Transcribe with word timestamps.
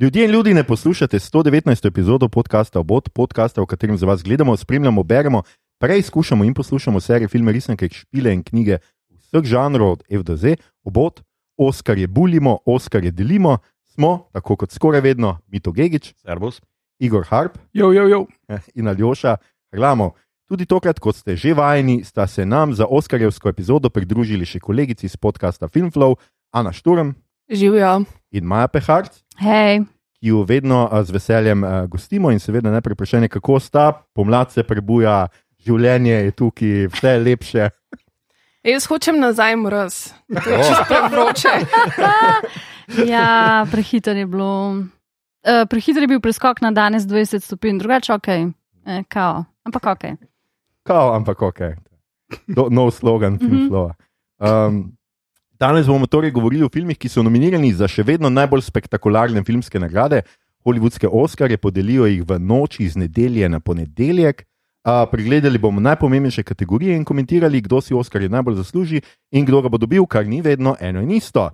Ljudje 0.00 0.24
in 0.24 0.30
ljudi 0.30 0.54
ne 0.54 0.64
poslušate 0.64 1.18
119. 1.18 1.86
epizodo 1.86 2.28
podcasta 2.28 2.80
Obot, 2.80 3.08
podcasta, 3.08 3.60
v 3.60 3.66
katerem 3.66 3.98
za 3.98 4.06
vas 4.06 4.22
gledamo, 4.22 4.56
spremljamo, 4.56 5.02
beremo, 5.02 5.42
preizkušamo 5.78 6.44
in 6.44 6.54
poslušamo 6.54 7.00
serije, 7.00 7.28
filme, 7.28 7.52
resnike, 7.52 7.88
špile 7.92 8.32
in 8.32 8.42
knjige 8.42 8.78
vseh 9.10 9.44
žanrov 9.44 9.90
od 9.90 10.02
F 10.08 10.22
do 10.22 10.36
Z. 10.36 10.56
Obot, 10.84 11.20
Oskar 11.56 11.98
je 11.98 12.06
bulimo, 12.06 12.58
Oskar 12.64 13.04
je 13.04 13.10
delimo, 13.10 13.58
smo, 13.84 14.28
tako 14.32 14.56
kot 14.56 14.70
skoraj 14.70 15.00
vedno, 15.00 15.38
Mito 15.46 15.72
Gigič, 15.72 16.14
Servus. 16.16 16.62
Igor 16.98 17.26
Harp 17.28 17.58
Jo, 17.72 17.92
jo, 17.92 18.08
jo. 18.08 18.26
in 18.74 18.88
Aljoša 18.88 19.36
Hrlamo. 19.72 20.10
Tudi 20.48 20.66
tokrat, 20.66 20.98
kot 20.98 21.16
ste 21.16 21.36
že 21.36 21.54
vajeni, 21.54 22.04
sta 22.04 22.26
se 22.26 22.46
nam 22.46 22.74
za 22.74 22.86
Oskarjevsko 22.90 23.48
epizodo 23.48 23.90
pridružili 23.90 24.44
še 24.44 24.60
kolegici 24.60 25.06
iz 25.06 25.16
podcasta 25.16 25.68
Filmflow, 25.68 26.16
Ana 26.52 26.72
Šturm 26.72 27.12
Živijo. 27.50 28.02
in 28.32 28.44
Maja 28.44 28.68
Peharc. 28.68 29.22
Hej, 29.38 29.80
ki 30.20 30.28
jo 30.28 30.42
vedno 30.44 30.88
a, 30.92 31.02
z 31.02 31.10
veseljem 31.10 31.64
a, 31.64 31.86
gostimo, 31.86 32.30
in 32.30 32.38
seveda 32.38 32.70
najprej 32.70 32.94
vprašanje, 32.94 33.28
kako 33.28 33.60
sta, 33.60 33.92
pomlad 34.14 34.52
se 34.52 34.62
prebuja, 34.62 35.28
življenje 35.58 36.12
je 36.14 36.30
tukaj, 36.32 36.86
vse 36.86 37.08
je 37.08 37.18
lepše. 37.18 37.68
Jaz 38.72 38.86
hočem 38.86 39.16
nazaj 39.18 39.56
mraz, 39.56 40.12
to 40.28 40.50
je 40.50 40.58
čisto 40.58 40.94
vroče. 41.10 41.54
ja, 43.12 43.66
prehiter 43.72 44.16
je 44.16 44.26
bilo. 44.26 44.70
Uh, 45.40 45.64
prehiter 45.70 46.02
je 46.02 46.08
bil 46.08 46.20
preskok 46.20 46.60
na 46.60 46.70
danes 46.70 47.02
20 47.08 47.40
stopinj, 47.40 47.78
drugače 47.78 48.12
ok, 48.12 48.28
eh, 48.28 49.02
kao, 49.08 49.44
ampak 49.64 49.86
ok. 49.86 50.04
Kao, 50.82 51.14
ampak 51.16 51.42
ok. 51.42 51.60
Do, 52.46 52.68
nov 52.70 52.90
slogan 52.90 53.32
Mhm. 53.40 53.46
Filmflowa. 53.46 53.94
Um, 54.38 54.92
danes 55.60 55.86
bomo 55.86 56.06
torej 56.06 56.30
govorili 56.30 56.64
o 56.64 56.68
filmih, 56.72 56.98
ki 56.98 57.08
so 57.08 57.22
nominirani 57.22 57.72
za 57.76 57.88
še 57.88 58.02
vedno 58.02 58.30
najbolj 58.32 58.62
spektakularne 58.64 59.44
filmske 59.44 59.80
nagrade. 59.80 60.22
Hollywoodske 60.64 61.08
Oskarje 61.08 61.56
podelijo 61.56 62.06
jih 62.08 62.24
v 62.28 62.38
noči 62.40 62.84
iz 62.84 62.96
nedelje 62.96 63.48
na 63.48 63.60
ponedeljek. 63.60 64.46
Uh, 64.80 65.04
pregledali 65.12 65.58
bomo 65.58 65.80
najpomembnejše 65.80 66.42
kategorije 66.42 66.96
in 66.96 67.04
komentirali, 67.04 67.60
kdo 67.60 67.80
si 67.80 67.94
Oskarje 67.94 68.28
najbolj 68.28 68.56
zasluži 68.62 69.02
in 69.30 69.44
kdo 69.44 69.60
ga 69.62 69.68
bo 69.68 69.78
dobil, 69.78 70.06
kar 70.06 70.26
ni 70.26 70.40
vedno 70.40 70.76
eno 70.80 71.02
in 71.04 71.10
isto. 71.10 71.50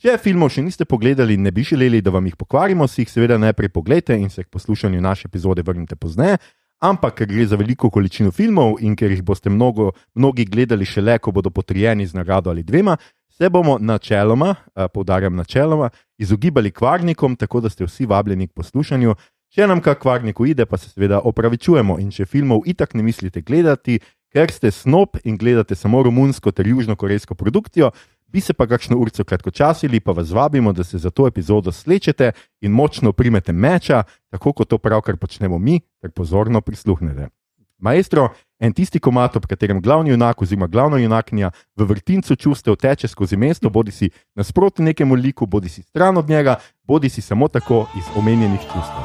Če 0.00 0.14
filmov 0.22 0.52
še 0.54 0.62
niste 0.62 0.86
pogledali 0.86 1.34
in 1.34 1.42
ne 1.42 1.50
bi 1.50 1.66
želeli, 1.66 2.00
da 2.00 2.14
vam 2.14 2.26
jih 2.26 2.38
pokvarimo, 2.38 2.86
si 2.88 3.02
jih 3.02 3.10
seveda 3.10 3.38
najprej 3.38 3.68
pogledajte 3.74 4.14
in 4.16 4.30
se 4.30 4.44
k 4.44 4.48
poslušanju 4.48 5.00
naše 5.00 5.26
epizode 5.26 5.66
vrnite 5.66 5.96
pozneje. 5.96 6.38
Ampak, 6.80 7.18
ker 7.18 7.28
gre 7.28 7.44
za 7.44 7.58
veliko 7.60 7.90
količino 7.90 8.30
filmov 8.32 8.78
in 8.80 8.94
ker 8.96 9.10
jih 9.10 9.20
boste 9.26 9.50
mnogo, 9.50 9.90
mnogi 10.14 10.46
gledali 10.48 10.86
šele, 10.86 11.18
ko 11.18 11.34
bodo 11.34 11.50
potrjeni 11.50 12.06
z 12.06 12.16
nagrado 12.16 12.50
ali 12.50 12.62
dvema, 12.62 12.96
se 13.40 13.48
bomo 13.48 13.78
načeloma, 13.80 14.54
eh, 14.76 14.88
poudarjam 14.88 15.36
načeloma, 15.36 15.88
izogibali 16.18 16.70
kvarnikom, 16.70 17.36
tako 17.36 17.60
da 17.60 17.68
ste 17.68 17.84
vsi 17.84 18.06
vabljeni 18.06 18.48
k 18.48 18.52
poslušanju. 18.52 19.14
Če 19.48 19.66
nam 19.66 19.80
kak 19.80 19.98
kvarnik 19.98 20.40
uide, 20.40 20.66
pa 20.66 20.76
se 20.76 20.90
seveda 20.90 21.20
opravičujemo 21.24 21.96
in 21.98 22.10
če 22.10 22.26
filmov 22.26 22.68
itak 22.68 22.94
ne 22.94 23.02
mislite 23.02 23.40
gledati, 23.40 23.98
ker 24.32 24.52
ste 24.52 24.70
snob 24.70 25.16
in 25.24 25.38
gledate 25.40 25.74
samo 25.74 26.02
romunsko 26.02 26.52
ter 26.52 26.68
južnokorejsko 26.68 27.34
produkcijo, 27.34 27.90
bi 28.28 28.40
se 28.40 28.52
pa 28.52 28.66
kakšno 28.66 28.98
urco 29.00 29.24
kratkočasili, 29.24 30.00
pa 30.00 30.12
vas 30.12 30.30
vabimo, 30.30 30.72
da 30.72 30.84
se 30.84 30.98
za 30.98 31.10
to 31.10 31.26
epizodo 31.26 31.72
slečete 31.72 32.32
in 32.60 32.72
močno 32.72 33.12
primete 33.12 33.52
meča, 33.52 34.02
tako 34.30 34.52
kot 34.52 34.68
to 34.68 34.78
pravkar 34.78 35.16
počnemo 35.16 35.58
mi, 35.58 35.80
ter 36.00 36.10
pozorno 36.10 36.60
prisluhnete. 36.60 37.39
Maestro, 37.80 38.28
en 38.60 38.72
tisti 38.76 39.00
komat, 39.00 39.36
ob 39.36 39.46
katerem 39.48 39.80
glavni 39.82 40.10
junak 40.10 40.42
oziroma 40.42 40.68
glavna 40.68 40.98
junakinja 41.00 41.50
v 41.76 41.88
vrtincu 41.88 42.36
čustev 42.36 42.76
teče 42.76 43.08
skozi 43.08 43.36
mesto, 43.36 43.70
bodi 43.70 43.92
si 43.92 44.10
nasproti 44.36 44.82
nekemu 44.82 45.14
liku, 45.14 45.46
bodi 45.46 45.68
si 45.68 45.82
stran 45.82 46.16
od 46.16 46.28
njega, 46.28 46.58
bodi 46.84 47.08
si 47.08 47.22
samo 47.22 47.48
tako 47.48 47.86
iz 47.98 48.04
omenjenih 48.16 48.60
čustev. 48.60 49.04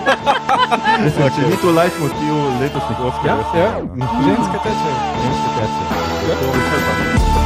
Mislim, 1.04 1.28
če 1.36 1.48
ni 1.48 1.56
to 1.62 1.72
leitmotiv 1.72 2.34
letošnjih 2.60 2.98
Ja, 3.00 3.06
Oskarjev, 3.06 3.38
ja. 3.56 3.70
no. 3.94 4.06
Ženske 4.24 4.58
teče. 4.64 4.90
Ženske 5.22 5.48
teče. 5.58 5.82
To 7.34 7.39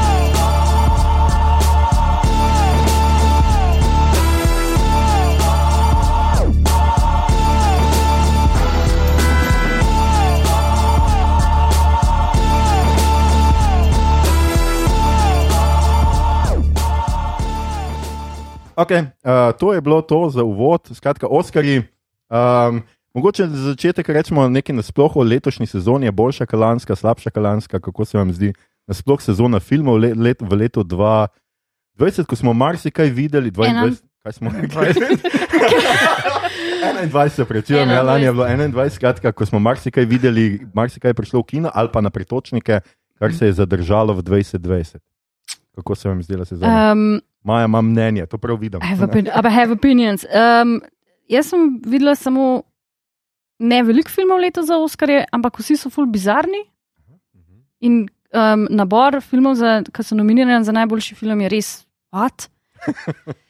Okay, 18.76 19.06
uh, 19.22 19.54
to 19.58 19.72
je 19.72 19.80
bilo 19.80 20.02
to 20.02 20.30
za 20.30 20.42
uvod, 20.42 20.90
skratka, 20.92 21.26
Oskarji. 21.26 21.82
Um, 22.30 22.82
mogoče 23.14 23.46
za 23.46 23.70
začetek 23.70 24.08
rečemo 24.08 24.48
nekaj 24.48 24.76
nasploh 24.76 25.16
o 25.16 25.22
letošnji 25.22 25.66
sezoni, 25.66 26.06
je 26.06 26.12
boljša 26.12 26.46
kalanska, 26.46 26.96
slabša 26.96 27.30
kalanska, 27.30 27.80
kako 27.80 28.04
se 28.04 28.18
vam 28.18 28.32
zdi 28.32 28.52
nasploh 28.86 29.22
sezona 29.22 29.60
filmov 29.60 29.98
let, 29.98 30.16
let, 30.16 30.42
v 30.42 30.56
letu 30.56 30.82
2020, 30.84 32.26
ko 32.26 32.36
smo 32.36 32.52
marsikaj 32.52 33.10
videli, 33.10 33.50
22, 33.50 33.96
kaj 34.22 34.32
smo 34.32 34.50
rekli? 34.50 35.06
21, 37.12 37.28
se 37.28 37.44
prečujem, 37.44 37.90
ja, 37.90 38.02
lani 38.02 38.24
je 38.24 38.32
bilo 38.32 38.44
21, 38.44 38.90
skratka, 38.90 39.32
ko 39.32 39.46
smo 39.46 39.58
marsikaj 39.58 40.04
videli, 40.04 40.66
marsikaj 40.74 41.10
je 41.10 41.14
prišlo 41.14 41.40
v 41.40 41.44
kino 41.44 41.70
ali 41.74 41.88
pa 41.92 42.00
na 42.00 42.10
pretočnike, 42.10 42.80
kar 43.18 43.34
se 43.34 43.46
je 43.46 43.52
zadržalo 43.52 44.14
v 44.14 44.22
2020. 44.22 44.98
Kako 45.74 45.94
se 45.94 46.08
vam 46.08 46.22
zdela 46.22 46.44
sezona? 46.44 46.92
Um, 46.92 47.20
Maja 47.44 47.64
ima 47.68 47.82
mnenje, 47.82 48.26
to 48.26 48.38
prav 48.38 48.56
vidim. 48.60 48.80
I 48.82 49.50
have, 49.50 49.72
opinions. 49.72 50.24
Um, 50.24 50.80
jaz 51.28 51.52
sem 51.52 51.80
videla 51.86 52.14
samo 52.16 52.62
ne 53.58 53.82
veliko 53.82 54.10
filmov 54.10 54.40
letos 54.40 54.66
za 54.66 54.78
Oskarje, 54.80 55.24
ampak 55.32 55.58
vsi 55.60 55.76
so 55.76 55.90
ful 55.90 56.06
bizarni. 56.06 56.64
In 57.84 58.06
um, 58.32 58.66
nabor 58.70 59.20
filmov, 59.20 59.60
ki 59.92 60.04
so 60.04 60.16
nominirani 60.16 60.64
za 60.64 60.72
najboljši 60.72 61.14
film, 61.20 61.44
je 61.44 61.52
res 61.52 61.72
what. 62.12 62.48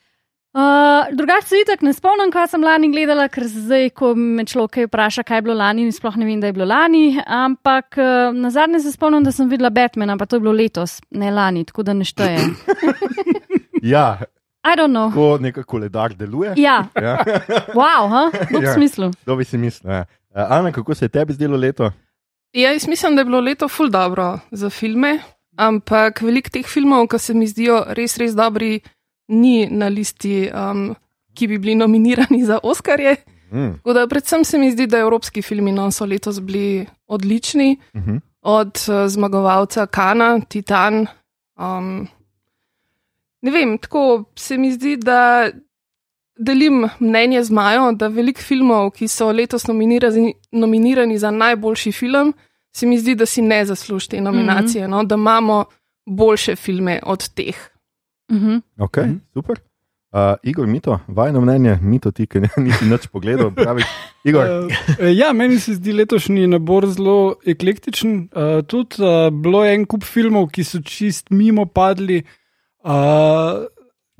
Uh, 0.54 1.16
drugače 1.16 1.48
se 1.48 1.56
itak 1.58 1.80
ne 1.82 1.90
spomnim, 1.92 2.30
kaj 2.30 2.52
sem 2.52 2.62
lani 2.62 2.86
gledala, 2.92 3.24
ker 3.26 3.42
zdaj, 3.50 3.88
ko 3.98 4.12
me 4.14 4.44
človek 4.46 4.84
vpraša, 4.86 5.24
kaj 5.26 5.40
je 5.40 5.44
bilo 5.48 5.56
lani, 5.58 5.88
sploh 5.90 6.14
ne 6.14 6.28
vem, 6.28 6.38
da 6.38 6.46
je 6.46 6.54
bilo 6.54 6.68
lani. 6.70 7.18
Ampak 7.26 7.98
uh, 7.98 8.30
na 8.38 8.52
zadnje 8.54 8.84
se 8.84 8.92
spomnim, 8.94 9.24
da 9.26 9.32
sem 9.34 9.50
videla 9.50 9.72
Batmana, 9.74 10.14
pa 10.14 10.28
to 10.30 10.38
je 10.38 10.44
bilo 10.46 10.52
letos, 10.54 11.00
ne 11.10 11.32
lani, 11.34 11.64
tako 11.66 11.82
da 11.82 11.98
ne 11.98 12.06
šteje. 12.06 12.38
Ja, 13.84 14.18
I 14.64 14.72
don't 14.78 14.88
know. 14.90 15.12
ko 15.12 15.38
nek 15.38 15.58
koledar 15.66 16.14
deluje. 16.16 16.54
Ja, 16.56 16.86
Ja. 16.96 17.18
wow, 17.78 18.08
ha? 18.08 18.30
v 18.32 18.54
Ja. 18.54 18.60
ja. 18.70 18.74
smislu. 18.74 19.10
To 19.24 19.36
bi 19.36 19.44
si 19.44 19.58
mislil. 19.58 19.92
Ja. 19.92 20.04
Ana, 20.34 20.72
kako 20.72 20.94
se 20.94 21.04
je 21.04 21.08
tebi 21.08 21.32
zdelo 21.32 21.56
leto? 21.56 21.90
Ja, 22.52 22.72
jaz 22.72 22.86
mislim, 22.88 23.14
da 23.16 23.20
je 23.20 23.24
bilo 23.24 23.40
leto 23.40 23.68
ful 23.68 23.90
dobro 23.90 24.38
za 24.50 24.70
filme, 24.70 25.18
ampak 25.56 26.22
veliko 26.22 26.50
teh 26.50 26.66
filmov, 26.66 27.08
ki 27.08 27.18
se 27.18 27.34
mi 27.34 27.46
zdijo 27.46 27.84
res, 27.88 28.16
res 28.18 28.34
dobri, 28.34 28.80
ni 29.28 29.66
na 29.70 29.88
listi, 29.88 30.48
um, 30.54 30.94
ki 31.34 31.48
bi 31.48 31.58
bili 31.58 31.74
nominirani 31.74 32.44
za 32.44 32.58
Oskarje. 32.62 33.16
Mm. 33.52 33.74
Tako 33.76 33.92
da 33.92 34.06
predvsem 34.06 34.44
se 34.44 34.58
mi 34.58 34.70
zdi, 34.72 34.86
da 34.86 34.98
evropski 34.98 35.42
filmi 35.42 35.72
no, 35.72 35.90
so 35.90 36.04
letos 36.06 36.40
bili 36.40 36.86
odlični, 37.06 37.76
Uh 37.94 38.00
-huh. 38.02 38.20
od 38.42 38.72
uh, 38.88 39.06
zmagovalca 39.08 39.86
Kana, 39.86 40.40
Titan. 40.48 41.06
Um, 41.58 42.08
ne 43.44 43.50
vem, 43.50 43.76
tako 43.78 44.24
se 44.36 44.58
mi 44.58 44.72
zdi, 44.72 44.96
da 44.96 45.50
delim 46.38 46.88
mnenje 47.00 47.42
z 47.44 47.50
Majo, 47.50 47.92
da 47.92 48.08
veliko 48.08 48.42
filmov, 48.42 48.90
ki 48.96 49.08
so 49.08 49.28
letos 49.32 49.68
nominirani, 49.68 50.32
nominirani 50.52 51.18
za 51.18 51.30
najboljši 51.30 51.92
film, 51.92 52.32
se 52.74 52.86
mi 52.86 52.98
zdi, 52.98 53.14
da 53.14 53.26
si 53.26 53.42
ne 53.42 53.64
zasluži 53.64 54.08
te 54.08 54.20
nominacije, 54.20 54.86
mm 54.86 54.90
-hmm. 54.90 54.96
no, 54.96 55.04
da 55.04 55.14
imamo 55.14 55.64
boljše 56.06 56.56
filme 56.56 57.00
od 57.02 57.28
teh. 57.28 57.56
Mhm. 58.32 58.56
Ok, 58.78 58.96
mm 58.96 59.02
-hmm. 59.02 59.18
super. 59.34 59.60
Uh, 60.12 60.20
Igor, 60.42 60.66
Mito, 60.66 61.00
vajno 61.06 61.40
mnenje, 61.40 61.78
Mito, 61.82 62.10
ti, 62.10 62.26
ki 62.26 62.40
nisi 62.56 62.84
nič 62.84 63.06
pogledal, 63.06 63.50
pravi. 63.50 63.82
Igor, 64.24 64.46
Eh, 65.00 65.12
Ja, 65.16 65.32
meni 65.32 65.60
se 65.60 65.74
zdi 65.74 65.92
letošnji 65.92 66.46
nabor 66.46 66.86
zelo 66.86 67.34
eklektičen. 67.46 68.28
Uh, 68.32 68.66
tudi 68.66 68.96
uh, 68.98 69.42
bilo 69.42 69.64
je 69.64 69.74
en 69.74 69.86
kup 69.86 70.04
filmov, 70.04 70.48
ki 70.48 70.64
so 70.64 70.80
čist 70.80 71.30
mimo 71.30 71.66
padli. 71.66 72.18
Uh, 72.18 72.24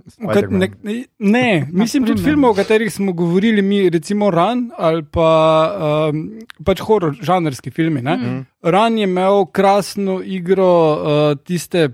v 0.05 0.28
kat- 0.28 0.50
ne, 0.50 0.69
ne, 1.19 1.66
mislim 1.72 2.05
tudi 2.06 2.22
filmov, 2.22 2.50
o 2.50 2.55
katerih 2.55 2.93
smo 2.93 3.12
govorili, 3.12 3.62
mi, 3.62 3.90
recimo 3.90 4.31
Ran 4.31 4.70
ali 4.76 5.02
pa 5.05 5.28
um, 6.12 6.40
pač 6.64 6.81
horor, 6.81 7.16
žanrski 7.22 7.70
filmi. 7.70 8.02
ne. 8.02 8.16
Mm. 8.16 8.46
Ran 8.62 8.99
je 8.99 9.05
imel 9.05 9.46
krasno 9.46 10.20
igro 10.25 10.69
uh, 10.93 11.38
tiste 11.44 11.88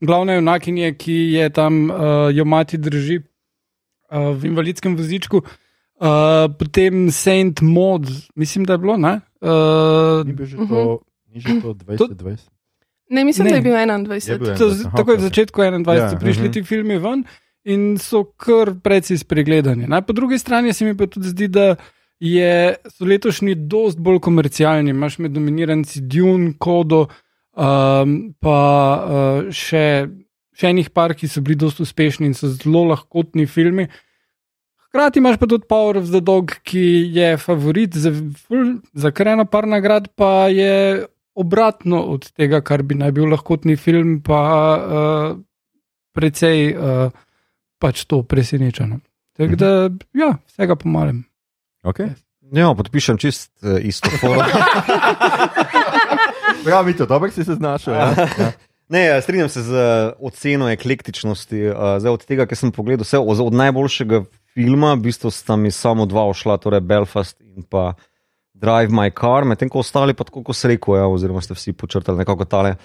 glavne 0.00 0.34
junakinje, 0.34 0.94
ki 0.94 1.12
je 1.32 1.50
tam 1.50 1.90
uh, 1.90 1.96
jo 2.32 2.44
mati 2.44 2.78
drži 2.78 3.20
uh, 3.20 4.36
v 4.36 4.44
invalidskem 4.44 4.96
vozičku. 4.96 5.40
Uh, 5.94 6.50
potem 6.58 7.10
Saint 7.10 7.60
Maud, 7.62 8.08
mislim, 8.36 8.64
da 8.64 8.74
je 8.74 8.78
bilo. 8.78 8.96
Ne? 8.96 9.20
Uh, 9.40 10.26
ni 10.26 10.32
bil 10.32 10.46
že 10.46 10.56
to, 10.56 11.00
ni 11.32 11.40
že 11.40 11.60
to 11.62 11.72
2020. 11.72 12.53
Ne, 13.14 13.24
mislim, 13.24 13.46
Ne. 13.46 13.50
da 13.50 13.56
je 13.56 13.62
bil 13.62 13.72
Je 13.72 13.86
21. 13.86 14.38
bil 14.38 14.56
to, 14.58 14.68
21, 14.70 14.86
aha, 14.86 14.96
tako 14.96 15.10
je 15.10 15.16
v 15.16 15.26
začetku 15.28 15.62
21. 15.62 15.96
Ja, 15.96 16.10
prišli 16.20 16.48
mhm. 16.50 16.52
ti 16.52 16.62
filmi 16.62 16.98
ven. 16.98 17.24
in 17.64 17.96
so 17.98 18.24
kar 18.36 18.74
precej 18.84 19.18
spregledani. 19.24 19.88
Ne? 19.88 20.02
Po 20.04 20.12
drugi 20.12 20.38
strani 20.38 20.72
se 20.72 20.84
mi 20.84 20.96
pa 20.96 21.06
tudi 21.06 21.32
zdi, 21.32 21.48
da 21.48 21.74
je, 22.20 22.76
so 22.92 23.04
letošnji 23.08 23.54
dost 23.54 23.98
bolj 23.98 24.20
komercialni. 24.24 24.92
Imaš 24.92 25.18
med 25.18 25.32
dominiranci 25.32 26.04
Dune, 26.04 26.52
Kodo, 26.58 27.06
um, 27.56 28.16
pa 28.40 28.60
uh, 29.00 29.52
še, 29.52 29.84
še 30.54 30.72
enih 30.72 30.90
par, 30.94 31.16
ki 31.16 31.28
so 31.28 31.44
bili 31.44 31.58
dost 31.64 31.80
uspešni 31.80 32.28
in 32.28 32.36
so 32.36 32.52
zelo 32.52 32.84
lahkotni 32.92 33.48
filmi. 33.50 33.88
Hkrati 34.90 35.18
imaš 35.18 35.40
pa 35.40 35.48
tudi 35.50 35.66
Power 35.66 35.98
of 35.98 36.12
the 36.12 36.20
Dog, 36.22 36.52
ki 36.62 36.84
je 37.16 37.32
favorit 37.40 37.96
za, 37.98 38.12
za 38.92 39.10
kar 39.10 39.32
eno 39.32 39.48
par 39.48 39.66
nagrad, 39.66 40.12
pa 40.14 40.46
je 40.52 41.08
obratno 41.34 42.02
od 42.14 42.30
tega, 42.32 42.60
kar 42.60 42.82
bi 42.82 42.98
naj 42.98 43.12
bil 43.12 43.30
lahkotni 43.30 43.76
film, 43.76 44.20
pa 44.22 44.40
uh, 44.74 45.38
precej 46.14 46.74
uh, 46.74 47.10
pač 47.82 48.04
to 48.08 48.22
presenečeno. 48.22 49.00
Tako 49.34 49.58
da, 49.58 49.70
ja, 50.14 50.36
vsega 50.46 50.76
po 50.78 50.88
malem. 50.88 51.24
Okay. 51.82 52.14
Ja, 52.54 52.70
podpišem 52.76 53.18
čist 53.18 53.50
uh, 53.62 53.80
isto 53.82 54.10
forum. 54.20 54.46
Prav, 56.64 56.86
Mito, 56.86 57.06
dobro 57.06 57.30
si 57.30 57.44
se 57.44 57.54
znašel. 57.54 57.94
Ja? 57.94 58.14
Ja. 58.38 58.52
Ne, 58.88 59.04
ja, 59.04 59.22
strinjam 59.22 59.48
se 59.48 59.62
z 59.62 59.72
uh, 59.72 60.12
oceno 60.20 60.68
eklektičnosti. 60.68 61.66
Uh, 61.66 61.74
zdaj, 61.98 62.12
od 62.12 62.24
tega, 62.28 62.46
kar 62.46 62.56
sem 62.56 62.72
pogledal, 62.72 63.02
vse 63.02 63.18
od, 63.18 63.40
od 63.40 63.54
najboljšega 63.56 64.20
filma, 64.54 64.92
v 64.94 65.08
bistvu 65.08 65.32
sta 65.32 65.56
mi 65.56 65.72
samo 65.72 66.04
dva 66.06 66.26
ošla, 66.28 66.58
torej 66.60 66.84
Belfast 66.84 67.40
in 67.40 67.64
pa 67.64 67.94
Drive 68.54 68.94
My 68.94 69.10
Car, 69.10 69.44
medtem 69.44 69.68
ko 69.68 69.82
ostali 69.82 70.14
pa 70.14 70.24
tako, 70.24 70.44
kot 70.46 70.56
se 70.56 70.70
reko, 70.70 70.96
ja, 70.96 71.08
oziroma 71.10 71.42
ste 71.42 71.56
vsi 71.56 71.74
počrtali 71.76 72.22
nekako 72.22 72.46
tale 72.46 72.76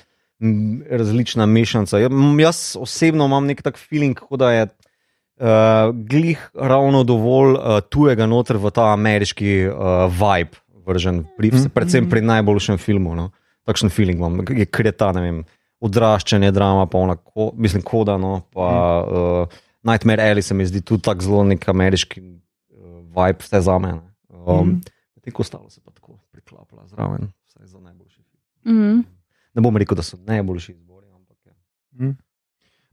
različna 0.89 1.45
mešanca. 1.45 1.99
Ja, 1.99 2.09
jaz 2.39 2.77
osebno 2.79 3.25
imam 3.25 3.45
nek 3.45 3.61
tak 3.61 3.77
feeling, 3.77 4.17
kot 4.17 4.39
da 4.39 4.51
je 4.51 4.63
uh, 4.65 5.91
glih 5.93 6.49
ravno 6.55 7.03
dovolj 7.03 7.53
uh, 7.57 7.79
tujega 7.89 8.25
noter 8.25 8.57
v 8.57 8.71
ta 8.71 8.93
ameriški 8.93 9.53
uh, 9.67 10.07
vibe 10.09 10.57
vržen, 10.89 11.23
pri, 11.37 11.51
predvsem 11.73 12.09
pri 12.09 12.23
najboljšem 12.25 12.79
filmu. 12.81 13.15
No. 13.15 13.29
Takšen 13.67 13.91
feeling 13.93 14.17
imam, 14.17 14.39
je 14.47 14.65
kreta, 14.65 15.11
ne 15.13 15.25
vem 15.25 15.41
odraščanje, 15.85 16.51
drama, 16.55 16.87
pa 16.89 16.97
ona, 16.99 17.15
ko, 17.19 17.51
mislim, 17.55 17.83
koda. 17.85 18.17
No, 18.17 18.39
pa, 18.55 18.69
uh, 19.03 19.59
Nightmare 19.85 20.31
Alley 20.31 20.43
se 20.43 20.55
mi 20.57 20.65
zdi 20.65 20.81
tudi 20.81 21.05
tako 21.05 21.27
zelo 21.27 21.43
nek 21.51 21.67
ameriški 21.69 22.23
uh, 22.23 23.03
vibe, 23.15 23.43
vse 23.43 23.61
za 23.67 23.77
mene. 23.79 24.01
Um, 24.33 24.73
mm. 24.73 24.98
Tako 25.25 25.41
ostalo 25.41 25.69
se 25.69 25.81
pa 25.81 25.91
tako 25.91 26.17
priklapla 26.31 26.87
zraven, 26.87 27.31
vse 27.47 27.65
za 27.65 27.79
najboljši 27.79 28.21
film. 28.23 28.75
Mhm. 28.75 28.99
Ne 29.53 29.61
bom 29.61 29.77
rekel, 29.77 29.95
da 29.95 30.03
so 30.03 30.17
najboljši 30.17 30.71
izbori, 30.71 31.07
ampak 31.07 31.37
ja. 31.45 31.53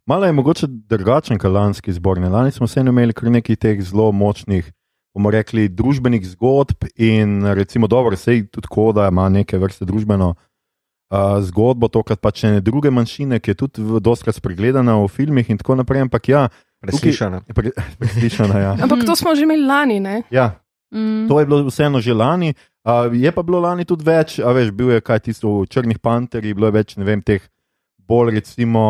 Malo 0.07 0.27
je 0.27 0.33
mogoče 0.33 0.67
drugačen 0.67 1.39
kot 1.39 1.53
lanski 1.53 1.93
zbor. 1.93 2.19
Ne? 2.19 2.29
Lani 2.29 2.51
smo 2.51 2.67
vseeno 2.67 2.91
imeli 2.91 3.13
kar 3.13 3.31
nekaj 3.31 3.57
teh 3.57 3.83
zelo 3.83 4.13
močnih, 4.13 4.73
bomo 5.15 5.31
rekli, 5.31 5.69
družbenih 5.69 6.27
zgodb 6.29 6.87
in 6.95 7.47
recimo 7.57 7.87
dobro, 7.87 8.17
sej 8.17 8.47
tudi 8.47 8.69
koda 8.71 9.09
ima 9.09 9.29
neke 9.29 9.59
vrste 9.59 9.85
družbeno 9.85 10.35
uh, 10.35 11.41
zgodbo, 11.43 11.89
tokrat 11.89 12.21
pač 12.21 12.45
ene 12.45 12.61
druge 12.61 12.91
manjšine, 12.91 13.41
ki 13.41 13.51
je 13.51 13.61
tudi 13.65 14.01
dostikrat 14.01 14.39
spregledana 14.39 14.99
v 15.03 15.09
filmih 15.09 15.51
in 15.51 15.59
tako 15.59 15.79
naprej. 15.81 16.07
Ampak 16.07 16.29
ja, 16.29 16.47
preslišana. 16.85 17.43
pre, 17.55 17.73
preslišana, 18.01 18.61
ja. 18.61 18.77
Ampak 18.87 19.07
to 19.09 19.17
smo 19.17 19.35
že 19.35 19.49
imeli 19.49 19.67
lani, 19.67 20.01
ne? 20.01 20.23
ja. 20.31 20.53
Mm. 20.95 21.27
To 21.29 21.41
je 21.41 21.47
bilo 21.47 21.65
vseeno 21.67 22.01
že 22.01 22.15
lani. 22.15 22.55
Uh, 22.87 23.11
je 23.13 23.33
pa 23.33 23.43
bilo 23.43 23.61
lani 23.61 23.85
tudi 23.85 24.07
več, 24.07 24.39
a 24.39 24.53
veš, 24.55 24.71
bil 24.71 24.95
je 24.95 25.03
kaj 25.03 25.27
tisto 25.27 25.51
v 25.51 25.67
Črnih 25.67 25.99
panterjih, 25.99 26.55
bilo 26.55 26.71
je 26.71 26.77
več, 26.77 26.95
ne 26.97 27.05
vem, 27.05 27.23
teh 27.23 27.43
bolj 28.07 28.37
recimo 28.39 28.83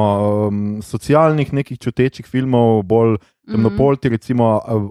um, 0.49 0.83
socialnih 0.85 1.53
nekih 1.57 1.79
čutečih 1.81 2.27
filmov, 2.29 2.83
bolj 2.85 3.17
temnopolti, 3.49 4.13
recimo 4.13 4.51
uh, 4.61 4.91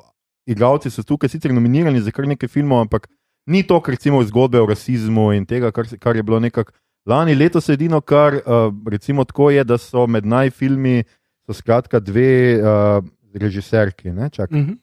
igravci 0.49 0.89
so 0.89 1.05
tukaj 1.05 1.29
sicer 1.29 1.53
nominirani 1.53 2.01
za 2.01 2.09
kar 2.11 2.25
nekaj 2.25 2.49
filmov, 2.49 2.87
ampak 2.87 3.05
ni 3.45 3.61
to, 3.61 3.77
kar 3.77 3.93
recimo 3.93 4.23
zgodbe 4.25 4.57
o 4.61 4.65
rasizmu 4.65 5.31
in 5.37 5.45
tega, 5.45 5.69
kar, 5.71 5.85
kar 6.01 6.17
je 6.17 6.25
bilo 6.25 6.41
nekako 6.41 6.73
lani. 7.05 7.37
Letos 7.37 7.69
edino, 7.69 8.01
kar 8.01 8.41
uh, 8.41 8.73
recimo 8.89 9.25
tako 9.29 9.51
je, 9.53 9.63
da 9.63 9.77
so 9.77 10.07
med 10.09 10.25
najfilmi, 10.25 11.03
so 11.45 11.53
skratka 11.53 12.01
dve 12.01 12.57
uh, 12.57 13.05
režiserki, 13.37 14.09
ne, 14.09 14.29
čak. 14.33 14.49
Mhm. 14.49 14.79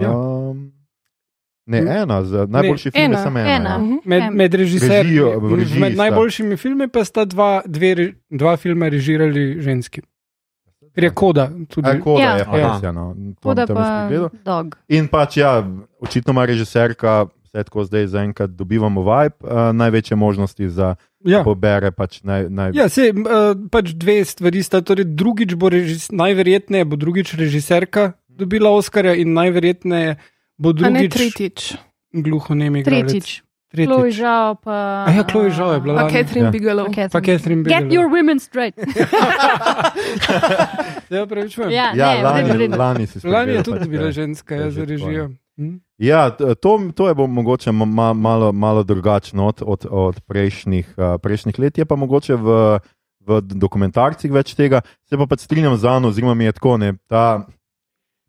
Ja. 0.00 0.10
Um, 0.10 0.72
ne, 1.66 1.80
Hm. 1.80 1.88
ena, 1.88 2.24
za 2.24 2.46
najboljši 2.46 2.90
film 2.90 3.02
je 3.02 3.04
ena, 3.06 3.18
samo 3.18 3.38
ena. 3.38 3.50
ena. 3.50 3.70
ja. 3.70 3.98
Med, 4.04 4.32
med 4.32 4.54
režiserji, 4.54 5.02
Režijo, 5.02 5.40
v 5.40 5.54
režiji 5.54 5.80
med 5.80 5.96
najboljšimi 5.96 6.56
filmi 6.56 6.88
pa 6.88 7.04
sta 7.04 7.24
dva, 7.24 7.62
dve, 7.66 7.94
dva 8.30 8.56
filma 8.56 8.88
režirali 8.88 9.60
ženski. 9.60 10.00
Ker 10.92 11.04
je 11.04 11.10
koda 11.10 11.50
tudi. 11.68 11.88
A, 11.88 12.00
koda 12.00 12.22
Ja. 12.22 12.36
je 12.36 12.44
pa 12.44 12.58
Ja. 12.58 12.68
res, 12.68 12.82
ja, 12.82 12.92
no. 12.92 13.14
To- 13.34 13.40
Koda 13.42 13.66
pa 13.66 14.08
dog. 14.44 14.76
In 14.88 15.08
pač, 15.08 15.36
ja, 15.36 15.64
očitno 15.98 16.32
ima 16.32 16.44
režiserka, 16.44 17.22
vse 17.44 17.64
tako 17.64 17.84
zdaj 17.84 18.06
zaenkrat 18.06 18.50
dobivamo 18.50 19.00
vibe, 19.02 19.34
uh, 19.40 19.48
največje 19.72 20.16
možnosti 20.16 20.68
za 20.68 20.94
Ja. 21.20 21.42
pobere. 21.42 21.90
Pač 21.90 22.20
naj, 22.22 22.50
naj, 22.50 22.70
Ja, 22.74 22.88
se, 22.88 23.08
uh, 23.08 23.24
pač 23.70 23.90
dve 23.90 24.24
stvari 24.24 24.62
sta. 24.62 24.80
Torej, 24.80 25.04
drugič 25.06 25.54
bo 25.54 25.68
režis, 25.68 26.10
najverjetneje 26.10 26.84
bo 26.84 26.96
drugič 26.96 27.34
režiserka 27.34 28.12
dobila 28.28 28.70
Oscarja 28.70 29.14
in 29.14 29.32
najverjetneje 29.32 30.16
bo 30.62 30.70
A 30.70 30.86
ne 30.86 31.02
drugič 31.02 31.12
tretjič. 31.12 31.60
gluho 32.14 32.54
nemi 32.54 32.80
igralec. 32.80 33.10
Tretjič. 33.10 33.42
Chloe 33.72 33.86
Tretjič. 34.04 34.14
Žao 34.14 34.54
pa. 34.54 34.78
A 35.02 35.10
ja, 35.10 35.24
Chloe 35.24 35.48
Zhao 35.50 35.72
je 35.72 35.80
bila 35.80 36.04
Pa. 36.04 36.10
Catherine 36.12 36.46
Ja. 36.46 36.52
Bigelow. 36.52 36.86
Pa 36.86 37.08
Pa 37.08 37.20
Catherine 37.20 37.62
Get 37.62 37.72
Bigelow. 37.82 37.90
your 37.90 38.06
women 38.06 38.36
straight. 38.38 38.76
Ja, 41.10 41.26
pravičujem. 41.30 41.70
ja, 41.70 41.92
ja, 41.94 42.14
ne, 42.14 42.22
lani, 42.22 42.42
v 42.44 42.56
redu. 42.58 42.76
lani 42.76 43.06
si 43.06 43.16
Lani 43.24 43.52
je 43.52 43.62
tudi 43.62 43.78
pač, 43.78 43.88
bila 43.88 44.06
ja. 44.06 44.12
ženska 44.12 44.54
je 44.54 44.60
ja, 44.60 44.68
že 44.68 44.76
za 44.76 44.84
režijo. 44.84 45.24
Hm? 45.56 45.76
Ja, 45.98 46.30
to, 46.30 46.54
to 46.92 47.08
je 47.08 47.14
mogoče 47.16 47.70
ma- 47.70 47.84
ma, 47.86 48.12
malo, 48.12 48.52
malo 48.52 48.82
drugačno 48.82 49.46
od, 49.46 49.62
od, 49.62 49.86
od 49.88 50.20
prejšnjih, 50.20 50.94
uh, 50.94 51.16
prejšnjih 51.16 51.58
let, 51.58 51.78
je 51.78 51.84
pa 51.84 51.96
mogoče 51.96 52.34
v, 52.34 52.78
v 53.20 53.40
dokumentarcih 53.40 54.28
več 54.28 54.52
tega. 54.52 54.80
Se 55.02 55.16
pa 55.16 55.24
pač 55.24 55.40
strinjam 55.40 55.76
z 55.76 55.84
Ano, 55.86 56.08
oziroma 56.08 56.34
mi 56.34 56.44
je 56.44 56.52
tako. 56.52 56.76
Ne, 56.76 56.92
ta, 57.06 57.44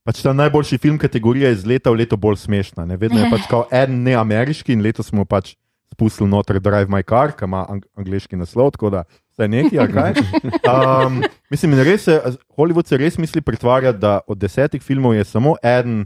pač 0.03 0.21
ta 0.21 0.33
najboljši 0.33 0.77
film 0.77 0.97
kategorija 0.97 1.49
je 1.49 1.53
iz 1.53 1.65
leta 1.65 1.91
v 1.91 2.01
leto 2.03 2.17
bolj 2.17 2.35
smešna. 2.35 2.85
Ne. 2.85 2.97
Vedno 2.97 3.19
je 3.19 3.29
pač 3.31 3.47
kao 3.51 3.67
en 3.71 4.03
ne 4.03 4.15
ameriški 4.15 4.73
in 4.73 4.81
letos 4.81 5.07
smo 5.07 5.25
pač 5.25 5.55
spustili 5.93 6.29
noter 6.29 6.57
Drive 6.59 6.89
My 6.89 7.03
Car, 7.05 7.31
ki 7.37 7.45
ima 7.45 7.65
ang 7.69 7.83
angliški 7.95 8.35
naslov, 8.35 8.71
tako 8.73 8.89
da 8.89 9.03
vse 9.33 9.47
nekaj, 9.47 9.87
kaj. 9.93 10.13
Um, 10.73 11.21
mislim, 11.51 11.73
in 11.73 11.83
res 11.85 12.07
se, 12.07 12.15
Hollywood 12.57 12.87
se 12.89 12.97
res 12.97 13.17
misli 13.17 13.41
pretvarjati, 13.41 13.99
da 13.99 14.19
od 14.27 14.37
desetih 14.37 14.81
filmov 14.81 15.13
je 15.13 15.23
samo 15.23 15.53
en 15.61 16.05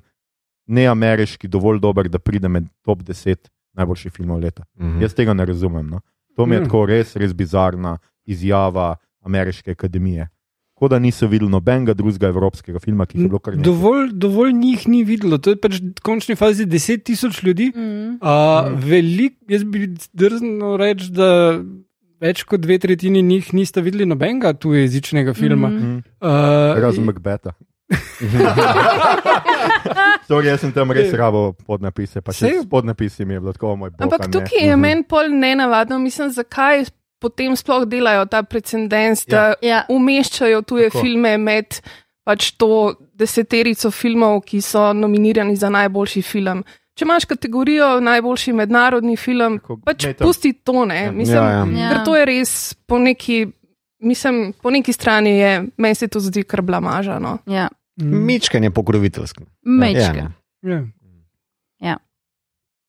neameriški 0.68 1.48
dovolj 1.48 1.80
dober, 1.80 2.10
da 2.10 2.19
pride 2.19 2.50
med 2.52 2.68
top 2.83 3.00
10 3.04 3.48
najboljših 3.74 4.12
filmov 4.12 4.40
leta. 4.44 4.64
Mhm. 4.80 5.02
Jaz 5.02 5.14
tega 5.14 5.33
ne 5.33 5.45
razumem. 5.45 5.88
No. 5.90 6.02
To 6.36 6.45
mi 6.45 6.56
je 6.56 6.62
Mm. 6.62 6.64
tako 6.66 6.86
res, 6.86 7.16
res 7.16 7.33
bizarna 7.33 7.98
izjava 8.26 8.95
Ameriške 9.24 9.71
akademije. 9.71 10.28
Kot 10.78 10.92
da 10.94 11.00
niso 11.02 11.26
videli 11.26 11.50
nobenega 11.50 11.96
drugega 11.98 12.30
evropskega 12.30 12.78
filma, 12.80 13.07
ki 13.10 13.18
je 13.18 13.28
bilo 13.31 13.40
kar 13.42 13.56
nekaj. 13.56 13.66
Dovolj, 13.66 14.12
dovolj 14.14 14.52
njih 14.54 14.84
ni 14.88 15.00
videlo, 15.07 15.40
to 15.42 15.56
je 15.56 15.57
pač 15.57 15.80
v 15.81 16.04
končni 16.06 16.36
fazi 16.38 16.68
10 16.69 17.02
tisoč 17.07 17.40
ljudi. 17.44 17.72
Mm. 17.74 18.19
Uh, 18.22 18.78
velik, 18.78 19.40
jaz 19.50 19.64
bi 19.66 19.88
drznil 20.14 20.78
reči, 20.78 21.10
da 21.18 21.57
več 22.22 22.44
kot 22.46 22.62
dve 22.62 22.78
tretjini 22.81 23.22
njih 23.26 23.50
nista 23.57 23.81
videli 23.81 24.06
nobenega 24.06 24.54
tujezičnega 24.54 25.34
filma. 25.38 25.68
Mhm. 25.74 25.88
Mm. 25.88 26.04
Uh, 26.22 26.78
Razen 26.84 27.06
Macbeta. 27.10 27.57
Sorry, 30.28 30.50
jaz 30.52 30.60
sem 30.60 30.74
tam 30.76 30.92
res 30.92 31.14
rabo 31.16 31.54
podnapise, 31.66 32.22
pa 32.22 32.34
še 32.36 32.52
podnapisi 32.69 33.26
mi 33.26 33.34
je 33.38 33.42
bilo 33.46 33.54
tako 33.56 33.76
moj 33.80 33.90
bog. 33.94 34.02
Ampak 34.04 34.26
a 34.26 34.28
ne. 34.28 34.31
tukaj 34.36 34.68
je 34.68 34.76
meni 34.78 35.04
pol 35.07 35.30
nenavadno, 35.31 35.96
mislim, 36.04 36.28
zakaj 36.36 36.84
potem 37.19 37.56
sploh 37.56 37.86
delajo 37.86 38.26
ta 38.26 38.44
precedens, 38.44 39.26
da 39.26 39.54
Ja. 39.62 39.86
umeščajo 39.90 40.62
tuje 40.62 40.90
Tako. 40.90 41.02
filme 41.02 41.38
med 41.38 41.80
pač 42.24 42.52
to 42.52 42.95
deseterico 43.14 43.92
filmov, 43.92 44.42
ki 44.42 44.62
so 44.62 44.94
nominirani 44.94 45.56
za 45.56 45.69
najboljši 45.69 46.21
film. 46.21 46.64
Če 46.94 47.06
imaš 47.06 47.26
kategorijo 47.26 48.00
najboljši 48.00 48.54
mednarodni 48.54 49.16
film, 49.16 49.59
Tako, 49.59 49.78
pač 49.78 50.04
tam- 50.04 50.14
pusti 50.19 50.54
to, 50.56 50.86
ne. 50.86 51.12
Mislim, 51.12 51.38
Ja, 51.38 51.44
ja. 51.44 51.66
Ja. 51.78 51.90
Ker 51.90 52.04
to 52.06 52.16
je 52.16 52.26
res 52.26 52.54
po 52.86 52.97
neki, 53.00 53.47
mislim, 54.02 54.54
po 54.54 54.69
neki 54.69 54.94
strani 54.94 55.30
je, 55.31 55.52
meni 55.78 55.95
se 55.95 56.07
to 56.07 56.19
zdi 56.19 56.44
kar 56.44 56.62
blamaža. 56.62 57.19
No. 57.19 57.38
Ja, 57.45 57.68
mm, 57.95 58.26
Mičken 58.26 58.64
je 58.64 58.71
pokroviteljski. 58.71 59.44
mečke. 59.64 60.18
Ja, 60.18 60.31
ja. 60.64 60.83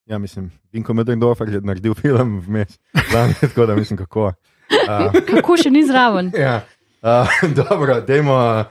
Ja, 0.09 0.19
mislim, 0.19 0.51
Vinko 0.73 0.95
Medendorfer 0.95 1.49
je 1.49 1.61
naredil 1.61 1.95
film 1.95 2.39
vmes. 2.41 2.79
Lani, 3.15 3.35
tako 3.41 3.67
da 3.67 3.77
mislim, 3.77 3.97
kako. 3.99 4.33
Uh, 4.69 5.13
Kako 5.27 5.57
še 5.57 5.71
ni 5.71 5.85
zraven? 5.85 6.33
Ja, 6.39 6.63
uh, 7.03 7.29
dobro, 7.55 8.01
dajmo, 8.01 8.65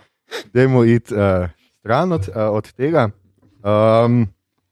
dajmo 0.54 0.84
iti 0.86 1.14
uh, 1.14 1.50
stran 1.80 2.12
od, 2.12 2.30
uh, 2.30 2.36
od 2.52 2.72
tega. 2.74 3.10
Um, 3.62 4.28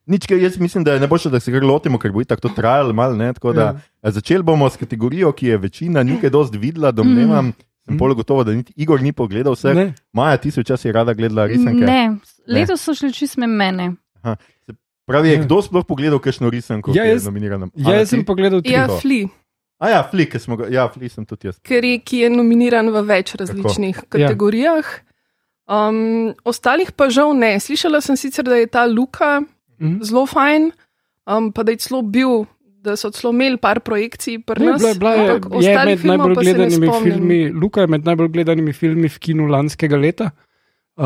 nič, 0.06 0.26
kaj 0.26 0.42
jaz 0.42 0.58
mislim, 0.60 0.84
da 0.84 0.94
je 0.94 1.00
najboljše, 1.00 1.30
da 1.30 1.40
se 1.40 1.52
kar 1.52 1.64
lotimo, 1.64 2.00
ker 2.00 2.12
bo 2.12 2.22
itak 2.22 2.42
to 2.42 2.50
trajalo 2.50 2.94
malo. 2.94 3.16
Ne, 3.16 3.34
tako 3.34 3.54
da, 3.54 3.62
Ja. 4.02 4.12
Začeli 4.12 4.44
bomo 4.44 4.70
s 4.70 4.78
kategorijo, 4.78 5.32
ki 5.32 5.48
je 5.48 5.58
večina 5.58 6.04
nekaj 6.04 6.30
dosti 6.30 6.58
videla, 6.58 6.92
domnevam, 6.92 7.54
Sem 7.86 7.94
Mhm. 7.94 7.98
bolj 7.98 8.14
gotovo, 8.16 8.44
da 8.44 8.52
niti 8.52 8.74
Igor 8.76 9.02
ni 9.02 9.12
pogledal 9.14 9.54
vse. 9.54 9.74
Ne. 9.74 9.94
Maja, 10.14 10.38
ti 10.38 10.52
si 10.52 10.62
včasih 10.62 10.90
rada 10.92 11.14
gledala 11.14 11.46
risanke. 11.46 11.86
Ne, 11.86 12.16
letos 12.48 12.82
so 12.82 12.94
šli 12.94 13.12
čist 13.14 13.38
mimo 13.38 13.54
mene. 13.54 13.92
Pravi, 15.06 15.30
je 15.30 15.38
Ne. 15.38 15.44
kdo 15.44 15.62
sploh 15.62 15.84
pogledal 15.84 16.18
kakšno 16.18 16.50
risanko, 16.50 16.90
Ja, 16.90 17.04
ki 17.04 17.08
je 17.08 17.16
jaz- 17.16 17.26
nominirana? 17.26 17.68
Ja, 17.76 17.94
jaz 17.96 18.10
sem 18.10 18.24
pogledal 18.24 18.62
tri. 18.62 18.74
Ja. 18.74 18.88
Fli, 18.90 19.28
A 19.78 19.90
ja, 19.90 20.04
Fli, 20.04 20.26
ki 20.26 20.40
smo 20.40 20.56
ga, 20.56 20.68
ja, 20.68 20.88
Fli 20.88 21.10
sem 21.10 21.26
tudi 21.26 21.48
jaz. 21.48 21.60
ker 21.60 21.84
je, 21.84 22.00
ki 22.00 22.18
je 22.18 22.30
nominiran 22.32 22.88
v 22.88 23.02
več 23.04 23.36
različnih 23.36 23.96
Ja. 23.96 24.04
kategorijah. 24.08 24.88
Um, 25.68 26.34
ostalih 26.44 26.92
pa 26.92 27.10
žal 27.10 27.34
ne. 27.34 27.58
Slišala 27.58 28.00
sem 28.00 28.16
sicer, 28.16 28.44
da 28.44 28.56
je 28.56 28.68
ta 28.68 28.86
Luka 28.86 29.42
Mhm. 29.78 30.02
zelo 30.02 30.26
fajn, 30.26 30.72
um, 31.28 31.52
pa 31.52 31.64
da 31.64 31.72
je 31.72 31.78
celo 31.80 32.02
bil, 32.02 32.46
da 32.82 32.96
so 32.96 33.12
celo 33.12 33.34
imeli 33.34 33.58
par 33.58 33.80
projekcij 33.80 34.40
pri 34.40 34.60
Ne, 34.60 34.72
nas. 34.72 34.82
bila, 34.82 34.94
bila 34.96 35.12
je, 35.12 35.20
ampak 35.28 35.44
je 35.44 35.58
ostalih 35.60 35.98
med 35.98 36.08
najbolj 36.08 36.30
ne 36.30 36.42
gledanimi 36.44 36.88
filmi, 37.04 37.50
Luka 37.52 37.82
je 37.82 37.88
med 37.88 38.06
najbolj 38.06 38.28
gledanimi 38.30 38.74
filmi 38.74 39.08
v 39.08 39.20
kinu 39.20 39.46
lanskega 39.46 39.98
leta. 39.98 40.32
Uh, 40.96 41.04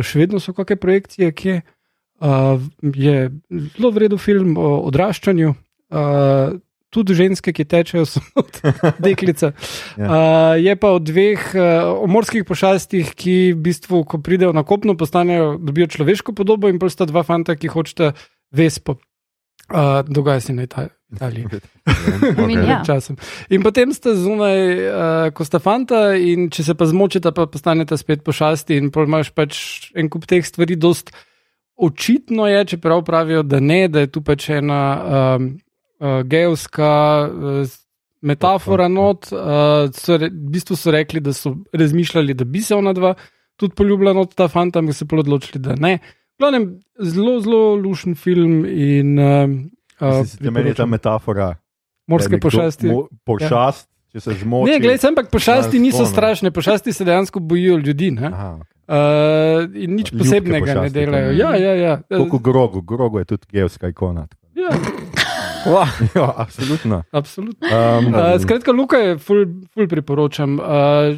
še 0.00 0.18
vedno 0.20 0.38
so 0.38 0.52
kakšne 0.52 0.76
projekcije, 0.76 1.32
ki 1.32 1.48
je, 1.48 1.62
uh, 2.20 2.60
je 2.80 3.30
zelo 3.76 3.90
vreden 3.90 4.18
film 4.18 4.56
o 4.56 4.80
odraščanju. 4.88 5.54
Uh, 5.90 6.58
tudi 6.90 7.14
ženske, 7.14 7.52
ki 7.54 7.64
tečejo, 7.70 8.06
so 8.06 8.20
deklice. 9.04 9.52
Ja. 10.00 10.06
Uh, 10.06 10.54
je 10.58 10.74
pa 10.78 10.90
od 10.96 11.02
dveh 11.06 11.38
uh, 11.54 11.62
o 12.02 12.06
morskih 12.10 12.44
pošastih, 12.46 13.12
ki 13.14 13.52
v 13.52 13.60
bistvu, 13.62 14.04
ko 14.06 14.18
pridejo 14.22 14.52
na 14.56 14.62
kopno, 14.66 14.94
postanejo, 14.98 15.58
dobijo 15.60 15.90
človeško 15.90 16.32
podobo, 16.32 16.70
in 16.70 16.78
pa 16.80 16.88
sta 16.90 17.06
dva 17.10 17.22
fanta, 17.26 17.56
ki 17.58 17.70
hočeta 17.70 18.12
vespo. 18.54 18.96
Uh, 19.70 20.00
dogaja 20.08 20.40
se 20.40 20.52
na 20.52 20.64
Ita- 20.66 20.88
Italiji. 21.12 21.46
In 21.50 22.58
Okay. 22.58 22.66
ja. 22.66 22.82
Časom. 22.86 23.18
In 23.50 23.62
potem 23.62 23.92
ste 23.94 24.14
zunaj, 24.18 24.58
uh, 24.78 25.30
ko 25.34 25.46
sta 25.46 25.58
fanta, 25.62 26.14
in 26.18 26.48
če 26.50 26.64
se 26.70 26.74
pa 26.74 26.86
zmočita, 26.90 27.30
pa 27.34 27.46
postanete 27.50 27.98
spet 27.98 28.24
pošasti, 28.26 28.78
in 28.78 28.90
imaš 28.90 29.30
pač 29.34 29.54
en 29.94 30.10
kup 30.10 30.26
teh 30.26 30.42
stvari. 30.46 30.74
Dost 30.74 31.14
očitno 31.80 32.46
je, 32.46 32.64
čeprav 32.64 33.04
pravijo, 33.04 33.42
da 33.42 33.60
ne, 33.60 33.88
da 33.88 34.04
je 34.04 34.10
tu 34.12 34.22
pač 34.22 34.48
ena 34.50 34.80
um, 35.36 35.50
uh, 35.98 36.22
geovska 36.24 36.92
uh, 37.26 37.76
metafora 38.20 38.88
not. 38.88 39.32
Uh, 39.32 39.90
so 39.96 40.16
re, 40.16 40.28
v 40.28 40.54
bistvu 40.56 40.76
so 40.76 40.92
rekli, 40.94 41.20
da 41.20 41.32
so 41.32 41.54
razmišljali, 41.72 42.34
da 42.34 42.44
bi 42.44 42.62
se 42.62 42.74
ona 42.74 42.92
dva 42.92 43.14
tudi 43.60 43.74
poljubila 43.76 44.12
not 44.16 44.34
ta 44.34 44.48
fanta, 44.48 44.80
ampak 44.80 44.96
se 44.96 45.06
pol 45.08 45.20
odločili, 45.20 45.60
da 45.62 45.76
ne. 45.76 45.98
Glavnem, 46.40 46.70
zelo, 46.96 47.40
zelo 47.44 47.74
lušen 47.76 48.16
film 48.16 48.64
in. 48.64 49.18
Uh, 49.18 50.24
Se 50.26 50.50
meni 50.50 50.72
je 50.72 50.74
ta 50.74 50.86
metafora. 50.86 51.54
Morske 52.08 52.40
pošasti. 52.40 52.88
Mo, 52.88 53.04
pošast, 53.28 53.84
ja. 53.86 54.16
če 54.16 54.24
se 54.24 54.36
zmoči. 54.40 54.72
Ne, 54.72 54.78
gledaj, 54.80 55.04
ampak 55.12 55.28
pošasti 55.30 55.78
niso 55.78 56.06
strašne, 56.08 56.50
pošasti 56.50 56.92
se 56.96 57.04
dejansko 57.04 57.42
bojijo 57.44 57.76
ljudi. 57.76 58.10
Ne? 58.16 58.30
Aha, 58.32 58.48
okay. 58.56 58.79
Uh, 58.90 59.68
in 59.78 59.94
nič 59.94 60.10
posebnega 60.10 60.74
ne 60.82 60.90
delajo. 60.90 61.30
Ja, 61.38 61.54
ja, 61.54 61.74
ja. 61.78 61.94
Kot 62.10 62.32
v 62.32 62.42
grogu, 62.42 62.82
grogu 62.82 63.22
je 63.22 63.28
tudi 63.36 63.46
geovska 63.54 63.92
ikona. 63.92 64.26
ja 64.58 64.72
ja, 66.16 66.34
absolutno. 66.36 67.02
absolutno. 67.10 67.68
Um, 67.68 68.14
Uh, 68.14 68.40
skratka, 68.40 68.72
Luka 68.72 68.96
je 68.96 69.18
ful, 69.18 69.46
ful 69.74 69.88
priporočam. 69.88 70.58
Uh, 70.58 71.14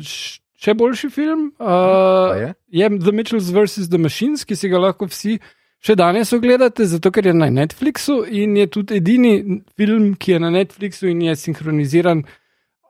še 0.62 0.74
boljši 0.78 1.10
film 1.10 1.48
uh, 1.58 2.36
je? 2.38 2.52
je 2.70 2.90
The 2.98 3.12
Mitchells 3.12 3.50
vs. 3.50 3.88
The 3.90 3.98
Machines, 3.98 4.44
ki 4.44 4.56
si 4.58 4.70
ga 4.70 4.78
lahko 4.82 5.08
vsi 5.10 5.38
še 5.82 5.96
danes 5.98 6.30
ogledate, 6.34 6.86
zato 6.86 7.10
ker 7.10 7.26
je 7.26 7.34
na 7.34 7.48
Netflixu 7.50 8.22
in 8.28 8.54
je 8.60 8.68
tudi 8.70 9.00
edini 9.00 9.62
film, 9.74 10.12
ki 10.14 10.36
je 10.36 10.42
na 10.42 10.52
Netflixu 10.54 11.10
in 11.10 11.24
je 11.26 11.34
sinhroniziran 11.38 12.22
v 12.22 12.30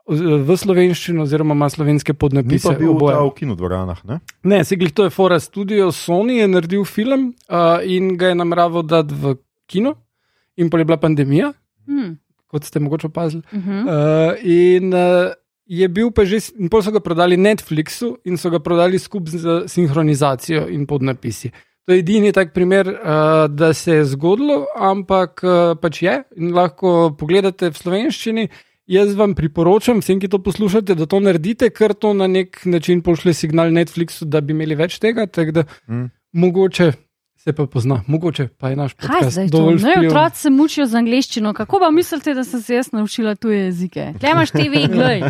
v 0.07 0.57
slovenščino, 0.57 1.23
oziroma 1.23 1.53
ima 1.55 1.69
slovenske 1.69 2.11
Ni 2.13 2.17
podnapise. 2.17 2.67
pa 2.67 2.75
bil 2.75 2.91
oboje. 2.91 3.15
ta 3.15 3.23
v 3.23 3.31
kinodvoranah, 3.37 3.99
ne? 4.05 4.19
Ne, 4.43 4.63
Siglih 4.63 4.91
to 4.91 5.03
je 5.03 5.09
Fora 5.09 5.39
Studio, 5.39 5.91
Sony 5.91 6.41
je 6.41 6.47
naredil 6.47 6.83
film 6.85 7.33
uh, 7.49 7.79
in 7.87 8.17
ga 8.17 8.27
je 8.27 8.35
nameraval 8.35 8.83
dati 8.83 9.15
v 9.15 9.35
kino, 9.65 9.95
in 10.57 10.69
pa 10.69 10.77
je 10.77 10.85
bila 10.85 10.97
pandemija, 10.97 11.53
Hmm. 11.87 12.15
kot 12.47 12.63
ste 12.63 12.79
mogoče 12.79 13.07
opazili. 13.07 13.43
Uh 13.51 13.59
-huh. 13.59 13.83
Uh, 13.83 14.45
in 14.45 14.93
uh, 14.93 15.31
je 15.65 15.87
bil 15.87 16.11
pa 16.11 16.25
že, 16.25 16.37
in 16.59 16.69
pol 16.69 16.81
so 16.81 16.91
ga 16.91 16.99
prodali 16.99 17.37
Netflixu 17.37 18.17
in 18.25 18.37
so 18.37 18.49
ga 18.49 18.59
prodali 18.59 18.99
skupaj 18.99 19.31
z 19.39 19.63
sinhronizacijo 19.67 20.67
in 20.69 20.85
podnapisi. 20.85 21.51
To 21.85 21.91
je 21.93 21.99
edini 21.99 22.31
tak 22.31 22.53
primer, 22.53 22.87
uh, 22.87 22.95
da 23.49 23.73
se 23.73 23.91
je 23.95 24.05
zgodilo, 24.05 24.65
ampak 24.75 25.43
uh, 25.43 25.75
pač 25.81 26.01
je 26.01 26.23
in 26.35 26.53
lahko 26.53 27.15
pogledate 27.19 27.69
v 27.69 27.77
slovenščini. 27.77 28.47
Jaz 28.85 29.15
vam 29.15 29.31
priporočam, 29.33 29.99
vsem, 29.99 30.19
ki 30.19 30.27
to 30.27 30.39
poslušate, 30.39 30.95
da 30.95 31.05
to 31.05 31.19
naredite, 31.19 31.69
ker 31.69 31.93
to 31.93 32.13
na 32.13 32.27
nek 32.27 32.65
način 32.65 33.01
pošlje 33.01 33.33
signal 33.35 33.67
Netflixu, 33.69 34.25
da 34.25 34.41
bi 34.41 34.51
imeli 34.51 34.75
več 34.75 34.99
tega. 34.99 35.25
tako 35.25 35.51
Da, 35.53 35.63
Mm. 35.87 36.09
Mogoče 36.33 36.91
se 37.37 37.53
pa 37.53 37.65
pozna, 37.65 38.01
mogoče 38.07 38.47
pa 38.49 38.69
je 38.69 38.75
naš 38.75 38.93
Kaj 38.93 39.07
podcast 39.09 39.31
zdaj 39.31 39.47
to? 39.47 39.51
dovolj 39.53 39.75
Ne, 39.77 40.07
otroci 40.07 40.37
se 40.37 40.49
mučijo 40.49 40.85
z 40.85 40.95
angliščino. 40.95 41.53
Kako 41.53 41.79
pa 41.79 41.91
mislite, 41.91 42.33
da 42.33 42.43
sem 42.43 42.61
se 42.61 42.75
jaz 42.75 42.91
naučila 42.91 43.35
tuje 43.35 43.59
jezike? 43.61 44.13
Kaj 44.21 44.31
imaš 44.31 44.51
TV, 44.51 44.73
glej? 44.89 45.21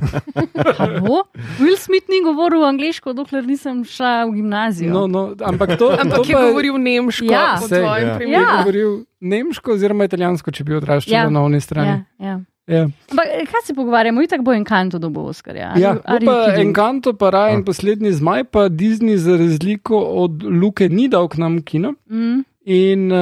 Halo? 0.77 1.23
Will 1.59 1.77
Smith 1.77 2.05
ni 2.09 2.23
govoril 2.23 2.63
angliško, 2.63 3.13
dokler 3.13 3.45
nisem 3.45 3.83
šla 3.83 4.25
v 4.25 4.31
gimnazijo. 4.33 4.93
No, 4.93 5.07
no, 5.07 5.35
ampak 5.41 5.77
to, 5.77 5.91
Ampak 5.93 6.17
to 6.17 6.23
je 6.23 6.33
pa- 6.33 6.41
govoril 6.43 6.77
nemško, 6.79 7.25
Ja. 7.25 7.57
Sej, 7.59 7.81
tvojem 7.81 8.07
ja. 8.07 8.15
primeru. 8.15 8.41
Je 8.41 8.45
Ja. 8.45 8.57
govoril 8.57 8.89
nemško 9.21 9.71
oziroma 9.71 10.05
italijansko, 10.05 10.51
če 10.51 10.63
bi 10.63 10.75
odraščal 10.75 11.13
Ja. 11.13 11.29
na 11.29 11.41
oni 11.41 11.61
strani. 11.61 11.87
ja, 12.19 12.25
ja. 12.27 12.39
Ja. 12.67 12.87
Ampak 13.11 13.25
eh, 13.27 13.45
kaj 13.45 13.61
se 13.63 13.73
pogovarjamo? 13.73 14.21
Itak 14.21 14.41
bo 14.41 14.53
Encanto 14.53 14.99
dobo 14.99 15.21
Oskarja. 15.23 15.73
Ja, 15.75 15.95
pa? 15.99 16.53
Encanto, 16.55 17.13
pa 17.13 17.29
Raj 17.29 17.53
in 17.53 17.59
Ah. 17.59 17.63
poslednji 17.65 18.11
zmaj, 18.13 18.43
pa 18.45 18.69
Disney 18.69 19.17
za 19.17 19.31
razliko 19.33 19.97
od 19.97 20.43
Luke 20.43 20.89
ni 20.89 21.07
dal 21.07 21.27
k 21.27 21.37
nam 21.37 21.57
v 21.57 21.63
kino. 21.63 21.93
Mm. 22.09 22.43
In 22.65 23.11
uh, 23.11 23.19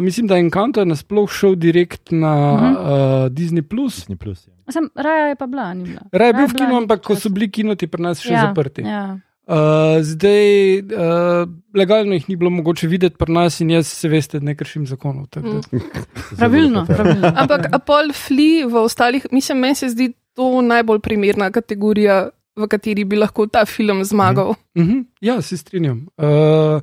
mislim, 0.00 0.26
da 0.26 0.36
Encanto 0.36 0.80
je 0.80 0.86
nasploh 0.86 1.26
šel 1.28 1.54
direkt 1.56 2.10
na 2.12 2.30
uh 2.46 2.60
Mhm. 2.60 2.64
-huh. 2.66 3.24
uh, 3.24 3.32
Disney. 3.32 3.62
Plus. 3.62 3.96
Disney 3.96 4.16
Plus, 4.16 4.46
ja. 4.46 4.52
Sem, 4.68 4.90
raja 4.96 5.26
je 5.26 5.34
pa 5.34 5.46
bila, 5.46 5.74
ni 5.74 5.84
bila. 5.84 6.00
Raj 6.12 6.28
je 6.28 6.32
bil 6.32 6.38
Raja 6.38 6.46
v 6.46 6.52
bila 6.52 6.66
kinu, 6.66 6.76
ampak 6.76 7.00
ko 7.00 7.14
časa. 7.14 7.20
so 7.20 7.28
bili 7.28 7.50
kinoti 7.50 7.86
pri 7.86 8.02
nas 8.02 8.20
še 8.20 8.32
ja, 8.32 8.40
zaprti. 8.42 8.82
Ja. 8.82 9.18
Uh, 9.46 9.54
zdaj, 10.02 10.42
uh, 10.78 11.46
legalno 11.72 12.12
jih 12.12 12.28
ni 12.28 12.36
bilo 12.36 12.50
mogoče 12.50 12.88
videti 12.88 13.16
pri 13.16 13.32
nas, 13.32 13.60
in 13.60 13.70
jaz, 13.70 13.86
se 13.88 14.08
veste, 14.08 14.40
ne 14.40 14.54
kršim 14.54 14.86
zakonov. 14.86 15.26
da- 15.28 15.40
Mm. 15.40 15.60
Pravilno. 16.38 16.86
Ampak 17.36 17.68
Apol 17.72 18.10
Fli 18.12 18.64
v 18.64 18.74
ostalih, 18.76 19.26
mislim, 19.30 19.58
meni 19.58 19.74
se 19.74 19.88
zdi 19.88 20.08
to 20.34 20.62
najbolj 20.62 20.98
primerna 21.00 21.50
kategorija, 21.50 22.28
v 22.56 22.66
kateri 22.66 23.04
bi 23.04 23.16
lahko 23.16 23.46
ta 23.46 23.64
film 23.66 24.04
zmagal. 24.04 24.48
Uh 24.50 24.56
-huh, 24.76 25.04
ja, 25.20 25.42
se 25.42 25.56
strinjam. 25.56 26.06
Uh, 26.18 26.80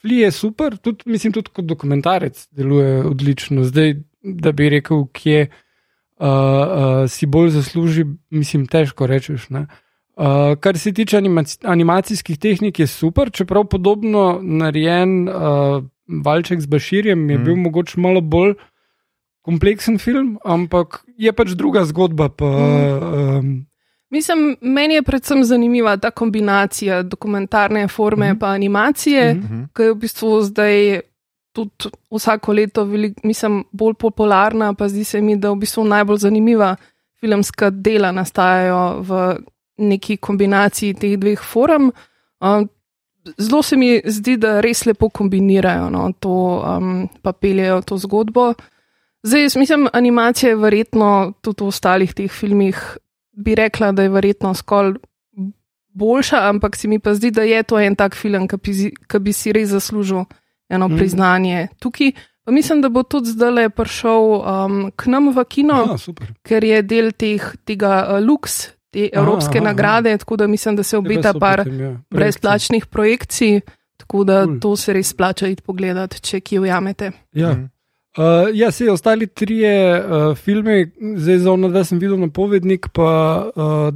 Fli 0.00 0.16
je 0.16 0.30
super, 0.32 0.76
tudi, 0.76 1.02
mislim, 1.06 1.32
tudi 1.32 1.50
kot 1.50 1.64
dokumentarec 1.64 2.48
deluje 2.50 3.04
odlično. 3.04 3.64
Zdaj, 3.64 3.94
da 4.22 4.52
bi 4.52 4.68
rekel, 4.68 5.06
kje 5.06 5.46
uh, 5.46 6.26
uh, 6.26 6.30
si 7.08 7.26
bolj 7.26 7.50
zasluži, 7.50 8.04
mislim, 8.30 8.66
težko 8.66 9.06
rečeš. 9.06 9.48
ne. 9.48 9.66
Uh, 10.22 10.28
kar 10.60 10.78
se 10.78 10.92
tiče 10.92 11.16
animac 11.16 11.58
animacijskih 11.64 12.38
tehnik, 12.38 12.78
je 12.78 12.86
super, 12.86 13.30
čeprav 13.32 13.64
podobno 13.64 14.38
narejen 14.42 15.28
uh, 15.28 15.82
Valček 16.24 16.60
z 16.60 16.66
Baširjem 16.66 17.30
je 17.30 17.36
Mm. 17.36 17.40
mm. 17.40 17.44
bil 17.44 17.56
mogoče 17.56 18.00
malo 18.00 18.20
bolj 18.20 18.54
kompleksen 19.42 19.98
film, 19.98 20.38
ampak 20.44 21.02
je 21.18 21.32
pač 21.32 21.48
druga 21.50 21.84
zgodba. 21.84 22.28
Pa, 22.28 22.46
Mm. 22.46 23.38
um, 23.38 23.66
Mislim, 24.10 24.56
meni 24.60 24.94
je 24.94 25.02
predvsem 25.02 25.44
zanimiva 25.44 25.96
ta 25.96 26.10
kombinacija 26.10 27.02
dokumentarne 27.02 27.88
forme 27.88 28.26
in 28.26 28.32
Mhm. 28.32 28.38
pa 28.38 28.46
animacije, 28.48 29.34
Mhm. 29.34 29.44
Mhm. 29.44 29.64
ki 29.74 29.82
je 29.82 29.92
v 29.92 29.96
bistvu 29.96 30.42
zdaj 30.42 31.00
tudi 31.52 31.70
vsako 32.10 32.52
leto 32.52 32.84
velik, 32.84 33.24
mislim, 33.24 33.64
bolj 33.72 33.94
popularna, 33.94 34.74
pa 34.74 34.88
zdi 34.88 35.04
se 35.04 35.20
mi, 35.20 35.36
da 35.36 35.50
v 35.50 35.56
bistvu 35.56 35.84
najbolj 35.84 36.16
zanimiva 36.18 36.76
filmska 37.20 37.70
dela 37.70 38.12
nastajajo 38.12 39.00
v 39.00 39.36
neki 39.82 40.16
kombinaciji 40.16 40.94
teh 40.94 41.16
dveh 41.18 41.40
form. 41.40 41.90
Um, 42.40 42.68
Zelo 43.38 43.60
se 43.62 43.76
mi 43.78 44.00
zdi, 44.02 44.34
da 44.36 44.56
res 44.60 44.80
lepo 44.86 45.06
kombinirajo 45.08 45.90
no, 45.94 46.08
to, 46.18 46.32
um, 46.66 47.04
pa 47.22 47.30
peljejo 47.32 47.76
to 47.86 47.98
zgodbo. 48.02 48.48
Zdaj, 49.22 49.42
jaz 49.42 49.56
mislim, 49.56 49.86
animacija 49.92 50.50
je 50.50 50.56
verjetno 50.58 51.32
tudi 51.40 51.62
v 51.62 51.68
ostalih 51.70 52.14
teh 52.14 52.30
filmih, 52.30 52.80
bi 53.32 53.54
rekla, 53.54 53.92
da 53.94 54.02
je 54.02 54.10
verjetno 54.10 54.50
skolj 54.54 54.96
boljša, 55.94 56.48
ampak 56.48 56.76
se 56.76 56.88
mi 56.88 56.98
pa 56.98 57.14
zdi, 57.14 57.30
da 57.30 57.42
je 57.42 57.62
to 57.62 57.78
en 57.80 57.94
tak 57.94 58.16
film, 58.16 58.48
ki 58.48 58.56
bi, 58.56 58.74
si- 58.74 58.94
ki 59.08 59.18
bi 59.18 59.32
si 59.32 59.52
res 59.52 59.68
zaslužil 59.68 60.24
eno 60.68 60.88
mm. 60.88 60.96
priznanje 60.96 61.68
tukaj. 61.78 62.12
Pa 62.44 62.50
mislim, 62.52 62.80
da 62.82 62.88
bo 62.88 63.02
tudi 63.02 63.30
zdaj 63.30 63.68
prišel 63.70 64.22
um, 64.34 64.90
k 64.96 65.06
nam 65.06 65.30
v 65.30 65.44
kino, 65.44 65.74
aha, 65.84 65.98
super. 65.98 66.26
ker 66.42 66.64
je 66.64 66.82
del 66.82 67.12
teh, 67.12 67.44
tega 67.64 68.02
uh, 68.02 68.18
Lux, 68.18 68.72
te 68.92 69.08
Aha, 69.08 69.22
evropske 69.22 69.58
aha, 69.58 69.64
aha. 69.64 69.72
nagrade, 69.72 70.16
tako 70.18 70.36
da 70.36 70.46
mislim, 70.46 70.76
da 70.76 70.82
se 70.82 70.96
obeta 70.98 71.32
par 71.34 71.64
potem, 71.64 71.80
ja, 71.80 71.92
brezplačnih 72.10 72.86
projekcij, 72.86 73.60
tako 73.96 74.24
da 74.24 74.44
Cool. 74.44 74.58
to 74.60 74.76
se 74.76 74.92
res 74.92 75.08
splača 75.08 75.48
iti 75.48 75.62
pogledat, 75.62 76.20
če 76.20 76.40
ki 76.40 76.58
ujamete. 76.60 77.12
Ja. 77.32 77.52
Mhm. 77.52 77.68
Uh, 78.12 78.24
ja, 78.52 78.68
se 78.70 78.90
ostali 78.90 79.26
trije 79.26 79.72
uh, 79.96 80.36
filmi, 80.36 80.82
zdaj 81.16 81.38
za 81.38 81.52
ono, 81.52 81.68
da 81.68 81.80
sem 81.84 81.96
videl 81.98 82.18
napovednik, 82.20 82.90
pa, 82.92 83.06
uh, 83.56 83.88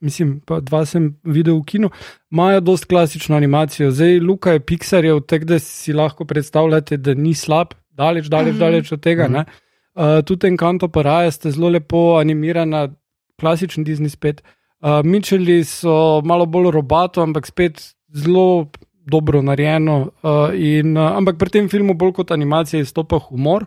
mislim, 0.00 0.40
pa 0.40 0.60
dva 0.60 0.82
sem 0.84 1.06
videl 1.24 1.56
v 1.56 1.64
kinu, 1.64 1.90
imajo 2.30 2.60
dost 2.60 2.84
klasično 2.84 3.36
animacijo. 3.36 3.90
Zdaj, 3.90 4.18
Luka 4.20 4.52
je 4.52 4.60
Pixarjev, 4.60 5.20
tako 5.20 5.44
da 5.44 5.58
si 5.58 5.92
lahko 5.92 6.24
predstavljate, 6.24 6.96
da 6.96 7.14
ni 7.14 7.32
slab, 7.34 7.72
daleč, 7.90 8.26
daleč, 8.26 8.52
Mhm. 8.52 8.60
daleč 8.60 8.92
od 8.92 9.00
tega. 9.00 9.24
Mhm. 9.24 9.32
ne. 9.32 9.44
Uh, 9.94 10.20
tudi 10.24 10.46
Encanto 10.46 10.88
Paraja 10.88 11.30
ste 11.30 11.50
zelo 11.50 11.68
lepo 11.68 12.18
animirana, 12.20 12.88
klasičen 13.42 13.84
Disney 13.84 14.12
spet. 14.12 14.42
Uh, 14.82 15.02
Mičeli 15.06 15.60
so 15.66 16.22
malo 16.26 16.46
bolj 16.46 16.70
robato, 16.74 17.22
ampak 17.22 17.46
spet 17.50 17.82
zelo 18.14 18.70
dobro 19.06 19.42
narejeno. 19.42 19.98
Uh, 20.22 20.54
in, 20.54 20.96
uh, 20.96 21.16
ampak 21.18 21.38
pri 21.38 21.58
tem 21.58 21.70
filmu 21.70 21.94
bolj 21.98 22.16
kot 22.20 22.34
animacija 22.34 22.82
izstopa 22.82 23.18
humor. 23.28 23.66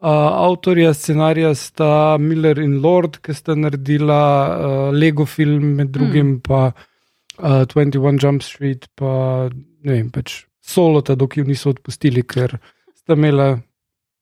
Uh, 0.00 0.08
avtorja 0.48 0.94
scenarija 0.96 1.54
sta 1.54 2.16
Miller 2.20 2.58
in 2.58 2.78
Lord, 2.80 3.18
ki 3.20 3.34
sta 3.36 3.56
naredila 3.56 4.22
uh, 4.48 4.76
Lego 4.96 5.26
film, 5.28 5.74
med 5.76 5.92
drugim 5.92 6.38
mm. 6.38 6.40
pa 6.46 6.70
uh, 6.72 7.66
21 7.68 8.16
Jump 8.22 8.42
Street, 8.42 8.88
pa 8.96 9.48
ne 9.52 9.92
vem, 9.92 10.08
pač 10.08 10.46
solo, 10.64 11.02
ta 11.04 11.16
dok 11.20 11.36
jo 11.36 11.44
niso 11.44 11.74
odpustili, 11.74 12.24
ker 12.24 12.56
sta 12.96 13.16
imela 13.18 13.58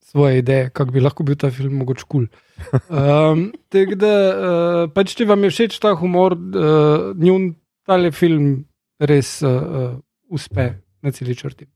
svoje 0.08 0.38
ideje, 0.38 0.70
kako 0.70 0.90
bi 0.90 1.00
lahko 1.00 1.22
bil 1.22 1.36
ta 1.36 1.50
film 1.50 1.74
mogoče 1.76 2.04
kul. 2.08 2.26
Cool. 2.26 2.80
Um, 2.88 3.42
Tako 3.70 3.94
da, 3.94 4.12
uh, 4.28 4.84
pač 4.90 5.12
če 5.14 5.26
vam 5.26 5.44
je 5.44 5.50
všeč 5.50 5.76
ta 5.78 5.92
humor, 5.94 6.32
uh, 6.32 7.12
njun 7.14 7.52
tale 7.84 8.08
film 8.10 8.64
res 9.00 9.42
uh, 9.42 9.50
uh, 9.50 9.98
uspe 10.28 10.70
na 11.02 11.12
celi 11.12 11.36
črti. 11.36 11.68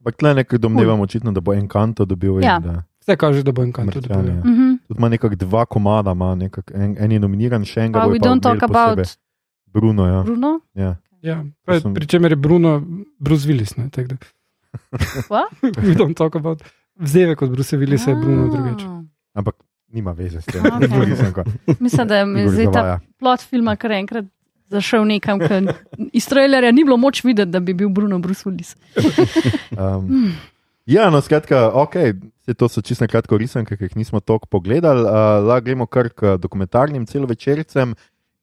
Ampak 0.00 0.16
tle 0.16 0.32
nekaj 0.34 0.58
domnevam, 0.58 1.00
očitno, 1.00 1.30
da 1.30 1.40
bo 1.40 1.52
Encanto 1.54 2.04
dobil. 2.04 2.40
in 2.40 2.44
Ja. 2.44 2.56
da- 2.58 2.80
Vse 3.02 3.16
kaže, 3.16 3.42
da 3.42 3.50
bo 3.50 3.62
en 3.62 3.72
kanto 3.72 4.00
dobil. 4.00 4.32
Mhm. 4.32 4.86
Tudi 4.86 4.98
ima 4.98 5.08
nekako 5.08 5.34
dva 5.36 5.64
komada, 5.66 6.12
ima 6.12 6.34
nekak, 6.36 6.70
en, 6.70 6.94
en 6.96 7.12
je 7.12 7.18
nominiran, 7.18 7.64
še 7.64 7.80
enega. 7.80 7.98
Pa 7.98 8.06
bojo 8.06 8.14
we 8.14 8.20
don't 8.20 8.40
talk 8.40 8.62
about 8.62 8.96
posebej. 8.96 9.16
Bruno. 9.66 10.06
Ja. 10.06 10.22
Bruno. 10.22 10.60
Ja. 10.74 10.96
Ja, 11.20 11.36
pa, 11.64 11.80
sem- 11.80 11.94
pri 11.94 12.06
čemer 12.06 12.30
je 12.30 12.36
Bruno, 12.36 12.78
Bruce 13.18 13.42
Willis. 13.44 13.74
Ne? 13.76 13.90
We 15.82 15.94
don't 15.94 16.14
talk 16.14 16.34
about. 16.34 16.62
Vzdevek 17.02 17.42
od 17.42 17.50
Bruce 17.50 17.76
Willisa 17.76 18.08
je 18.08 18.16
Bruno 18.16 18.48
drugače. 18.48 18.86
Ampak 19.34 19.54
nima 19.88 20.12
veze 20.12 20.40
s 20.40 20.46
tem. 20.46 20.62
Okej. 20.76 20.88
Drugi 20.88 21.16
sem 21.16 21.32
ko- 21.32 21.44
Mislim, 21.80 22.08
da 22.08 22.16
je 22.16 22.48
zdaj 22.48 22.72
ta 22.72 22.82
plot 23.18 23.40
filma 23.42 23.76
kar 23.76 23.92
enkrat 23.92 24.24
zašel 24.68 25.04
nekam, 25.04 25.36
ker 25.38 25.66
iz 26.12 26.24
trailerja 26.24 26.72
ni 26.72 26.84
bilo 26.84 26.96
moč 26.96 27.24
videti, 27.24 27.50
da 27.50 27.60
bi 27.60 27.74
bil 27.74 27.88
Bruno 27.88 28.18
Bruce 28.18 28.46
Willis. 28.46 28.72
Um, 29.72 30.32
ja, 30.86 31.10
no, 31.10 31.20
skratka, 31.20 31.70
ok, 31.74 31.94
vse 32.40 32.54
to 32.54 32.68
so 32.68 32.80
čisto 32.80 33.06
kratko 33.06 33.36
risanke, 33.36 33.76
ki 33.76 33.84
jih 33.84 33.96
nismo 33.96 34.20
toliko 34.20 34.46
pogledali. 34.48 35.02
Uh, 35.02 35.10
lahko 35.44 35.64
gremo 35.64 35.86
kar 35.86 36.08
k 36.08 36.36
dokumentarnim 36.38 37.04
celovečercem, 37.06 37.92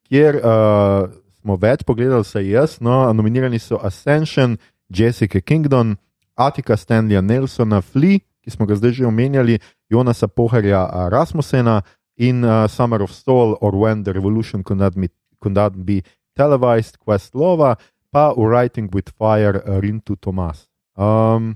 kjer 0.06 0.38
uh, 0.38 1.10
smo 1.42 1.58
več 1.58 1.82
pogledali, 1.84 2.22
vsaj 2.22 2.46
jaz. 2.48 2.78
No, 2.80 3.08
nominirani 3.14 3.60
so 3.60 3.80
Ascension, 3.82 4.58
Jessica 4.90 5.42
Kingdon, 5.42 5.96
Attica 6.36 6.78
Stanleya 6.78 7.22
Nelsona, 7.22 7.82
Flea, 7.82 8.22
ki 8.44 8.50
smo 8.52 8.66
ga 8.66 8.76
zdaj 8.76 8.92
že 9.00 9.06
omenjali, 9.06 9.60
Jonasa 9.90 10.28
Poharja 10.28 10.86
uh, 10.86 11.08
Rasmusena 11.12 11.82
in 12.18 12.44
uh, 12.44 12.68
Summer 12.68 13.02
of 13.02 13.12
Soul 13.12 13.58
or 13.62 13.76
When 13.76 14.04
the 14.04 14.14
Revolution 14.14 14.64
Could 14.64 14.80
Not 14.80 14.96
Be, 14.96 15.10
could 15.40 15.56
not 15.56 15.74
be 15.86 16.04
Televised, 16.36 17.00
Quest 17.00 17.34
Lova, 17.36 17.76
pa 18.12 18.34
Writing 18.36 18.90
with 18.94 19.10
Fire, 19.18 19.60
uh, 19.66 19.80
Rintu 19.80 20.16
Tomas. 20.20 20.68
Um, 20.98 21.56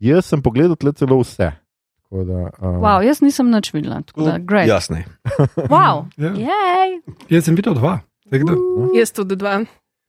jaz 0.00 0.24
sem 0.28 0.40
pogledal 0.42 0.76
tle 0.76 0.92
celo 0.92 1.20
vse. 1.20 1.52
Da, 2.10 2.50
um, 2.58 2.80
Wow, 2.82 3.04
jaz 3.06 3.20
nisem 3.22 3.52
nič 3.52 3.70
videla, 3.72 4.00
tako 4.02 4.26
da 4.26 4.38
great. 4.38 4.66
Jasne. 4.68 5.04
Wow, 5.70 6.08
Ja. 6.18 6.32
jej. 6.34 7.00
Jaz 7.30 7.44
sem 7.46 7.54
videl 7.54 7.76
dva. 7.78 8.00
da. 8.30 8.56
Jaz 8.96 9.12
tudi 9.14 9.36
dva, 9.38 9.60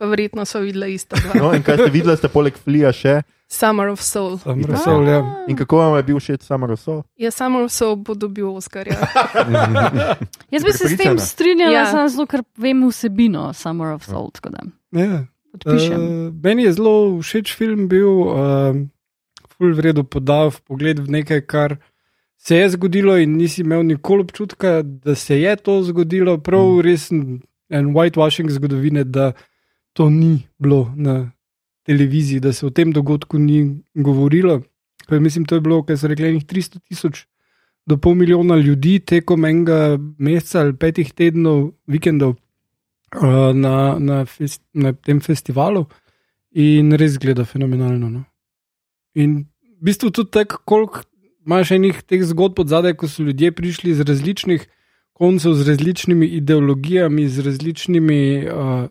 pa 0.02 0.08
verjetno 0.10 0.46
so 0.50 0.60
videla 0.60 0.88
ista 0.90 1.16
dva. 1.20 1.38
No, 1.38 1.52
in 1.54 1.62
kaj 1.62 1.78
ste 1.78 1.92
videli, 1.94 2.18
ste 2.18 2.30
poleg 2.34 2.56
Flija 2.58 2.90
še? 2.90 3.20
Summer 3.52 3.92
of 3.92 4.02
Soul. 4.02 4.40
Sam 4.42 4.64
Rasol, 4.66 5.04
ja. 5.12 5.20
In 5.52 5.58
kako 5.60 5.78
vam 5.78 5.98
je 6.00 6.06
bil 6.08 6.18
všeč 6.18 6.48
Summer 6.48 6.72
of 6.74 6.80
Soul? 6.82 7.04
Ja, 7.22 7.30
Summer 7.36 7.68
of 7.68 7.74
Soul 7.76 8.00
bo 8.02 8.16
dobil 8.18 8.48
Oscarja. 8.50 8.96
Jaz 10.56 10.66
bi 10.66 10.74
se 10.74 10.90
s 10.90 10.98
tem 10.98 11.20
strinjala, 11.22 11.76
Ja. 11.76 11.84
samo 11.92 12.08
zato, 12.10 12.26
ker 12.32 12.42
vem 12.58 12.82
vsebino 12.88 13.52
Summer 13.54 13.94
of 13.94 14.08
Soul. 14.08 14.32
tako 14.34 14.56
da 14.56 14.66
Ja. 14.98 15.20
Podpišem. 15.52 16.02
Uh, 16.02 16.34
meni 16.44 16.64
je 16.64 16.74
zelo 16.80 17.20
všeč 17.22 17.54
film 17.60 17.86
bil, 17.92 18.10
uh, 18.10 18.82
full 19.54 19.76
vredu 19.78 20.08
podal 20.08 20.50
v 20.56 20.64
pogled 20.66 21.04
v 21.04 21.12
nekaj, 21.20 21.46
kar 21.46 21.78
se 22.40 22.58
je 22.58 22.74
zgodilo 22.74 23.20
in 23.20 23.36
nisi 23.38 23.62
imel 23.62 23.84
nikoli 23.84 24.26
občutka, 24.26 24.80
da 24.82 25.14
se 25.14 25.38
je 25.38 25.56
to 25.60 25.84
zgodilo, 25.84 26.40
prav 26.40 26.66
mm. 26.66 26.82
resen 26.82 27.42
en 27.70 27.94
whitewashing 27.94 28.50
zgodovine, 28.50 29.04
da 29.04 29.34
to 29.94 30.10
ni 30.10 30.48
bilo 30.60 30.94
na 30.96 31.32
televiziji, 31.84 32.40
da 32.40 32.54
se 32.54 32.66
o 32.66 32.70
tem 32.70 32.92
dogodku 32.92 33.40
ni 33.40 33.82
govorilo. 33.94 34.62
Ker 35.08 35.20
mislim, 35.20 35.46
to 35.46 35.56
je 35.56 35.62
bilo, 35.62 35.84
kar 35.84 35.98
so 35.98 36.08
rekli, 36.08 36.32
nekih 36.32 36.48
300 36.48 36.80
tisoč 36.80 37.26
do 37.86 37.98
pol 37.98 38.16
milijona 38.16 38.56
ljudi 38.56 39.00
tekom 39.00 39.46
enega 39.46 39.98
meseca 40.18 40.62
ali 40.62 40.78
petih 40.78 41.14
tednov, 41.14 41.72
vikendov 41.88 42.36
uh, 43.18 43.52
na, 43.56 43.98
na, 44.00 44.26
fest, 44.26 44.62
na 44.74 44.94
tem 44.94 45.20
festivalu 45.20 45.86
in 46.52 46.94
res 47.00 47.18
gleda 47.20 47.46
fenomenalno. 47.46 48.10
No. 48.10 48.24
In 49.16 49.48
v 49.80 49.90
bistvu 49.90 50.12
tudi 50.12 50.32
tako, 50.32 50.62
koliko 50.66 51.04
imaš 51.46 51.74
enih 51.76 52.04
teh 52.06 52.24
zgodb 52.28 52.62
od 52.62 52.70
zadaj, 52.70 52.96
ko 53.00 53.10
so 53.10 53.24
ljudje 53.26 53.52
prišli 53.52 53.92
iz 53.92 54.00
različnih 54.06 54.68
koncev, 55.18 55.54
z 55.58 55.68
različnimi 55.68 56.28
ideologijami, 56.38 57.28
z 57.30 57.46
različnimi 57.46 58.22
uh, 58.46 58.88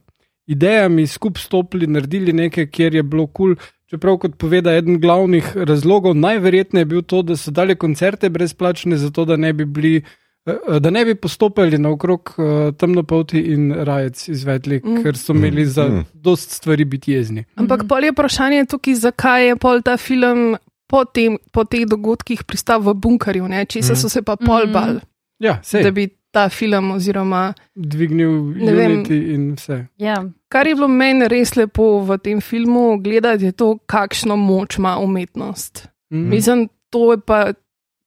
idejami, 0.50 1.06
skupaj 1.06 1.42
stopili, 1.42 1.86
naredili 1.86 2.32
nekaj, 2.34 2.66
kjer 2.68 2.94
je 2.94 3.02
bilo 3.04 3.26
kul. 3.26 3.54
Cool. 3.54 3.66
Čeprav, 3.86 4.18
kot 4.18 4.36
poveda, 4.36 4.70
eden 4.72 5.00
glavnih 5.00 5.48
razlogov, 5.56 6.14
najverjetneje 6.14 6.82
je 6.82 6.86
bil 6.86 7.02
to, 7.02 7.22
da 7.22 7.34
so 7.36 7.50
dali 7.50 7.74
koncerte 7.74 8.28
brezplačne, 8.30 8.94
zato 8.96 9.24
da 9.24 9.36
ne 9.36 9.52
bi 9.52 9.64
bili. 9.66 10.02
eh, 10.46 10.78
Da 10.80 10.90
ne 10.90 11.04
bi 11.04 11.14
postopali 11.14 11.78
naokrog 11.78 12.30
uh, 12.32 12.44
temnopolti 12.74 13.40
in 13.40 13.72
rajec 13.74 14.28
izvedli, 14.28 14.78
Mm. 14.78 14.90
mm. 14.90 15.02
ker 15.02 15.16
so 15.16 15.32
imeli 15.32 15.66
za 15.66 15.84
Mm. 15.84 16.04
dost 16.14 16.50
stvari 16.50 16.84
biti 16.84 17.12
jezni. 17.12 17.44
Ampak 17.56 17.82
pol 17.88 18.04
je 18.04 18.12
vprašanje 18.12 18.64
tukaj, 18.66 18.94
zakaj 18.94 19.48
je 19.48 19.56
pol 19.56 19.82
ta 19.82 19.96
film 19.96 20.56
po, 20.86 21.04
tem, 21.04 21.36
po 21.52 21.64
teh 21.64 21.84
dogodkih 21.86 22.44
pristal 22.44 22.80
v 22.80 22.94
bunkerju, 22.94 23.48
ne? 23.48 23.64
česa 23.64 23.94
so 23.94 24.08
se 24.08 24.22
pa 24.22 24.36
pol 24.36 24.64
Mhm. 24.64 24.72
bal, 24.72 25.00
Ja, 25.40 25.58
sej, 25.62 25.82
da 25.82 25.90
bi 25.90 26.08
ta 26.30 26.48
film 26.48 26.90
oziroma. 26.90 27.54
dvignil 27.74 28.54
vem. 28.76 29.04
In 29.10 29.54
vse. 29.56 29.86
Ja. 29.98 30.24
Kar 30.48 30.66
je 30.66 30.74
bilo 30.74 30.88
meni 30.88 31.28
res 31.28 31.56
lepo 31.56 32.00
v 32.06 32.18
tem 32.18 32.40
filmu 32.40 32.98
gledati, 33.02 33.44
je 33.44 33.52
to, 33.52 33.78
kakšno 33.86 34.36
moč 34.36 34.78
ima 34.78 34.98
umetnost. 34.98 35.88
Mm. 36.12 36.28
Mislim, 36.28 36.68
to 36.90 37.12
je 37.12 37.18
pa 37.20 37.52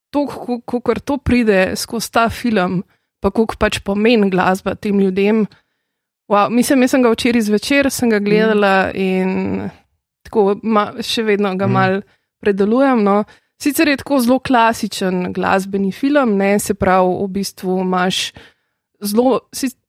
to, 0.10 0.26
kako 0.66 0.94
to 1.04 1.18
pride 1.18 1.76
skozi 1.76 2.12
ta 2.12 2.30
film, 2.30 2.84
pa 3.20 3.32
kako 3.32 3.56
pač 3.60 3.80
pomeni 3.80 4.30
glasba 4.30 4.76
tem 4.76 5.00
ljudem. 5.00 5.46
Wow, 6.28 6.50
mislim, 6.50 6.82
jaz 6.82 6.92
sem 6.92 7.04
ga 7.04 7.12
včeraj 7.12 7.42
zvečer 7.42 7.90
sem 7.92 8.10
ga 8.10 8.20
gledala 8.20 8.92
in 8.96 9.70
tako 10.24 10.56
ma, 10.64 10.94
še 11.02 11.24
vedno 11.24 11.56
ga 11.56 11.68
Mm. 11.68 11.72
mal 11.72 12.02
predelujem. 12.40 13.04
No. 13.04 13.24
Sicer 13.64 13.88
je 13.88 13.98
tako 13.98 14.20
zelo 14.20 14.40
klasičen 14.40 15.34
glasbeni 15.34 15.92
film, 15.92 16.36
ne 16.38 16.60
se 16.60 16.74
pravi, 16.74 17.14
v 17.24 17.28
bistvu 17.32 17.80
imaš 17.82 18.32
zelo. 19.02 19.40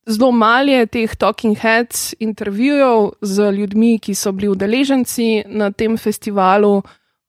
Zelo 0.07 0.33
malo 0.37 0.69
je 0.69 0.87
teh 0.87 1.15
talking 1.17 1.57
heads 1.57 2.13
intervjujev 2.21 3.07
z 3.25 3.53
ljudmi, 3.57 3.99
ki 3.99 4.15
so 4.15 4.33
bili 4.37 4.51
udeleženci 4.53 5.47
na 5.49 5.71
tem 5.73 5.97
festivalu, 5.97 6.83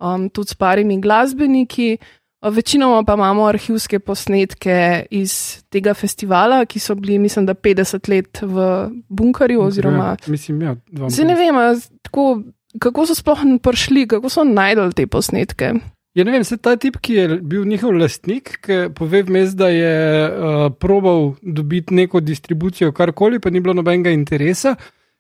um, 0.04 0.26
tudi 0.30 0.52
s 0.52 0.60
parimi 0.60 0.98
glasbeniki. 1.02 1.98
Večinoma 2.44 3.04
pa 3.08 3.16
imamo 3.16 3.48
arhivske 3.48 4.00
posnetke 4.00 5.06
iz 5.10 5.64
tega 5.72 5.94
festivala, 5.94 6.66
ki 6.66 6.80
so 6.80 6.98
bili, 7.00 7.16
mislim, 7.18 7.46
da 7.46 7.56
50 7.56 8.10
let 8.12 8.44
v 8.44 8.68
bunkerju. 9.10 9.62
Oziroma, 9.62 10.06
ja, 10.06 10.18
mislim, 10.28 10.62
ja, 10.62 10.76
zdaj 11.10 11.26
ne 11.32 11.36
vem, 11.40 11.64
tako, 12.02 12.42
kako 12.80 13.08
so 13.08 13.16
sploh 13.16 13.48
prišli, 13.64 14.08
kako 14.08 14.30
so 14.30 14.44
najdel 14.44 14.92
te 14.92 15.08
posnetke. 15.08 15.74
Ja, 16.15 16.23
ne 16.23 16.32
vem, 16.32 16.43
se 16.47 16.56
ta 16.58 16.78
tip, 16.80 16.95
ki 17.04 17.13
je 17.13 17.23
bil 17.43 17.65
njihov 17.67 17.91
lastnik, 17.99 18.54
ki 18.63 18.75
pove 18.95 19.19
vmes, 19.28 19.51
da 19.60 19.67
je 19.67 19.95
uh, 20.32 20.71
probal 20.80 21.34
dobiti 21.41 21.93
neko 21.93 22.21
distribucijo, 22.23 22.91
karkoli, 22.95 23.39
pa 23.43 23.49
ni 23.51 23.60
bilo 23.60 23.73
nobenega 23.75 24.13
interesa, 24.15 24.75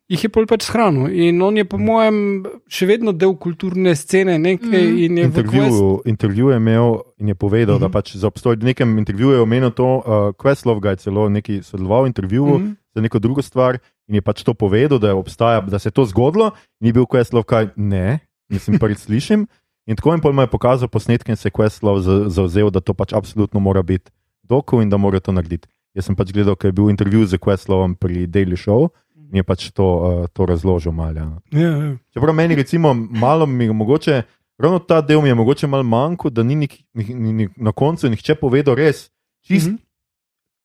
jih 0.07 0.23
je 0.23 0.29
pol 0.29 0.45
pač 0.47 0.63
shranil. 0.69 1.09
In 1.11 1.41
on 1.41 1.57
je, 1.57 1.65
po 1.67 1.77
mojem, 1.77 2.45
še 2.71 2.87
vedno 2.87 3.11
del 3.11 3.35
kulturne 3.35 3.91
scene 3.95 4.37
nekaj 4.39 4.69
Mhm. 4.85 4.97
in 5.03 5.17
je 5.17 5.27
v 5.27 5.33
Quest. 5.33 5.53
Intervju, 5.53 6.01
intervju 6.05 6.49
je 6.49 6.57
imel 6.57 6.87
in 7.19 7.27
je 7.27 7.35
povedal, 7.35 7.75
uh 7.75 7.79
-huh. 7.79 7.81
da 7.81 7.87
Mhm. 7.87 7.93
pač 7.93 8.15
za 8.15 8.27
obstoj 8.27 8.55
v 8.55 8.63
nekem 8.63 8.97
intervjuju 8.97 9.33
je 9.35 9.41
omenil 9.41 9.71
to, 9.71 9.97
uh, 9.97 10.31
Questlove 10.39 10.79
ga 10.79 10.89
je 10.89 10.95
celo 10.95 11.29
neki 11.29 11.63
sodeloval 11.63 12.03
v 12.03 12.07
intervjuju 12.07 12.57
Mhm. 12.59 12.71
za 12.95 13.01
neko 13.01 13.19
drugo 13.19 13.41
stvar 13.41 13.79
in 14.07 14.15
je 14.15 14.21
pač 14.21 14.43
to 14.43 14.53
povedal, 14.53 14.99
da, 14.99 15.15
obstaja, 15.15 15.61
da 15.61 15.79
se 15.79 15.89
je 15.89 15.91
to 15.93 16.05
zgodilo 16.05 16.51
je 16.79 16.93
bil 16.93 17.03
Questlove 17.05 17.43
kaj 17.43 17.67
ne, 17.75 18.19
nisem 18.49 18.79
prvič 18.79 18.97
slišim. 18.97 19.47
In 19.87 19.95
tako 19.95 20.11
jim 20.11 20.21
pol 20.21 20.39
je 20.39 20.47
pokazal 20.47 20.87
posnetke 20.87 21.31
in 21.31 21.35
se 21.35 21.47
je 21.47 21.51
Questlove 21.51 22.01
za- 22.01 22.29
zavzel, 22.29 22.69
da 22.69 22.79
to 22.79 22.93
pač 22.93 23.13
absolutno 23.13 23.59
mora 23.59 23.81
biti 23.81 24.11
doku 24.43 24.81
in 24.81 24.89
da 24.89 24.97
mora 24.97 25.19
to 25.19 25.31
narediti. 25.31 25.67
Jaz 25.93 26.05
sem 26.05 26.15
pač 26.15 26.31
gledal, 26.33 26.55
ker 26.55 26.67
je 26.69 26.73
bil 26.73 26.89
intervju 26.89 27.25
z 27.25 27.37
Questlovom 27.37 27.95
pri 27.95 28.27
Daily 28.27 28.57
Show 28.57 28.89
in 29.31 29.37
je 29.37 29.43
pač 29.43 29.71
to, 29.71 29.83
uh, 29.83 30.27
to 30.33 30.45
razložil 30.45 30.91
malo. 30.91 31.13
Ja. 31.15 31.29
Ja, 31.51 31.69
ja. 31.69 31.97
Čeprav 32.13 32.35
meni, 32.35 32.55
recimo, 32.55 32.93
malo 32.93 33.45
mi 33.45 33.63
je 33.63 33.73
mogoče, 33.73 34.23
ravno 34.57 34.79
ta 34.79 35.01
del 35.01 35.21
mi 35.21 35.29
je 35.29 35.35
mogoče 35.35 35.67
malo 35.67 35.83
manjko, 35.83 36.29
da 36.29 36.43
ni, 36.43 36.55
nik, 36.55 36.83
ni, 36.93 37.05
ni, 37.09 37.33
ni 37.33 37.49
na 37.57 37.71
koncu 37.71 38.09
nihče 38.09 38.35
povedal 38.35 38.75
res, 38.75 39.09
čist 39.41 39.67
mm 39.67 39.69
Mhm. 39.69 39.75
-hmm. 39.75 39.81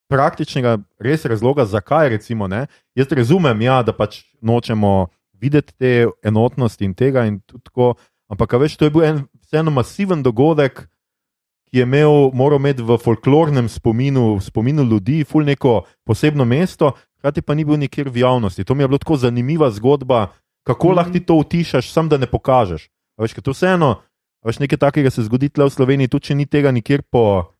praktičnega, 0.09 0.77
res 0.99 1.25
razloga, 1.25 1.65
zakaj. 1.65 2.09
Recimo, 2.09 2.47
ne. 2.47 2.67
Jaz 2.95 3.07
razumem, 3.11 3.61
ja, 3.61 3.83
da 3.83 3.93
pač 3.93 4.23
nočemo 4.41 5.07
videti 5.33 5.73
te 5.73 6.07
enotnosti 6.23 6.85
in 6.85 6.93
tega, 6.93 7.25
in 7.25 7.39
tudi 7.39 7.63
tako, 7.63 7.93
ampak 8.31 8.55
veš, 8.59 8.79
to 8.79 8.87
je 8.87 8.93
bil 8.93 9.03
en 9.03 9.21
vseeno 9.43 9.71
masiven 9.71 10.23
dogodek. 10.23 10.87
Ki 11.71 11.79
je 11.79 11.87
imel, 11.87 12.31
moral 12.35 12.59
imeti 12.59 12.83
v 12.83 12.97
folklornem 12.99 13.69
spominu, 13.71 14.35
v 14.35 14.43
spominu 14.43 14.83
ljudi, 14.83 15.21
ful 15.23 15.45
neko 15.47 15.85
posebno 16.03 16.43
mesto, 16.43 16.91
hkrati 17.19 17.43
pa 17.43 17.55
ni 17.55 17.63
bil 17.63 17.79
nikjer 17.79 18.09
v 18.11 18.25
javnosti. 18.25 18.65
To 18.67 18.75
mi 18.75 18.83
je 18.83 18.89
bilo 18.91 18.99
tako 18.99 19.15
zanimiva 19.17 19.71
zgodba, 19.71 20.33
kako 20.63 20.87
mm. 20.87 20.91
-hmm. 20.91 20.95
lahko 20.95 21.11
ti 21.11 21.19
to 21.19 21.35
utišaš, 21.35 21.91
sam 21.91 22.09
da 22.09 22.17
ne 22.17 22.27
pokažeš. 22.27 22.89
A 23.17 23.23
Veš, 23.23 23.33
ker 23.33 23.43
to 23.43 23.51
vseeno, 23.51 24.01
veš, 24.43 24.59
nekaj 24.59 24.77
takega 24.77 25.09
se 25.09 25.23
zgodi 25.23 25.49
tle 25.49 25.65
v 25.65 25.69
Sloveniji, 25.69 26.07
tudi 26.07 26.25
če 26.25 26.35
ni 26.35 26.45
tega 26.45 26.71
nikjer 26.71 27.01
po, 27.01 27.53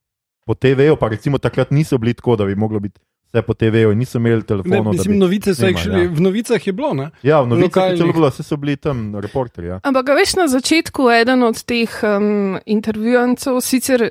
po 0.45 0.53
TV-ju, 0.53 0.97
pa 0.97 1.07
recimo 1.07 1.37
takrat 1.37 1.71
niso 1.71 1.97
bili 1.97 2.13
tako, 2.13 2.35
da 2.35 2.45
bi 2.45 2.55
moglo 2.55 2.79
biti 2.79 2.99
vse 3.31 3.41
po 3.41 3.53
TV-ju 3.53 3.91
in 3.91 3.97
niso 3.97 4.17
imeli 4.17 4.35
Ne, 4.35 4.43
telefonov. 4.43 4.83
da 4.85 4.91
mislim, 4.91 5.17
novice 5.17 5.49
so 5.49 5.55
snemali, 5.55 5.75
actually, 5.75 6.03
ja. 6.03 6.09
v 6.09 6.21
novicah 6.21 6.67
je 6.67 6.73
bilo. 6.73 6.93
Ne? 6.93 7.09
Ja, 7.23 7.41
v 7.41 7.47
novicah 7.47 7.89
je 7.89 8.05
bilo, 8.05 8.29
vse 8.29 8.43
so 8.43 8.57
bili 8.57 8.75
tam 8.77 9.15
reporterji. 9.15 9.69
Ja. 9.69 9.79
Ampak, 9.83 10.05
veš, 10.09 10.35
na 10.35 10.47
začetku 10.47 11.09
eden 11.11 11.43
od 11.43 11.63
teh 11.63 11.89
um, 12.03 12.59
intervjujancev, 12.65 13.61
sicer 13.61 14.01
uh, 14.01 14.09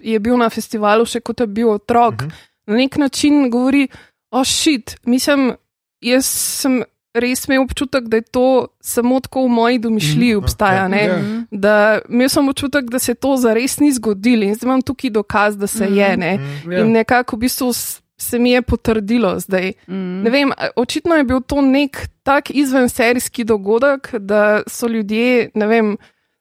je 0.00 0.18
bil 0.18 0.36
na 0.36 0.48
festivalu 0.48 1.04
še 1.04 1.20
kot 1.20 1.40
je 1.40 1.46
bil 1.48 1.70
otrok, 1.70 2.14
uh 2.14 2.20
Mhm. 2.20 2.28
-huh. 2.28 2.46
na 2.66 2.76
nek 2.76 2.96
način 2.96 3.50
govori: 3.50 3.88
O, 4.30 4.44
šit, 4.44 4.96
mislim, 5.04 5.52
jaz 6.00 6.24
sem 6.26 6.82
res 7.14 7.48
imel 7.48 7.62
občutek, 7.62 8.04
da 8.04 8.16
je 8.16 8.22
to 8.22 8.66
samo 8.80 9.20
tako 9.20 9.44
v 9.44 9.48
moji 9.50 9.78
domišljiji 9.78 10.30
Mhm, 10.30 10.38
obstaja. 10.38 10.88
Ne? 10.88 11.04
ja. 11.04 11.18
Da 11.50 11.74
imel 12.08 12.28
sem 12.28 12.48
občutek, 12.48 12.84
da 12.84 12.98
se 12.98 13.14
to 13.14 13.36
zares 13.36 13.78
ni 13.78 13.92
zgodilo 13.92 14.44
in 14.44 14.54
zdaj 14.54 14.66
imam 14.66 14.82
tukaj 14.82 15.10
dokaz, 15.10 15.56
da 15.56 15.66
se 15.66 15.84
je. 15.86 16.16
Ne? 16.16 16.38
Ja. 16.66 16.80
In 16.80 16.92
nekako 16.92 17.36
v 17.36 17.40
bistvu 17.40 17.72
se 18.18 18.38
mi 18.38 18.50
je 18.50 18.62
potrdilo 18.62 19.38
zdaj. 19.40 19.72
Mm. 19.88 20.22
Ne 20.22 20.30
vem, 20.30 20.52
očitno 20.76 21.14
je 21.14 21.24
bil 21.24 21.40
to 21.40 21.60
nek 21.62 22.08
tak 22.22 22.50
izvenserijski 22.50 23.44
dogodek, 23.44 24.14
da 24.18 24.62
so 24.66 24.88
ljudje, 24.88 25.50
ne 25.54 25.66
vem, 25.66 25.96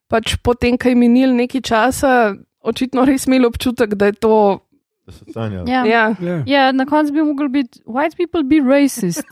pač 0.08 0.36
potem, 0.44 0.78
ko 0.78 0.90
je 0.90 0.96
minil 0.96 1.36
nekaj 1.36 1.62
časa, 1.62 2.36
očitno 2.64 3.06
res 3.06 3.28
imeli 3.28 3.46
občutek, 3.46 3.94
da 3.96 4.06
je 4.06 4.14
to. 4.14 4.60
Ja. 5.68 5.86
Ja, 5.86 6.16
Ja. 6.20 6.44
Ja, 6.46 6.72
na 6.72 6.86
koncu 6.86 7.14
bi 7.14 7.24
mogel 7.24 7.48
biti 7.48 7.80
white 7.86 8.18
people 8.18 8.44
be 8.44 8.58
racist. 8.60 9.24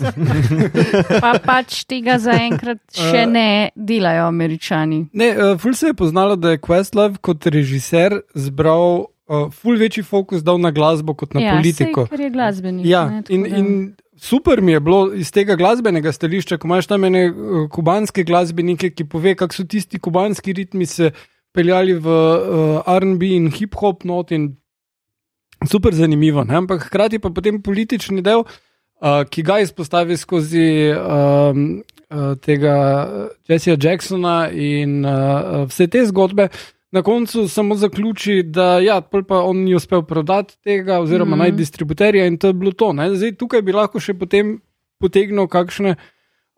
pa 1.24 1.34
pač 1.44 1.82
tega 1.84 2.16
zaenkrat 2.20 2.80
še 2.96 3.26
Eh. 3.26 3.28
ne 3.28 3.70
delajo 3.76 4.28
američani. 4.28 5.10
Ne, 5.14 5.34
uh, 5.36 5.58
ful 5.60 5.74
se 5.76 5.88
je 5.92 5.94
poznalo, 5.94 6.36
da 6.36 6.54
je 6.56 6.62
Questlove 6.64 7.18
kot 7.22 7.46
režiser 7.46 8.22
zbral 8.36 9.06
uh, 9.28 9.52
ful 9.52 9.78
večji 9.80 10.04
fokus 10.04 10.44
dal 10.44 10.60
na 10.62 10.72
glasbo 10.72 11.14
kot 11.14 11.34
na 11.34 11.42
ja, 11.42 11.54
politiko. 11.58 12.06
Sej, 12.06 12.12
ker 12.14 12.26
je 12.26 12.32
glasbenik. 12.34 12.90
Ja, 12.90 13.06
ne, 13.10 13.24
in, 13.30 13.44
da- 13.44 13.58
in 13.58 13.70
super 14.18 14.62
mi 14.62 14.72
je 14.72 14.80
bilo 14.80 15.14
iz 15.14 15.32
tega 15.32 15.56
glasbenega 15.60 16.12
stališča, 16.12 16.58
ko 16.58 16.68
imaš 16.68 16.90
tam 16.92 17.04
ene 17.04 17.28
uh, 17.30 17.64
kubanske 17.72 18.24
glasbenike, 18.24 18.92
ki 18.96 19.08
pove, 19.12 19.36
kako 19.36 19.62
so 19.62 19.68
tisti 19.70 20.00
kubanski 20.00 20.54
ritmi 20.54 20.86
se 20.86 21.12
peljali 21.56 21.96
v 21.96 22.12
uh, 22.12 22.94
RB 23.00 23.24
in 23.32 23.50
hip-hop 23.52 24.06
not 24.06 24.32
in 24.36 24.54
super 25.70 25.96
zanimivo. 25.96 26.44
Ne? 26.44 26.58
Ampak 26.64 26.90
hkrati 26.90 27.20
pa 27.20 27.32
potem 27.32 27.62
politični 27.64 28.24
del, 28.26 28.44
uh, 28.44 29.24
ki 29.30 29.44
ga 29.44 29.60
izpostavi 29.64 30.18
skozi 30.20 30.68
um, 30.92 31.84
uh, 32.10 32.34
tega 32.44 32.76
Jessija 33.48 33.78
Jacksona 33.80 34.50
in 34.52 35.06
uh, 35.06 35.64
vse 35.70 35.88
te 35.88 36.06
zgodbe. 36.06 36.50
Na 36.96 37.02
koncu 37.04 37.48
samo 37.52 37.76
zaključi, 37.76 38.44
da 38.44 38.80
ja, 38.80 39.02
pa 39.02 39.42
on 39.44 39.58
ni 39.66 39.76
uspel 39.76 40.04
prodati 40.08 40.56
tega, 40.64 41.00
oziroma 41.00 41.26
mm 41.26 41.30
Mhm. 41.30 41.36
-hmm. 41.36 41.44
najti 41.44 41.58
distributerja, 41.58 42.26
in 42.28 42.38
to 42.38 42.48
je 42.48 42.54
bilo 42.54 42.72
to. 42.72 42.94
Ne? 42.94 43.16
Zdaj, 43.16 43.36
tukaj 43.36 43.62
bi 43.62 43.72
lahko 43.72 44.00
še 44.00 44.14
potem 44.14 44.62
potegnil 45.00 45.48
kakšne 45.48 45.96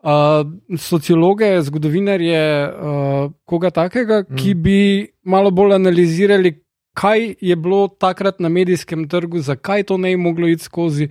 uh, 0.04 0.46
sociologe, 0.78 1.62
zgodovinarje, 1.62 2.44
uh, 2.68 3.32
koga 3.46 3.70
takega, 3.70 4.24
mm. 4.30 4.36
ki 4.36 4.54
bi 4.54 4.80
malo 5.24 5.52
bolj 5.52 5.74
analizirali, 5.74 6.54
kaj 6.94 7.36
je 7.42 7.56
bilo 7.56 7.88
takrat 7.88 8.40
na 8.40 8.50
medijskem 8.50 9.08
trgu, 9.10 9.40
zakaj 9.40 9.84
to 9.84 9.98
ne 9.98 10.12
je 10.12 10.18
moglo 10.18 10.48
iti 10.48 10.64
skozi, 10.64 11.10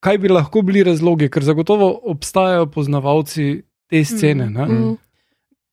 kaj 0.00 0.18
bi 0.18 0.28
lahko 0.28 0.62
bili 0.62 0.82
razlogi, 0.84 1.28
ker 1.28 1.44
zagotovo 1.44 2.00
obstajajo 2.04 2.66
poznavalci 2.66 3.62
te 3.88 4.04
scene. 4.04 4.48
Mm. 4.50 4.72
mm. 4.72 4.96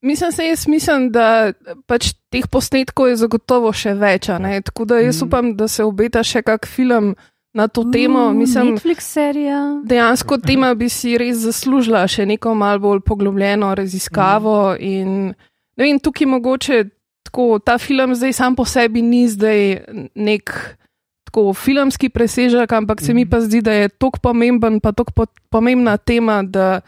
Mislim, 0.02 0.32
se 0.32 0.46
jaz 0.46 0.68
mislim, 0.68 1.12
da 1.12 1.52
pač 1.88 2.14
teh 2.32 2.48
posnetkov 2.48 3.10
je 3.10 3.16
zagotovo 3.16 3.74
še 3.74 3.94
več. 3.94 4.30
Tako 4.64 4.86
da 4.86 5.00
jaz 5.00 5.22
Mm. 5.22 5.28
upam, 5.28 5.56
da 5.56 5.68
se 5.68 5.84
obeta 5.84 6.24
še 6.24 6.42
kak 6.42 6.66
film 6.68 7.16
na 7.54 7.68
to 7.68 7.84
temo. 7.84 8.30
Mm, 8.32 8.38
Mislim, 8.38 8.68
Netflix 8.76 9.00
serija. 9.02 9.82
dejansko 9.84 10.38
tema 10.38 10.74
bi 10.76 10.90
si 10.90 11.18
res 11.18 11.38
zaslužila 11.38 12.08
še 12.08 12.26
neko 12.26 12.56
malo 12.56 12.80
bolj 12.80 13.00
poglobljeno 13.02 13.76
raziskavo. 13.76 14.76
In, 14.80 15.34
ne 15.78 15.84
vem, 15.84 16.00
tukaj 16.00 16.28
mogoče 16.28 16.84
tako, 17.24 17.60
ta 17.60 17.78
film 17.78 18.16
zdaj 18.16 18.34
sam 18.34 18.56
po 18.56 18.66
sebi 18.66 19.02
ni 19.02 19.28
zdaj 19.28 19.84
nek 20.16 20.78
tako 21.26 21.54
filmski 21.54 22.10
presežek, 22.10 22.72
ampak 22.72 23.02
se 23.02 23.14
mi 23.14 23.26
pa 23.26 23.42
zdi, 23.42 23.62
da 23.62 23.72
je 23.72 23.90
tako 23.90 24.20
pomemben, 24.22 24.80
pa 24.80 24.92
tako 24.92 25.12
po, 25.14 25.26
pomembna 25.50 25.98
tema, 25.98 26.44
da 26.44 26.82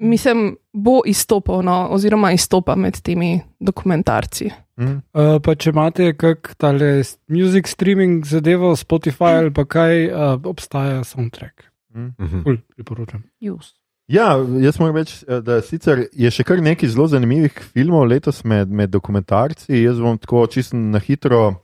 mislim, 0.00 0.56
bo 0.72 1.00
izstopal, 1.06 1.62
no, 1.64 1.88
oziroma 1.92 2.32
izstopa 2.32 2.76
med 2.76 3.00
temi 3.04 3.40
dokumentarci. 3.60 4.50
Mm. 4.80 5.02
Uh, 5.12 5.36
pa 5.44 5.54
če 5.54 5.70
imate 5.70 6.08
kak 6.16 6.54
tale 6.56 7.02
music 7.28 7.68
streaming 7.68 8.24
zadevo, 8.26 8.72
Spotify 8.76 9.36
ali 9.42 9.52
pa 9.52 9.66
kaj, 9.68 10.06
uh, 10.08 10.34
obstaja 10.48 11.04
soundtrack. 11.04 11.68
Mm. 11.94 12.10
Mhm. 12.18 12.42
Ful, 12.42 12.56
priporočam. 12.76 13.22
Just. 13.40 13.76
Ja, 14.12 14.36
jaz 14.60 14.78
moram 14.80 14.96
reči, 14.96 15.24
eh, 15.28 15.40
da 15.40 15.60
sicer 15.62 16.06
je 16.12 16.30
še 16.30 16.44
kar 16.44 16.60
nekaj 16.60 16.90
zelo 16.92 17.06
zanimivih 17.08 17.60
filmov 17.72 18.08
letos 18.10 18.42
med, 18.44 18.68
med 18.68 18.90
dokumentarci. 18.90 19.70
Jaz 19.78 20.00
bom 20.02 20.18
tako 20.18 20.46
čisto 20.52 20.76
na 20.76 21.00
hitro. 21.00 21.62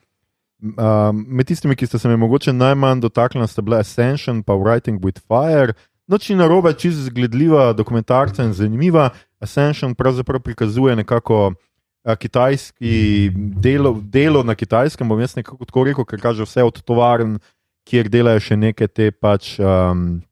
Um, 0.59 1.21
med 1.29 1.47
tistimi, 1.47 1.77
ki 1.79 1.87
ste 1.87 2.01
se 2.03 2.09
me 2.11 2.17
mogoče 2.19 2.53
najmanj 2.53 3.05
dotaknili, 3.05 3.47
sta 3.47 3.63
bila 3.63 3.79
Ascension 3.79 4.41
in 4.41 4.43
Writing 4.43 4.99
with 5.01 5.21
Fire. 5.21 5.75
Noč 6.09 6.29
ni 6.33 6.37
narobe, 6.37 6.73
čisto 6.73 7.03
zgledljiva 7.05 7.73
dokumentarca 7.77 8.45
in 8.45 8.53
zanimiva. 8.57 9.11
Ascension 9.41 9.95
pravzaprav 9.95 10.41
prikazuje 10.41 10.97
nekako 10.97 11.53
uh, 11.53 12.15
kitajski 12.17 13.31
delo, 13.35 13.93
delo 14.03 14.43
na 14.43 14.55
kitajskem, 14.55 15.09
bom 15.09 15.21
jaz 15.21 15.37
nekako 15.37 15.65
tako 15.69 15.85
rekel, 15.85 16.07
ker 16.09 16.21
kaže 16.21 16.47
vse 16.49 16.65
od 16.65 16.81
tovarn, 16.83 17.37
kjer 17.85 18.09
delajo 18.09 18.41
še 18.41 18.57
neke 18.57 18.89
te 18.89 19.11
pač, 19.13 19.59
um, 19.61 20.23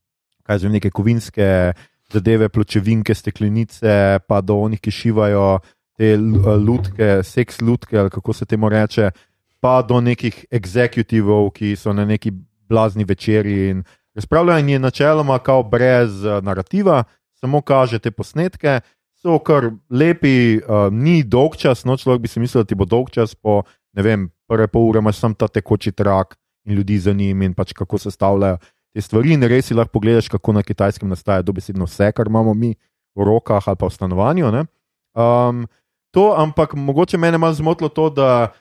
kaj 0.48 0.64
zvem, 0.64 0.78
neke 0.78 0.90
kovinske 0.90 1.46
zadeve, 2.12 2.48
pločevinke, 2.48 3.14
steklenice, 3.14 4.18
pa 4.28 4.40
do 4.40 4.56
onih, 4.62 4.80
ki 4.80 4.90
šivajo 4.94 5.46
te 5.96 6.14
l- 6.16 6.56
lutke, 6.62 7.20
seks 7.24 7.60
lutke, 7.60 7.98
ali 7.98 8.10
kako 8.10 8.32
se 8.32 8.46
temu 8.46 8.68
reče, 8.72 9.10
pa 9.60 9.82
do 9.82 10.00
nekih 10.00 10.44
executivov, 10.50 11.50
ki 11.52 11.74
so 11.76 11.92
na 11.92 12.04
neki 12.04 12.32
blazni 12.68 13.04
večerji 13.04 13.70
in 13.70 13.84
razpravljanje 14.16 14.72
je 14.72 14.78
načeloma 14.78 15.38
kao 15.38 15.62
brez 15.62 16.24
uh, 16.24 16.42
narativa, 16.44 17.04
samo 17.36 17.60
kaže 17.60 17.98
te 17.98 18.10
posnetke. 18.10 18.80
So 19.16 19.38
kar 19.38 19.70
lepi, 19.90 20.58
uh, 20.58 20.88
ni 20.92 21.22
dolg 21.24 21.56
čas, 21.56 21.84
no 21.84 21.96
človek 21.96 22.22
bi 22.24 22.28
si 22.28 22.40
mislil, 22.40 22.64
da 22.64 22.68
ti 22.68 22.74
bo 22.78 22.84
dolg 22.84 23.10
čas, 23.10 23.34
po 23.34 23.62
ne 23.96 24.02
vem, 24.02 24.28
prve 24.48 24.68
pol 24.68 24.90
ure 24.90 25.00
imaš 25.02 25.20
sam 25.20 25.34
ta 25.34 25.48
tekoči 25.48 25.92
trak 25.92 26.36
in 26.66 26.74
ljudi 26.76 26.98
za 26.98 27.12
njim 27.12 27.42
in 27.42 27.54
pač 27.54 27.72
kako 27.72 27.98
se 27.98 28.10
stavljajo 28.10 28.58
te 28.94 29.00
stvari. 29.00 29.32
In 29.32 29.42
res 29.48 29.68
si 29.68 29.74
lahko 29.74 29.98
pogledaš, 29.98 30.28
kako 30.28 30.52
na 30.52 30.62
kitajskem 30.62 31.08
nastaja 31.08 31.42
dobesedno 31.42 31.84
vse, 31.84 32.12
kar 32.12 32.28
imamo 32.28 32.54
mi 32.54 32.74
v 33.16 33.24
rokah 33.24 33.68
ali 33.68 33.76
pa 33.76 33.86
v 33.86 33.94
stanovanju. 33.94 34.52
Um, 35.16 35.66
to, 36.10 36.34
ampak 36.36 36.74
mogoče 36.74 37.18
mene 37.18 37.38
malo 37.38 37.54
zmotilo 37.54 37.88
to, 37.88 38.10
da 38.10 38.52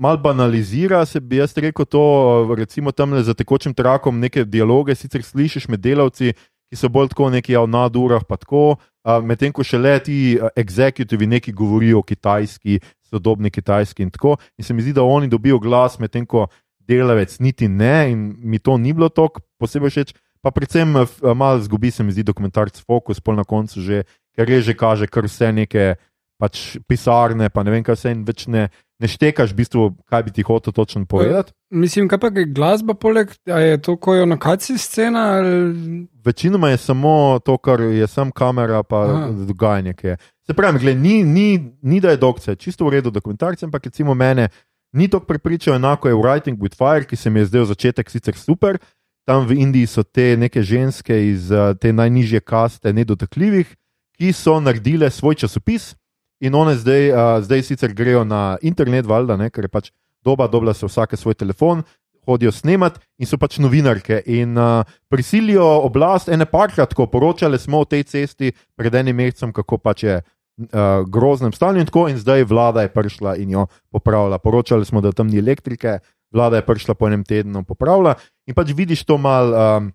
malo 0.00 0.18
banalizira, 0.18 1.04
se 1.06 1.20
bi 1.20 1.36
jaz 1.36 1.52
rekel, 1.56 1.84
to, 1.84 2.54
recimo 2.56 2.92
tam 2.92 3.18
za 3.22 3.34
tekočim 3.34 3.74
trakom, 3.74 4.20
neke 4.20 4.44
dialoge 4.44 4.94
sicer 4.94 5.22
slišiš 5.22 5.68
med 5.68 5.80
delavci, 5.84 6.32
ki 6.70 6.78
so 6.78 6.88
bolj 6.88 7.10
tako 7.12 7.28
neki 7.34 7.52
ja, 7.52 7.60
v 7.66 7.68
nadurah, 7.68 8.24
pa 8.24 8.38
tako, 8.40 8.78
medtem 9.26 9.52
ko 9.52 9.66
še 9.66 9.78
le 9.78 9.92
ti 10.06 10.16
executivi 10.56 11.28
neki 11.28 11.52
govorijo 11.52 12.00
o 12.00 12.06
kitajski, 12.06 12.78
sodobni 13.10 13.50
kitajski 13.50 14.06
in 14.06 14.10
tako. 14.14 14.36
In 14.56 14.64
se 14.64 14.74
mi 14.74 14.84
zdi, 14.86 14.94
da 14.96 15.04
oni 15.04 15.28
dobijo 15.28 15.58
glas, 15.60 15.98
medtem 15.98 16.24
ko 16.26 16.46
delavec 16.88 17.36
niti 17.42 17.68
ne, 17.68 18.10
in 18.12 18.26
mi 18.38 18.58
to 18.58 18.78
ni 18.78 18.94
bilo 18.96 19.10
tako 19.12 19.42
posebej 19.60 19.92
všeč. 19.92 20.14
Pa 20.40 20.54
predvsem 20.54 20.94
malo 21.36 21.60
zgubi 21.60 21.90
se 21.90 22.06
mi 22.06 22.14
zdi 22.14 22.24
dokumentarc 22.24 22.80
Focus, 22.86 23.20
pol 23.20 23.36
na 23.36 23.44
koncu 23.44 23.82
že, 23.84 24.06
ker 24.32 24.48
res 24.48 24.64
že 24.64 24.72
kaže 24.72 25.10
kar 25.10 25.28
vse 25.28 25.52
neke 25.52 25.98
pač 26.40 26.78
pisarne, 26.88 27.50
pa 27.52 27.60
ne 27.66 27.74
vem, 27.74 27.84
kaj 27.84 27.98
vse 27.98 28.14
in 28.14 28.22
več 28.24 28.46
ne, 28.48 28.70
ne 29.00 29.08
štekaš, 29.08 29.52
v 29.52 29.56
bistvu, 29.56 29.84
kaj 30.12 30.22
bi 30.22 30.32
ti 30.36 30.42
hotel 30.44 30.72
točno 30.72 31.06
povedati. 31.08 31.52
Mislim, 31.70 32.08
kaj 32.08 32.18
pa 32.18 32.28
je 32.34 32.44
glasba 32.44 32.94
poleg, 32.94 33.32
a 33.48 33.58
je 33.58 33.82
to 33.82 33.96
kojo 33.96 34.26
na 34.26 34.36
kaci 34.38 34.78
scena? 34.78 35.20
Ali... 35.40 36.06
Večinoma 36.24 36.68
je 36.70 36.76
samo 36.76 37.38
to, 37.44 37.56
kar 37.56 37.80
je 37.80 38.06
sam 38.06 38.30
kamera, 38.30 38.82
pa 38.82 39.04
Aha. 39.04 39.28
dogajanje, 39.48 39.94
ki 39.94 40.06
je. 40.06 40.16
Se 40.46 40.54
pravi, 40.54 40.78
gled, 40.78 40.98
ni, 40.98 41.22
ni, 41.24 41.72
ni 41.82 42.00
da 42.00 42.10
je 42.10 42.16
dokce, 42.16 42.54
čisto 42.54 42.84
v 42.84 42.98
redu 42.98 43.10
dokumentarce, 43.10 43.64
ampak 43.64 43.84
recimo 43.84 44.14
mene 44.14 44.48
ni 44.92 45.08
to 45.08 45.20
prepričal, 45.20 45.74
enako 45.74 46.08
je 46.08 46.14
Writing 46.14 46.58
with 46.58 46.76
Fire, 46.76 47.04
ki 47.04 47.16
se 47.16 47.30
mi 47.30 47.40
je 47.40 47.46
zdel 47.46 47.64
začetek 47.64 48.10
sicer 48.10 48.36
super. 48.36 48.78
Tam 49.24 49.46
v 49.46 49.60
Indiji 49.62 49.86
so 49.86 50.02
te 50.02 50.36
neke 50.36 50.62
ženske 50.62 51.14
iz 51.30 51.50
uh, 51.50 51.76
te 51.78 51.92
najnižje 51.92 52.40
kaste, 52.40 52.92
nedotakljivih, 52.92 53.76
ki 54.18 54.32
so 54.32 54.58
naredile 54.60 55.10
svoj 55.10 55.34
časopis 55.34 55.94
in 56.40 56.54
one 56.54 56.74
zdaj, 56.74 57.10
uh, 57.12 57.38
zdaj 57.44 57.62
sicer 57.62 57.94
grejo 57.94 58.24
na 58.24 58.56
internet, 58.62 59.06
valjda, 59.06 59.36
ne, 59.36 59.50
ker 59.50 59.64
je 59.64 59.72
pač 59.72 59.90
doba, 60.24 60.48
dobila 60.48 60.74
se 60.74 60.86
vsake 60.86 61.16
svoj 61.16 61.34
telefon, 61.34 61.84
hodijo 62.26 62.52
snemat 62.52 62.98
in 63.18 63.28
so 63.28 63.38
pač 63.40 63.58
novinarke. 63.62 64.22
In 64.26 64.58
uh, 64.58 64.84
prisilijo 65.10 65.66
oblast, 65.86 66.28
ene 66.28 66.46
parkrat, 66.46 66.94
ko 66.94 67.06
poročali 67.10 67.58
smo 67.58 67.82
o 67.84 67.88
tej 67.88 68.04
cesti 68.08 68.52
pred 68.76 68.94
enim 68.94 69.16
mesecem, 69.16 69.52
kako 69.56 69.78
pač 69.78 70.04
je 70.04 70.20
uh, 70.20 71.04
groznem 71.08 71.52
stanju 71.52 71.82
in 71.82 71.88
tako, 71.88 72.08
in 72.08 72.20
zdaj 72.20 72.44
vlada 72.48 72.86
je 72.86 72.92
prišla 72.94 73.36
in 73.40 73.56
jo 73.56 73.66
popravila. 73.92 74.38
Poročali 74.38 74.84
smo, 74.84 75.00
da 75.00 75.12
tam 75.12 75.28
ni 75.28 75.40
elektrike, 75.40 75.98
vlada 76.32 76.60
je 76.60 76.66
prišla 76.66 76.94
po 76.94 77.08
enem 77.08 77.24
tednu 77.24 77.64
popravila 77.64 78.16
in 78.46 78.54
pač 78.54 78.74
vidiš 78.76 79.04
to 79.04 79.18
mal. 79.18 79.54
Um, 79.54 79.94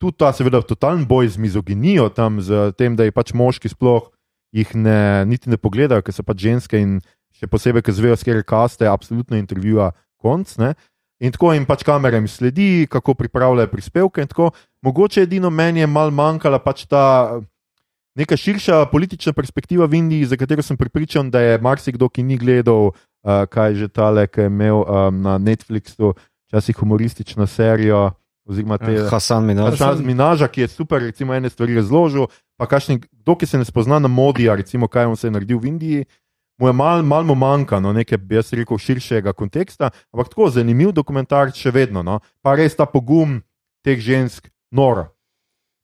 Tudi 0.00 0.16
ta, 0.16 0.30
seveda, 0.32 0.62
totalen 0.64 1.02
boj 1.04 1.26
z 1.28 1.36
mizoginijo, 1.36 2.06
tam 2.08 2.38
z 2.40 2.70
tem, 2.72 2.94
da 2.96 3.04
je 3.04 3.12
pač 3.12 3.34
moški 3.36 3.68
sploh 3.68 4.06
jih 4.52 4.74
ne, 4.74 5.24
niti 5.26 5.50
ne 5.50 5.58
pogledajo, 5.60 6.02
ker 6.02 6.14
so 6.14 6.24
pač 6.26 6.46
ženske 6.46 6.78
in 6.80 6.98
še 7.36 7.48
posebej, 7.50 7.84
ker 7.86 7.96
zvejo, 7.96 8.16
skere 8.20 8.44
kaste, 8.46 8.88
absolutno 8.90 9.38
intervjuja 9.38 9.92
konc. 10.20 10.56
Ne? 10.60 10.74
In 11.20 11.32
tako 11.34 11.52
jim 11.52 11.66
pač 11.68 11.84
kamera 11.84 12.16
jim 12.16 12.28
sledi, 12.28 12.86
kako 12.90 13.14
pripravljajo 13.14 13.70
prispevke. 13.72 14.26
Mogoče 14.82 15.26
edino 15.26 15.50
meni 15.52 15.84
je 15.84 15.88
mal 15.88 16.10
manjkala 16.10 16.60
pač 16.64 16.86
ta 16.88 17.40
neka 18.16 18.36
širša 18.36 18.86
politična 18.92 19.32
perspektiva 19.32 19.86
v 19.86 20.00
Indiji, 20.00 20.30
za 20.32 20.36
katero 20.36 20.62
sem 20.62 20.76
pripričan, 20.76 21.30
da 21.30 21.40
je 21.40 21.58
marsikdo, 21.62 22.08
ki 22.08 22.22
ni 22.22 22.38
gledal, 22.40 22.90
uh, 22.90 23.44
kaj 23.48 23.70
je 23.70 23.76
že 23.84 23.88
tale, 23.88 24.26
ki 24.26 24.40
je 24.40 24.46
imel 24.46 24.82
um, 24.82 25.22
na 25.22 25.38
Netflixu, 25.38 26.14
včasih 26.50 26.76
humoristično 26.76 27.46
serijo. 27.46 28.10
Oziroma, 28.50 28.78
te, 28.82 28.96
Hasan 29.10 29.46
Minaj. 29.46 29.76
Čas 29.78 30.00
Minaža, 30.02 30.48
ki 30.50 30.64
je 30.64 30.68
super, 30.72 31.02
recimo, 31.02 31.34
ene 31.34 31.50
stvari 31.50 31.76
razložil, 31.78 32.26
pa 32.58 32.66
kakšni, 32.66 32.98
kdo, 32.98 33.36
ki 33.38 33.46
se 33.46 33.60
ne 33.60 33.66
spozna 33.68 34.00
na 34.02 34.10
modija, 34.10 34.56
recimo, 34.58 34.88
kaj 34.90 35.06
on 35.06 35.14
se 35.16 35.28
je 35.28 35.34
naredil 35.36 35.60
v 35.62 35.70
Indiji, 35.70 36.08
mu 36.58 36.66
je 36.66 36.74
malo 36.74 37.02
mal 37.06 37.24
mu 37.24 37.34
manjka, 37.38 37.78
no, 37.80 37.94
nekaj, 37.94 38.18
bi 38.18 38.40
jaz 38.40 38.50
rekel, 38.52 38.78
širšega 38.78 39.32
konteksta, 39.38 39.94
ampak 40.10 40.34
tako 40.34 40.50
zanimiv 40.50 40.90
dokumentarc 40.92 41.56
še 41.56 41.70
vedno, 41.70 42.02
no, 42.02 42.18
pa 42.42 42.58
res 42.58 42.74
ta 42.74 42.90
pogum 42.90 43.38
teh 43.86 44.02
žensk, 44.02 44.50
nora. 44.74 45.08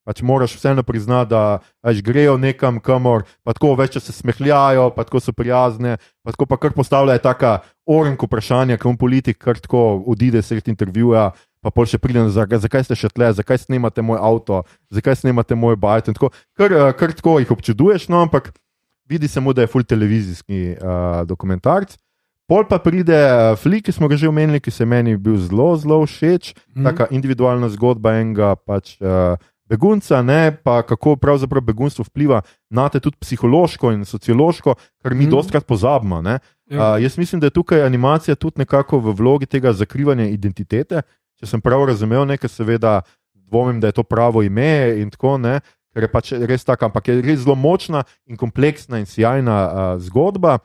Pač 0.06 0.20
moraš 0.22 0.52
vseeno 0.54 0.84
priznati, 0.86 1.32
da 1.34 1.58
až 1.82 1.98
grejo 2.02 2.36
nekam, 2.38 2.78
kamor, 2.78 3.24
pa 3.42 3.56
tako 3.56 3.72
več 3.74 3.96
se 3.98 4.14
smehljajo, 4.14 4.92
pa 4.94 5.02
tako 5.02 5.18
so 5.18 5.34
prijazne, 5.34 5.96
pa 6.22 6.34
tako 6.34 6.46
pa 6.46 6.60
kar 6.62 6.76
postavljajo 6.76 7.24
taka 7.24 7.56
orenk 7.90 8.22
vprašanja, 8.22 8.78
kam 8.78 8.94
politik 8.94 9.40
kar 9.42 9.58
tako 9.58 10.04
odide 10.06 10.44
sredi 10.46 10.70
intervjuja, 10.70 11.32
pa 11.66 11.74
pol 11.74 11.88
še 11.90 11.98
pride 11.98 12.22
nazaj, 12.22 12.62
zakaj 12.62 12.86
ste 12.86 12.94
še 12.94 13.10
tle, 13.10 13.32
zakaj 13.34 13.58
snemate 13.64 14.04
moj 14.06 14.22
avto, 14.22 14.62
zakaj 14.94 15.18
snemate 15.18 15.58
moj 15.58 15.74
bajt. 15.74 16.14
tako. 16.14 16.30
Kar, 16.54 16.70
eh, 16.70 16.92
kar 16.94 17.10
tako 17.10 17.40
jih 17.42 17.50
občuduješ, 17.50 18.06
no, 18.06 18.22
ampak 18.22 18.52
vidi 19.10 19.26
se 19.26 19.42
mu, 19.42 19.50
da 19.50 19.66
je 19.66 19.70
full 19.70 19.86
televizijski 19.86 20.78
uh, 20.78 21.26
dokumentarc. 21.26 21.98
Pol 22.46 22.62
pa 22.70 22.78
pride 22.78 23.18
uh, 23.18 23.58
Flik, 23.58 23.88
ki 23.88 23.92
smo 23.94 24.06
ga 24.06 24.14
že 24.14 24.30
omenili, 24.30 24.62
ki 24.62 24.70
se 24.70 24.86
meni 24.86 25.16
bil 25.18 25.34
zelo, 25.42 25.74
zelo 25.74 25.98
všeč, 26.06 26.54
Mhm. 26.74 26.84
taka 26.86 27.10
individualna 27.10 27.66
zgodba 27.74 28.14
enega 28.22 28.54
pač. 28.54 28.94
Uh, 29.02 29.34
Begunca, 29.66 30.22
ne, 30.22 30.54
pa 30.62 30.78
kako 30.86 31.16
pravzaprav 31.18 31.62
begunstvo 31.66 32.04
vpliva 32.06 32.44
na 32.70 32.86
te 32.88 33.00
tudi 33.02 33.18
psihološko 33.18 33.90
in 33.92 34.04
sociološko, 34.06 34.76
kar 35.02 35.14
mi 35.14 35.26
mm. 35.26 35.30
dostkrat 35.30 35.66
pozabimo. 35.66 36.22
Ja. 36.22 36.38
Uh, 36.70 37.02
jaz 37.02 37.18
mislim, 37.18 37.40
da 37.42 37.50
je 37.50 37.56
tukaj 37.58 37.82
animacija 37.82 38.38
tudi 38.38 38.62
nekako 38.62 38.98
v 39.02 39.14
vlogi 39.18 39.46
tega 39.46 39.72
zakrivanja 39.72 40.28
identitete. 40.30 41.02
Če 41.40 41.50
sem 41.50 41.60
prav 41.60 41.84
razumel, 41.90 42.24
nekaj 42.28 42.50
seveda 42.50 43.00
dvomim, 43.34 43.80
da 43.80 43.90
je 43.90 43.98
to 43.98 44.02
pravo 44.02 44.42
ime 44.42 44.96
in 45.00 45.10
tako 45.12 45.36
ne, 45.38 45.60
ker 45.94 46.06
je 46.06 46.12
pač 46.12 46.32
res 46.48 46.64
tako, 46.64 46.90
ampak 46.90 47.08
je 47.08 47.20
res 47.24 47.44
zelo 47.44 47.56
močna 47.56 48.02
in 48.28 48.36
kompleksna 48.36 49.00
in 49.00 49.06
sjajna 49.08 49.56
uh, 49.66 49.84
zgodba. 50.02 50.58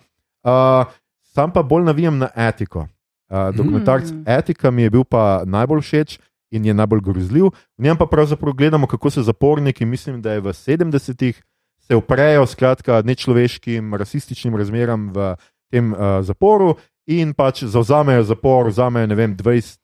Uh, 0.44 0.90
sam 1.32 1.54
pa 1.54 1.64
bolj 1.64 1.86
navijam 1.88 2.18
na 2.20 2.32
etiko. 2.36 2.88
Uh, 3.32 3.52
dokumentarc 3.56 4.12
Mm. 4.12 4.24
Etika 4.28 4.72
mi 4.72 4.84
je 4.84 4.90
bil 4.90 5.04
pa 5.08 5.44
najbolj 5.46 5.82
všeč 5.82 6.20
in 6.52 6.66
je 6.66 6.74
najbolj 6.74 7.00
grozljiv. 7.00 7.46
V 7.78 7.84
njem 7.84 7.98
pa 7.98 8.06
pravzaprav 8.06 8.54
gledamo, 8.54 8.88
kako 8.88 9.10
se 9.10 9.24
zaporniki, 9.24 9.86
mislim, 9.86 10.22
da 10.22 10.34
je 10.34 10.42
v 10.42 10.52
70-ih, 10.52 11.44
se 11.80 11.96
uprejo 11.96 12.46
skratka 12.46 13.02
nečloveškim, 13.06 13.96
rasističnim 13.96 14.56
razmeram 14.56 15.10
v 15.16 15.36
tem 15.72 15.94
uh, 15.94 16.20
zaporu 16.22 16.76
in 17.08 17.34
pač 17.34 17.64
zauzamejo 17.64 18.24
zapor, 18.24 18.68
vzamejo 18.68 19.08
ne 19.08 19.16
vem, 19.16 19.38
20 19.38 19.81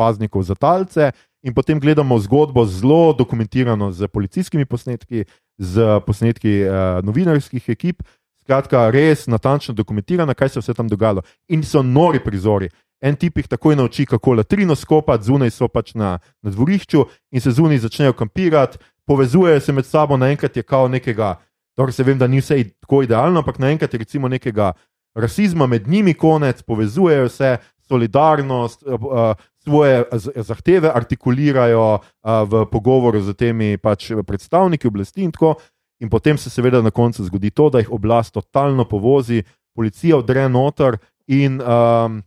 paznikov 0.00 0.46
za 0.48 0.56
talce. 0.56 1.12
In 1.44 1.54
potem 1.56 1.80
gledamo 1.80 2.18
zgodbo 2.20 2.64
zelo 2.68 3.12
dokumentirano 3.16 3.92
z 3.92 4.08
policijskimi 4.08 4.64
posnetki, 4.64 5.24
z 5.58 6.00
posnetki 6.06 6.64
uh, 6.64 7.00
novinarskih 7.04 7.68
ekip. 7.68 8.02
Skratka, 8.40 8.88
res 8.90 9.26
natančno 9.28 9.74
dokumentirano, 9.76 10.34
kaj 10.34 10.56
se 10.56 10.60
vse 10.60 10.74
tam 10.74 10.88
dogajalo. 10.88 11.24
In 11.48 11.64
so 11.64 11.82
nori 11.82 12.20
prizori. 12.20 12.68
En 13.00 13.16
tip 13.16 13.38
jih 13.40 13.48
takoj 13.48 13.76
nauči, 13.76 14.04
kako 14.06 14.34
latrino 14.36 14.76
skopati, 14.76 15.24
zunaj 15.24 15.54
so 15.54 15.68
pač 15.72 15.94
na, 15.96 16.18
na 16.44 16.52
dvorišču 16.52 17.06
in 17.32 17.40
se 17.40 17.52
zunaj 17.56 17.80
začnejo 17.86 18.12
kampirati, 18.12 18.78
povezujejo 19.08 19.60
se 19.64 19.72
med 19.72 19.86
sabo, 19.88 20.18
naenkrat 20.20 20.56
je 20.56 20.62
kao 20.62 20.88
nekega, 20.88 21.38
torej 21.76 21.96
se 21.96 22.04
vem, 22.04 22.18
da 22.18 22.28
ni 22.28 22.42
vse 22.42 22.58
tako 22.84 23.02
idealno, 23.06 23.40
ampak 23.40 23.58
naenkrat 23.58 23.94
je 23.94 24.02
recimo 24.04 24.28
nekega 24.28 24.74
rasizma 25.16 25.66
med 25.66 25.88
njimi 25.88 26.14
konec, 26.14 26.62
povezujejo 26.62 27.28
se, 27.28 27.56
solidarnost, 27.88 28.84
uh, 28.86 29.32
svoje 29.64 30.04
zahteve 30.36 30.90
artikulirajo 30.94 31.98
uh, 31.98 32.00
v 32.48 32.64
pogovoru 32.72 33.20
z 33.20 33.34
temi 33.34 33.76
pač 33.76 34.10
predstavniki 34.26 34.88
oblasti 34.88 35.22
in 35.24 35.32
tako. 35.32 35.56
In 36.00 36.08
potem 36.08 36.38
se 36.40 36.50
seveda 36.50 36.80
na 36.82 36.90
koncu 36.90 37.24
zgodi 37.24 37.50
to, 37.50 37.68
da 37.68 37.82
jih 37.82 37.90
oblast 37.92 38.32
totalno 38.32 38.86
povozi, 38.88 39.42
policija 39.76 40.16
vdre 40.16 40.48
noter 40.48 40.96
in 41.28 41.60
um, 41.60 42.22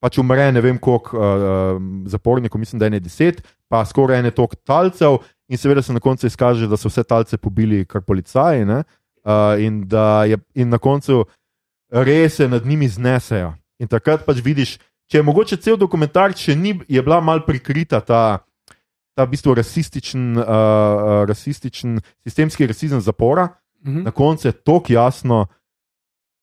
pač 0.00 0.18
umre 0.22 0.46
ne 0.52 0.62
vem 0.62 0.78
koliko 0.78 1.18
uh, 1.18 1.80
zapornikov, 2.06 2.60
mislim, 2.60 2.78
da 2.78 2.86
je 2.86 2.94
ne 2.94 3.00
deset, 3.00 3.42
pa 3.68 3.82
skoraj 3.84 4.22
ene 4.22 4.30
tok 4.30 4.54
talcev, 4.64 5.18
in 5.50 5.58
seveda 5.58 5.82
se 5.82 5.92
na 5.92 6.00
koncu 6.00 6.26
izkaže, 6.26 6.68
da 6.70 6.78
so 6.78 6.88
vse 6.88 7.02
talce 7.02 7.36
pobili 7.36 7.82
kar 7.84 8.06
policaji, 8.06 8.64
ne? 8.64 8.84
uh, 9.24 9.58
in 9.58 9.82
da 9.88 10.24
je 10.24 10.38
in 10.54 10.68
na 10.68 10.78
koncu 10.78 11.24
res 11.90 12.36
se 12.36 12.48
nad 12.48 12.66
njimi 12.66 12.88
znesejo. 12.88 13.54
In 13.80 13.88
takrat 13.88 14.24
pač 14.26 14.40
vidiš, 14.44 14.78
če 15.10 15.18
je 15.18 15.22
mogoče 15.22 15.56
cel 15.58 15.76
dokumentarc, 15.76 16.38
še 16.38 16.54
ni, 16.54 16.76
je 16.88 17.02
bila 17.02 17.18
mal 17.20 17.42
prikrita 17.42 18.00
ta. 18.00 18.22
Ta 19.12 19.24
v 19.24 19.32
bistvu 19.32 19.54
rasističen, 19.54 20.22
uh, 20.32 20.44
uh, 20.44 21.24
rasističen, 21.26 21.96
sistemski 22.22 22.66
rasizem 22.66 23.00
zapora, 23.00 23.48
Mhm. 23.80 24.02
na 24.02 24.10
koncu 24.12 24.44
je 24.44 24.52
tako 24.54 24.92
jasno, 24.92 25.46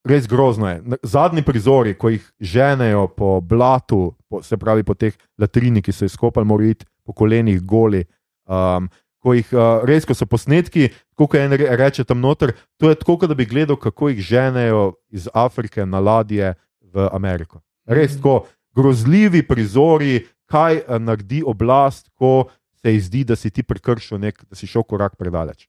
res 0.03 0.25
grozno 0.25 0.67
je. 0.67 0.77
Zadnji 1.03 1.41
prizori, 1.41 1.93
ko 1.93 2.09
jih 2.09 2.23
ženejo 2.39 3.07
po 3.09 3.41
blatu, 3.41 4.15
po, 4.27 4.41
se 4.41 4.57
pravi 4.57 4.83
po 4.83 4.93
teh 4.93 5.13
latrinih, 5.37 5.83
ki 5.83 5.91
so 5.91 6.05
jih 6.05 6.11
skopali, 6.11 6.45
morajo 6.45 6.69
iti 6.71 6.85
po 7.03 7.13
kolenih 7.13 7.61
goli. 7.61 8.03
Um, 8.45 8.89
ko 9.19 9.33
jih 9.33 9.47
uh, 9.51 9.83
res, 9.83 10.05
ko 10.05 10.13
so 10.13 10.25
posnetki, 10.25 10.89
kot 11.13 11.35
en 11.35 11.51
re- 11.51 11.75
reče 11.77 12.03
tam 12.03 12.19
noter, 12.19 12.51
to 12.77 12.89
je 12.89 12.95
tako, 12.95 13.27
da 13.27 13.35
bi 13.35 13.45
gledal, 13.45 13.75
kako 13.77 14.09
jih 14.09 14.21
ženejo 14.23 14.83
iz 15.09 15.29
Afrike 15.33 15.85
na 15.85 15.99
ladje 15.99 16.53
v 16.83 17.09
Ameriko. 17.11 17.61
Res 17.85 18.13
Mhm. 18.13 18.17
tako 18.17 18.47
grozljivi 18.77 19.41
prizori, 19.47 20.21
kaj 20.47 20.83
uh, 20.83 20.99
naredi 21.01 21.41
oblast, 21.45 22.07
ko 22.15 22.49
se 22.81 22.93
ji 22.93 23.01
zdi, 23.01 23.23
da 23.27 23.35
si 23.35 23.49
ti 23.51 23.65
prekršil 23.65 24.21
nek, 24.21 24.43
da 24.45 24.55
si 24.55 24.69
šel 24.69 24.85
korak 24.87 25.17
predaleč. 25.17 25.65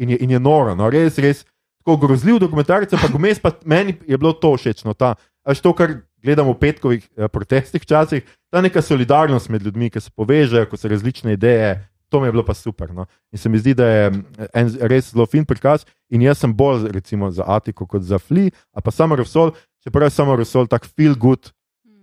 In 0.00 0.12
je, 0.12 0.20
in 0.20 0.36
je 0.36 0.40
noro, 0.40 0.76
no, 0.76 0.90
res, 0.92 1.18
res. 1.20 1.44
Tako 1.80 1.96
grozljiv 2.02 2.38
dokumentarec, 2.42 2.92
ampak 2.92 3.14
vmes 3.16 3.40
pa 3.40 3.54
meni 3.64 3.96
je 4.06 4.16
bilo 4.20 4.34
to 4.36 4.52
všeč. 4.56 4.84
No, 4.84 4.92
ta, 4.92 5.14
až 5.48 5.62
to, 5.64 5.72
kar 5.76 6.02
gledamo 6.22 6.52
v 6.52 6.60
petkovih 6.60 7.04
eh, 7.16 7.28
protestih, 7.32 7.82
včasih, 7.82 8.26
ta 8.52 8.60
neka 8.60 8.82
solidarnost 8.84 9.48
med 9.48 9.64
ljudmi, 9.64 9.88
ki 9.90 10.02
se 10.04 10.12
povežejo, 10.16 10.68
ko 10.68 10.76
so 10.76 10.90
različne 10.92 11.36
ideje, 11.38 11.78
to 12.10 12.20
mi 12.20 12.28
je 12.28 12.32
bilo 12.32 12.44
pa 12.44 12.54
super. 12.54 12.92
No. 12.94 13.06
In 13.32 13.38
se 13.38 13.48
mi 13.48 13.58
zdi, 13.58 13.74
da 13.74 13.86
je 13.86 14.10
mm, 14.10 14.48
en 14.52 14.72
res 14.92 15.12
zelo 15.12 15.26
fin 15.26 15.46
prikaz. 15.46 15.86
In 16.10 16.22
jaz 16.22 16.42
sem 16.42 16.52
bolj 16.52 16.90
recimo, 16.92 17.30
za 17.30 17.46
Atiko 17.46 17.86
kot 17.86 18.02
za 18.02 18.18
Fli, 18.18 18.50
a 18.74 18.84
pa 18.84 18.90
samo 18.90 19.16
Rusol, 19.16 19.54
čeprav 19.84 20.10
je 20.10 20.16
samo 20.16 20.36
Rusol 20.36 20.66
tak 20.66 20.86
feel 20.86 21.14
good. 21.14 21.52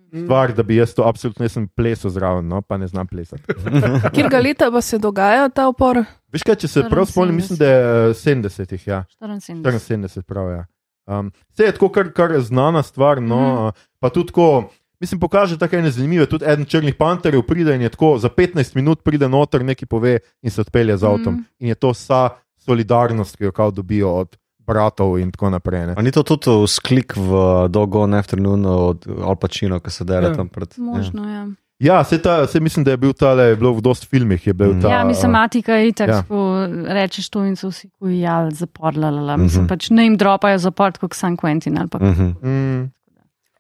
Stvar, 0.08 0.54
da 0.54 0.64
bi 0.64 0.76
jaz 0.76 0.94
to 0.94 1.04
absolutno 1.04 1.44
nisem 1.44 1.68
plesal 1.68 2.12
zraven, 2.12 2.48
no, 2.48 2.62
pa 2.62 2.78
ne 2.78 2.88
znam 2.88 3.08
plesati. 3.08 3.44
Kjer 4.14 4.30
ga 4.30 4.40
leta 4.40 4.72
pa 4.72 4.82
se 4.82 4.98
dogaja 4.98 5.50
ta 5.50 5.68
upor? 5.68 6.00
Veš 6.32 6.44
kaj, 6.44 6.56
če 6.56 6.68
se 6.68 6.84
prav 6.90 7.06
spomnim, 7.06 7.36
mislim, 7.36 7.58
da 7.58 7.66
je 7.66 7.80
eh, 8.10 8.14
70-ih, 8.16 8.88
ja. 8.88 9.04
74. 9.22 9.62
74, 9.62 10.22
prav. 10.22 10.50
Ja. 10.52 10.66
Um, 11.10 11.32
vse 11.52 11.64
je 11.64 11.72
tako, 11.72 11.90
kar, 11.90 12.12
kar 12.14 12.40
znana 12.42 12.84
stvar. 12.84 13.22
No, 13.22 13.42
Mhm. 13.54 13.68
mm. 13.68 13.72
Pa 14.00 14.10
tudi 14.10 14.28
tako, 14.28 14.70
mislim, 15.00 15.20
pokaže 15.20 15.58
tako 15.58 15.76
ene 15.76 15.92
zanimive. 15.92 16.26
Tudi 16.26 16.46
eden 16.46 16.66
črnih 16.66 16.96
panterjev 16.96 17.42
pride 17.42 17.76
in 17.76 17.82
je 17.82 17.90
tako 17.90 18.18
za 18.18 18.30
15 18.30 18.76
minut 18.76 19.04
pride 19.04 19.30
noter, 19.30 19.66
nekaj 19.66 19.88
pove 19.88 20.20
in 20.42 20.52
se 20.52 20.62
odpelje 20.62 20.98
z 20.98 21.04
avtom. 21.04 21.34
Mhm. 21.34 21.42
Mm. 21.42 21.46
In 21.60 21.68
je 21.68 21.76
to 21.76 21.90
vsa 21.90 22.30
solidarnost, 22.58 23.36
ki 23.36 23.44
jo 23.44 23.52
kao 23.52 23.72
dobijo 23.72 24.12
od 24.14 24.38
bratov 24.68 25.18
in 25.18 25.32
tako 25.32 25.50
naprej. 25.50 25.86
Ne. 25.86 25.94
A 25.94 26.02
ni 26.02 26.12
to 26.12 26.24
tudi 26.24 26.68
sklik 26.68 27.16
v 27.16 27.32
Doggone 27.68 28.14
Afternoon 28.16 28.66
od 28.66 29.08
Al 29.22 29.36
Pacino, 29.36 29.80
ki 29.80 29.90
se 29.90 30.04
dela 30.04 30.28
Ja. 30.28 30.36
tam 30.36 30.50
pred. 30.50 30.76
Možno, 30.78 31.24
ja. 31.26 31.48
Ja, 31.80 32.04
se, 32.04 32.18
ta, 32.18 32.48
se 32.48 32.60
mislim, 32.60 32.82
da 32.82 32.92
je 32.92 32.98
bil 32.98 33.14
tale, 33.14 33.44
je 33.46 33.56
bilo 33.56 33.72
v 33.72 33.82
dosti 33.82 34.08
filmih. 34.08 34.42
Je 34.42 34.52
bil 34.52 34.74
Mm. 34.74 34.82
ta, 34.82 34.90
Ja, 34.90 35.04
mislim, 35.04 35.32
matika 35.32 35.74
je 35.74 35.88
itak, 35.88 36.10
ja. 36.10 36.16
ja. 36.18 36.68
rečeš 36.90 37.30
to 37.30 37.44
in 37.44 37.56
so 37.56 37.70
vsi 37.70 37.90
kujali, 37.92 38.52
zaporlala. 38.52 39.38
Mislim, 39.38 39.62
Mhm. 39.62 39.70
pač 39.70 39.90
ne 39.90 40.04
jim 40.04 40.16
dropajo 40.16 40.58
zaport 40.60 40.98
kot 40.98 41.14
San 41.14 41.38
Quentin 41.38 41.78
ali 41.78 41.88
pa 41.88 42.00
Mhm. 42.00 42.24
mm, 42.42 42.92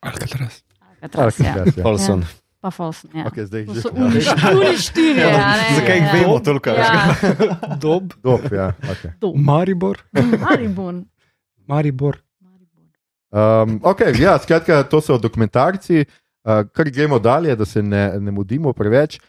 Alcatraz. 0.01 0.61
Alcatraz. 0.99 1.39
Ja. 1.39 1.53
Alcatraz, 1.55 2.09
ja. 2.09 2.17
Pa 2.59 2.71
Folsom, 2.71 3.09
ja. 3.13 3.25
Okay, 3.25 3.45
zdaj 3.45 3.65
že- 3.65 3.81
so 3.81 3.89
uni 3.91 4.21
štiri, 4.75 5.21
a 5.21 5.29
ne. 5.53 5.75
Zakaj 5.75 5.95
jih 5.95 6.03
ja. 6.03 6.13
vemo 6.15 6.39
toliko? 6.39 6.69
Ja, 6.71 7.13
Dob, 7.83 8.13
Dob, 8.17 8.41
ja, 8.49 8.73
okay. 8.83 9.11
Maribor. 9.35 10.01
Maribor. 10.11 11.05
Maribor. 11.67 12.17
Um, 13.29 13.77
okay, 13.83 14.15
ja, 14.15 14.37
skratka, 14.37 14.83
to 14.83 14.97
so 14.97 15.17
dokumentarci, 15.17 16.01
uh, 16.01 16.63
kar 16.65 16.87
gremo 16.87 17.19
dalje, 17.19 17.55
da 17.55 17.65
se 17.65 17.83
ne, 17.83 18.17
ne 18.17 18.31
mudimo 18.31 18.73
preveč. 18.73 19.19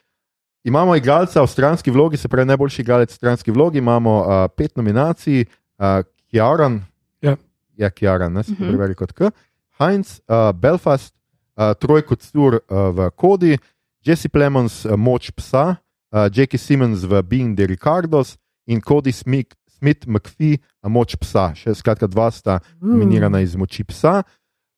Imamo 0.65 0.97
igralca 0.97 1.43
v 1.43 1.47
stranski 1.47 1.91
vlogi, 1.91 2.17
se 2.17 2.29
pravi 2.29 2.47
najboljši 2.47 2.83
igralec 2.83 3.11
v 3.11 3.17
stranski 3.17 3.51
vlogi. 3.51 3.79
Imamo 3.79 4.17
uh, 4.19 4.27
pet 4.49 4.77
nominacij, 4.77 5.45
uh, 5.77 6.01
Kjaran, 6.27 6.81
Ja. 7.23 7.37
ja, 7.77 7.91
Kjaran, 7.91 8.33
ne 8.33 8.43
se 8.43 8.53
Mhm. 8.53 8.65
preveri 8.65 8.95
kot 8.95 9.13
K, 9.13 9.31
Heinz, 9.79 10.21
uh, 10.23 10.53
Belfast, 10.53 11.15
uh, 11.59 11.75
Troj 11.75 12.07
kot 12.07 12.23
Sur 12.23 12.61
uh, 12.63 12.91
v 12.95 13.11
Kodi, 13.19 13.59
Jesse 14.07 14.31
Plemons, 14.31 14.85
uh, 14.87 14.97
Moč 14.97 15.31
psa, 15.35 15.77
uh, 16.15 16.29
Jackie 16.31 16.59
Simmons 16.59 17.05
v 17.05 17.23
Being 17.23 17.57
the 17.59 17.67
Ricardos 17.67 18.39
in 18.67 18.81
Cody 18.81 19.13
Smith, 19.13 19.53
Smith 19.79 20.07
McPhee, 20.07 20.63
Moč 20.87 21.19
psa. 21.19 21.51
Še 21.59 21.75
skratka, 21.75 22.07
dva 22.07 22.31
sta 22.31 22.61
nominirana 22.81 23.43
iz 23.43 23.59
moči 23.59 23.85
psa. 23.85 24.23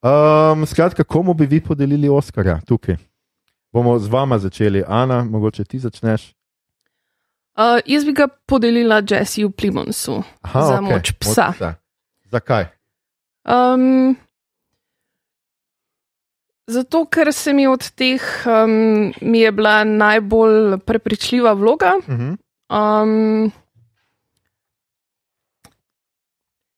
Um, 0.01 0.65
skratka, 0.65 1.05
komu 1.05 1.35
bi 1.37 1.47
vi 1.47 1.61
podelili 1.61 2.09
Oskarja 2.09 2.61
tukaj? 2.65 2.97
Bomo 3.73 3.99
z 3.99 4.09
vama 4.09 4.39
začeli, 4.39 4.83
Ana, 4.89 5.25
mogoče 5.25 5.65
ti 5.65 5.79
začneš. 5.79 6.33
Uh, 7.61 7.79
jaz 7.87 8.05
bi 8.05 8.13
ga 8.17 8.27
podelila 8.47 9.03
Jessiju 9.05 9.51
Plimonsu. 9.51 10.23
Aha, 10.43 10.63
Za 10.63 10.79
okej, 10.81 10.89
moč 10.89 11.13
psa. 11.21 11.75
Zakaj? 12.33 12.71
Um, 13.45 14.17
zato, 16.71 17.05
ker 17.07 17.33
se 17.33 17.53
mi 17.53 17.67
od 17.67 17.91
teh 17.99 18.23
um, 18.47 19.13
mi 19.21 19.41
je 19.41 19.53
bila 19.53 19.85
najbolj 19.85 20.79
prepričljiva 20.87 21.53
vloga. 21.53 21.93
Uh 21.99 22.15
-huh. 22.15 22.37
Um, 22.71 23.53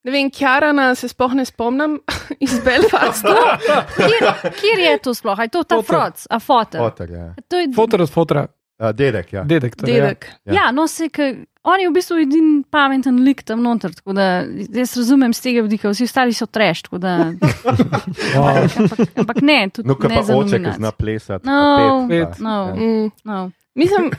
ne 0.04 0.10
vem, 0.12 0.30
Kjarana 0.30 0.94
se 0.94 1.08
sploh 1.08 1.34
ne 1.34 1.44
spomnim 1.44 2.00
iz 2.46 2.58
Belfasta. 2.64 3.58
Kjer, 3.96 4.32
kjer 4.60 4.78
je 4.78 4.98
to 4.98 5.14
sploh? 5.14 5.38
A 5.38 5.42
je 5.42 5.48
to 5.48 5.62
ta 5.64 5.76
Foter. 5.76 5.88
froc, 5.88 6.26
a 6.30 6.38
fotor? 6.38 6.80
Oter, 6.80 7.10
ja. 7.10 7.34
To 7.48 7.58
je, 7.58 7.68
Fotor 7.74 8.02
od 8.02 8.10
fotora, 8.10 8.46
Uh, 8.82 8.90
dedek, 8.90 9.32
ja. 9.32 9.44
dedek. 9.44 9.76
Torej, 9.76 9.94
ja. 9.94 10.02
Dedek. 10.02 10.26
Ja. 10.44 10.54
ja, 10.54 10.70
no, 10.70 10.88
se, 10.88 11.08
ke, 11.08 11.44
on 11.62 11.80
je 11.80 11.88
v 11.88 11.94
bistvu 11.94 12.18
edini 12.24 12.62
pameten 12.70 13.20
lik 13.24 13.42
tam 13.46 13.62
noter, 13.62 13.92
tako 13.94 14.16
da 14.16 14.44
jaz 14.74 14.96
razumem 14.98 15.34
z 15.34 15.44
tega 15.44 15.62
vidika, 15.62 15.92
vsi 15.92 16.08
ostali 16.08 16.34
so 16.34 16.46
treš, 16.46 16.82
tako 16.88 16.98
da. 16.98 17.16
Wow. 18.32 18.64
ampak, 18.78 19.18
ampak 19.18 19.42
ne, 19.42 19.58
tudi 19.70 19.88
No, 19.88 19.96
ne 20.08 20.22
za 20.22 20.36
oče, 20.36 20.58
ki 20.62 20.72
zna 20.76 20.90
plesati. 20.92 21.46
No, 21.46 22.06
pet, 22.08 22.38
no. 22.38 22.56
ja. 22.68 22.74
Mm. 22.74 23.10
No. 23.24 23.50
Mislim, 23.74 24.10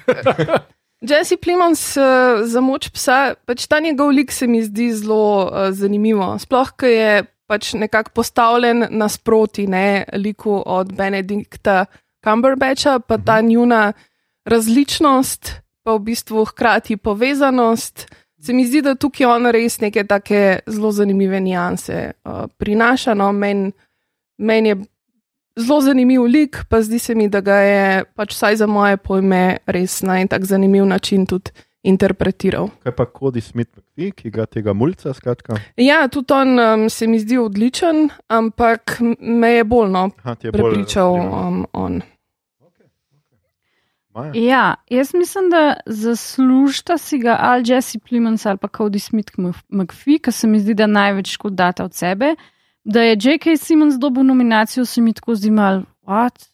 Jesse 1.09 1.37
Plimons 1.37 1.97
uh, 1.97 2.45
za 2.47 2.61
moč 2.61 2.89
psa, 2.95 3.35
pač 3.45 3.67
ta 3.67 3.79
njegov 3.83 4.13
lik 4.15 4.31
se 4.31 4.47
mi 4.47 4.63
zdi 4.63 4.93
zelo 4.95 5.49
uh, 5.49 5.67
zanimivo. 5.75 6.29
Sploh, 6.39 6.71
ker 6.79 6.89
je 6.89 7.25
pač 7.49 7.73
nekako 7.75 8.13
postavljen 8.15 8.87
nasproti 8.89 9.67
ne, 9.67 10.05
liku 10.15 10.61
od 10.65 10.93
Benedikta 10.95 11.85
Cumberbatcha, 12.23 12.99
pa 12.99 13.17
ta 13.17 13.41
njuna 13.41 13.91
različnost, 14.45 15.62
pa 15.83 15.95
v 15.95 15.99
bistvu 15.99 16.45
hkrati 16.45 16.97
povezanost. 16.97 18.07
Se 18.43 18.53
mi 18.53 18.65
zdi, 18.67 18.81
da 18.81 18.95
tukaj 18.95 19.27
on 19.27 19.51
res 19.51 19.79
neke 19.79 20.03
take 20.03 20.59
zelo 20.67 20.91
zanimive 20.91 21.39
nianse 21.39 22.11
uh, 22.25 22.45
prinaša. 22.57 23.13
No, 23.13 23.31
Meni 23.31 23.71
men 24.37 24.65
je 24.65 24.75
zelo 25.55 25.81
zanimiv 25.81 26.25
lik, 26.25 26.57
pa 26.69 26.81
zdi 26.81 26.99
se 26.99 27.15
mi, 27.15 27.29
da 27.29 27.41
ga 27.41 27.55
je 27.55 28.03
pač 28.15 28.33
vsaj 28.33 28.55
za 28.55 28.67
moje 28.67 28.97
pojme 28.97 29.57
res 29.65 30.01
na 30.01 30.19
en 30.19 30.27
tak 30.27 30.45
zanimiv 30.45 30.85
način 30.85 31.25
tudi 31.25 31.51
interpretiral. 31.83 32.69
Kaj 32.83 32.95
pa 32.95 33.05
Cody 33.05 33.41
Smith, 33.41 33.71
McPhee, 33.77 34.11
ki 34.11 34.31
ga 34.31 34.45
tega 34.45 34.73
mulca, 34.73 35.13
skratka. 35.13 35.57
Ja, 35.77 36.07
tudi 36.07 36.33
on 36.33 36.59
um, 36.59 36.89
se 36.89 37.07
mi 37.07 37.19
zdi 37.19 37.37
odličen, 37.37 38.07
ampak 38.27 38.97
me 39.19 39.51
je 39.51 39.63
bolj 39.63 39.91
no, 39.91 40.09
Aha, 40.23 40.35
je 40.41 40.51
bolj 40.51 40.61
prepričal 40.61 41.15
zanimivo. 41.15 41.47
um, 41.47 41.65
on. 41.73 42.01
Maja? 44.15 44.31
Ja, 44.35 44.75
jaz 44.89 45.13
mislim, 45.13 45.49
da 45.49 45.73
zaslužita 45.85 46.97
si 46.97 47.17
ga 47.17 47.37
ali 47.39 47.63
Jesse 47.67 47.99
Plimons 47.99 48.45
ali 48.45 48.57
pa 48.57 48.67
Cody 48.67 48.99
Smith 48.99 49.31
Mc- 49.37 49.63
McPhee, 49.69 50.19
ki 50.19 50.31
se 50.31 50.47
mi 50.47 50.59
zdi, 50.59 50.73
da 50.73 50.87
največ 50.87 51.31
škod 51.31 51.53
data 51.53 51.83
od 51.83 51.93
sebe. 51.93 52.35
Da 52.83 53.01
je 53.01 53.17
J.K. 53.21 53.57
Simmons 53.57 53.95
dobil 53.95 54.23
nominacijo, 54.23 54.85
se 54.85 55.01
mi 55.01 55.13
tako 55.13 55.35
zdi 55.35 55.51
mal, 55.51 55.81
what? 56.05 56.49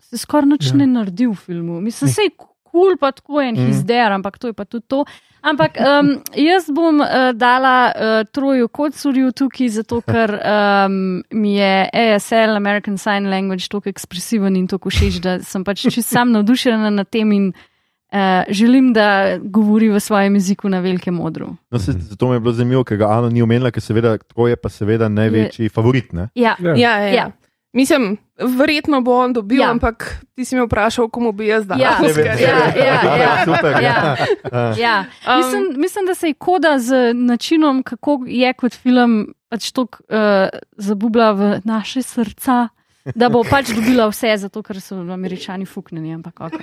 Se 0.00 0.18
skoraj 0.18 0.48
nič 0.48 0.70
Ja. 0.70 0.76
ne 0.76 0.86
naredi 0.86 1.26
v 1.26 1.34
filmu. 1.34 1.80
Mislim, 1.80 2.10
se 2.10 2.22
je 2.22 2.30
kul, 2.36 2.48
cool, 2.70 2.96
pa 2.96 3.12
tako 3.12 3.40
en 3.40 3.54
Mm. 3.54 3.66
hizder, 3.66 4.12
ampak 4.12 4.38
to 4.38 4.46
je 4.46 4.52
pa 4.52 4.64
tudi 4.64 4.86
to. 4.88 5.04
Ampak 5.44 5.76
um, 5.76 6.08
jaz 6.32 6.70
bom 6.72 7.02
uh, 7.04 7.32
dala 7.36 7.92
uh, 7.92 8.12
troju 8.32 8.68
kocurju 8.68 9.32
tukaj, 9.36 9.68
zato 9.76 10.00
ker 10.00 10.32
um, 10.40 11.20
mi 11.36 11.58
je 11.58 11.74
ASL, 11.92 12.56
American 12.56 12.96
Sign 12.98 13.28
Language, 13.28 13.68
tako 13.68 13.92
ekspresiven 13.92 14.56
in 14.56 14.64
tako 14.70 14.88
všeč, 14.88 15.20
da 15.20 15.36
sem 15.44 15.64
pač 15.64 15.84
čisto 15.84 16.08
sam 16.08 16.32
navdušena 16.32 16.88
nad 16.90 17.10
tem 17.12 17.32
in 17.36 17.50
uh, 17.52 18.48
želim, 18.48 18.92
da 18.96 19.36
govori 19.38 19.92
v 19.92 20.00
svojem 20.00 20.40
jeziku 20.40 20.72
na 20.72 20.80
velikem 20.80 21.14
modru. 21.14 21.52
No, 21.70 21.78
se, 21.78 21.92
zato 21.92 22.28
mi 22.28 22.36
je 22.36 22.40
bilo 22.40 22.52
zanimivo, 22.52 22.84
ker 22.84 23.04
ga 23.04 23.12
Ana 23.12 23.28
ni 23.28 23.44
omenila, 23.44 23.70
ker 23.70 23.84
seveda, 23.84 24.16
je 24.48 24.56
pa 24.56 24.72
seveda 24.72 25.12
največji 25.12 25.68
je... 25.68 25.68
favorit. 25.68 26.12
Ne? 26.12 26.28
Ja, 26.34 26.56
Ja. 26.60 26.74
Ja, 26.76 26.98
ja. 26.98 27.14
Ja. 27.14 27.30
Mislim, 27.74 28.16
verjetno 28.38 29.00
bo 29.00 29.16
on 29.16 29.32
dobil, 29.32 29.60
ja. 29.60 29.70
Ampak 29.70 30.04
ti 30.34 30.44
si 30.44 30.54
me 30.54 30.62
vprašal, 30.62 31.08
komu 31.08 31.32
bi 31.32 31.46
jaz 31.46 31.66
dal. 31.66 31.80
Ja. 31.80 31.96
Ja, 32.16 32.34
ja, 32.70 33.16
ja. 33.16 33.32
Super, 33.46 33.72
ja. 33.74 34.16
Ja. 34.52 34.74
ja. 34.76 34.94
Um, 35.26 35.36
mislim, 35.38 35.62
mislim, 35.76 36.06
da 36.06 36.14
se 36.14 36.26
je 36.26 36.34
koda 36.34 36.78
z 36.78 36.94
načinom, 37.14 37.82
kako 37.82 38.20
je 38.26 38.52
kot 38.54 38.74
film, 38.74 39.16
pač 39.48 39.72
tako 39.72 39.98
uh, 40.04 40.48
zabubla 40.76 41.32
v 41.32 41.60
naše 41.64 42.02
srca, 42.02 42.68
da 43.14 43.28
bo 43.28 43.42
pač 43.44 43.68
dobila 43.68 44.06
vse, 44.06 44.36
zato 44.38 44.62
ker 44.62 44.80
so 44.80 44.96
američani 44.96 45.66
fuknjeni. 45.66 46.14
Ampak 46.14 46.40
ok. 46.40 46.54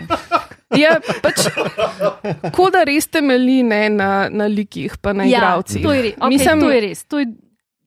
Ja, 0.72 0.96
pač, 1.22 1.52
kot 2.52 2.74
da 2.74 2.84
res 2.84 3.08
temelji 3.08 3.64
ne, 3.64 3.90
na, 3.90 4.10
na 4.30 4.48
likih, 4.48 4.96
pa 4.98 5.12
na 5.14 5.24
Ja, 5.24 5.38
igravcih. 5.38 5.84
to 5.84 5.94
je, 5.94 6.02
re- 6.02 6.16
okay, 6.18 6.30
Mislim- 6.30 6.60
to 6.62 6.72
je 6.72 6.82
res. 6.82 7.04
To 7.06 7.20
je, 7.20 7.26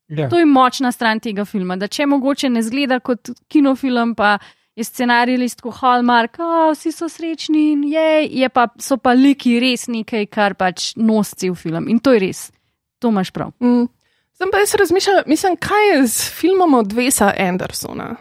Ja. 0.09 0.29
to 0.29 0.39
je 0.39 0.45
močna 0.45 0.93
stran 0.93 1.21
tega 1.21 1.45
filma. 1.45 1.77
Da 1.77 1.89
če 1.89 2.07
mogoče 2.07 2.51
ne 2.53 2.63
zgleda 2.63 3.01
kot 3.01 3.31
kinofilm, 3.49 4.15
pa 4.15 4.39
je 4.77 4.85
scenarij 4.85 5.39
list 5.39 5.63
kot 5.63 5.79
Hallmark, 5.81 6.39
oh, 6.43 6.73
vsi 6.75 6.93
so 6.93 7.09
srečni 7.09 7.71
in 7.73 7.85
je, 7.89 8.27
je 8.41 8.49
pa, 8.51 8.67
so 8.83 8.99
pa 8.99 9.15
liki 9.15 9.57
res 9.63 9.87
nekaj, 9.89 10.27
kar 10.27 10.57
pač 10.59 10.93
nosi 10.97 11.51
v 11.51 11.59
film. 11.59 11.89
In 11.89 12.03
to 12.03 12.15
je 12.17 12.25
res. 12.27 12.49
To 13.01 13.13
imaš 13.15 13.31
prav. 13.35 13.55
Mm. 13.63 13.87
Sem 14.35 14.51
pa 14.51 14.61
jaz 14.65 14.75
razmišljal, 14.75 15.23
mislim, 15.31 15.57
kaj 15.63 15.91
je 15.93 16.07
z 16.11 16.31
filmom 16.35 16.75
od 16.75 16.93
Vesa 16.93 17.31
Andersona. 17.39 18.17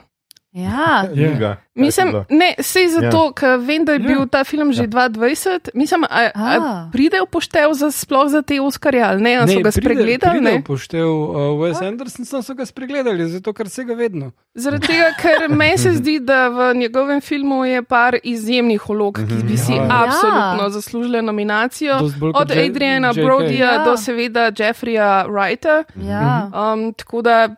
Ja, 0.56 1.04
Knjiga. 1.08 1.40
Kaj 1.50 1.50
je 1.76 1.82
Mislim, 1.82 2.08
bilo? 2.08 2.26
ne, 2.30 2.54
sej 2.60 2.88
zato, 2.90 3.18
ja. 3.20 3.32
ker 3.34 3.58
vem, 3.60 3.86
da 3.86 3.92
je 3.92 4.00
Ja. 4.00 4.08
bil 4.08 4.28
ta 4.28 4.44
film 4.44 4.70
že 4.70 4.84
Ja. 4.84 4.88
2020. 4.88 5.70
Mislim, 5.74 6.04
a, 6.04 6.30
a 6.30 6.30
A. 6.36 6.90
pride 6.92 7.18
v 7.18 7.28
poštev 7.28 7.74
za, 7.74 7.90
sploh 7.90 8.28
za 8.28 8.42
te 8.42 8.62
Oskarje 8.62 9.02
ali 9.02 9.22
ne, 9.24 9.36
a 9.36 9.48
so 9.48 9.60
ga 9.60 9.72
spregledali. 9.72 10.38
Ne, 10.38 10.52
Ne? 10.52 10.58
upoštev 10.60 11.08
uh, 11.08 11.36
Wes 11.58 11.82
Anderson, 11.82 12.26
sem 12.26 12.42
so 12.42 12.54
ga 12.54 12.66
spregledali, 12.66 13.26
zato 13.28 13.50
ker 13.50 13.66
se 13.68 13.84
ga 13.84 13.94
vedno. 13.96 14.32
Zaradi 14.54 14.88
tega, 14.88 15.10
ker 15.16 15.50
meni 15.58 15.78
se 15.78 15.92
zdi, 15.94 16.20
da 16.22 16.48
v 16.50 16.76
njegovem 16.76 17.22
filmu 17.22 17.66
je 17.66 17.84
par 17.84 18.16
izjemnih 18.24 18.82
vlog, 18.84 19.18
ki 19.18 19.44
bi 19.44 19.58
si 19.58 19.74
Ja. 19.74 19.88
absolutno 19.90 20.70
zaslužile 20.70 21.22
nominacijo. 21.22 21.98
Od 22.36 22.52
Adriana. 22.54 23.14
Brodyja 23.16 23.58
Ja. 23.72 23.84
do 23.84 23.98
seveda 23.98 24.52
Jeffreya 24.52 25.26
Wrighta. 25.26 25.84
ja. 25.98 26.50
Um, 26.54 26.94
tako 26.94 27.22
da 27.24 27.50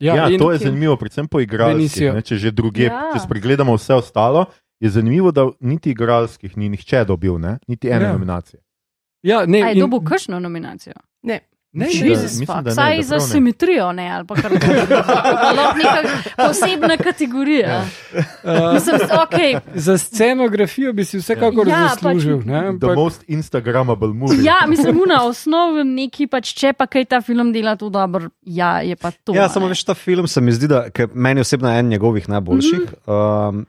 Ja, 0.00 0.14
ja 0.16 0.38
to 0.38 0.48
je 0.48 0.58
zanimivo, 0.60 0.96
predvsem 0.96 1.28
po 1.28 1.40
igralskih. 1.40 2.14
Ne, 2.14 2.22
Če 2.22 2.36
že 2.36 2.50
druge, 2.50 2.82
Ja. 2.84 3.10
če 3.12 3.20
spregledamo 3.20 3.74
vse 3.74 3.94
ostalo, 3.94 4.46
je 4.80 4.90
zanimivo, 4.90 5.30
da 5.30 5.44
niti 5.60 5.90
igralskih 5.90 6.56
ni 6.56 6.68
nihče 6.68 7.04
dobil, 7.04 7.36
ne? 7.36 7.58
niti 7.68 7.88
ene 7.88 8.00
Ja. 8.00 8.06
ja. 8.06 8.12
nominacije. 8.12 8.60
Ja, 9.22 9.46
ne, 9.46 9.60
A 9.60 9.66
je 9.66 9.74
in- 9.74 9.80
dobil 9.80 10.00
kakšno 10.00 10.40
nominacijo? 10.40 10.94
ne. 11.22 11.40
Ne, 11.72 11.86
Jezus, 11.92 12.38
ne, 12.40 12.46
Vsaj 12.66 13.02
za 13.02 13.14
ne. 13.14 13.20
simetrijo, 13.20 13.92
ne, 13.92 14.10
ali 14.10 14.26
pa 14.26 14.34
kar 14.34 14.52
neka 15.78 16.02
posebna 16.36 16.96
kategorija. 16.96 17.84
Uh, 18.14 18.74
Mislim, 18.74 18.96
ok, 18.96 19.62
za 19.74 19.98
scenografijo 19.98 20.92
bi 20.92 21.04
si 21.04 21.18
vsekakor 21.18 21.68
Ja, 21.68 21.78
ja, 21.78 21.84
pač- 21.84 21.90
zaslužil. 21.94 22.36
Ne, 22.36 22.60
The 22.60 22.66
ampak, 22.66 22.96
most 22.96 23.24
Instagrammable 23.26 24.08
movie. 24.08 24.42
ja, 24.44 24.66
mislim, 24.68 25.00
na 25.08 25.24
osnovi 25.24 25.84
neki 25.84 26.26
pač, 26.26 26.54
če 26.54 26.72
pa 26.72 26.86
kaj 26.86 27.04
ta 27.04 27.20
film 27.20 27.52
dela 27.52 27.76
to 27.76 27.88
dobro, 27.88 28.30
ja, 28.42 28.80
je 28.80 28.96
pa 28.96 29.10
to. 29.10 29.34
Ja, 29.34 29.48
samo 29.48 29.66
ne. 29.66 29.70
veš, 29.70 29.84
ta 29.84 29.94
film 29.94 30.26
se 30.26 30.40
mi 30.40 30.52
zdi, 30.52 30.66
da 30.68 30.90
ker 30.90 31.08
meni 31.14 31.40
osebno 31.40 31.70
je 31.70 31.78
en 31.78 31.88
njegovih 31.88 32.28
najboljših. 32.28 32.80
Mm 32.80 32.86
-hmm. 33.06 33.48
um, 33.48 33.66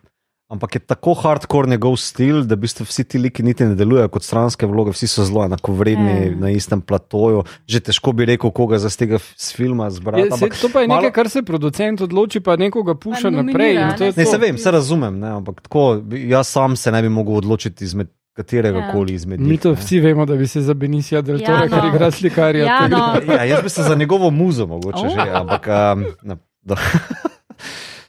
ampak 0.51 0.75
je 0.75 0.81
tako 0.81 1.13
hardcore 1.15 1.69
njegov 1.69 1.95
stil, 1.95 2.41
da 2.43 2.55
v 2.55 2.59
bistvu 2.59 2.83
vsi 2.83 3.03
ti 3.05 3.17
liki 3.17 3.41
niti 3.41 3.63
ne 3.63 3.75
delujejo 3.75 4.09
kot 4.09 4.23
stranske 4.23 4.65
vloge, 4.65 4.91
vsi 4.91 5.07
so 5.07 5.23
zelo 5.23 5.45
enakovredni 5.45 6.11
Ja. 6.25 6.35
na 6.37 6.49
istem 6.51 6.81
platoju. 6.81 7.43
Že 7.65 7.79
težko 7.81 8.11
bi 8.11 8.25
rekel, 8.27 8.51
koga 8.51 8.77
za 8.77 8.89
tega 8.91 9.17
filma 9.47 9.89
zbrati. 9.89 10.21
je, 10.21 10.27
se, 10.27 10.33
ampak 10.35 10.57
to 10.57 10.69
pa 10.69 10.81
je 10.81 10.87
malo- 10.87 11.01
nekaj, 11.01 11.13
kar 11.13 11.29
se 11.29 11.41
producent 11.41 12.01
odloči, 12.01 12.39
pa 12.41 12.55
nekoga 12.57 12.95
puša 12.95 13.21
Pa 13.23 13.29
naprej. 13.33 13.73
in 13.73 13.95
to 13.95 14.03
je 14.03 14.11
ne. 14.11 14.13
Ne, 14.13 14.25
to. 14.25 14.27
se 14.27 14.37
vem, 14.37 14.57
se 14.57 14.71
razumem, 14.71 15.15
ne, 15.17 15.29
ampak 15.31 15.61
tako, 15.61 15.85
jaz 16.11 16.47
sam 16.49 16.75
se 16.75 16.91
ne 16.91 17.01
bi 17.01 17.09
mogel 17.09 17.35
odločiti 17.35 17.83
izmed 17.83 18.07
katerega 18.33 18.79
Ja. 18.79 18.91
koli 18.91 19.13
izmed 19.13 19.39
Mi 19.39 19.47
njih. 19.49 19.59
to 19.59 19.69
ne. 19.69 19.75
vsi 19.75 19.99
vemo, 19.99 20.25
da 20.25 20.35
bi 20.35 20.47
se 20.47 20.61
za 20.61 20.73
Benicija 20.73 21.21
del 21.21 21.35
Ja, 21.37 21.47
Tore, 21.47 21.65
no. 21.65 21.71
kar 21.71 21.85
igra 21.85 22.11
slikarja. 22.11 22.65
Ja, 22.65 22.87
no. 22.87 23.15
Ja, 23.29 23.43
jaz 23.45 23.63
bi 23.63 23.69
se 23.69 23.83
za 23.83 23.95
njegovo 23.95 24.29
muzo 24.31 24.65
mogoče 24.67 24.99
Oh. 24.99 25.13
že, 25.15 25.29
ampak. 25.31 25.67
Um, 25.67 26.05
ne. 26.23 26.35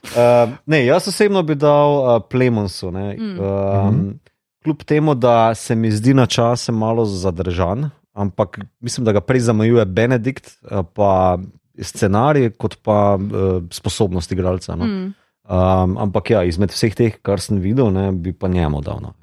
Uh, 0.03 0.51
ne, 0.65 0.85
jaz 0.85 1.07
osebno 1.07 1.43
bi 1.43 1.55
dal 1.55 1.97
uh, 1.97 2.21
Plemonsu. 2.29 2.91
Ne, 2.91 3.15
Mm. 3.19 3.39
um, 3.39 4.19
kljub 4.63 4.83
temu, 4.83 5.15
da 5.15 5.55
se 5.55 5.75
mi 5.75 5.91
zdi 5.91 6.13
na 6.13 6.25
čase 6.25 6.71
malo 6.71 7.05
zadržan, 7.05 7.89
ampak 8.13 8.59
mislim, 8.79 9.05
da 9.05 9.11
ga 9.11 9.21
prej 9.21 9.39
zamejuje 9.39 9.85
Benedikt, 9.85 10.57
uh, 10.71 10.85
pa 10.93 11.37
scenarij, 11.81 12.51
kot 12.57 12.77
pa 12.83 13.15
uh, 13.15 13.63
sposobnost 13.71 14.31
igralca. 14.31 14.75
No. 14.75 14.85
Mm. 14.85 15.13
Um, 15.43 15.97
ampak 15.97 16.29
ja, 16.29 16.43
izmed 16.43 16.71
vseh 16.71 16.95
teh, 16.95 17.17
kar 17.21 17.41
sem 17.41 17.59
videl, 17.59 17.91
ne, 17.91 18.11
bi 18.11 18.31
pa 18.33 18.47
njemu 18.47 18.81
dal. 18.81 19.01
No. 19.01 19.13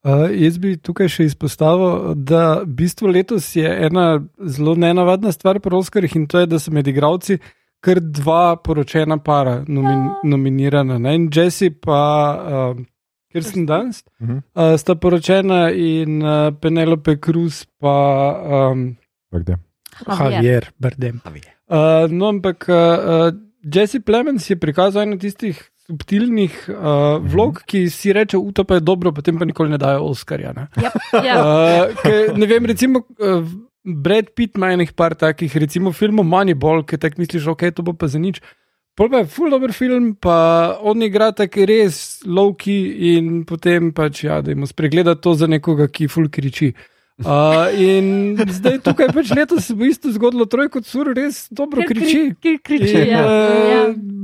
Uh, 0.00 0.30
jaz 0.32 0.56
bi 0.56 0.78
tukaj 0.80 1.10
še 1.12 1.26
izpostavil, 1.28 2.14
da 2.16 2.62
v 2.62 2.70
bistvu 2.78 3.10
letos 3.12 3.50
je 3.52 3.68
ena 3.68 4.22
zelo 4.40 4.72
nenavadna 4.72 5.28
stvar 5.32 5.60
pri 5.60 5.76
Oscarjih 5.76 6.14
in 6.16 6.24
to 6.26 6.40
je, 6.40 6.46
da 6.48 6.58
so 6.58 6.72
med 6.72 6.88
igravci 6.88 7.36
kar 7.80 8.00
dva 8.00 8.56
poročena 8.56 9.16
para 9.18 9.64
nomin, 9.68 10.00
Ja. 10.06 10.16
nominirana. 10.24 10.98
Ne? 10.98 11.14
In 11.14 11.28
Jesse 11.32 11.70
pa 11.70 12.00
uh, 12.36 12.76
Kirsten 13.32 13.66
Dunst 13.66 14.08
Mhm. 14.20 14.36
uh, 14.54 14.76
sta 14.76 14.94
poročena 14.94 15.70
in 15.70 16.22
uh, 16.22 16.50
Penelope 16.52 17.16
Cruz 17.16 17.64
pa 17.80 17.94
um, 18.70 18.96
Pardon. 19.30 19.56
Javier 20.06 20.68
Bardem. 20.78 21.20
Uh, 21.68 22.08
no, 22.10 22.28
ampak 22.28 22.66
uh, 22.68 23.30
Jesse 23.64 24.00
Plemens 24.00 24.50
je 24.50 24.56
prikazal 24.56 25.02
eno 25.02 25.16
tistih 25.16 25.58
subtilnih 25.86 26.68
uh, 26.68 27.18
vlog, 27.22 27.62
ki 27.66 27.90
si 27.90 28.12
reče, 28.12 28.38
uto 28.38 28.64
pa 28.64 28.74
je 28.74 28.80
dobro, 28.80 29.12
potem 29.12 29.38
pa 29.38 29.44
nikoli 29.44 29.70
ne 29.70 29.78
dajo 29.78 30.04
Oscarja. 30.06 30.52
Ne? 30.52 30.68
Ja, 30.78 30.90
ja. 31.24 31.34
Uh, 31.36 31.94
ke, 31.96 32.12
ne 32.36 32.46
vem, 32.46 32.64
recimo. 32.64 33.02
Uh, 33.18 33.42
Brad 33.84 34.32
Pitt 34.36 34.56
ima 34.56 34.72
enih 34.74 34.92
par 34.92 35.14
takih, 35.14 35.56
recimo 35.56 35.92
filmov 35.92 36.26
Moneyball, 36.28 36.84
ki 36.84 36.98
tako 37.00 37.22
misliš, 37.22 37.46
ok, 37.54 37.70
to 37.74 37.84
bo 37.86 37.94
pa 37.96 38.10
za 38.12 38.20
nič. 38.20 38.42
Pol 38.98 39.08
pa 39.08 39.22
je 39.22 39.30
full 39.32 39.52
dober 39.54 39.72
film, 39.72 40.12
pa 40.20 40.76
on 40.84 41.00
igra 41.02 41.30
tako 41.32 41.64
res 41.64 42.20
lowki 42.26 42.76
in 43.14 43.44
potem 43.48 43.92
pač, 43.96 44.24
ja, 44.26 44.40
da 44.44 44.52
jim 44.52 44.66
spregleda 44.68 45.14
to 45.16 45.32
za 45.38 45.48
nekoga, 45.48 45.88
ki 45.88 46.10
full 46.10 46.28
kriči. 46.28 46.74
Uh, 47.20 47.68
in 47.76 48.36
zdaj 48.48 48.78
tukaj 48.80 49.10
pač 49.12 49.32
letos 49.36 49.66
se 49.68 49.74
bo 49.76 49.84
isto 49.84 50.08
zgodilo, 50.12 50.46
trojko 50.48 50.80
sur 50.84 51.10
res 51.16 51.42
dobro 51.52 51.84
Ker 51.84 51.92
kriči. 51.92 52.22
Ki 52.40 52.54
kriči, 52.64 52.94
In, 52.96 53.10
ja. 53.12 53.24
uh, 53.24 53.72
ja. 53.72 53.82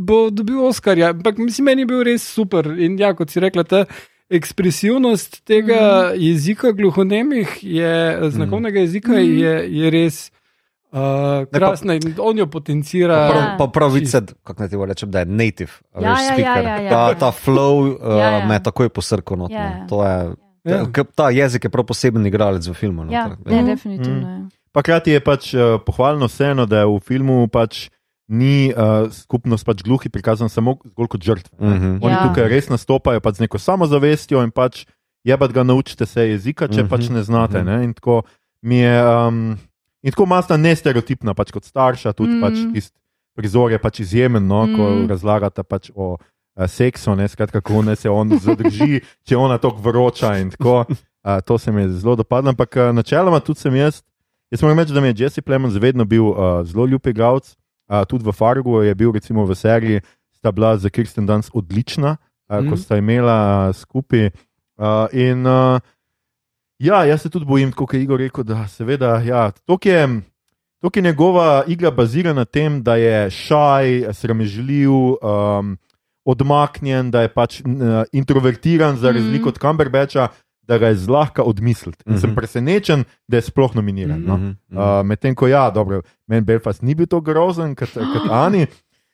bo 0.09 0.27
dobil 0.33 0.63
Oscarja. 0.65 1.13
Ampak 1.13 1.37
mislim, 1.41 1.71
meni 1.73 1.85
je 1.85 1.91
bil 1.93 2.05
res 2.09 2.25
super. 2.25 2.73
In 2.73 2.97
ja, 3.01 3.13
kot 3.17 3.33
si 3.33 3.43
rekla, 3.45 3.67
ta 3.69 3.85
ekspresivnost 4.31 5.45
tega 5.45 5.74
mm. 6.07 6.18
jezika 6.18 6.72
gluhonemih, 6.72 7.59
je, 7.62 8.18
znakovnega 8.31 8.81
jezika, 8.81 9.12
Mhm. 9.12 9.20
mm. 9.22 9.39
je, 9.39 9.53
je 9.72 9.91
res 9.91 10.33
uh, 10.93 10.99
krasna 11.49 11.95
in 11.95 12.14
on 12.18 12.39
jo 12.39 12.47
potencira. 12.47 13.14
Ja. 13.16 13.31
Prav, 13.31 13.45
pa 13.59 13.66
pravice, 13.70 14.20
kako 14.43 14.62
naj 14.62 14.68
ti 14.68 14.77
rečem, 14.79 15.11
da 15.11 15.18
je 15.18 15.27
native, 15.27 15.72
Ja, 15.95 16.01
veš, 16.03 16.20
ja, 16.20 16.27
speaker. 16.27 16.64
ja, 16.64 16.70
ja, 16.70 16.81
ja. 16.81 16.91
Ta, 16.91 17.14
ta 17.16 17.33
flow 17.35 17.93
uh, 17.93 17.97
Ja, 18.12 18.31
ja. 18.33 18.47
me 18.47 18.55
je 18.55 18.62
takoj 18.62 18.89
posrkal. 18.89 19.37
not, 19.39 19.51
Ja, 19.51 19.59
ja. 19.59 19.87
To 19.87 20.05
je, 20.05 20.35
Ja. 20.64 20.83
ta, 20.85 21.05
ta 21.07 21.31
jezik 21.31 21.64
je 21.64 21.70
prav 21.70 21.85
poseben 21.85 22.27
igralec 22.27 22.66
v 22.66 22.74
filmu. 22.74 23.05
no, 23.05 23.12
Ja, 23.12 23.29
noter. 23.29 23.47
ne, 23.47 23.57
Mhm. 23.57 23.66
definitivno. 23.66 24.29
Ja. 24.29 24.49
Pa 24.72 24.83
krati 24.83 25.11
je 25.11 25.20
pač 25.20 25.55
uh, 25.55 25.61
pohvalno 25.81 26.27
vseeno, 26.27 26.66
da 26.66 26.79
je 26.79 26.87
v 26.87 26.99
filmu 27.01 27.49
pač 27.49 27.89
ni 28.29 28.68
uh, 28.68 29.07
skupnost 29.09 29.64
pač 29.64 29.83
gluhi 29.83 30.09
prikazan 30.09 30.49
samo 30.49 30.77
zgolj 30.85 31.07
kot 31.09 31.22
žrtve. 31.22 31.55
ne. 31.59 31.68
Mhm. 31.70 31.99
Oni 32.03 32.12
Ja. 32.12 32.22
tukaj 32.22 32.49
res 32.49 32.68
nastopajo 32.68 33.20
pač 33.20 33.35
z 33.35 33.41
neko 33.41 33.59
samozavestjo 33.59 34.43
in 34.43 34.51
pač 34.51 34.87
jebat 35.24 35.53
ga 35.53 35.62
naučite 35.62 36.07
se 36.07 36.29
jezika, 36.29 36.68
če 36.68 36.83
Mhm, 36.83 36.89
pač 36.89 37.09
ne 37.09 37.22
znate. 37.22 37.59
mhm. 37.59 37.66
Ne? 37.66 37.85
In 37.85 37.95
tako 37.95 38.22
mi 38.62 38.77
je. 38.77 38.97
Um, 38.99 39.59
in 40.03 40.11
tako 40.11 40.27
masta 40.27 40.57
nestereotipna, 40.57 41.35
pač 41.35 41.51
kot 41.51 41.64
starša, 41.64 42.12
tudi 42.12 42.33
mm. 42.33 42.41
pač 42.41 42.55
tist 42.74 42.95
prizor 43.35 43.70
je 43.70 43.79
pač 43.79 44.01
izjemen, 44.01 44.43
no, 44.43 44.66
ko 44.66 44.91
Mhm. 44.93 45.07
razlagate 45.07 45.62
pač 45.62 45.91
o 45.95 46.14
uh, 46.14 46.18
seksu, 46.64 47.14
ne, 47.14 47.29
skratka, 47.29 47.61
kako 47.61 47.83
ne 47.83 47.97
se 47.97 48.09
on 48.09 48.29
zadrži, 48.39 49.01
če 49.22 49.37
ona 49.37 49.59
tako 49.59 49.83
vroča 49.83 50.39
in 50.39 50.51
tako. 50.51 50.85
Uh, 51.22 51.41
to 51.41 51.59
se 51.59 51.72
mi 51.72 51.83
je 51.83 51.89
zelo 51.91 52.16
dopadlo, 52.16 52.51
ampak 52.51 52.77
uh, 52.77 52.95
načeloma 52.95 53.41
tudi 53.41 53.61
sem 53.61 53.74
jaz. 53.74 54.03
Jaz 54.51 54.62
moram 54.62 54.79
reči, 54.79 54.93
da 54.93 55.01
mi 55.01 55.09
je 55.09 55.14
Jesse 55.18 55.43
Plemons 55.43 55.74
vedno 55.74 56.05
bil 56.05 56.22
uh, 56.24 56.62
zelo 56.62 56.87
ljub 56.87 57.03
igralec. 57.05 57.57
Uh, 57.89 58.03
tudi 58.09 58.24
v 58.24 58.32
Fargu 58.32 58.82
je 58.82 58.95
bil, 58.95 59.12
recimo 59.12 59.45
v 59.47 59.55
seriji, 59.55 60.01
sta 60.34 60.53
bila 60.53 60.76
za 60.76 60.89
Kirsten 60.91 61.26
Dunst 61.26 61.51
odlična, 61.55 62.16
uh, 62.49 62.57
mm. 62.61 62.68
ko 62.68 62.74
Mhm. 62.74 62.82
sta 62.82 62.97
imela 62.97 63.72
skupaj. 63.72 64.30
Uh, 64.76 65.07
in 65.12 65.47
uh, 65.47 65.80
ja, 66.78 67.05
jaz 67.05 67.22
se 67.22 67.30
tudi 67.30 67.45
bojim, 67.45 67.72
kot 67.72 67.95
je 67.95 68.03
Igor 68.03 68.18
rekel, 68.20 68.45
da 68.45 68.66
seveda, 68.68 69.20
ja, 69.22 69.51
to 69.51 69.78
je. 69.84 70.20
Tukaj 70.82 71.01
je 71.01 71.05
njegova 71.05 71.64
igra 71.66 71.91
bazirana 71.91 72.41
na 72.41 72.45
tem, 72.45 72.82
da 72.82 72.97
je 72.97 73.30
šaj, 73.30 74.12
sramežljiv, 74.12 74.91
um, 74.93 75.78
odmaknjen, 76.24 77.11
da 77.11 77.22
je 77.22 77.28
pač 77.28 77.61
uh, 77.61 77.66
introvertiran, 78.12 78.97
za 78.97 79.09
Mhm. 79.11 79.16
razliko 79.16 79.49
od 79.49 79.59
Cumberbatcha, 79.59 80.28
da 80.69 80.79
ga 80.79 80.87
je 80.87 80.95
zlahka 80.97 81.43
odmisliti. 81.43 82.03
In 82.07 82.19
sem 82.19 82.31
Mhm. 82.31 82.37
presenečen, 82.37 83.05
da 83.29 83.37
je 83.37 83.43
sploh 83.43 83.75
nominiran. 83.75 84.21
No? 84.21 84.37
Mhm, 84.37 84.47
mhm. 84.69 84.79
Uh, 84.79 85.03
Medtem 85.03 85.35
ko 85.35 85.47
ja, 85.47 85.71
dobro, 85.71 86.03
meni 86.27 86.43
Belfast 86.43 86.83
ni 86.83 86.95
bil 86.95 87.07
tako 87.07 87.21
grozen 87.23 87.75
kot, 87.75 87.89
kot 88.12 88.31
Ani, 88.31 88.67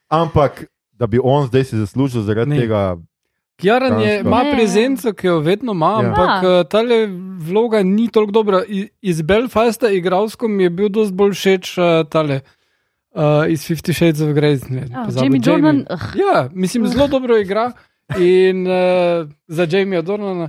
ampak 0.09 0.65
da 0.93 1.07
bi 1.07 1.19
on 1.19 1.47
zdaj 1.47 1.65
si 1.65 1.77
zaslužil 1.77 2.23
zaradi 2.23 2.51
Ne. 2.51 2.59
tega. 2.59 2.97
Kjaran 3.59 4.01
je, 4.01 4.21
ima 4.21 4.45
prezenco, 4.51 5.13
ki 5.13 5.27
jo 5.27 5.39
vedno 5.41 5.73
ima, 5.73 5.87
Ja. 5.93 5.99
ampak 6.01 6.43
Ja. 6.43 6.51
uh, 6.51 6.65
ta 6.65 6.81
vloga 7.41 7.83
ni 7.83 8.09
toliko 8.09 8.33
dobra. 8.33 8.63
Iz 9.03 9.23
Belfasta, 9.23 9.91
igralsko 9.91 10.49
mi 10.49 10.63
je 10.63 10.71
bil 10.71 10.89
dosti 10.89 11.15
bolj 11.15 11.33
všeč 11.33 11.79
uh, 11.79 11.85
tale. 12.09 12.41
Uh, 13.13 13.23
iz 13.47 13.61
Fifty 13.63 13.93
Shades 13.93 14.21
of 14.21 14.29
Grey. 14.31 14.57
ne, 14.71 14.87
Ja, 14.91 15.05
pozabil, 15.05 15.23
Jamie 15.25 15.41
Jordan, 15.45 15.77
uh, 15.81 16.01
Ja, 16.17 16.49
mislim, 16.53 16.87
zelo 16.87 17.09
dobro 17.09 17.37
igra. 17.37 17.73
In 18.11 18.67
uh, 18.67 18.73
za 19.49 19.67
Jamie 19.67 20.03
Dornana. 20.03 20.49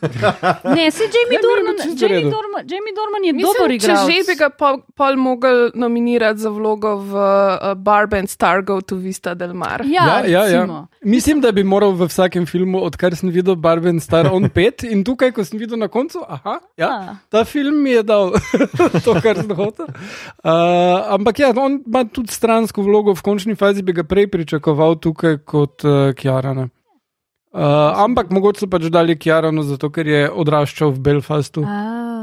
ne, 0.76 0.90
se 0.90 1.04
Jamie 1.06 1.38
Ja, 1.38 1.42
Dorman, 1.42 1.76
Jamie. 1.98 2.30
Dorman, 2.30 2.62
Jamie 2.64 2.94
Dorman 2.96 3.24
je 3.24 3.32
Mislim, 3.32 3.52
dober 3.58 3.70
če 3.70 3.74
igralec. 3.76 4.06
že 4.06 4.24
bi 4.26 4.34
ga 4.38 4.48
pol, 4.50 4.80
pol 4.94 5.16
mogel 5.16 5.70
nominirati 5.74 6.40
za 6.40 6.50
vlogo 6.50 6.96
v 6.96 7.12
uh, 7.14 7.74
Barb 7.74 8.14
and 8.14 8.28
Stargo 8.28 8.80
to 8.80 8.96
Vista 8.96 9.34
del 9.34 9.54
Mar. 9.54 9.82
Ja, 9.86 10.22
ja, 10.24 10.44
ja. 10.46 10.60
recimo. 10.60 10.86
Mislim, 11.02 11.40
da 11.40 11.52
bi 11.52 11.64
moral 11.64 11.92
v 11.92 12.06
vsakem 12.06 12.46
filmu, 12.46 12.82
odkar 12.84 13.16
sem 13.16 13.30
videl 13.30 13.56
Barben 13.56 14.00
Star 14.00 14.28
on 14.32 14.48
pet 14.50 14.82
in 14.82 15.04
tukaj, 15.04 15.32
ko 15.32 15.44
sem 15.44 15.58
videl 15.58 15.78
na 15.78 15.88
koncu, 15.88 16.22
aha, 16.28 16.58
ja, 16.76 16.86
Ja. 16.86 17.16
ta 17.28 17.44
film 17.44 17.82
mi 17.82 17.90
je 17.90 18.02
dal 18.02 18.32
to, 19.04 19.14
kar 19.22 19.36
sem 19.36 19.50
hotel. 19.56 19.86
Uh, 20.44 21.14
ampak 21.14 21.38
ja, 21.38 21.50
on 21.56 21.80
ima 21.86 22.04
tudi 22.04 22.32
stransko 22.32 22.82
vlogo, 22.82 23.14
v 23.14 23.22
končni 23.22 23.54
fazi 23.54 23.82
bi 23.82 23.92
ga 23.92 24.04
prej 24.04 24.26
pričakoval 24.30 24.98
tukaj 25.00 25.38
kot 25.44 25.84
uh, 25.84 26.12
Kjarana. 26.14 26.68
Uh, 27.56 27.62
ampak 28.04 28.28
mogoče 28.30 28.60
so 28.60 28.66
pač 28.68 28.90
dali 28.92 29.14
Kjaranu, 29.16 29.62
zato 29.64 29.88
ker 29.88 30.04
je 30.06 30.26
odraščal 30.28 30.90
v 30.92 31.00
Belfastu 31.00 31.62
A. 31.64 31.76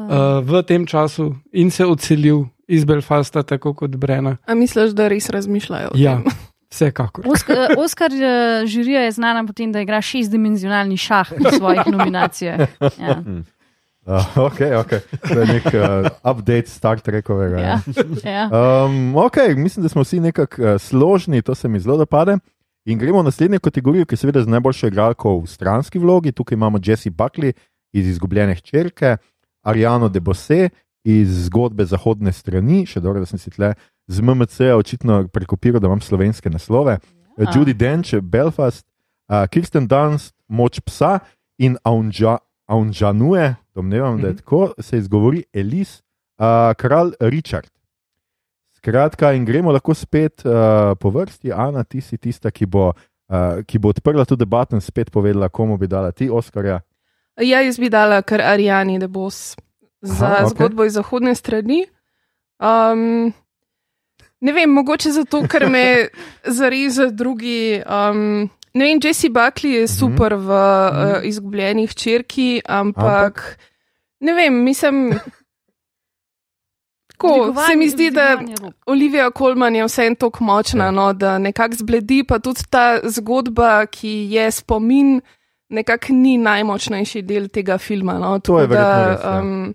uh, 0.06 0.46
v 0.46 0.62
tem 0.62 0.86
času 0.86 1.32
in 1.52 1.72
se 1.74 1.86
odselil 1.86 2.44
iz 2.70 2.86
Belfasta, 2.86 3.42
tako 3.44 3.74
kot 3.74 3.96
Brena. 3.98 4.38
A 4.46 4.54
misliš, 4.54 4.94
da 4.94 5.08
res 5.10 5.30
razmišljajo? 5.34 5.90
o 5.94 5.98
Ja, 5.98 6.20
tem? 6.22 6.30
vsekakor. 6.74 7.26
Oskar, 7.28 7.58
eh, 7.58 7.74
Oskar 7.78 8.12
žirija 8.66 9.02
je 9.02 9.12
znana 9.12 9.42
po 9.42 9.54
tem, 9.54 9.72
da 9.72 9.82
igra 9.82 10.02
šestdimenzionalni 10.02 10.98
šah 10.98 11.34
v 11.34 11.52
svojih 11.52 11.82
nominacijah. 11.88 12.70
Ja. 13.02 13.18
Uh, 14.06 14.38
ok, 14.38 14.60
ok. 14.84 14.92
To 15.24 15.40
je 15.40 15.46
nek 15.48 15.66
uh, 15.66 15.82
update 16.22 16.68
Star 16.68 17.00
Trekovega. 17.00 17.58
Ja. 17.58 17.80
Ja. 18.24 18.32
Ja. 18.32 18.86
Um, 18.86 19.16
ok, 19.16 19.38
mislim, 19.56 19.84
da 19.84 19.90
smo 19.90 20.04
vsi 20.04 20.20
nekako 20.20 20.62
uh, 20.62 20.68
složni, 20.78 21.42
to 21.42 21.56
se 21.56 21.68
mi 21.68 21.80
zelo 21.80 21.98
dopade. 21.98 22.38
In 22.86 23.00
gremo 23.00 23.22
v 23.22 23.26
naslednjo 23.26 23.60
kategorijo, 23.60 24.06
ki 24.06 24.14
je 24.14 24.18
seveda 24.18 24.44
z 24.44 24.48
najboljšo 24.48 24.88
igralko 24.88 25.38
v 25.40 25.48
stranski 25.48 26.00
vlogi. 26.00 26.32
Tukaj 26.32 26.56
imamo 26.56 26.80
Jessie 26.84 27.12
Buckley 27.12 27.54
iz 27.94 28.08
Izgubljene 28.08 28.56
hčerke, 28.56 29.18
Ariano 29.64 30.10
de 30.10 30.20
Bosse 30.20 30.70
iz 31.04 31.46
zgodbe 31.46 31.86
zahodne 31.86 32.32
strani, 32.32 32.86
še 32.86 33.00
dobro, 33.00 33.20
da 33.20 33.26
sem 33.26 33.40
si 33.40 33.50
tle 33.50 33.74
z 34.08 34.22
MMC 34.22 34.72
očitno 34.74 35.28
prekopiral, 35.28 35.80
da 35.80 35.88
imam 35.88 36.02
slovenske 36.02 36.50
naslove. 36.50 36.98
Ja. 37.38 37.46
Judy 37.46 37.74
Dench, 37.74 38.14
Belfast, 38.22 38.86
uh, 39.30 39.48
Kirsten 39.48 39.88
Dunst, 39.88 40.36
Moč 40.48 40.80
psa 40.82 41.20
in 41.58 41.78
Aunja, 41.84 42.38
Aunjanue, 42.68 43.56
domnevam, 43.74 44.20
da 44.22 44.28
je 44.28 44.34
Mhm. 44.34 44.38
tako, 44.38 44.74
se 44.80 44.98
izgovori 44.98 45.44
Elis, 45.54 46.02
uh, 46.40 46.46
kralj 46.76 47.12
Richard. 47.20 47.70
Skratka, 48.84 49.32
in 49.32 49.46
gremo 49.48 49.72
lahko 49.72 49.94
spet 49.96 50.44
uh, 50.44 50.92
po 51.00 51.08
vrsti. 51.10 51.54
Ana, 51.56 51.86
ti 51.88 52.02
si 52.04 52.18
tista, 52.20 52.52
ki 52.52 52.66
bo, 52.68 52.90
uh, 52.92 53.62
ki 53.64 53.80
bo 53.80 53.94
odprla 53.94 54.26
to 54.28 54.36
debato 54.36 54.76
in 54.76 54.82
spet 54.84 55.08
povedala, 55.08 55.48
komu 55.48 55.78
bi 55.80 55.88
dala 55.88 56.12
ti 56.12 56.28
Oskarja. 56.28 56.82
Ja, 57.40 57.62
jaz 57.64 57.80
bi 57.80 57.88
dala 57.88 58.20
kar 58.28 58.44
Arijani, 58.44 58.98
da 59.00 59.08
bo 59.08 59.30
za 59.32 59.56
Aha, 60.04 60.42
okay. 60.44 60.50
zgodbo 60.52 60.84
iz 60.84 60.98
zahodne 61.00 61.32
strani. 61.36 61.86
Um, 62.60 63.32
ne 64.44 64.52
vem, 64.52 64.76
mogoče 64.76 65.14
zato, 65.16 65.46
ker 65.48 65.70
me 65.72 66.10
zares 66.60 67.00
drugi. 67.16 67.80
Um, 67.88 68.50
ne 68.76 68.84
vem, 68.84 69.00
Jesse 69.00 69.32
Buckley 69.32 69.78
je 69.78 69.88
super 69.88 70.36
v 70.36 70.60
uh, 70.60 71.24
izgubljenih 71.24 71.96
črki, 71.96 72.60
ampak 72.68 73.46
ne 74.20 74.36
vem, 74.36 74.60
mislim. 74.68 75.16
Tako, 77.24 77.62
se 77.62 77.76
mi 77.76 77.90
zdi, 77.90 78.12
da. 78.12 78.40
Olivija 78.86 79.32
Kolman 79.32 79.76
je 79.76 79.86
vseeno 79.86 80.16
tako 80.16 80.44
močna, 80.44 80.86
Ja. 80.86 80.92
no, 80.92 81.14
da 81.14 81.38
nekako 81.38 81.76
zbledi, 81.76 82.24
pa 82.24 82.40
tudi 82.40 82.62
ta 82.70 83.00
zgodba, 83.04 83.86
ki 83.86 84.28
je 84.30 84.52
spomin, 84.52 85.22
nekako 85.70 86.14
ni 86.14 86.38
najmočnejši 86.38 87.22
del 87.22 87.48
tega 87.48 87.78
filma. 87.78 88.14
No, 88.14 88.40
To 88.40 88.60
je 88.60 88.68
verjetno 88.68 89.08
res, 89.08 89.24
ja. 89.24 89.40
um, 89.40 89.74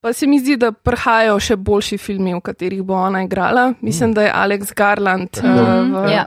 Pa 0.00 0.12
se 0.12 0.26
mi 0.26 0.38
zdi, 0.38 0.54
da 0.56 0.72
prihajajo 0.72 1.40
še 1.40 1.56
boljši 1.56 1.98
filmi, 1.98 2.34
v 2.34 2.40
katerih 2.40 2.82
bo 2.82 2.94
ona 2.94 3.22
igrala. 3.22 3.72
Mislim, 3.80 4.12
da 4.14 4.22
je 4.22 4.32
Alex 4.34 4.74
Garland 4.74 5.28
uh, 5.38 5.42
v, 5.42 6.12
Ja. 6.12 6.26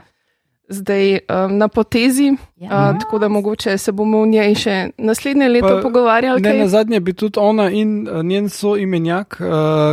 Zdaj 0.70 1.18
um, 1.20 1.58
na 1.58 1.68
potezi, 1.68 2.30
Ja. 2.56 2.68
uh, 2.86 2.98
tako 2.98 3.18
da 3.18 3.28
mogoče 3.28 3.78
se 3.78 3.92
bomo 3.92 4.20
o 4.20 4.26
njej 4.26 4.54
še 4.56 4.74
naslednje 4.98 5.48
leto 5.48 5.68
Pa 5.68 5.80
pogovarjali. 5.82 6.42
Ne, 6.42 6.50
kaj. 6.50 6.58
na 6.58 6.68
zadnje 6.68 7.00
bi 7.00 7.12
tudi 7.14 7.38
ona 7.38 7.70
in 7.70 8.08
uh, 8.08 8.22
njen 8.22 8.48
soimenjak, 8.48 9.40
uh, 9.40 9.46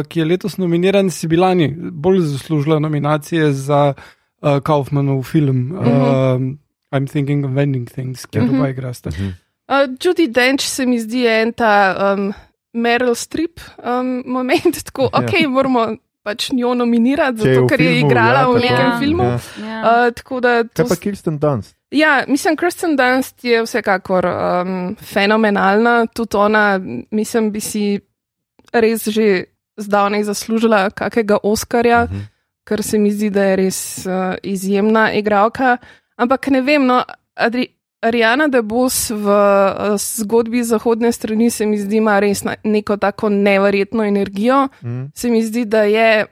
ki 0.03 0.19
je 0.19 0.25
letos 0.25 0.57
nominiran, 0.57 1.09
Sibilani, 1.09 1.67
bolj 1.91 2.19
zaslužila 2.21 2.79
nominacije 2.79 3.51
za 3.53 3.93
uh, 3.93 4.59
Kaufmanov 4.59 5.23
film. 5.23 5.71
Uh, 5.71 5.85
Mhm. 5.85 6.57
I'm 6.91 7.05
thinking 7.05 7.45
of 7.45 7.51
vending 7.51 7.87
things, 7.87 8.25
kjer 8.25 8.43
Mhm. 8.43 8.55
oba 8.55 8.69
igrasta. 8.69 9.09
Uh, 9.09 9.33
Judy 9.97 10.27
Dench 10.27 10.61
se 10.63 10.85
mi 10.85 10.99
zdi 10.99 11.25
en 11.27 11.53
ta 11.53 11.73
um, 12.13 12.33
Meryl 12.73 13.15
Streep 13.15 13.59
um, 13.79 14.23
moment, 14.25 14.83
tako 14.85 15.01
Ja. 15.03 15.09
ja. 15.13 15.19
ok, 15.19 15.47
moramo 15.49 15.95
pač 16.27 16.49
njo 16.51 16.73
nominirati, 16.75 17.37
zato 17.39 17.63
ker 17.65 17.79
je 17.79 17.87
filmu, 17.89 18.05
igrala 18.05 18.39
ja, 18.39 18.47
v 18.47 18.55
nekem 18.57 18.85
Ja. 18.85 18.99
filmu. 18.99 19.23
Ja. 19.23 19.77
Uh, 19.79 20.11
tako 20.11 20.39
da 20.39 20.63
to, 20.65 20.83
Kaj 20.83 20.89
pa 20.89 20.95
Kirsten 20.97 21.37
Dunst? 21.37 21.71
ja, 21.89 22.23
mislim, 22.27 22.55
Kirsten 22.55 22.95
Dunst 22.95 23.43
je 23.43 23.61
vsekakor 23.63 24.25
um, 24.25 24.73
fenomenalna, 24.97 26.05
tudi 26.07 26.37
ona, 26.37 26.79
mislim, 27.11 27.47
bi 27.49 27.59
si 27.61 27.99
res 28.73 29.07
že 29.07 29.45
zdavnaj 29.77 30.23
zaslužila 30.23 30.89
kakega 30.91 31.37
Oskarja, 31.39 32.03
Mhm. 32.03 32.25
ker 32.65 32.83
se 32.83 32.97
mi 32.97 33.11
zdi, 33.11 33.29
da 33.29 33.43
je 33.45 33.55
res 33.57 33.79
uh, 34.01 34.11
izjemna 34.43 35.13
igralka. 35.13 35.77
Ampak 36.17 36.47
ne 36.47 36.61
vem, 36.61 36.83
no, 36.83 37.03
Adri, 37.37 37.67
Ariana 38.01 38.47
DeBose 38.47 39.13
v 39.13 39.25
uh, 39.25 39.97
zgodbi 39.97 40.63
zahodne 40.63 41.11
strani 41.11 41.49
se 41.49 41.65
mi 41.65 41.79
zdi 41.81 41.97
ima 41.97 42.19
res 42.19 42.43
neko 42.63 42.97
tako 42.97 43.29
neverjetno 43.29 44.03
energijo. 44.03 44.67
Mm. 44.83 45.05
Se 45.15 45.29
mi 45.29 45.41
zdi, 45.43 45.65
da 45.65 45.83
je 45.83 46.25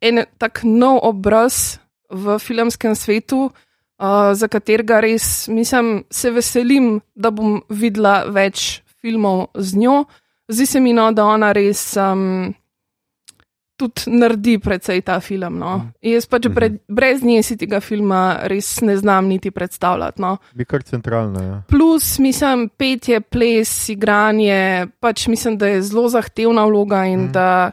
en 0.00 0.24
tak 0.38 0.62
nov 0.62 1.00
obraz 1.02 1.78
v 2.10 2.38
filmskem 2.38 2.94
svetu, 2.94 3.50
uh, 3.50 4.30
za 4.34 4.48
katerega 4.48 5.00
res 5.00 5.48
mislim, 5.48 6.04
se 6.10 6.30
veselim, 6.30 7.00
da 7.14 7.30
bom 7.30 7.62
videla 7.68 8.22
več 8.30 8.82
filmov 9.02 9.48
z 9.54 9.76
njo. 9.76 10.04
Zdi 10.48 10.66
se 10.66 10.80
mi, 10.80 10.92
no, 10.92 11.10
da 11.12 11.26
ona 11.26 11.52
res. 11.52 11.96
Um, 11.96 12.54
Tudi 13.78 14.10
naredi 14.10 14.56
precej 14.58 15.02
ta 15.06 15.20
film. 15.22 15.58
No. 15.58 15.72
Jaz 16.02 16.26
pač 16.26 16.48
bre, 16.50 16.72
brez 16.90 17.22
nje 17.22 17.42
si 17.42 17.56
tega 17.56 17.78
filma 17.78 18.40
res 18.42 18.80
ne 18.80 18.96
znam 18.96 19.26
niti 19.26 19.50
predstavljati. 19.50 20.18
No. 20.18 20.36
Bi 20.52 20.64
kar 20.64 20.82
centralna. 20.82 21.42
Ja. 21.42 21.62
Plus, 21.68 22.18
mislim, 22.18 22.68
petje, 22.68 23.20
ples, 23.20 23.88
igranje, 23.88 24.58
pač 24.98 25.28
mislim, 25.28 25.58
da 25.58 25.66
je 25.68 25.82
zelo 25.82 26.08
zahtevna 26.08 26.64
vloga 26.64 27.04
in 27.04 27.20
Mhm. 27.20 27.28
mm. 27.28 27.32
da 27.32 27.70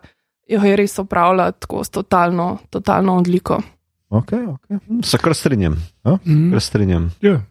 jo 0.48 0.62
je 0.62 0.76
res 0.76 1.00
opravljala 1.00 1.52
tako 1.52 1.84
s 1.84 1.90
totalno, 1.90 2.58
totalno 2.70 3.18
odliko. 3.18 3.62
Okay, 4.10 4.46
okay. 4.46 4.78
Se 5.04 5.18
kar 5.18 5.34
strinjam. 5.34 5.74
Mm. 6.06 6.52
Kar 6.52 6.62
strinjam. 6.62 7.10
Ja. 7.22 7.42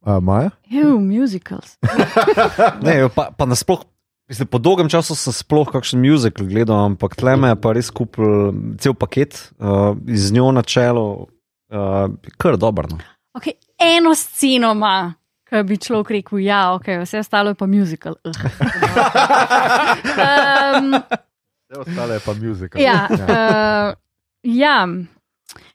A, 0.00 0.20
Maja? 0.20 0.50
Ew, 0.72 0.96
musicals. 0.98 1.76
Ne, 2.82 3.08
pa, 3.14 3.28
pa 3.36 3.44
nasploh, 3.44 3.84
mislim, 4.30 4.48
po 4.48 4.58
dolgem 4.58 4.88
času 4.88 5.16
sem 5.18 5.34
sploh 5.34 5.68
kakšen 5.68 6.00
muzikal 6.02 6.46
gledal, 6.46 6.84
ampak 6.92 7.16
tle 7.18 7.34
me 7.36 7.50
je 7.50 7.58
pa 7.60 7.74
res 7.74 7.90
kupil 7.90 8.52
cel 8.78 8.94
paket 8.94 9.40
uh, 9.58 9.96
iz 10.06 10.30
njo 10.32 10.52
na 10.54 10.62
čelo, 10.62 11.06
uh, 11.74 12.06
kar 12.38 12.58
dobro. 12.60 12.86
No. 12.92 13.00
Okay, 13.38 13.58
eno 13.78 14.14
sceno 14.14 14.70
ima, 14.76 15.14
ki 15.50 15.64
bi 15.66 15.78
človek 15.82 16.12
rekel, 16.14 16.44
ja, 16.46 16.62
okay, 16.76 17.00
vse 17.02 17.24
ostalo 17.24 17.54
je 17.54 17.58
pa 17.58 17.66
musical. 17.66 18.14
Ugh. 18.22 18.44
um, 20.78 20.94
Vse 21.66 21.82
ostale 21.82 22.20
je 22.20 22.22
pa 22.26 22.36
muzika. 22.38 22.78
ja, 22.78 23.00
uh, 23.10 23.90
ja, 24.46 24.76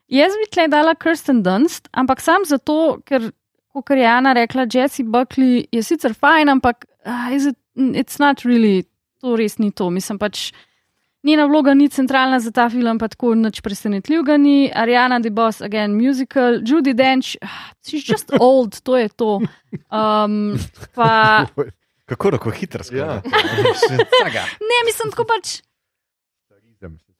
jaz 0.08 0.40
bi 0.40 0.48
tle 0.52 0.70
dala 0.72 0.96
Kirsten 0.96 1.44
Dunst, 1.44 1.92
ampak 1.92 2.24
sam 2.24 2.48
zato, 2.48 3.02
ker, 3.04 3.34
kot 3.76 3.92
je 3.92 4.00
Jana 4.08 4.32
rekla, 4.36 4.64
Jesse 4.72 5.04
Buckley 5.04 5.68
je 5.76 5.84
sicer 5.84 6.16
fajn, 6.16 6.56
ampak 6.56 6.88
uh, 7.04 7.36
is 7.36 7.52
it, 7.52 7.60
it's 7.76 8.20
not 8.20 8.44
really, 8.46 8.86
to 9.22 9.36
res 9.36 9.58
ni 9.60 9.72
to. 9.72 9.90
Mislim 9.90 10.20
pač. 10.20 10.52
Njena 11.26 11.48
vloga 11.50 11.74
ni 11.74 11.90
centralna 11.90 12.38
za 12.40 12.52
ta 12.52 12.70
film, 12.70 13.00
pa 13.02 13.08
tako 13.08 13.32
nič 13.36 13.62
presenetljivega 13.66 14.38
ni. 14.38 14.70
Ariana 14.76 15.18
DeBoss, 15.20 15.62
again, 15.66 15.96
musical, 15.98 16.60
Judy 16.62 16.94
Dench, 16.94 17.36
ah, 17.42 17.74
she's 17.82 18.06
just 18.06 18.30
old, 18.40 18.78
to 18.86 18.98
je 18.98 19.10
to. 19.10 19.40
Um, 19.90 20.54
pa, 20.94 21.46
Kako 22.10 22.30
lahko 22.30 22.52
hitro 22.54 22.84
Ja. 22.94 23.22
skoro? 23.26 23.98
ne, 24.70 24.78
mislim, 24.86 25.10
tako 25.10 25.26
pač. 25.26 25.62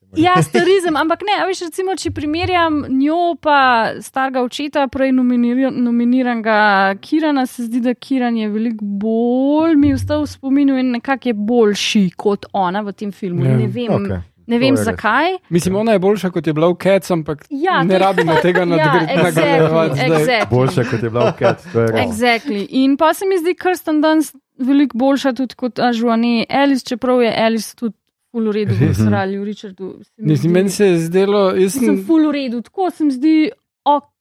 Ja, 0.18 0.42
starizem, 0.42 0.96
ampak 0.96 1.22
ne, 1.22 1.42
a 1.42 1.46
veš, 1.46 1.62
recimo, 1.62 1.92
če 1.94 2.12
primerjam 2.12 2.86
njo 2.90 3.36
pa 3.36 3.58
starega 4.00 4.42
očeta, 4.42 4.88
prej 4.88 5.12
nominir, 5.12 5.72
nominiranega 5.72 6.60
Kirana, 6.98 7.46
se 7.46 7.64
zdi, 7.64 7.82
da 7.82 7.94
Kiran 7.94 8.38
je 8.38 8.50
veliko 8.50 8.86
bolj 8.86 9.76
mi 9.76 9.94
vstal 9.94 10.22
v 10.22 10.28
spominu 10.28 10.78
in 10.78 10.92
nekako 10.92 11.30
je 11.30 11.34
boljši 11.36 12.10
kot 12.16 12.46
ona 12.54 12.82
v 12.82 12.94
tem 12.94 13.12
filmu. 13.12 13.44
Ja. 13.44 13.58
Ne 13.58 13.68
vem, 13.68 13.88
Okay. 13.88 14.22
ne 14.48 14.58
vem 14.58 14.76
je 14.76 14.84
zakaj. 14.84 15.36
Mislim, 15.50 15.76
ona 15.76 15.92
je 15.92 16.00
boljša 16.00 16.30
kot 16.30 16.48
je 16.48 16.54
bila 16.54 16.70
v 16.70 16.78
Cats, 16.78 17.12
ampak 17.12 17.46
Ja, 17.50 17.84
ne 17.84 17.94
je- 17.94 18.00
rabimo 18.00 18.36
tega 18.42 18.60
Ja, 18.60 18.66
nadgraditi. 18.66 19.14
exactly, 19.14 20.08
exactly. 20.08 20.50
Boljše 20.50 20.84
kot 20.86 21.04
je 21.04 21.10
bila 21.10 21.26
v 21.26 21.38
Cat, 21.40 21.68
to 21.74 21.80
je 21.82 21.88
res. 21.88 22.02
Exactly. 22.08 22.66
In 22.72 22.98
pa 22.98 23.14
se 23.14 23.26
mi 23.26 23.38
zdi 23.38 23.56
Kirsten 23.56 24.02
Dunst 24.02 24.36
veliko 24.58 24.98
boljša 24.98 25.34
tudi 25.34 25.56
kot 25.56 25.80
Ažuani 25.82 26.46
Alice, 26.50 26.86
čeprav 26.86 27.22
je 27.22 27.34
Alice 27.38 27.76
tudi 27.76 27.96
full 28.36 28.48
v 28.48 28.54
redu 28.54 28.74
v 28.76 28.88
Australiji, 28.90 29.40
v 29.40 29.44
Richardu. 29.46 29.88
se 30.04 30.12
mi 30.18 30.28
Mislim, 30.28 30.52
zdi- 30.52 30.54
meni 30.54 30.70
se 30.70 30.86
je 30.86 30.98
zdelo, 31.00 31.56
jaz 31.56 31.74
sem 31.74 31.86
sem, 31.86 32.02
full 32.04 32.28
v 32.28 32.32
redu, 32.34 32.62
tako 32.62 32.90
se 32.92 33.04
mi 33.04 33.12
zdi 33.12 33.36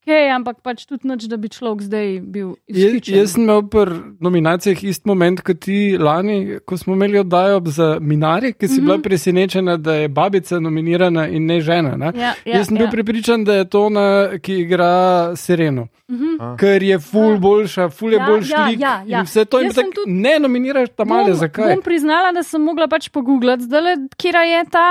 ok, 0.05 0.13
ampak 0.31 0.57
pač 0.61 0.85
tudi 0.85 1.09
nič, 1.09 1.25
da 1.25 1.37
bi 1.37 1.49
človek 1.49 1.81
zdaj 1.81 2.21
bil 2.23 2.49
jaz, 2.69 2.77
izključen. 2.79 3.17
jaz 3.17 3.31
sem 3.31 3.43
imel 3.43 3.63
pri 3.65 3.91
nominacijah 4.21 4.85
isti 4.85 5.09
moment 5.09 5.41
kot 5.41 5.59
ti 5.59 5.97
lani, 5.99 6.37
ko 6.61 6.77
smo 6.77 6.95
imeli 6.95 7.19
oddajo 7.19 7.63
za 7.67 7.99
Minari, 8.01 8.53
ki 8.53 8.69
si 8.69 8.73
mm 8.73 8.77
-hmm. 8.77 8.85
bila 8.85 8.99
presenečena, 8.99 9.77
da 9.77 9.95
je 9.95 10.09
babica 10.09 10.61
nominirana 10.61 11.29
in 11.29 11.47
ne 11.47 11.61
žena. 11.61 11.97
Ne? 11.97 12.13
Ja, 12.15 12.35
ja, 12.45 12.57
Jaz 12.57 12.67
sem 12.67 12.77
bil 12.77 12.87
ja. 12.87 12.91
prepričan, 12.91 13.45
da 13.45 13.55
je 13.55 13.65
to 13.65 13.83
ona, 13.83 14.05
ki 14.39 14.55
igra 14.55 14.93
Sireno, 15.37 15.89
Mhm. 16.09 16.57
ker 16.57 16.83
je 16.83 16.99
ful 17.01 17.33
Ja. 17.33 17.39
boljša, 17.39 17.89
ful 17.91 18.13
je 18.13 18.19
Ja, 18.19 18.27
boljši 18.27 18.53
ja, 18.53 18.67
lik 18.67 18.81
ja, 18.81 19.03
ja. 19.07 19.19
in 19.19 19.25
vse 19.25 19.45
to. 19.45 19.61
In 19.61 19.71
tako, 19.71 19.91
tudi- 19.91 20.13
ne 20.13 20.39
nominiraš 20.39 20.89
tam 20.91 21.09
Bom- 21.09 21.35
zakaj? 21.35 21.75
Bom 21.75 21.83
priznala, 21.83 22.33
da 22.33 22.43
sem 22.43 22.63
mogla 22.63 22.87
pač 22.87 23.09
pogooglati, 23.09 23.63
zdaj, 23.63 23.83
kje 24.17 24.29
je 24.29 24.65
ta 24.71 24.89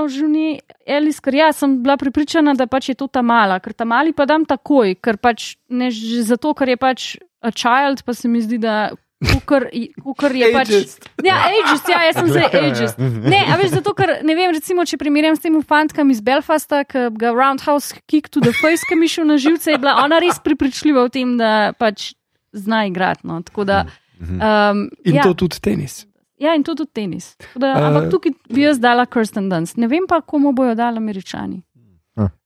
uh, 0.00 0.08
žuni 0.08 0.58
Elis, 0.86 1.20
ker 1.20 1.34
jaz 1.34 1.56
sem 1.56 1.82
bila 1.82 1.96
pripričana, 1.96 2.54
da 2.54 2.66
pač 2.66 2.88
je 2.88 2.94
to 2.94 3.06
ta 3.06 3.22
mala, 3.22 3.60
ker 3.60 3.72
ta 3.72 3.84
mali 3.84 4.12
pa 4.12 4.24
dam 4.26 4.44
takoj, 4.54 4.96
ker 5.02 5.18
pač 5.20 5.54
ne 5.68 5.90
že 5.94 6.24
zato, 6.26 6.54
ker 6.56 6.74
je 6.74 6.78
pač 6.80 7.08
a 7.44 7.52
child, 7.52 8.04
pa 8.06 8.14
se 8.16 8.30
mi 8.30 8.40
zdi, 8.44 8.58
da. 8.62 8.94
Kukor, 9.24 9.70
kukor 10.04 10.34
je 10.36 10.48
pač. 10.52 10.68
Ageist. 10.68 11.06
Ja, 11.24 11.38
ageist, 11.48 11.86
ja, 11.88 12.02
jaz 12.04 12.18
sem 12.18 12.26
zdaj 12.28 12.48
ageist. 12.60 12.98
Ne, 13.00 13.38
a 13.48 13.56
veš, 13.56 13.78
zato, 13.78 13.94
ker 13.96 14.18
ne 14.26 14.34
vem, 14.36 14.52
recimo, 14.52 14.84
če 14.84 14.98
primerjam 15.00 15.38
s 15.38 15.40
tem 15.40 15.54
fantom 15.64 16.10
iz 16.12 16.20
Belfasta, 16.24 16.82
ki 16.84 17.06
ga 17.16 17.32
Roundhouse 17.32 17.96
kick 18.10 18.28
to 18.28 18.42
the 18.44 18.52
face, 18.58 18.84
ki 18.84 18.98
mi 19.00 19.08
šel 19.08 19.24
na 19.30 19.38
živce, 19.40 19.72
je 19.72 19.80
bila 19.80 19.96
ona 20.02 20.20
res 20.20 20.42
pripričljiva 20.44 21.06
v 21.08 21.14
tem, 21.14 21.36
da 21.40 21.72
pač 21.78 22.12
zna 22.52 22.84
igrati. 22.90 23.24
No. 23.24 23.40
Tako 23.46 23.64
da. 23.64 23.86
Um, 24.20 24.90
In 25.04 25.16
ja. 25.16 25.24
to 25.24 25.34
tudi 25.46 25.62
tenis. 25.62 26.04
Ja, 26.38 26.54
in 26.54 26.64
to 26.66 26.74
tudi 26.74 26.92
tenis. 26.92 27.36
Da, 27.56 27.74
ampak 27.80 28.10
tukaj 28.12 28.34
bi 28.52 28.66
jaz 28.66 28.80
dala 28.82 29.06
Kirsten 29.06 29.48
Dunst. 29.48 29.78
Ne 29.80 29.88
vem 29.88 30.04
pa, 30.10 30.20
komu 30.20 30.52
bojo 30.52 30.74
dali 30.76 31.00
američani. 31.00 31.62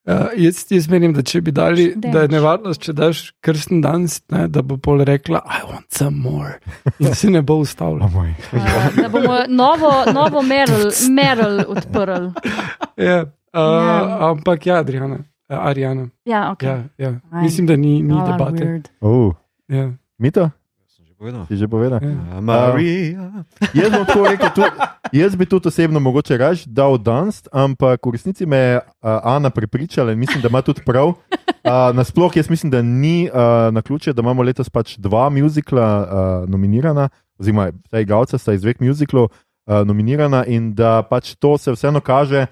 Uh, 0.08 0.30
jaz, 0.40 0.62
jaz 0.72 0.86
menim, 0.88 1.12
da 1.12 1.20
če 1.22 1.40
bi 1.44 1.52
dali, 1.52 1.90
Damage. 1.94 2.12
da 2.14 2.20
je 2.22 2.28
nevarnost, 2.32 2.80
če 2.80 2.92
daš 2.96 3.18
krsten 3.44 3.82
danes, 3.84 4.22
ne, 4.32 4.46
da 4.48 4.62
bo 4.64 4.78
pol 4.80 5.02
rekla, 5.04 5.42
I 5.44 5.66
want 5.68 5.84
some 5.92 6.16
more. 6.16 6.54
In 7.04 7.12
se 7.14 7.28
ne 7.30 7.42
bo 7.42 7.58
ustavila. 7.60 8.08
Oh. 8.08 8.24
Uh, 8.24 8.86
da 8.96 9.08
bomo 9.12 9.42
novo, 9.48 9.90
novo 10.12 10.40
Meryl, 10.42 10.88
Meryl 11.12 11.60
odprli. 11.68 12.32
Ja, 12.96 13.20
uh, 13.22 13.60
Ja. 13.60 14.30
Ampak 14.30 14.66
ja, 14.66 14.78
Adriana, 14.80 15.18
uh, 15.48 15.58
Arijana. 15.58 16.08
Ja, 16.24 16.54
okay. 16.56 16.66
Ja, 16.68 16.84
ja. 16.98 17.14
Mislim, 17.42 17.66
da 17.66 17.76
ni, 17.76 18.02
ni 18.02 18.14
Oh, 18.14 18.26
debate. 18.32 18.82
Oh. 19.00 19.34
Ja. 19.68 19.90
Mito, 20.18 20.50
povedal. 21.18 21.42
si 21.50 21.58
že 21.58 21.66
povedal? 21.66 21.98
Ja. 21.98 22.38
Uh, 22.38 22.40
Marija. 22.40 23.42
Jaz, 23.74 23.90
bom 23.90 24.06
rekel, 24.22 24.50
tu, 24.54 24.62
jaz 25.10 25.34
bi 25.34 25.44
tudi 25.50 25.66
osebno 25.68 25.98
mogoče 25.98 26.38
raž 26.38 26.62
dal 26.62 26.94
Dunst, 26.94 27.50
ampak 27.50 27.98
v 28.06 28.14
resnici 28.14 28.46
me 28.46 28.56
je 28.56 28.74
uh, 28.78 29.18
Ana 29.26 29.50
prepričala 29.50 30.14
in 30.14 30.22
mislim, 30.22 30.38
da 30.38 30.48
ima 30.48 30.62
tudi 30.62 30.86
prav. 30.86 31.18
Uh, 31.18 31.90
nasploh 31.98 32.30
jaz 32.30 32.46
mislim, 32.46 32.70
da 32.70 32.82
ni 32.82 33.26
uh, 33.26 33.74
na 33.74 33.82
ključe, 33.82 34.14
da 34.14 34.22
imamo 34.22 34.46
letos 34.46 34.70
pač 34.70 34.94
dva 34.96 35.26
muzikla 35.28 35.86
uh, 35.98 36.06
nominirana, 36.46 37.10
oziroma 37.38 37.74
ta 37.90 38.00
igralca 38.00 38.38
sta 38.38 38.54
iz 38.54 38.62
dveh 38.62 38.78
muziklov 38.80 39.28
uh, 39.28 39.82
nominirana 39.82 40.46
in 40.46 40.70
da 40.74 41.02
pač 41.02 41.34
to 41.34 41.58
se 41.58 41.74
vseeno 41.74 42.00
kaže 42.00 42.46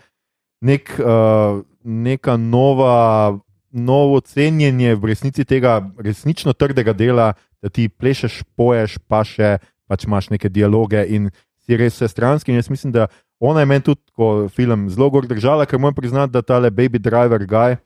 nek, 0.61 0.91
uh, 0.99 1.62
neka 1.87 2.37
nova. 2.37 3.39
Novo 3.77 4.23
cenjenje 4.25 4.95
v 4.97 5.11
resnici 5.11 5.45
tega 5.45 5.83
resnično 6.01 6.55
trdega 6.57 6.95
dela, 6.97 7.35
da 7.67 7.73
ti 7.73 7.89
plešeš, 7.91 8.45
poješ, 8.55 9.01
pa 9.11 9.25
še 9.27 9.57
pač 9.91 10.07
imaš 10.07 10.31
neke 10.31 10.51
dialoge 10.51 11.03
in 11.03 11.31
si 11.67 11.79
res 11.79 11.99
vsestranski. 11.99 12.53
In 12.55 12.61
jaz 12.61 12.71
mislim, 12.71 12.95
da 12.95 13.09
ona 13.43 13.62
je 13.62 13.71
meni 13.71 13.85
tudi 13.89 14.01
ko 14.14 14.47
film 14.55 14.87
zelo 14.93 15.11
gor 15.11 15.27
držala, 15.27 15.67
ker 15.67 15.83
moram 15.83 15.99
priznati, 15.99 16.33
da 16.33 16.43
tale 16.47 16.71
baby 16.71 17.03
driver 17.03 17.43
guy. 17.43 17.77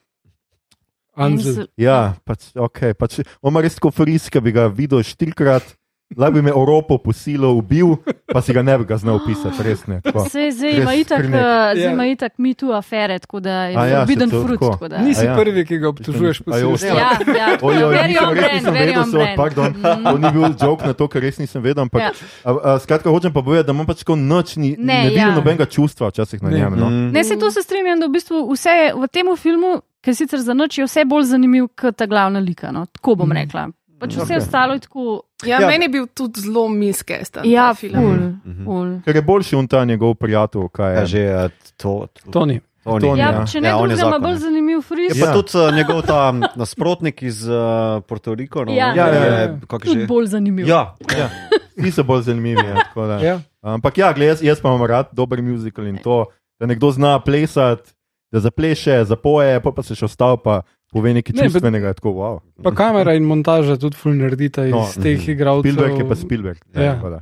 Ansel. 1.17 1.67
Ja, 1.81 2.15
pač, 2.25 2.53
okay, 2.55 2.95
pač, 2.97 3.19
on 3.43 3.53
ima 3.53 3.65
res 3.65 3.77
tako 3.77 3.91
frisk, 3.93 4.39
bi 4.45 4.55
ga 4.55 4.69
videl 4.73 5.03
štirikrat. 5.05 5.75
Lahko 6.17 6.33
bi 6.33 6.43
me 6.43 6.51
Evropo 6.51 6.99
posilo, 6.99 7.53
ubil, 7.53 7.97
pa 8.27 8.41
si 8.41 8.53
ga 8.53 8.63
ne 8.63 8.79
bi 8.79 8.85
ga 8.85 8.97
znal 8.97 9.17
opisati, 9.17 9.63
res 9.63 9.87
ne. 9.87 10.01
tako. 10.01 10.25
Se 10.29 10.51
zdaj 10.51 10.71
ima 10.73 10.95
itak, 10.95 11.19
krnek. 11.19 11.41
eh, 11.77 11.81
Ja. 11.81 12.05
itak 12.05 12.33
mi 12.39 12.55
tu 12.55 12.73
afere, 12.73 13.19
tako 13.19 13.41
da 13.41 13.65
je 13.65 13.73
ja, 13.73 14.07
to 14.07 14.43
fruit. 14.43 14.61
tako. 14.61 14.71
tako 14.71 14.89
da- 14.89 14.99
Nisi 14.99 15.21
A 15.21 15.25
ja. 15.25 15.37
prvi, 15.37 15.65
ki 15.65 15.79
ga 15.79 15.89
obtožuješ 15.89 16.37
jo, 16.37 16.45
posilstva. 16.45 16.89
Ja, 16.89 17.11
ja, 17.29 17.59
Oj, 17.63 17.75
oj, 17.77 17.95
very 17.95 18.09
nisem, 18.09 18.29
on 18.29 18.35
res 18.35 18.53
nisem 18.53 18.75
vedel, 18.75 19.05
so, 19.05 19.19
pardon, 19.37 19.71
Mhm. 19.71 20.05
to 20.05 20.19
ni 20.19 20.31
bil 20.31 20.43
jok 20.61 20.81
na 20.83 20.93
to, 20.93 21.09
ker 21.09 21.23
res 21.23 21.39
nisem 21.39 21.63
vedel. 21.63 21.83
Ampak, 21.83 22.01
Ja. 22.01 22.11
a, 22.45 22.51
a, 22.65 22.79
skratka, 22.79 23.07
hočem 23.07 23.33
pa 23.33 23.43
povedati, 23.43 23.67
da 23.67 23.73
imam 23.73 23.87
pač 23.87 23.99
tako 23.99 24.17
noč, 24.17 24.57
ni, 24.57 24.75
Ne, 24.79 24.85
ne, 24.95 25.03
vidim 25.05 25.19
ja. 25.21 25.35
nobenega 25.35 25.65
čustva 25.65 26.09
včasih 26.09 26.43
na 26.43 26.51
njem. 26.51 26.75
No. 26.77 26.91
Mm. 26.91 27.13
Ne, 27.13 27.25
se 27.25 27.39
to 27.39 27.51
se 27.51 27.63
strinjam, 27.63 28.01
da 28.01 28.07
v 28.07 28.11
bistvu 28.11 28.51
vse 28.51 28.71
v 28.95 29.07
tem 29.09 29.37
filmu, 29.37 29.81
ki 30.03 30.15
sicer 30.15 30.41
za 30.41 30.55
noč 30.55 30.79
je 30.79 30.85
vse 30.85 31.05
bolj 31.05 31.25
zanimiv 31.25 31.69
kot 31.73 31.97
ta 31.97 32.07
glavna 32.07 32.39
lika. 32.41 32.73
No? 32.73 32.87
Tako 32.89 33.15
bom 33.15 33.33
rekla. 33.33 33.69
Pač 34.01 34.11
vse 34.13 34.23
Okej. 34.25 34.37
ostalo 34.39 34.73
je 34.73 34.81
tako. 34.81 35.05
Ja, 35.43 35.49
Ja. 35.49 35.61
ja, 35.61 35.69
meni 35.69 35.85
je 35.85 35.89
bil 35.91 36.07
tudi 36.09 36.41
zelo 36.41 36.69
miskest. 36.71 37.39
Ja, 37.45 37.75
film. 37.75 37.95
ful, 37.95 38.17
Mhm. 38.47 38.65
ful. 38.65 38.89
Ker 39.03 39.15
je 39.15 39.23
boljši 39.23 39.57
on 39.57 39.67
ta 39.67 39.85
njegov 39.85 40.15
prijatelj, 40.17 40.69
kaj 40.71 40.91
je. 40.91 40.97
Ja, 40.97 41.05
že 41.07 41.21
eh, 41.21 41.49
to. 41.77 42.07
to 42.09 42.31
Toni. 42.31 42.61
Toni. 42.83 43.01
Toni, 43.03 43.21
Ja, 43.21 43.31
ja. 43.31 43.45
če 43.45 43.61
ne 43.61 43.69
Ja, 43.69 43.77
on 43.77 43.85
je 43.85 43.95
drugega, 43.95 44.09
ima 44.09 44.19
bolj 44.21 44.33
ja. 44.33 44.39
zanimiv 44.41 44.81
fris. 44.81 45.13
Je 45.13 45.21
pa 45.21 45.27
Ja. 45.27 45.35
tudi 45.35 45.53
uh, 45.55 45.69
njegov 45.71 46.03
ta 46.03 46.21
nasprotnik 46.57 47.23
iz 47.23 47.45
uh, 47.45 47.55
Puerto 48.03 48.33
Rika. 48.35 48.61
No, 48.61 48.73
Ja. 48.73 48.89
Ja, 48.91 49.07
ja, 49.07 49.25
je- 49.27 49.41
ja. 49.43 49.59
kako 49.61 49.79
Tudi 49.83 50.01
že? 50.01 50.07
bolj 50.07 50.27
zanimiv. 50.29 50.65
Ja, 50.67 50.95
Ja. 51.11 51.29
Ti 51.77 51.91
so 51.91 52.03
bolj 52.03 52.23
zanimivi. 52.23 52.61
Ja, 52.63 52.75
tako 52.83 53.07
da. 53.07 53.19
Ja. 53.19 53.37
Ampak 53.63 53.99
ja, 53.99 54.13
gled, 54.13 54.29
jaz, 54.29 54.43
jaz 54.43 54.61
pa 54.61 54.69
imam 54.69 54.83
rad 54.83 55.07
dober 55.13 55.39
muzikal 55.39 55.87
in 55.87 55.99
to, 55.99 56.25
da 56.57 56.67
nekdo 56.67 56.91
zna 56.91 57.19
plesati, 57.21 57.93
da 58.31 58.41
zapleše, 58.41 59.05
zapoje, 59.05 59.61
pa, 59.61 59.71
pa 59.71 59.83
se 59.83 59.95
še 59.95 60.05
ostal 60.07 60.37
pa 60.37 60.63
pove 60.93 61.15
nekaj 61.15 61.35
Ne, 61.37 61.49
čustvenega. 61.49 61.95
je 61.95 61.95
Tako, 61.95 62.13
wow. 62.13 62.41
Pa 62.63 62.75
kamera 62.75 63.15
in 63.15 63.25
montaža 63.25 63.77
tudi 63.79 63.97
ful 63.97 64.15
naredita 64.19 64.67
iz 64.67 64.75
No, 64.75 64.87
teh 65.03 65.29
igralcev. 65.29 65.71
Spielberg 65.73 65.99
je 65.99 66.09
pa 66.09 66.17
Spielberg. 66.19 66.61
Ja. 66.75 66.95
tako 66.95 67.11
da. 67.11 67.21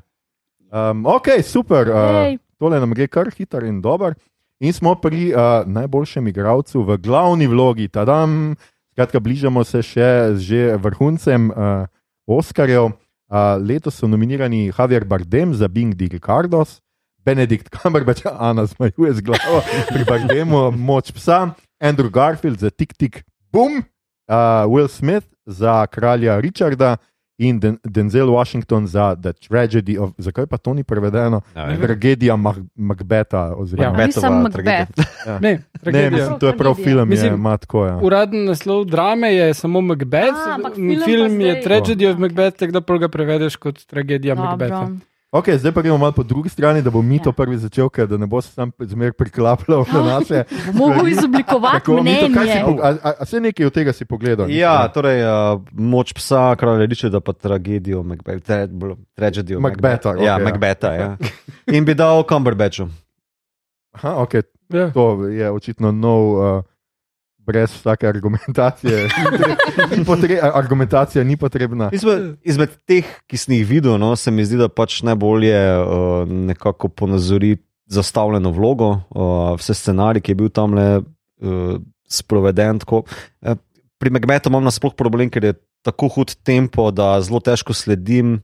Um, 0.69 1.07
ok, 1.07 1.29
super. 1.45 1.89
Uh, 1.89 2.37
tole 2.59 2.81
nam 2.81 2.93
gre 2.93 3.09
kar 3.09 3.31
hiter 3.33 3.65
in 3.65 3.81
dober. 3.81 4.17
In 4.61 4.73
smo 4.73 4.95
pri 4.99 5.31
uh, 5.31 5.63
najboljšem 5.69 6.27
igralcu 6.29 6.83
v 6.83 6.99
glavni 6.99 7.47
vlogi, 7.47 7.89
tadam. 7.89 8.57
Skratka, 8.93 9.21
bližamo 9.21 9.63
se 9.65 9.79
še 9.83 10.35
že 10.37 10.75
vrhuncem 10.77 11.51
uh, 11.51 11.87
Oscarjev. 12.27 12.91
Uh, 13.29 13.61
letos 13.61 13.95
so 14.01 14.09
nominirani 14.09 14.73
Javier 14.73 15.05
Bardem 15.05 15.53
za 15.55 15.69
Bing 15.69 15.93
di 15.95 16.09
Ricardos, 16.09 16.81
Benedikt 17.25 17.69
Cumberbatch, 17.69 18.25
Ana 18.25 18.65
zmajuje 18.65 19.13
z 19.13 19.21
glavo 19.21 19.61
pri 19.93 20.05
Bardemu, 20.09 20.73
Moč 20.89 21.13
psa, 21.13 21.53
Andrew 21.77 22.09
Garfield 22.11 22.59
za 22.59 22.71
Tik 22.73 22.97
Tik 22.97 23.21
Boom, 23.53 23.77
uh, 23.77 24.35
Will 24.67 24.89
Smith 24.89 25.27
za 25.47 25.87
kralja 25.87 26.41
Richarda 26.41 26.97
in 27.39 27.61
Den 27.61 27.79
Denzel 27.85 28.27
Washington 28.27 28.87
za 28.87 29.17
The 29.17 29.33
Tragedy 29.33 29.99
of. 29.99 30.11
Zakaj 30.19 30.47
pa 30.47 30.57
to 30.57 30.75
ni 30.75 30.85
prevedeno? 30.85 31.41
Ja. 31.57 31.77
Tragedija 31.79 32.37
Mah 32.37 32.57
Macbeta. 32.75 33.55
Oziroma, 33.57 33.99
Ja. 33.99 34.07
Nisem 34.07 34.43
Macbeth. 34.43 34.93
ja. 35.27 35.33
Ne, 35.33 35.51
Ne, 35.51 35.61
tragedija. 35.81 36.11
mislim, 36.11 36.39
to 36.39 36.47
je 36.47 36.57
prav 36.57 36.75
film, 36.75 36.99
je, 36.99 37.05
Mislim, 37.05 37.35
ima 37.35 37.57
tako. 37.57 37.87
Ja. 37.87 37.99
Uraden 37.99 38.45
naslov 38.45 38.85
drame 38.85 39.35
je 39.35 39.55
samo 39.55 39.81
Macbeth, 39.81 40.39
A, 40.49 40.71
film 40.75 41.03
film 41.05 41.41
je 41.41 41.63
Tragedy 41.63 42.13
of. 42.13 42.19
Macbeth, 42.19 42.57
tako 42.59 42.73
da 42.73 42.81
pol 42.81 42.99
ga 42.99 43.09
prevedeš 43.09 43.57
kot 43.57 43.87
tragedija. 43.87 44.35
Dobro. 44.35 44.89
Okay, 45.31 45.55
zdaj 45.55 45.73
pa 45.73 45.83
gremo 45.83 45.99
malo 45.99 46.13
po 46.13 46.23
drugi 46.23 46.49
strani, 46.49 46.81
da 46.81 46.91
bo 46.91 47.03
mi 47.03 47.19
to 47.19 47.29
Ja. 47.29 47.33
prvi 47.35 47.59
začel, 47.59 47.89
ker 47.89 48.07
da 48.07 48.17
ne 48.17 48.27
bo 48.27 48.41
se 48.41 48.49
sam 48.49 48.73
zmer 48.81 49.13
priklapljal 49.13 49.85
na 49.87 50.01
naše. 50.11 50.45
Mogel 50.73 51.09
izoblikovati 51.09 51.91
Mito, 51.93 52.03
mnenje. 52.29 52.63
po- 52.65 52.81
a, 52.81 52.95
a, 53.03 53.13
a 53.15 53.25
se 53.25 53.37
nekaj 53.39 53.67
od 53.67 53.73
tega 53.73 53.93
si 53.93 54.05
pogledal? 54.05 54.49
Ja, 54.49 54.89
torej 54.89 55.21
uh, 55.21 55.29
moč 55.71 56.13
psa, 56.13 56.57
kralj 56.57 56.87
Richarda, 56.87 57.21
pa 57.21 57.33
tragedijo, 57.35 58.01
Macbeth, 58.03 58.41
tra, 58.41 58.65
tragedijo 59.15 59.61
Macbetha, 59.61 60.09
Ja, 60.11 60.15
okej, 60.15 60.27
ja. 60.27 60.39
Macbetha, 60.41 60.89
ja. 60.91 61.17
In 61.77 61.85
bi 61.85 61.93
dal 61.93 62.25
Cumberbatchu. 62.25 62.89
Aha, 63.93 64.17
okay. 64.17 64.43
Ja. 64.69 64.91
To 64.91 65.27
je 65.27 65.51
očitno 65.51 65.93
nov, 65.93 66.23
uh, 66.33 66.63
brez 67.49 67.73
vsake 67.73 68.07
argumentacije. 68.09 69.07
Ni 69.97 70.05
potre, 70.05 70.37
argumentacija 70.53 71.25
ni 71.25 71.39
potrebna. 71.41 71.89
Izmed, 71.97 72.37
izmed 72.45 72.75
teh, 72.89 73.09
ki 73.27 73.41
sem 73.41 73.57
jih 73.57 73.65
videl, 73.71 73.97
no, 74.01 74.13
se 74.21 74.31
mi 74.31 74.45
zdi, 74.45 74.61
da 74.61 74.69
pač 74.69 75.01
najbolje 75.09 75.57
uh, 75.57 76.29
nekako 76.53 76.93
ponazori 76.93 77.57
zastavljeno 77.89 78.53
vlogo, 78.53 78.91
uh, 79.17 79.55
vse 79.57 79.73
scenarij, 79.75 80.21
ki 80.21 80.35
je 80.35 80.41
bil 80.43 80.53
tam 80.53 80.77
le 80.77 80.89
uh, 81.01 81.79
sproveden. 82.09 82.85
Tako. 82.85 83.07
Eh, 83.43 83.57
Pri 83.99 84.13
Macbethu 84.15 84.53
imam 84.53 84.63
nasploh 84.63 84.93
problem, 84.95 85.27
ker 85.33 85.43
je 85.49 85.57
tako 85.83 86.07
hud 86.15 86.37
tempo, 86.47 86.91
da 86.95 87.17
zelo 87.25 87.41
težko 87.43 87.75
sledim. 87.75 88.37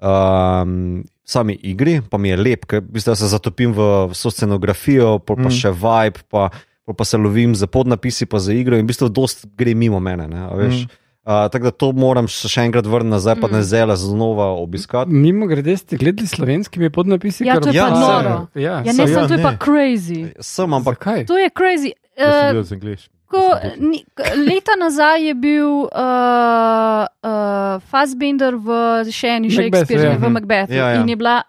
Um, 0.00 1.04
Sami 1.24 1.54
igri, 1.62 2.00
pa 2.10 2.18
mi 2.18 2.32
je 2.32 2.36
lep, 2.40 2.64
ker 2.66 2.80
v 2.82 2.96
bistvu 2.96 3.14
se 3.14 3.28
zatopim 3.30 3.70
v 3.76 3.84
vso 4.10 4.32
scenografijo, 4.34 5.20
pol 5.22 5.38
pa 5.38 5.46
Mm. 5.46 5.54
še 5.54 5.70
vibe, 5.70 6.24
pa, 6.26 6.48
pol 6.90 6.94
pa 6.94 7.06
se 7.06 7.14
lovim 7.16 7.54
za 7.54 7.66
podnapisi, 7.66 8.26
pa 8.26 8.42
za 8.42 8.50
igro 8.52 8.74
in 8.74 8.82
v 8.82 8.90
bistvu 8.90 9.08
dost 9.08 9.46
gre 9.54 9.74
mimo 9.74 10.00
mene. 10.00 10.26
Ne, 10.26 10.42
a 10.42 10.50
veš. 10.50 10.82
Mm. 10.82 10.98
Uh, 11.20 11.46
tako 11.52 11.64
da 11.64 11.70
to 11.70 11.92
moram 11.92 12.26
še 12.26 12.64
enkrat 12.64 12.86
vrniti 12.86 13.12
nazaj, 13.12 13.36
pa 13.38 13.46
Mm. 13.46 13.52
ne 13.52 13.62
zelo 13.62 13.96
znova 13.96 14.46
obiskati. 14.56 15.12
Mimo 15.12 15.46
grede 15.46 15.76
ste 15.76 15.96
gledali 15.96 16.26
slovenskimi 16.26 16.90
podnapisi? 16.90 17.44
Ja, 17.44 17.54
kar 17.54 17.70
je 17.70 17.82
obstajajo? 17.82 18.22
noro. 18.22 18.46
Ja, 18.54 18.80
Ja, 18.80 18.92
ne, 18.92 19.06
sem, 19.06 19.28
to 19.28 19.34
je 19.34 19.36
ne. 19.36 19.42
pa 19.42 19.52
crazy. 19.54 20.32
Sem, 20.40 20.74
ampak 20.74 20.96
Zakaj? 20.96 21.26
To 21.26 21.38
je 21.38 21.50
crazy. 21.50 21.92
Uh, 22.16 22.96
ko, 23.30 23.38
ni, 23.78 24.02
leta 24.36 24.74
nazaj 24.80 25.22
je 25.22 25.34
bil 25.34 25.86
uh, 25.86 27.06
uh, 27.22 27.78
Fassbender 27.80 28.56
v 28.56 28.68
še 29.06 29.38
eni 29.38 29.48
Macbethu, 29.48 29.86
Shakespeare, 29.86 30.02
ja. 30.02 30.18
v 30.18 30.28
Macbethu. 30.28 30.74
Ja, 30.74 30.86
ja. 30.90 31.00
In 31.00 31.08
je 31.08 31.16
bila. 31.16 31.42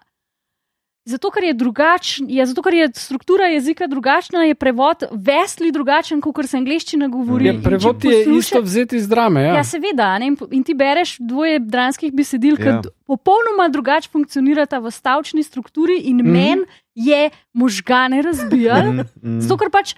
Zato, 1.04 1.30
ker 1.30 1.42
je 1.42 1.54
drugačen, 1.54 2.26
je, 2.30 2.46
zato, 2.46 2.62
ker 2.62 2.74
je 2.74 2.86
struktura 2.94 3.44
jezika 3.46 3.86
drugačna, 3.86 4.44
je 4.44 4.54
prevod 4.54 5.02
vesli 5.12 5.72
drugačen, 5.72 6.20
kot 6.20 6.46
se 6.46 6.56
angliščina 6.56 7.08
govori. 7.08 7.46
Ja, 7.46 7.54
prevod 7.54 8.04
je 8.04 8.10
posluša- 8.20 8.38
isto 8.38 8.60
vzeti 8.60 8.96
iz 8.96 9.08
drame. 9.08 9.42
Ja. 9.42 9.54
Ja, 9.54 9.64
seveda. 9.64 10.18
Ne? 10.18 10.26
In 10.26 10.36
In 10.50 10.62
ti 10.62 10.74
bereš 10.74 11.16
dvoje 11.18 11.58
dranskih 11.58 12.12
besedil, 12.12 12.56
ki 12.56 12.62
Ja. 12.62 12.70
ja. 12.70 12.82
popolnoma 13.04 13.66
drugače 13.68 14.08
funkcionirata 14.08 14.78
v 14.78 14.90
stavčni 14.90 15.42
strukturi, 15.42 15.98
in 16.04 16.16
mm. 16.16 16.30
meni 16.30 16.64
je 16.94 17.30
možgane 17.52 18.22
razbijal. 18.22 18.92
Mm, 18.92 19.40
Zato, 19.40 19.56
ker 19.56 19.70
pač 19.70 19.94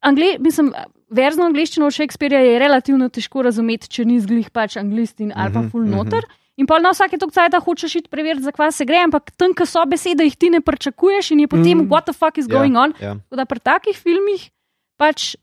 angle, 0.00 0.36
mislim, 0.38 0.70
verzno 1.10 1.44
angliščino 1.44 1.86
od 1.86 1.92
Shakespearea 1.92 2.40
je 2.40 2.58
relativno 2.58 3.08
težko 3.08 3.42
razumeti, 3.42 3.88
če 3.88 4.04
ni 4.04 4.20
zglih 4.20 4.50
pač 4.50 4.76
anglist 4.76 5.20
in 5.20 5.32
ali 5.34 5.52
pa 5.52 5.60
Mhm, 5.60 5.68
full 5.68 5.82
mhm. 5.84 5.94
noter. 5.96 6.22
In 6.58 6.66
pa 6.66 6.78
na 6.82 6.90
vsake 6.90 7.18
tok 7.22 7.30
cajt 7.30 7.54
hočeš 7.62 7.94
iti 8.00 8.10
preveriti, 8.10 8.42
zakaj 8.42 8.72
se 8.74 8.84
gre, 8.84 8.98
ampak 9.06 9.30
tam, 9.38 9.54
ko 9.54 9.62
so 9.66 9.84
besede, 9.86 10.26
jih 10.26 10.34
ti 10.36 10.50
ne 10.50 10.58
pričakuješ 10.60 11.30
in 11.30 11.44
je 11.44 11.48
potem, 11.48 11.84
mm. 11.84 11.90
what 11.92 12.04
the 12.10 12.12
fuck 12.12 12.38
is 12.38 12.48
Ja, 12.50 12.58
going 12.58 12.74
on. 12.76 12.94
ja. 12.98 13.14
Tako 13.14 13.36
da 13.38 13.44
pri 13.46 13.60
takih 13.62 13.96
filmih 13.96 14.50
pač 14.98 15.36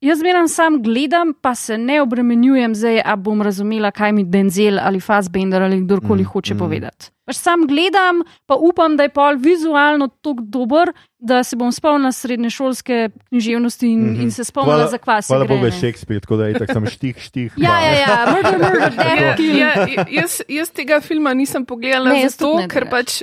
jaz 0.00 0.18
zmeraj 0.18 0.48
sam 0.48 0.82
gledam, 0.82 1.34
pa 1.40 1.54
se 1.54 1.78
ne 1.78 2.02
obremenjujem, 2.02 2.74
zdaj, 2.74 3.02
a 3.04 3.16
bom 3.16 3.42
razumela, 3.42 3.90
kaj 3.90 4.12
mi 4.12 4.24
Denzel 4.24 4.78
ali 4.82 5.00
Fassbender 5.00 5.62
ali 5.62 5.80
kdorkoli 5.80 6.22
Mm, 6.22 6.26
hoče 6.26 6.54
mm. 6.54 6.58
povedati. 6.58 7.10
Pač 7.24 7.36
sam 7.36 7.66
gledam, 7.66 8.22
pa 8.46 8.54
upam, 8.54 8.96
da 8.96 9.02
je 9.02 9.08
pol 9.08 9.36
vizualno 9.38 10.08
tako 10.08 10.40
dober, 10.42 10.92
da 11.18 11.42
se 11.44 11.56
bom 11.56 11.72
spomnila 11.72 12.12
srednješolske 12.12 13.08
književnosti 13.28 13.88
in, 13.88 14.00
mm. 14.00 14.16
-hmm. 14.16 14.22
in 14.22 14.30
se 14.30 14.44
spomnila, 14.44 14.86
za 14.86 14.98
kva 14.98 15.22
se 15.22 15.34
Hvala. 15.34 15.44
Bogu, 15.44 15.64
je. 15.64 15.72
Shakespeare, 15.72 16.20
tako 16.20 16.36
da 16.36 16.46
je 16.46 16.58
tako 16.58 16.86
štih, 16.86 17.16
štih. 17.20 17.52
Ja, 17.56 17.68
pa- 17.70 17.80
ja, 17.80 17.92
ja, 17.92 18.34
murder, 18.34 18.58
murder, 18.58 18.92
Ja, 18.98 19.16
death, 19.20 19.36
kill. 19.36 19.58
ja, 19.58 20.04
jaz, 20.10 20.40
jaz 20.48 20.70
tega 20.70 21.00
filma 21.00 21.34
nisem 21.34 21.64
pogledala 21.66 22.10
Ne, 22.10 22.28
zato, 22.28 22.58
ker 22.68 22.90
pač 22.90 23.22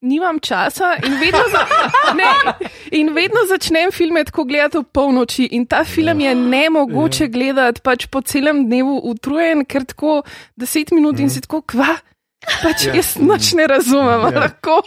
nimam 0.00 0.38
časa 0.40 0.96
in 1.06 1.12
vedno, 1.20 1.44
za, 1.52 1.66
ne, 2.14 2.68
in 2.94 3.10
vedno 3.14 3.42
začnem 3.48 3.92
filme 3.92 4.22
tako 4.24 4.44
gledati 4.48 4.78
ob 4.78 4.86
polnoči. 4.92 5.48
In 5.52 5.66
ta 5.66 5.82
film 5.84 6.20
je 6.20 6.34
nemogoče 6.34 7.28
gledati 7.28 7.82
pač 7.84 8.06
po 8.06 8.20
celem 8.22 8.64
dnevu 8.68 9.00
utrujen, 9.10 9.64
ker 9.66 9.84
tako 9.84 10.22
deset 10.56 10.92
minut 10.94 11.18
in 11.20 11.30
si 11.30 11.42
tako 11.44 11.62
kva. 11.62 11.96
Pač 12.62 12.86
jaz 12.92 13.14
noč 13.20 13.52
ne 13.58 13.66
razumem, 13.66 14.28
Ja. 14.30 14.38
lahko. 14.46 14.82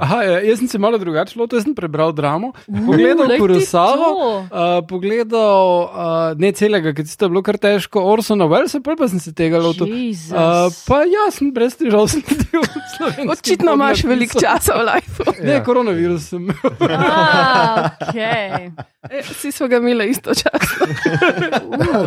Aha, 0.00 0.22
ja, 0.24 0.36
jaz 0.48 0.58
sem 0.62 0.68
se 0.68 0.78
malo 0.80 0.96
drugače 0.98 1.36
lotil, 1.38 1.58
jaz 1.58 1.64
sem 1.66 1.74
prebral 1.76 2.12
dramo, 2.16 2.54
pogledal 2.86 3.28
Kurosawa, 3.38 4.08
to. 4.08 4.28
uh, 4.48 4.86
pogledal 4.88 5.82
uh, 5.84 6.38
ne 6.40 6.52
celega, 6.56 6.94
ker 6.96 7.04
je 7.04 7.28
bilo 7.28 7.42
kar 7.44 7.58
težko, 7.60 8.00
Orsona 8.00 8.48
Wellsa, 8.48 8.80
pol 8.80 8.96
pa 8.96 9.08
sem 9.12 9.20
se 9.20 9.34
tega 9.36 9.60
lotil. 9.60 9.90
Jesus. 9.92 10.32
Uh, 10.32 10.72
pa 10.88 11.02
ja, 11.04 11.28
sem 11.34 11.52
brez 11.52 11.76
težav 11.76 12.08
sledil 12.08 12.64
slovenskemu 12.96 13.36
Očitno 13.36 13.76
imaš 13.76 14.04
veliko 14.08 14.40
časa 14.40 14.78
v 14.80 14.88
lifeu. 14.88 15.36
Ne, 15.48 15.60
koronavirus 15.64 16.24
sem. 16.32 16.48
Ah, 16.80 17.92
okay. 18.08 18.72
E, 19.10 19.20
Vsi 19.22 19.52
smo 19.52 19.68
ga 19.68 19.76
imeli 19.78 20.08
istočasno. 20.10 20.86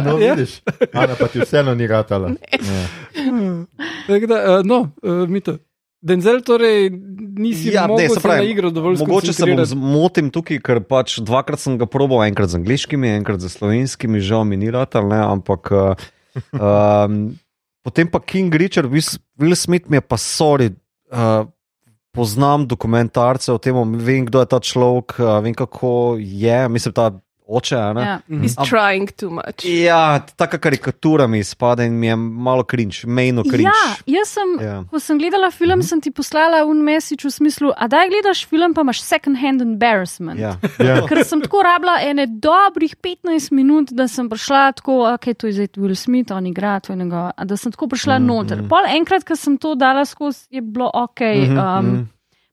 No, 0.03 0.17
Ja. 0.19 0.33
vidiš. 0.33 0.59
Ana 0.93 1.15
pa 1.15 1.27
ti 1.27 1.39
vseeno 1.39 1.75
ni 1.75 1.87
ratala. 1.87 2.33
Ja. 2.51 2.83
Tako 4.07 4.25
da, 4.27 4.59
uh, 4.59 4.65
no, 4.65 4.89
uh, 5.03 5.29
mito. 5.29 5.57
Denzel, 6.01 6.41
torej, 6.41 6.89
nisi 7.37 7.69
Ja, 7.69 7.83
ja, 7.83 7.87
ne, 7.87 7.93
mogel 7.93 8.09
se 8.09 8.15
se 8.15 8.21
pravi, 8.25 8.41
na 8.41 8.49
igro 8.49 8.71
dovolj 8.73 8.97
Mogoče 9.03 9.33
se 9.37 9.45
bom 9.45 9.61
zmotil 9.69 10.31
tukaj, 10.33 10.57
ker 10.65 10.81
pač 10.81 11.19
dvakrat 11.21 11.61
sem 11.61 11.77
ga 11.77 11.85
probal, 11.85 12.23
enkrat 12.25 12.49
z 12.49 12.57
angliškimi, 12.57 13.11
enkrat 13.21 13.43
z 13.43 13.51
slovenskimi, 13.53 14.21
žal 14.25 14.47
mi 14.49 14.57
ni 14.57 14.73
ne, 14.73 15.21
ampak 15.21 15.69
um, 16.57 17.21
potem 17.85 18.09
pa 18.09 18.19
King 18.19 18.49
Richard, 18.49 18.89
Will 18.89 19.55
Smith 19.55 19.89
mi 19.89 20.01
je 20.01 20.05
pa 20.05 20.17
sorry. 20.17 20.73
Uh, 21.11 21.45
Poznam 22.11 22.65
dokumentarce 22.67 23.53
o 23.53 23.57
tem, 23.57 23.71
vem, 23.95 24.25
kdo 24.27 24.41
je 24.43 24.47
ta 24.51 24.59
človek, 24.59 25.15
uh, 25.15 25.39
vem, 25.39 25.53
kako 25.55 26.19
je, 26.19 26.57
mislim, 26.67 26.91
ta 26.91 27.13
oče. 27.51 27.75
Ja. 27.75 28.19
He's 28.29 28.55
trying 28.69 29.11
too 29.11 29.29
much. 29.29 29.65
Ja, 29.65 30.19
taka 30.35 30.57
karikatura 30.57 31.27
mi 31.27 31.39
izpade 31.39 31.85
in 31.85 31.93
mi 31.93 32.07
je 32.07 32.15
malo 32.15 32.63
cringe, 32.63 32.97
mejno 33.05 33.43
cringe. 33.43 33.63
Ja, 33.63 33.95
jaz 34.07 34.27
sem, 34.29 34.49
Ja. 34.59 34.67
ja. 34.67 34.83
ko 34.91 34.99
sem 34.99 35.17
gledala 35.19 35.51
film, 35.51 35.69
mm 35.71 35.81
-hmm. 35.81 35.89
sem 35.89 36.01
ti 36.01 36.11
poslala 36.11 36.65
un 36.65 36.77
mesič 36.77 37.25
v 37.25 37.31
smislu, 37.31 37.71
a 37.77 37.87
daj 37.87 38.09
gledaš 38.09 38.47
film, 38.47 38.73
pa 38.73 38.81
imaš 38.81 39.01
second 39.01 39.37
hand 39.37 39.61
embarrassment. 39.61 40.39
Ja. 40.39 40.55
Ja. 40.79 41.07
Ker 41.07 41.23
sem 41.25 41.41
tako 41.41 41.63
rabila 41.63 41.97
ene 42.01 42.25
dobrih 42.27 42.95
15 42.95 43.51
minut, 43.51 43.89
da 43.91 44.07
sem 44.07 44.29
prišla 44.29 44.71
tako, 44.71 45.13
ok, 45.13 45.33
to 45.37 45.47
je 45.47 45.53
zdaj 45.53 45.67
Will 45.77 45.95
Smith, 45.95 46.31
on 46.31 46.45
igra 46.47 46.79
to 46.79 46.93
in 46.93 46.99
njegova, 46.99 47.31
a 47.37 47.45
da 47.45 47.57
sem 47.57 47.71
tako 47.71 47.87
prišla 47.87 48.19
mm 48.19 48.21
Mhm, 48.23 48.31
-hmm. 48.31 48.37
noter. 48.37 48.57
mhm. 48.57 48.67
Pol 48.69 48.85
enkrat, 48.97 49.23
ko 49.23 49.35
sem 49.35 49.57
to 49.57 49.75
dala 49.75 50.05
skozi, 50.05 50.47
je 50.49 50.61
bilo 50.61 50.91
ok. 50.93 51.19
Mhm, 51.21 51.57
Um, 51.57 51.85
mhm. 51.85 52.03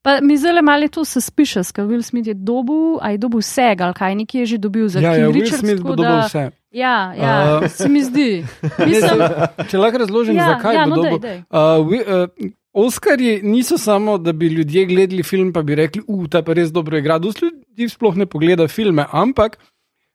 Pa 0.09 0.21
mi 0.25 0.37
zelo 0.41 0.63
malo 0.65 0.89
to 0.89 1.05
suspicious, 1.05 1.69
ker 1.69 1.85
Will 1.85 2.01
Smith 2.03 2.25
je 2.27 2.35
dobil, 2.35 2.97
a 2.97 3.11
je 3.13 3.19
dobil 3.19 3.43
vse, 3.43 3.75
ali 3.77 3.93
kaj 3.95 4.15
neki 4.15 4.39
je 4.39 4.47
že 4.47 4.59
dobil 4.59 4.89
za 4.89 5.01
Ja, 5.01 5.13
King 5.13 5.21
ja, 5.21 5.29
Will 5.29 5.37
Richards, 5.37 5.61
Smith 5.61 5.77
tako 5.77 5.89
bo 5.89 5.97
dobil 5.97 6.17
da- 6.17 6.27
vse. 6.27 6.45
Ja, 6.73 6.97
ja, 7.13 7.33
Uh, 7.57 7.63
uh, 7.63 7.69
se 7.69 7.89
mi 7.89 8.01
zdi. 8.05 8.45
Mislim, 8.79 9.21
če, 9.69 9.77
lahko 9.77 9.99
razložim, 9.99 10.37
ja, 10.37 10.49
zakaj 10.49 10.75
ja, 10.75 10.85
bo 10.85 10.91
no, 10.91 10.97
dobil. 10.97 11.19
dej, 11.19 11.21
dej. 11.21 11.39
Uh, 11.51 11.85
wi- 11.85 12.05
uh, 12.05 12.51
Oskarji 12.75 13.41
niso 13.43 13.79
samo, 13.79 14.19
da 14.19 14.33
bi 14.33 14.47
ljudje 14.47 14.85
gledali 14.87 15.23
film, 15.23 15.53
pa 15.53 15.63
bi 15.63 15.75
rekli, 15.75 16.03
da 16.09 16.29
ta 16.29 16.43
pa 16.43 16.53
res 16.53 16.73
dobro 16.73 16.97
igra. 16.97 17.19
Dosti 17.19 17.45
ljudi 17.45 17.89
sploh 17.89 18.17
ne 18.17 18.27
pogleda 18.27 18.69
filme, 18.69 19.05
ampak 19.13 19.59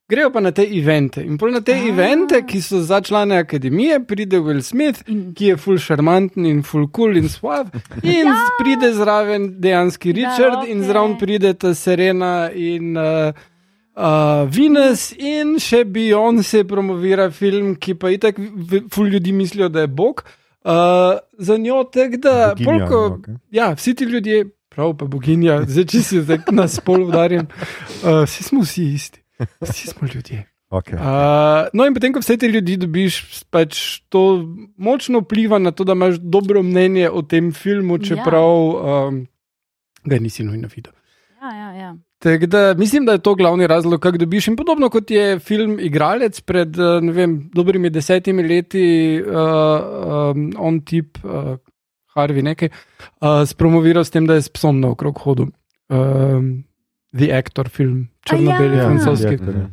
grejo 0.10 0.32
pa 0.32 0.40
na 0.40 0.52
te 0.52 0.62
evente. 0.64 1.22
In 1.22 1.38
pol 1.38 1.52
na 1.52 1.62
te 1.62 1.74
Ah. 1.74 1.88
evente, 1.88 2.46
ki 2.46 2.62
so 2.62 2.82
za 2.82 3.02
člane 3.02 3.38
akademije, 3.38 4.00
pride 4.06 4.38
Will 4.38 4.62
Smith, 4.62 5.04
In- 5.08 5.34
ki 5.34 5.46
je 5.46 5.58
full 5.58 5.78
šarmanten 5.78 6.46
in 6.46 6.64
full 6.64 6.88
cool 6.90 7.18
in 7.18 7.30
suave, 7.30 7.70
in 8.04 8.28
ja. 8.28 8.36
pride 8.60 8.94
zraven 8.94 9.60
dejanski 9.60 10.12
Richard, 10.12 10.68
in 10.68 10.78
okej. 10.80 10.88
zraven 10.88 11.18
pride 11.18 11.54
ta 11.54 11.74
Serena 11.74 12.52
in. 12.52 12.98
Uh, 12.98 13.32
Uh, 13.96 14.50
Venus 14.50 15.12
in 15.14 15.60
še 15.60 15.84
Beyoncé 15.86 16.64
promovira 16.66 17.28
film, 17.32 17.76
ki 17.76 17.94
pa 17.94 18.10
itak 18.10 18.40
v- 18.40 18.88
ful 18.90 19.06
ljudi 19.06 19.30
mislijo, 19.32 19.70
da 19.70 19.82
je 19.82 19.88
Bog. 19.88 20.24
Uh, 20.66 20.72
za 21.38 21.58
njo 21.58 21.84
tek, 21.84 22.16
da 22.18 22.56
Boginja, 22.58 22.88
polko, 22.88 23.06
okej. 23.14 23.36
ja, 23.52 23.68
vsi 23.74 23.94
ti 23.94 24.04
ljudje, 24.06 24.46
prav 24.70 24.96
pa 24.98 25.06
boginja, 25.06 25.62
zdaj 25.68 25.86
če 25.86 26.02
si 26.02 26.22
zdaj 26.22 26.40
na 26.52 26.66
spol 26.68 27.04
udarjen, 27.04 27.46
uh, 28.02 28.24
vsi 28.26 28.44
smo 28.44 28.62
vsi 28.62 28.88
isti, 28.96 29.22
vsi 29.62 29.88
smo 29.88 30.08
ljudje. 30.14 30.46
Okay. 30.74 30.98
Uh, 30.98 31.70
no, 31.74 31.86
in 31.86 31.94
potem, 31.94 32.14
ko 32.16 32.22
vse 32.24 32.34
te 32.42 32.48
ljudi 32.50 32.80
dobiš, 32.82 33.20
pač 33.54 34.02
to 34.10 34.42
močno 34.82 35.22
vpliva 35.22 35.60
na 35.62 35.70
to, 35.72 35.86
da 35.86 35.94
imaš 35.94 36.18
dobro 36.18 36.64
mnenje 36.66 37.12
o 37.14 37.22
tem 37.22 37.52
filmu, 37.54 38.00
čeprav 38.02 38.50
um, 38.50 39.20
ga 40.04 40.18
nisi 40.18 40.44
nujno 40.44 40.72
videl. 40.74 40.96
Ja, 41.44 41.54
ja, 41.54 41.70
ja. 41.78 41.92
Tako 42.24 42.46
da 42.46 42.74
mislim, 42.74 43.06
da 43.06 43.12
je 43.12 43.22
to 43.22 43.36
glavni 43.36 43.68
razlog, 43.68 44.02
kako 44.02 44.18
dobiš. 44.18 44.48
In 44.48 44.56
podobno 44.56 44.90
kot 44.90 45.12
je 45.12 45.40
film 45.40 45.78
Igralec 45.80 46.42
pred 46.42 46.80
eh, 46.80 47.02
ne 47.02 47.12
vem, 47.12 47.50
dobrimi 47.54 47.90
desetimi 47.90 48.44
leti, 48.48 49.22
uh, 49.22 49.34
um, 50.32 50.54
on 50.58 50.82
tip, 50.82 51.18
uh, 51.24 51.58
Harvey 52.16 52.42
nekaj, 52.42 52.70
uh, 52.70 53.44
spromoviral 53.46 54.06
s 54.06 54.10
tem, 54.10 54.26
da 54.26 54.40
je 54.40 54.48
s 54.48 54.50
psom 54.50 54.80
naokrog 54.80 55.20
hodil. 55.20 55.52
Um, 55.90 56.64
The 57.14 57.32
Actor 57.32 57.70
film, 57.70 58.10
črno-beli 58.22 58.76
ja. 58.76 58.86
francoski. 58.86 59.36
Ja, 59.36 59.54
ja. 59.54 59.70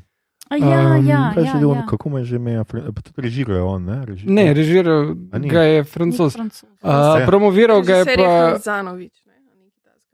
A 0.47 0.57
Ja, 0.57 0.67
Um, 0.91 1.07
ja, 1.07 1.31
ja, 1.31 1.45
že 1.47 1.57
bil, 1.57 1.71
ja. 1.73 1.87
kako 1.87 2.09
mu 2.09 2.19
je 2.19 2.25
že 2.25 2.37
ime? 2.37 2.59
Pa 2.65 3.01
tudi 3.01 3.19
režiral 3.19 3.55
je 3.55 3.63
on, 3.65 3.83
ne? 3.83 3.99
Režiral. 4.03 4.35
Ne, 4.35 4.45
režiral 4.51 5.01
ga 5.41 5.63
je 5.65 5.79
francos. 5.85 6.33
Francoz. 6.33 6.67
Uh, 6.77 6.91
Ja. 7.17 7.25
promoviral 7.25 7.81
ga 7.81 7.97
je 7.97 8.05
pa. 8.05 8.59
Takega. 8.59 9.21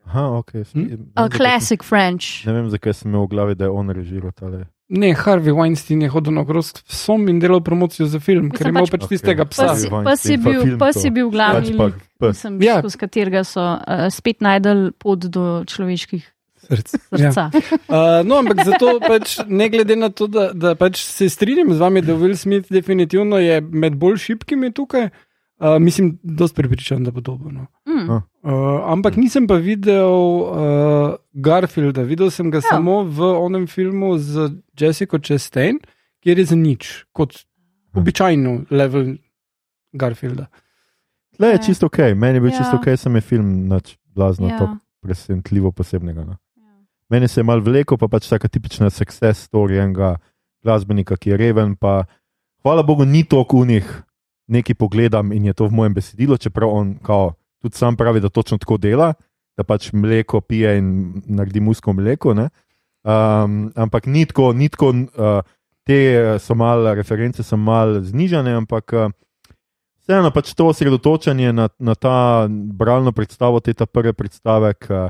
Aha, 0.06 0.24
ok. 0.34 0.50
Hm? 0.68 1.10
A 1.14 1.26
classic 1.28 1.82
French. 1.82 2.44
Ne 2.44 2.52
vem, 2.52 2.68
zakaj 2.68 2.94
sem 2.94 3.08
imel 3.08 3.24
v 3.24 3.28
glavi, 3.28 3.54
da 3.54 3.64
je 3.64 3.72
on 3.72 3.88
režiral 3.88 4.30
tale. 4.30 4.68
Ne, 4.86 5.10
Harvey 5.12 5.50
Weinstein 5.50 5.98
je 5.98 6.08
hodil 6.08 6.30
naokrog 6.30 6.62
s 6.62 6.78
psom 6.84 7.26
in 7.26 7.40
delal 7.40 7.58
promocijo 7.58 8.06
za 8.06 8.20
film, 8.20 8.46
ker 8.48 8.60
je 8.62 8.70
imel 8.70 8.86
pač- 8.86 9.02
pač 9.02 9.08
tistega 9.10 9.42
Ok. 9.42 9.50
psa. 9.50 9.66
Pa 9.66 9.74
si, 9.74 9.88
pa 9.90 10.14
si 10.14 10.34
pa 10.36 10.44
bil, 10.46 10.78
pa 10.78 10.88
si 10.92 11.10
bil 11.10 11.26
glavni 11.26 11.58
Pač 11.66 11.76
pa 11.76 11.86
lik, 11.86 11.96
pes. 12.20 12.28
mislim, 12.36 12.52
Ja. 12.60 12.66
ja. 12.68 12.78
skozi 12.78 12.98
katerega 12.98 13.42
so 13.42 13.58
uh, 13.58 13.80
spet 14.08 14.38
najdel 14.38 14.92
pot 14.94 15.26
do 15.26 15.64
človeških 15.64 16.22
Src. 16.66 16.94
Ja. 17.18 17.30
srca. 17.32 17.50
Uh, 17.86 18.26
no, 18.26 18.40
ampak 18.42 18.64
zato, 18.66 18.98
pač, 19.00 19.38
ne 19.46 19.68
glede 19.70 19.96
na 19.96 20.08
to, 20.10 20.26
da, 20.26 20.48
da 20.52 20.74
pač 20.74 20.98
se 21.04 21.28
strinjam 21.30 21.70
z 21.74 21.78
vami, 21.78 22.02
da 22.02 22.16
Will 22.18 22.34
Smith 22.36 22.72
definitivno 22.72 23.38
je 23.38 23.60
med 23.60 23.94
bolj 23.96 24.16
šibkimi 24.24 24.72
tukaj, 24.74 25.08
uh, 25.08 25.76
mislim, 25.80 26.16
dosti 26.22 26.58
prepričan, 26.58 27.04
da 27.06 27.10
bo 27.14 27.20
dobro. 27.20 27.52
No. 27.54 27.66
Mm. 27.86 28.10
Uh, 28.10 28.22
ampak 28.92 29.16
nisem 29.16 29.46
pa 29.46 29.54
videl 29.62 30.10
uh, 30.10 31.14
Garfielda, 31.32 32.02
videl 32.02 32.30
sem 32.30 32.50
ga 32.50 32.58
ja. 32.58 32.68
samo 32.70 33.04
v 33.04 33.30
onem 33.38 33.66
filmu 33.70 34.18
z 34.18 34.50
Jessico 34.78 35.18
Chastain, 35.22 35.78
kjer 36.22 36.38
je 36.42 36.44
za 36.50 36.56
nič, 36.58 37.04
kot 37.14 37.44
običajno 37.94 38.64
level 38.70 39.14
Garfielda. 39.92 40.48
Le 41.38 41.48
je 41.52 41.52
Ja. 41.52 41.62
čisto 41.62 41.86
ok, 41.86 41.98
meni 42.16 42.36
je 42.36 42.40
bil 42.40 42.50
Ja. 42.50 42.58
čisto 42.58 42.76
ok, 42.76 42.96
sem 42.98 43.14
je 43.14 43.20
film 43.20 43.68
nač 43.68 43.96
blazno 44.14 44.48
Ja. 44.48 44.58
to 44.58 44.68
presenetljivo 45.04 45.70
posebnega. 45.72 46.24
No. 46.24 46.36
Meni 47.08 47.28
se 47.28 47.40
je 47.40 47.44
mal 47.46 47.62
vleko, 47.62 47.96
pa 47.96 48.08
pač 48.10 48.26
taka 48.28 48.48
tipična 48.48 48.90
success 48.90 49.46
story 49.46 49.78
enega 49.78 50.16
glasbenika, 50.66 51.16
ki 51.16 51.30
je 51.30 51.38
reven. 51.38 51.76
Pa, 51.78 52.04
hvala 52.66 52.82
Bogu, 52.82 53.06
ni 53.06 53.22
to 53.22 53.44
kunih, 53.46 53.86
nekaj 54.50 54.74
pogledam 54.74 55.30
in 55.32 55.46
je 55.46 55.54
to 55.54 55.68
v 55.70 55.76
mojem 55.78 55.94
besedilu, 55.94 56.38
čeprav 56.38 56.70
on 56.70 56.96
kao, 57.02 57.34
tudi 57.62 57.78
sam 57.78 57.96
pravi, 57.96 58.20
da 58.20 58.28
točno 58.28 58.58
tako 58.58 58.78
dela, 58.82 59.14
da 59.56 59.64
pač 59.64 59.92
mleko 59.92 60.40
pije 60.40 60.78
in 60.78 61.22
naredi 61.26 61.62
musko 61.62 61.94
mleko. 61.94 62.34
Um, 62.34 63.70
ampak 63.76 64.06
ni 64.10 64.26
tako, 64.26 64.50
ni 64.52 64.68
tako 64.68 64.90
uh, 64.90 65.46
te 65.86 66.00
so 66.42 66.58
mal, 66.58 66.90
reference 66.94 67.42
so 67.42 67.56
mal 67.56 68.00
znižane, 68.02 68.56
ampak. 68.64 68.92
Uh, 68.92 69.14
Vseeno 70.06 70.30
pač 70.30 70.52
to 70.54 70.68
osredotočanje 70.70 71.50
na, 71.50 71.64
na 71.82 71.94
ta 71.98 72.46
bralno 72.48 73.10
predstavo, 73.10 73.58
te 73.58 73.72
ta 73.74 73.88
prve 73.90 74.12
predstave, 74.14 74.70
ki 74.78 75.08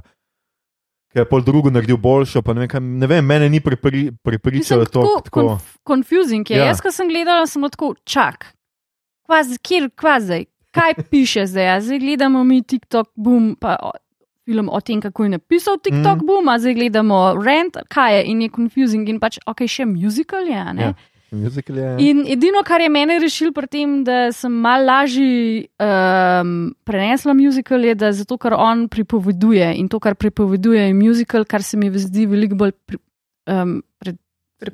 ki 1.16 1.24
je 1.24 1.28
pol 1.28 1.40
drugo 1.40 1.70
naredil 1.72 1.96
boljšo. 1.96 2.42
pa 2.42 2.52
Ne 2.52 2.60
vem, 2.60 2.68
kaj, 2.68 2.80
ne 2.80 3.06
vem 3.08 3.24
mene 3.24 3.48
ni 3.48 3.60
pripri, 3.60 4.10
pripričalo 4.22 4.84
to. 4.84 5.00
tako 5.00 5.22
Tako, 5.24 5.40
konf 5.40 5.76
confusing 5.86 6.50
je. 6.50 6.56
Ja. 6.56 6.64
Ja. 6.64 6.68
Jaz, 6.68 6.82
ko 6.84 6.92
sem 6.92 7.08
gledala, 7.08 7.46
sem 7.46 7.62
tako 7.62 7.94
čak. 8.04 8.52
Kvaz, 9.26 9.56
kjer, 9.62 9.88
kvazaj, 9.96 10.44
kaj 10.76 10.94
piše 11.10 11.46
zdaj? 11.46 11.70
A 11.76 11.80
Zdaj 11.80 11.98
gledamo 11.98 12.44
mi 12.44 12.62
TikTok, 12.62 13.08
boom, 13.16 13.56
pa 13.60 13.76
o, 13.82 13.90
film 14.44 14.68
o 14.68 14.80
tem, 14.80 15.00
kako 15.00 15.24
je 15.24 15.30
napisal 15.38 15.78
TikTok, 15.78 16.22
mm. 16.22 16.26
boom, 16.26 16.48
a 16.48 16.58
zdaj 16.58 16.74
gledamo 16.74 17.34
Rent, 17.42 17.80
kaj 17.88 18.18
je 18.18 18.24
in 18.30 18.42
je 18.42 18.50
confusing 18.54 19.08
in 19.08 19.18
pač, 19.20 19.40
ok, 19.46 19.64
še 19.66 19.88
musical 19.88 20.46
je. 20.46 20.52
Ja. 20.84 20.92
Musical 21.36 21.76
je. 21.78 21.90
In 22.08 22.24
edino, 22.32 22.62
kar 22.66 22.80
je 22.80 22.88
mene 22.92 23.18
rešil 23.22 23.52
pri 23.56 23.68
tem, 23.70 23.96
da 24.04 24.32
sem 24.32 24.52
mal 24.52 24.84
lažje 24.86 25.66
um, 25.78 26.54
prenesla 26.84 27.34
musical, 27.36 27.84
je, 27.84 27.94
da 27.94 28.12
zato, 28.12 28.38
ker 28.38 28.56
on 28.56 28.86
pripoveduje 28.88 29.74
in 29.78 29.88
to, 29.92 30.00
kar 30.00 30.14
pripoveduje, 30.14 30.86
je 30.88 30.94
musical, 30.94 31.44
kar 31.44 31.62
se 31.62 31.76
mi 31.76 31.90
zdi 31.92 32.26
veliko 32.26 32.58
bolj 32.58 32.72
pri, 32.86 32.98
um, 33.52 33.82
pred, 33.98 34.16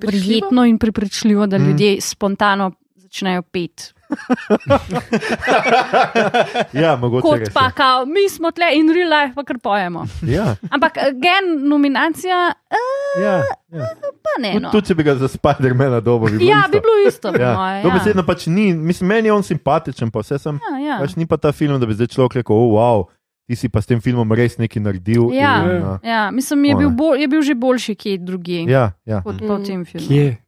prijetno 0.01 0.65
in 0.69 0.79
prepričljivo, 0.79 1.47
da 1.47 1.59
Mm. 1.59 1.69
ljudje 1.69 2.01
spontano 2.01 2.73
začnejo 2.97 3.43
peti. 3.43 3.93
ja, 6.75 6.97
mogoče 6.97 7.23
Kot 7.23 7.41
pa, 7.55 7.71
kao, 7.71 8.07
mi 8.07 8.29
smo 8.29 8.51
tle 8.51 8.67
in 8.73 8.89
real 8.89 9.11
life, 9.11 9.35
pa 9.35 9.45
kar 9.45 9.59
pojemo. 9.59 10.07
Ja, 10.25 10.57
Ampak 10.71 10.97
eh, 10.97 11.15
gen 11.15 11.63
nominacija, 11.63 12.53
eh, 12.71 12.77
ja, 13.19 13.43
ja. 13.71 13.87
pa 14.19 14.35
ne. 14.39 14.61
No. 14.61 14.71
tudi 14.71 14.87
če 14.87 14.95
bi 14.95 15.03
ga 15.03 15.15
za 15.15 15.29
Spider-mana 15.29 16.01
dobil, 16.01 16.29
bi 16.29 16.39
bilo 16.39 16.49
Ja, 16.49 16.59
isto. 16.59 16.71
bi 16.71 16.79
bilo 16.79 16.95
isto. 17.07 17.31
po 17.31 17.39
Ja. 17.39 17.55
moje, 17.55 17.83
Dobesedno 17.83 18.25
pač 18.25 18.47
ni, 18.47 18.75
mislim, 18.75 19.09
meni 19.09 19.29
je 19.29 19.33
on 19.33 19.45
simpatičen, 19.45 20.09
pa 20.09 20.21
vse 20.21 20.39
sem. 20.39 20.59
Ja, 20.63 20.79
ja. 20.81 20.99
Pač 20.99 21.17
ni 21.17 21.27
pa 21.27 21.37
ta 21.37 21.53
film, 21.53 21.77
da 21.77 21.87
bi 21.87 21.95
zdaj 21.95 22.09
človek 22.09 22.37
rekel, 22.37 22.55
oh, 22.55 22.73
wow, 22.73 23.09
ti 23.45 23.55
si 23.55 23.69
pa 23.69 23.79
s 23.79 23.87
tem 23.87 23.99
filmom 23.99 24.31
res 24.31 24.57
nekaj 24.57 24.81
naredil. 24.81 25.33
Ja. 25.33 25.61
in, 25.61 25.83
uh, 25.83 25.99
Ja, 26.03 26.31
mislim, 26.31 26.65
je 26.65 26.77
bil, 26.77 26.93
bolj, 26.93 27.19
je 27.19 27.29
bil 27.29 27.43
že 27.43 27.55
boljši 27.55 27.95
kje 27.95 28.21
drugje 28.21 28.67
ja, 28.67 28.93
ja. 29.05 29.21
kot 29.21 29.37
v 29.37 29.51
Mm. 29.51 29.63
tem 29.63 29.85
filmu. 29.85 30.09
Kje? 30.09 30.39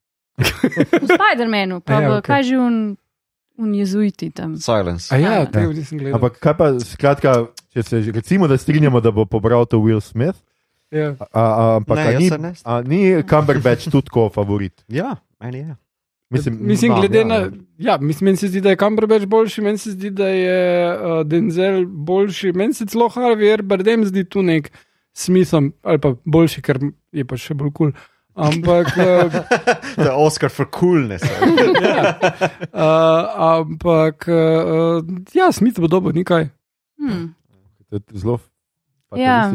V 0.94 1.06
Spider-Manu, 1.06 1.78
pa 1.78 1.94
Ja, 1.94 2.08
v, 2.08 2.10
okej. 2.14 2.24
kaj 2.24 2.42
že 2.44 2.56
un, 2.56 2.96
un 3.56 3.74
jezuiti 3.74 4.30
tam. 4.30 4.56
Silence. 4.56 5.14
A 5.14 5.18
ja, 5.18 5.32
Ja. 5.44 5.66
nisem 5.68 5.98
gledal. 5.98 6.14
Ampak 6.14 6.38
kaj 6.38 6.56
pa, 6.56 6.72
skratka, 6.80 7.46
če 7.72 7.82
se 7.82 8.02
že- 8.02 8.12
recimo, 8.12 8.48
da 8.48 8.56
strinjamo, 8.56 9.00
da 9.00 9.10
bo 9.10 9.24
pobral 9.24 9.66
to 9.66 9.78
Will 9.78 10.00
Smith, 10.00 10.38
ja. 10.90 11.14
a, 11.32 11.40
a, 11.40 11.76
ampak 11.76 11.96
Ne, 11.96 12.02
a 12.06 12.18
ni, 12.18 12.30
ne 12.30 12.52
a 12.64 12.82
ni 12.82 13.22
Cumberbatch 13.22 13.90
tudi 13.90 14.10
kot 14.10 14.34
favorit. 14.34 14.84
Ja, 14.88 15.16
meni 15.40 15.58
je. 15.58 15.76
Mislim, 16.30 16.58
Mislim, 16.60 16.94
glede 16.94 17.18
ja, 17.18 17.24
na. 17.24 17.50
Ja, 17.78 17.98
mislim, 17.98 18.24
meni 18.24 18.36
se 18.36 18.48
zdi, 18.48 18.60
da 18.60 18.70
je 18.70 18.76
Cumberbatch 18.76 19.26
boljši, 19.26 19.60
meni 19.62 19.78
se 19.78 19.90
zdi, 19.90 20.10
da 20.10 20.28
je 20.28 20.58
uh, 20.90 21.26
Denzel 21.26 21.84
boljši, 21.86 22.52
meni 22.52 22.74
se 22.74 22.86
celo 22.86 23.08
Harvey 23.08 23.62
Bardem 23.62 24.04
zdi 24.04 24.24
tu 24.24 24.42
nek 24.42 24.72
smisel, 25.12 25.70
ali 25.82 26.00
pa 26.00 26.14
boljši, 26.24 26.62
ker 26.62 26.80
je 27.12 27.24
pa 27.24 27.36
še 27.36 27.54
bolj 27.54 27.70
kul. 27.70 27.92
Cool. 27.92 28.13
Ampak, 28.34 28.86
uh, 28.98 29.30
To 29.96 30.02
je 30.02 30.10
Oscar 30.10 30.50
for 30.50 30.66
coolness. 30.66 31.22
ja, 31.86 32.18
uh, 32.74 33.22
ampak 33.62 34.26
uh, 34.26 35.06
ja, 35.34 35.52
Smith 35.52 35.78
bo 35.78 35.86
dobil 35.86 36.12
nekaj. 36.12 36.50
Hmm. 36.98 37.34
To 37.90 37.96
je 37.96 38.02
Zelo 38.18 38.42
Ja. 39.16 39.50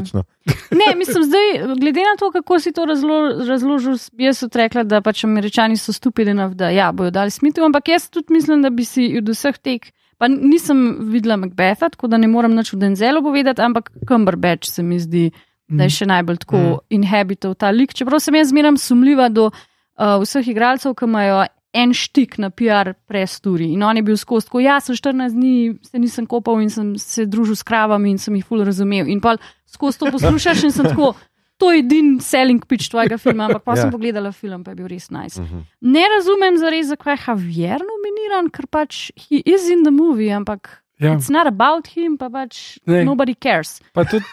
Ne, 0.72 0.96
mislim, 0.96 1.24
zdaj, 1.24 1.76
glede 1.80 2.00
na 2.00 2.16
to, 2.20 2.32
kako 2.32 2.60
si 2.60 2.72
to 2.72 2.86
razlo, 2.86 3.44
razložil, 3.48 3.98
jaz 4.18 4.38
sem 4.38 4.50
rekla, 4.54 4.84
da 4.84 5.02
pač 5.02 5.24
američani 5.24 5.78
so 5.78 5.94
stupili 5.94 6.34
na 6.34 6.50
da 6.50 6.70
ja, 6.70 6.92
bojo 6.92 7.12
dali 7.12 7.32
Smithu, 7.32 7.64
ampak 7.66 7.88
jaz 7.88 8.10
tudi 8.10 8.34
mislim, 8.34 8.62
da 8.62 8.70
bi 8.70 8.86
si 8.86 9.10
od 9.18 9.30
vseh 9.30 9.58
tek, 9.58 9.92
pa 10.18 10.28
nisem 10.28 10.98
videla 11.12 11.38
Macbetha, 11.38 11.90
tako 11.90 12.08
da 12.08 12.18
ne 12.18 12.28
morem 12.28 12.56
nič 12.56 12.74
v 12.74 12.80
Denzelu 12.80 13.24
povedati, 13.24 13.62
ampak 13.62 13.92
Cumberbatch 14.08 14.72
se 14.72 14.84
mi 14.84 15.00
zdi, 15.00 15.30
da 15.70 15.84
je 15.86 15.90
še 15.90 16.06
najbolj 16.10 16.38
tako 16.46 16.58
Mm. 16.58 16.78
inhabitov 16.90 17.56
ta 17.58 17.70
lik. 17.72 17.94
Čeprav 17.94 18.20
sem 18.20 18.36
jaz 18.36 18.50
zmeram 18.50 18.78
sumljiva 18.78 19.30
do 19.30 19.50
uh, 19.52 20.20
vseh 20.24 20.48
igralcev, 20.48 20.96
ki 20.96 21.06
imajo 21.06 21.46
en 21.74 21.92
štik 21.94 22.40
na 22.42 22.50
PR 22.50 22.94
presturi. 23.08 23.74
In 23.74 23.84
on 23.84 23.96
je 23.96 24.02
bil 24.04 24.18
skozi, 24.18 24.48
tako 24.50 24.60
jaz 24.60 24.86
sem 24.90 24.96
14 24.96 25.36
dni, 25.38 25.78
se 25.86 26.00
nisem 26.02 26.26
kopal 26.26 26.58
in 26.62 26.70
sem 26.70 26.96
se 26.98 27.26
družil 27.30 27.56
s 27.56 27.64
kravami 27.64 28.10
in 28.10 28.18
sem 28.18 28.34
jih 28.36 28.46
ful 28.46 28.64
razumel. 28.66 29.06
In 29.08 29.22
pa 29.22 29.36
skozi 29.70 30.00
to 30.00 30.10
poslušaš 30.12 30.64
in 30.64 30.72
sem 30.72 30.86
tako. 30.86 31.14
To 31.60 31.72
je 31.72 31.80
edini 31.84 32.22
selling 32.24 32.64
pitch 32.66 32.88
tvojega 32.90 33.18
filma, 33.20 33.46
ampak 33.46 33.64
pa 33.64 33.74
Ja. 33.76 33.76
ja. 33.76 33.82
sem 33.84 33.92
pogledala 33.92 34.32
film, 34.32 34.64
pa 34.64 34.72
je 34.72 34.76
bil 34.80 34.88
res 34.88 35.10
nice. 35.12 35.42
Mhm. 35.42 35.60
Ne 35.82 36.06
razumem 36.08 36.58
zares, 36.58 36.88
zakaj 36.88 37.14
je 37.14 37.24
Javier 37.28 37.82
nominiran, 37.84 38.50
ker 38.50 38.66
pač 38.66 39.12
he 39.28 39.44
is 39.46 39.68
in 39.70 39.84
the 39.84 39.92
movie, 39.92 40.32
ampak 40.32 40.82
Ja. 41.00 41.14
it's 41.16 41.30
not 41.30 41.48
about 41.48 41.88
him, 41.88 42.18
pa 42.18 42.28
pač 42.30 42.78
Ne. 42.86 43.06
nobody 43.06 43.34
cares. 43.34 43.80
Pa 43.94 44.04
tudi 44.04 44.26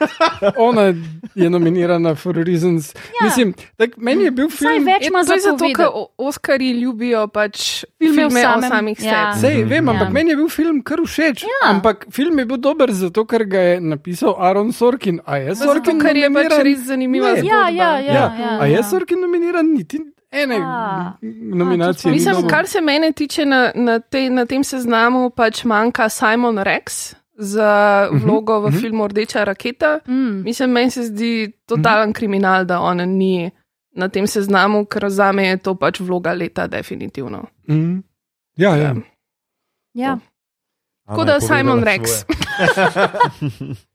ona 0.59 0.93
je 1.35 1.51
nominirana 1.51 2.15
for 2.15 2.35
reasons. 2.35 2.95
Ja. 2.95 3.27
Mislim, 3.27 3.55
tak, 3.77 3.97
meni 3.97 4.25
je 4.25 4.31
bil 4.31 4.51
Saj 4.51 4.59
film. 4.59 4.85
več 4.85 5.07
ima 5.07 5.21
To 5.21 5.27
za 5.27 5.35
zato, 5.37 5.57
ker 5.59 5.87
povedati. 5.87 5.95
o- 5.95 6.27
Oskarji 6.27 6.73
ljubijo 6.73 7.29
pač 7.29 7.85
Filme 7.99 8.15
filme, 8.15 8.17
filme 8.17 8.41
o 8.41 8.51
samem- 8.51 8.71
samih 8.71 8.99
ja. 9.01 9.35
sebi. 9.35 9.41
Sej, 9.47 9.65
vem, 9.65 9.89
ampak 9.89 10.09
Ja. 10.09 10.13
meni 10.13 10.31
je 10.31 10.37
bil 10.37 10.49
film 10.49 10.83
kar 10.83 10.99
všeč. 10.99 11.43
Ja. 11.43 11.71
Ampak 11.71 12.07
film 12.11 12.39
je 12.39 12.47
bil 12.47 12.57
dober 12.59 12.91
zato, 12.91 13.25
ker 13.25 13.45
ga 13.45 13.59
je 13.61 13.81
napisal 13.81 14.35
Aaron 14.37 14.73
Sorkin. 14.73 15.21
A 15.25 15.37
je 15.39 15.55
Zato, 15.55 15.73
Sorkin 15.73 16.01
ker 16.01 16.17
je 16.17 16.23
pač 16.25 16.33
nominiran? 16.51 16.63
res 16.63 16.79
zanimiva 16.81 17.33
Ne. 17.33 17.41
zgodba. 17.41 17.47
Ja, 17.49 17.69
ja, 17.71 17.99
ja. 18.01 18.13
Ja. 18.13 18.27
ja, 18.35 18.59
A 18.61 18.67
je 18.67 18.73
ja. 18.73 18.83
Sorkin 18.83 19.21
nominiran? 19.21 19.67
Niti 19.67 19.99
ene 20.31 20.57
A. 20.63 21.13
nominacije. 21.53 22.11
A, 22.11 22.13
Mislim, 22.13 22.35
dobil. 22.35 22.51
kar 22.51 22.67
se 22.67 22.81
mene 22.81 23.13
tiče 23.13 23.47
na, 23.47 23.73
na, 23.75 23.99
te, 23.99 24.31
na 24.31 24.47
tem 24.47 24.65
seznamu, 24.65 25.31
pač 25.31 25.65
manjka 25.65 26.09
Simon 26.09 26.59
Rex 26.59 27.15
za 27.39 28.09
vlogo 28.13 28.61
v 28.61 28.71
mhm. 28.71 28.79
filmu 28.81 29.09
Rdeča 29.09 29.45
raketa. 29.45 30.01
Mm. 30.09 30.43
Mislim, 30.45 30.71
meni 30.71 30.91
se 30.91 31.03
zdi 31.03 31.53
totalen 31.67 32.13
kriminal, 32.13 32.65
da 32.65 32.81
ona 32.81 33.05
ni 33.05 33.51
na 33.93 34.09
tem 34.09 34.27
seznamu, 34.27 34.85
ker 34.85 35.09
za 35.11 35.33
me 35.33 35.47
je 35.47 35.57
to 35.57 35.75
pač 35.75 36.01
vloga 36.01 36.33
leta, 36.33 36.67
definitivno. 36.67 37.47
Mm. 37.69 38.03
Ja, 38.57 38.77
ja. 38.77 38.95
Ja. 39.95 40.19
Tako 41.07 41.21
Ana 41.21 41.33
je 41.33 41.41
da 41.41 41.47
Simon 41.47 41.85
Rex. 41.85 42.11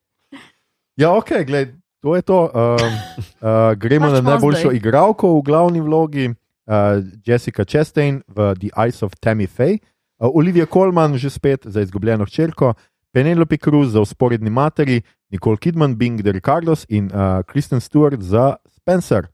ja, 1.01 1.13
ok, 1.13 1.29
gled, 1.45 1.80
to 2.01 2.15
je 2.15 2.21
to. 2.21 2.39
Um, 2.49 2.93
uh, 3.41 3.73
gremo 3.77 4.09
Pač 4.09 4.13
na 4.13 4.21
najboljšo 4.21 4.67
zdaj. 4.67 4.75
igralko 4.75 5.37
v 5.37 5.41
glavni 5.45 5.81
vlogi, 5.81 6.27
uh, 6.29 7.01
Jessica 7.25 7.65
Chastain 7.65 8.21
v 8.27 8.53
The 8.57 8.69
Eyes 8.75 9.03
of 9.05 9.13
Tammy 9.21 9.47
Faye, 9.47 9.77
uh, 10.19 10.29
Olivia 10.33 10.65
Colman 10.65 11.17
že 11.17 11.29
spet 11.29 11.65
za 11.65 11.81
izgubljeno 11.81 12.25
hčerko, 12.25 12.73
Penelope 13.13 13.57
Cruz 13.57 13.93
za 13.93 14.01
usporedni 14.01 14.49
materi, 14.49 15.01
Nicole 15.29 15.57
Kidman, 15.57 15.95
Bing 15.95 16.21
de 16.21 16.31
Ricardos 16.31 16.85
in 16.89 17.05
uh, 17.05 17.43
Kristen 17.47 17.79
Stewart 17.79 18.21
za 18.21 18.55
Spencer. 18.65 19.27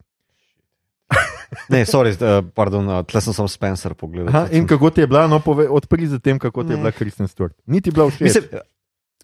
Ne, 1.72 1.86
sorry, 1.86 2.12
uh, 2.12 2.44
pardon, 2.54 2.84
uh, 2.88 3.00
tle 3.08 3.20
sem 3.24 3.32
samo 3.32 3.48
Spencer 3.48 3.94
pogledal. 3.96 4.28
Aha, 4.28 4.52
in 4.52 4.66
kako 4.68 4.90
ti 4.90 5.00
je 5.00 5.06
bila, 5.08 5.24
no, 5.26 5.40
pove, 5.40 5.64
odpri 5.64 6.04
za 6.06 6.18
tem, 6.20 6.36
kako 6.38 6.64
ti 6.64 6.72
je 6.72 6.76
bila 6.76 6.92
Kristen 6.92 7.24
Stewart. 7.24 7.56
Niti 7.66 7.90
bila 7.90 8.10
všeč. 8.10 8.20
Mislim, 8.20 8.44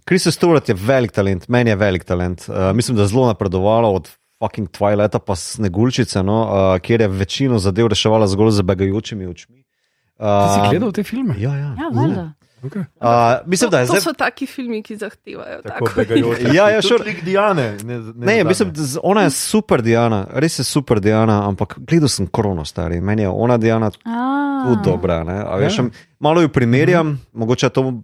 Chris 0.09 0.27
Stewart 0.27 0.69
je 0.69 0.75
velik 0.75 1.13
talent, 1.13 1.49
meni 1.49 1.71
je 1.71 1.77
velik 1.77 2.05
talent. 2.05 2.47
Uh, 2.49 2.73
mislim, 2.75 2.97
da 2.97 3.03
je 3.03 3.09
zelo 3.09 3.27
napredovala 3.27 3.89
od 3.89 4.11
fucking 4.39 4.69
Twilighta 4.69 5.19
pa 5.19 5.37
Snegulčice, 5.37 6.23
no, 6.23 6.43
uh, 6.43 6.81
kjer 6.81 7.01
je 7.01 7.09
večino 7.09 7.59
zadev 7.59 7.87
reševala 7.87 8.27
zgolj 8.27 8.51
z 8.51 8.63
begajočimi 8.63 9.27
očmi. 9.27 9.57
Ti 9.57 10.25
si 10.55 10.61
Uh, 10.61 10.71
gledal 10.71 10.93
te 10.93 11.03
filme? 11.03 11.35
Ja, 11.39 11.55
ja. 11.57 11.75
Ja, 11.79 11.89
valjda. 11.93 12.33
Okay. 12.63 12.85
Uh, 13.01 13.49
mislim, 13.51 13.71
da 13.71 13.79
je 13.81 13.87
to 13.87 13.93
zdaj. 13.93 14.01
so 14.01 14.13
taki 14.13 14.47
filmi, 14.47 14.83
ki 14.83 14.97
zahtevajo 14.97 15.63
Tako 15.63 15.89
tako. 15.89 16.15
Ja, 16.55 16.71
ja, 16.71 16.83
sure. 16.83 17.05
lik 17.05 17.25
Diane. 17.25 17.77
Ne, 17.85 17.99
ne, 17.99 18.13
Ne, 18.15 18.45
mislim, 18.45 18.73
ona 19.03 19.23
je 19.23 19.31
super 19.31 19.83
Diana, 19.83 20.27
res 20.33 20.59
je 20.59 20.65
super 20.65 21.01
Diana, 21.01 21.49
ampak 21.49 21.75
gledal 21.79 22.09
sem 22.09 22.27
krono, 22.27 22.65
stari. 22.65 23.01
Meni 23.01 23.23
je 23.23 23.29
ona 23.29 23.57
Diana 23.57 23.91
tudi 23.91 24.81
dobra. 24.85 25.25
ne. 25.25 25.43
A 25.47 25.57
Veš, 25.57 25.79
Ja. 25.79 25.85
malo 26.19 26.41
jo 26.41 26.49
primerjam, 26.49 27.21
mogoče 27.33 27.67
je 27.67 27.71
to 27.71 28.03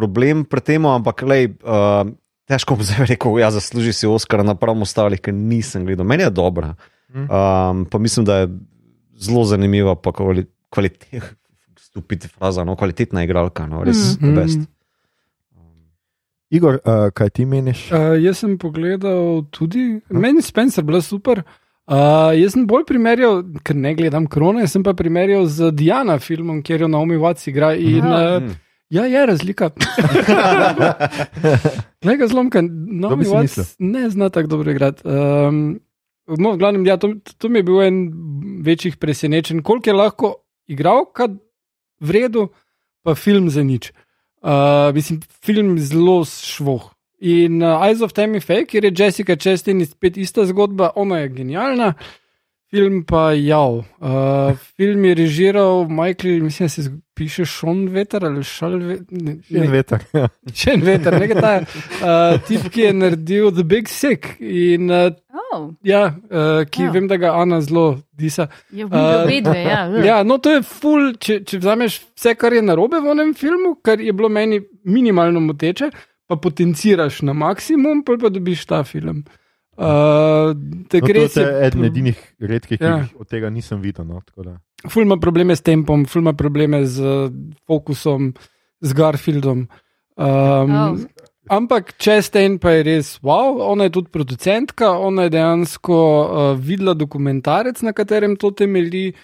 problem 0.00 0.42
pri 0.48 0.64
tem, 0.64 0.88
ampak 0.88 1.22
lej, 1.28 1.50
uh, 1.60 2.08
težko 2.48 2.78
bom 2.80 2.86
zdaj 2.88 3.12
rekel, 3.12 3.36
ja, 3.38 3.52
zasluži 3.52 3.92
si 3.94 4.08
Oscar 4.08 4.42
napram 4.42 4.80
ostalih, 4.82 5.20
ker 5.20 5.36
nisem 5.36 5.84
gledal. 5.84 6.08
Meni 6.08 6.24
je 6.26 6.32
dobra. 6.32 6.72
Um, 7.10 7.84
pa 7.90 7.98
mislim, 7.98 8.24
da 8.24 8.42
je 8.42 8.50
zelo 9.20 9.44
zanimiva, 9.44 9.96
pa 9.98 10.12
kvali, 10.14 10.46
kvalitetna, 10.70 11.26
stupiti 11.76 12.28
fraza, 12.30 12.62
no, 12.64 12.76
kvalitetna 12.78 13.24
igralka, 13.26 13.66
no, 13.66 13.82
res 13.84 14.14
Mhm. 14.16 14.28
mm. 14.30 14.36
best. 14.36 14.60
Igor, 16.50 16.80
uh, 16.82 17.10
kaj 17.14 17.30
ti 17.30 17.44
meniš? 17.46 17.84
Uh, 17.94 18.16
jaz 18.18 18.40
sem 18.42 18.56
pogledal 18.58 19.44
tudi, 19.54 20.00
meni 20.10 20.42
Spencer 20.42 20.82
bila 20.82 20.98
super. 21.02 21.44
Uh, 21.90 22.30
jaz 22.34 22.54
sem 22.56 22.64
bolj 22.66 22.84
primerjal, 22.86 23.40
ker 23.66 23.74
ne 23.78 23.92
gledam 23.94 24.26
krone, 24.30 24.66
sem 24.70 24.82
pa 24.82 24.94
primerjal 24.98 25.46
z 25.50 25.70
Diana 25.74 26.18
filmom, 26.22 26.58
kjer 26.66 26.86
jo 26.86 26.88
Naomi 26.90 27.18
Watts 27.18 27.46
igra. 27.50 27.72
In, 27.78 28.06
Aha. 28.06 28.38
uh, 28.38 28.58
ja, 28.90 29.04
je 29.06 29.26
razlika. 29.26 29.70
Glej 32.02 32.16
ga 32.16 32.26
zlomka, 32.26 32.62
Naomi 32.62 33.24
si 33.24 33.30
Watts 33.30 33.74
ne 33.78 34.10
zna 34.10 34.30
tako 34.30 34.48
dobro 34.48 34.70
igrati. 34.70 35.02
Um, 35.08 35.80
no, 36.26 36.56
glavnem, 36.56 36.86
ja, 36.86 36.96
to, 36.96 37.14
to 37.38 37.48
mi 37.48 37.58
je 37.58 37.62
bil 37.62 37.82
en 37.82 38.12
večjih 38.64 38.96
presenečenj, 38.96 39.62
koliko 39.62 39.90
je 39.90 39.94
lahko 39.94 40.34
igralka 40.66 41.28
v 42.00 42.10
redu, 42.10 42.48
pa 43.02 43.14
film 43.14 43.50
za 43.50 43.62
nič. 43.62 43.92
Uh, 44.42 44.94
mislim, 44.94 45.20
film 45.44 45.78
zelo 45.78 46.24
švoh. 46.24 46.90
In 47.20 47.62
uh, 47.62 47.84
Eyes 47.84 48.00
of 48.00 48.14
Tammy 48.16 48.40
Faye, 48.40 48.64
kjer 48.64 48.84
je 48.84 48.94
Jessica 48.96 49.36
Chastain 49.36 49.84
spet 49.86 50.16
ista 50.16 50.46
zgodba, 50.48 50.90
ona 50.96 51.18
je 51.18 51.28
genialna. 51.28 51.92
Film 52.70 53.02
pa 53.04 53.32
jav. 53.34 53.82
Uh, 53.98 54.56
film 54.76 55.04
je 55.04 55.14
režiral 55.14 55.88
Michael, 55.88 56.42
mislim, 56.42 56.64
da 56.64 56.68
se 56.68 56.82
piše 57.14 57.44
Sean 57.46 57.88
Veter 57.88 58.24
ali 58.24 58.44
Šal 58.44 58.76
In 59.50 59.70
veter. 59.70 60.04
ja. 60.14 60.28
Še 60.54 60.76
en 60.76 60.84
veter, 60.86 61.16
nekaj 61.20 61.40
ta 61.42 61.52
uh, 61.60 62.38
tip, 62.46 62.68
ki 62.72 62.80
je 62.80 62.92
naredil 62.94 63.50
The 63.52 63.64
Big 63.64 63.88
Sick. 63.88 64.36
In, 64.40 64.90
uh, 64.90 65.10
Oh, 65.52 65.72
ja, 65.82 66.04
uh, 66.30 66.60
ki 66.70 66.84
Ja. 66.84 66.90
vem, 66.94 67.08
da 67.10 67.16
ga 67.18 67.32
Ana 67.34 67.58
zelo 67.60 67.98
disa. 68.14 68.46
je 68.70 68.84
v 68.86 68.92
Uh, 68.94 69.24
obedve, 69.24 69.56
ja. 69.72 69.80
Ja, 69.98 70.22
no, 70.22 70.38
to 70.38 70.52
je 70.52 70.62
ful, 70.62 71.08
če, 71.18 71.40
če 71.42 71.58
vzameš 71.58 71.96
vse, 72.14 72.34
kar 72.38 72.54
je 72.54 72.62
narobe 72.62 73.00
v 73.02 73.10
enem 73.10 73.32
filmu, 73.34 73.72
kar 73.82 73.98
je 73.98 74.12
bilo 74.14 74.28
meni 74.30 74.60
minimalno 74.86 75.40
moteče, 75.42 75.90
pa 76.30 76.36
potenciraš 76.38 77.22
na 77.26 77.34
maksimum, 77.34 78.04
pol 78.06 78.20
pa 78.22 78.30
dobiš 78.30 78.62
ta 78.70 78.84
film. 78.86 79.24
Uh, 79.80 80.52
No, 80.52 81.28
to 81.32 81.40
je 81.40 81.66
eden 81.66 81.84
edinih 81.84 82.18
redkih, 82.40 82.78
ki 82.78 82.84
Ja. 82.84 82.98
jih 83.00 83.14
od 83.20 83.28
tega 83.28 83.48
nisem 83.50 83.80
videl. 83.80 84.04
No, 84.04 84.20
tako 84.26 84.42
da. 84.42 84.58
Ful 84.88 85.02
ima 85.02 85.16
probleme 85.16 85.56
s 85.56 85.62
tempom, 85.64 86.04
ful 86.06 86.20
ima 86.20 86.32
probleme 86.36 86.82
z 86.86 87.00
uh, 87.00 87.32
fokusom, 87.66 88.34
z 88.80 88.92
Garfieldom. 88.92 89.68
Um, 90.16 90.70
Oh. 90.70 90.98
Ampak 91.50 91.96
Česten 91.98 92.58
pa 92.62 92.70
je 92.76 92.82
res 92.82 93.18
wow, 93.24 93.56
ona 93.72 93.88
je 93.88 93.90
tudi 93.90 94.10
producentka, 94.12 94.90
ona 94.92 95.22
je 95.26 95.30
dejansko 95.34 95.96
uh, 95.96 96.58
videla 96.60 96.94
dokumentarec, 96.94 97.80
na 97.82 97.92
katerem 97.92 98.36
to 98.36 98.50
temelji. 98.50 99.14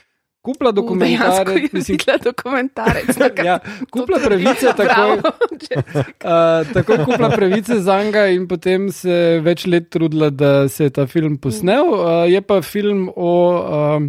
Kupla 0.46 0.70
dokumentarec, 0.72 1.62
je 1.62 1.68
mislim, 1.72 1.98
videla 1.98 2.18
dokumentarec. 2.22 3.16
ja, 3.48 3.58
kupla 3.90 4.20
pravice, 4.22 4.74
takoj, 4.76 5.16
bravo. 5.18 5.32
uh, 5.74 6.68
takoj 6.76 7.00
kupla 7.04 7.30
pravice 7.30 7.80
za 7.82 7.96
njega 8.04 8.26
in 8.30 8.46
potem 8.48 8.86
se 8.94 9.40
več 9.42 9.66
let 9.66 9.90
trudila, 9.90 10.30
da 10.30 10.68
se 10.68 10.86
je 10.86 10.94
ta 10.94 11.06
film 11.10 11.40
posnel. 11.42 11.90
Uh, 11.90 12.22
je 12.30 12.40
pa 12.46 12.60
film 12.62 13.08
o 13.16 13.32
um, 13.96 14.08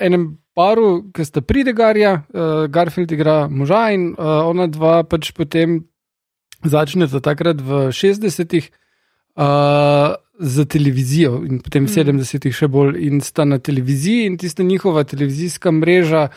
enem 0.00 0.26
paru, 0.58 0.90
ki 1.14 1.28
sta 1.28 1.44
pridegarja, 1.46 2.16
uh, 2.18 2.66
Garfield 2.66 3.14
igra 3.14 3.38
moža 3.46 3.84
in 3.94 4.10
uh, 4.16 4.42
ona 4.50 4.66
dva 4.66 5.04
pač 5.06 5.30
potem 5.36 5.84
začneta 6.66 7.22
takrat 7.22 7.62
v 7.62 7.88
60-ih. 7.94 8.72
Uh, 9.38 10.18
za 10.38 10.64
televizijo 10.64 11.42
in 11.46 11.58
potem 11.62 11.86
v 11.86 11.92
70-ih 11.92 12.54
še 12.54 12.68
bolj, 12.70 12.98
in 13.02 13.22
sta 13.24 13.44
na 13.44 13.58
televiziji, 13.58 14.26
in 14.28 14.36
tista 14.38 14.62
njihova 14.62 15.02
televizijska 15.08 15.72
mreža, 15.74 16.28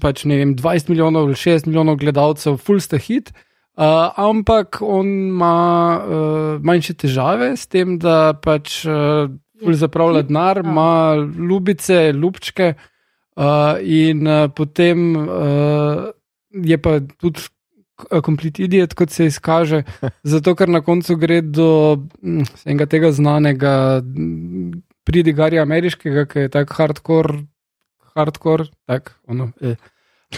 pač 0.00 0.26
ne 0.28 0.36
vem, 0.40 0.54
20 0.56 0.92
milijonov 0.92 1.30
ali 1.30 1.38
6 1.40 1.68
milijonov 1.68 1.96
gledalcev, 2.02 2.58
full 2.60 2.82
sta 2.84 3.00
hit. 3.00 3.32
Uh, 3.80 4.10
ampak 4.20 4.82
on 4.84 5.08
ima 5.30 5.56
uh, 5.96 6.60
manjše 6.60 6.98
težave 7.00 7.54
s 7.56 7.64
tem, 7.70 7.96
da 8.02 8.34
pač 8.36 8.82
uh, 8.84 9.30
zapravlja 9.72 10.26
denar, 10.28 10.60
ima 10.64 11.16
ljubice, 11.16 12.10
ljubčke, 12.12 12.74
uh, 13.40 13.80
in 13.80 14.26
uh, 14.28 14.50
potem 14.52 15.16
uh, 15.16 16.10
je 16.52 16.76
pa 16.82 16.98
tudi 17.16 17.46
komplet 18.24 18.58
idiot, 18.58 18.94
kot 18.94 19.10
se 19.14 19.26
izkaže, 19.30 19.82
zato 20.22 20.54
ker 20.58 20.68
na 20.68 20.80
koncu 20.84 21.16
gre 21.20 21.40
do 21.42 21.70
mm, 22.22 22.48
enega 22.64 22.86
tega 22.86 23.12
znanega 23.12 23.74
mm, 24.02 24.82
pridigarja 25.04 25.62
ameriškega, 25.62 26.26
ki 26.30 26.46
je 26.46 26.52
tako 26.56 26.78
hardcore, 26.78 27.38
hardcore, 28.14 28.70
tak, 28.86 29.16
ono, 29.28 29.52
eh. 29.60 29.76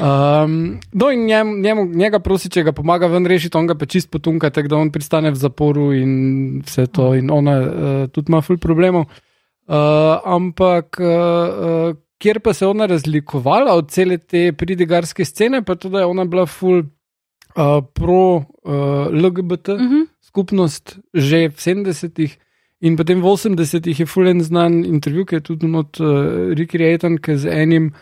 Um, 0.01 0.81
no, 0.93 1.11
in 1.13 1.27
njem, 1.27 1.61
njemu, 1.61 1.85
njega 1.85 2.19
prosi, 2.19 2.49
če 2.49 2.63
ga 2.65 2.73
pomaga 2.73 3.11
ven 3.13 3.27
rešiti, 3.29 3.59
on 3.61 3.67
ga 3.69 3.75
pa 3.77 3.85
čist 3.87 4.09
potunka, 4.11 4.49
tako 4.51 4.71
da 4.73 4.79
on 4.81 4.93
pristane 4.93 5.31
v 5.31 5.37
zaporu 5.37 5.91
in 5.93 6.15
vse 6.65 6.87
to, 6.89 7.11
in 7.19 7.29
ona 7.31 7.59
uh, 7.61 7.91
tudi 8.09 8.33
ima 8.33 8.41
ful 8.41 8.57
problemov. 8.57 9.05
Uh, 9.69 10.17
ampak, 10.25 10.97
uh, 10.97 11.13
uh, 11.13 11.99
kjer 12.25 12.41
pa 12.41 12.55
se 12.57 12.65
je 12.65 12.71
ona 12.71 12.89
razlikovala 12.89 13.77
od 13.77 13.91
cele 13.93 14.17
te 14.17 14.53
pridigarske 14.57 15.25
scene, 15.29 15.61
pa 15.63 15.77
tudi, 15.77 15.93
da 15.99 16.07
je 16.07 16.11
ona 16.15 16.25
bila 16.25 16.47
ful 16.49 16.87
uh, 17.57 17.85
pro 17.93 18.37
uh, 18.37 19.07
LGBT 19.13 19.69
Uh 19.69 19.81
-huh. 19.81 20.07
skupnost 20.21 20.99
že 21.15 21.49
v 21.49 21.57
70-ih. 21.57 22.39
In 22.81 22.97
potem 22.97 23.21
v 23.21 23.25
80-ih 23.25 24.01
je 24.01 24.07
fulen 24.07 24.41
znan 24.43 24.85
intervju, 24.85 25.25
ki 25.25 25.35
je 25.35 25.41
tudi 25.41 25.67
not 25.67 26.01
uh, 26.01 26.51
recreatan, 26.51 27.19
ki 27.19 27.37
z 27.37 27.47
enim 27.47 27.93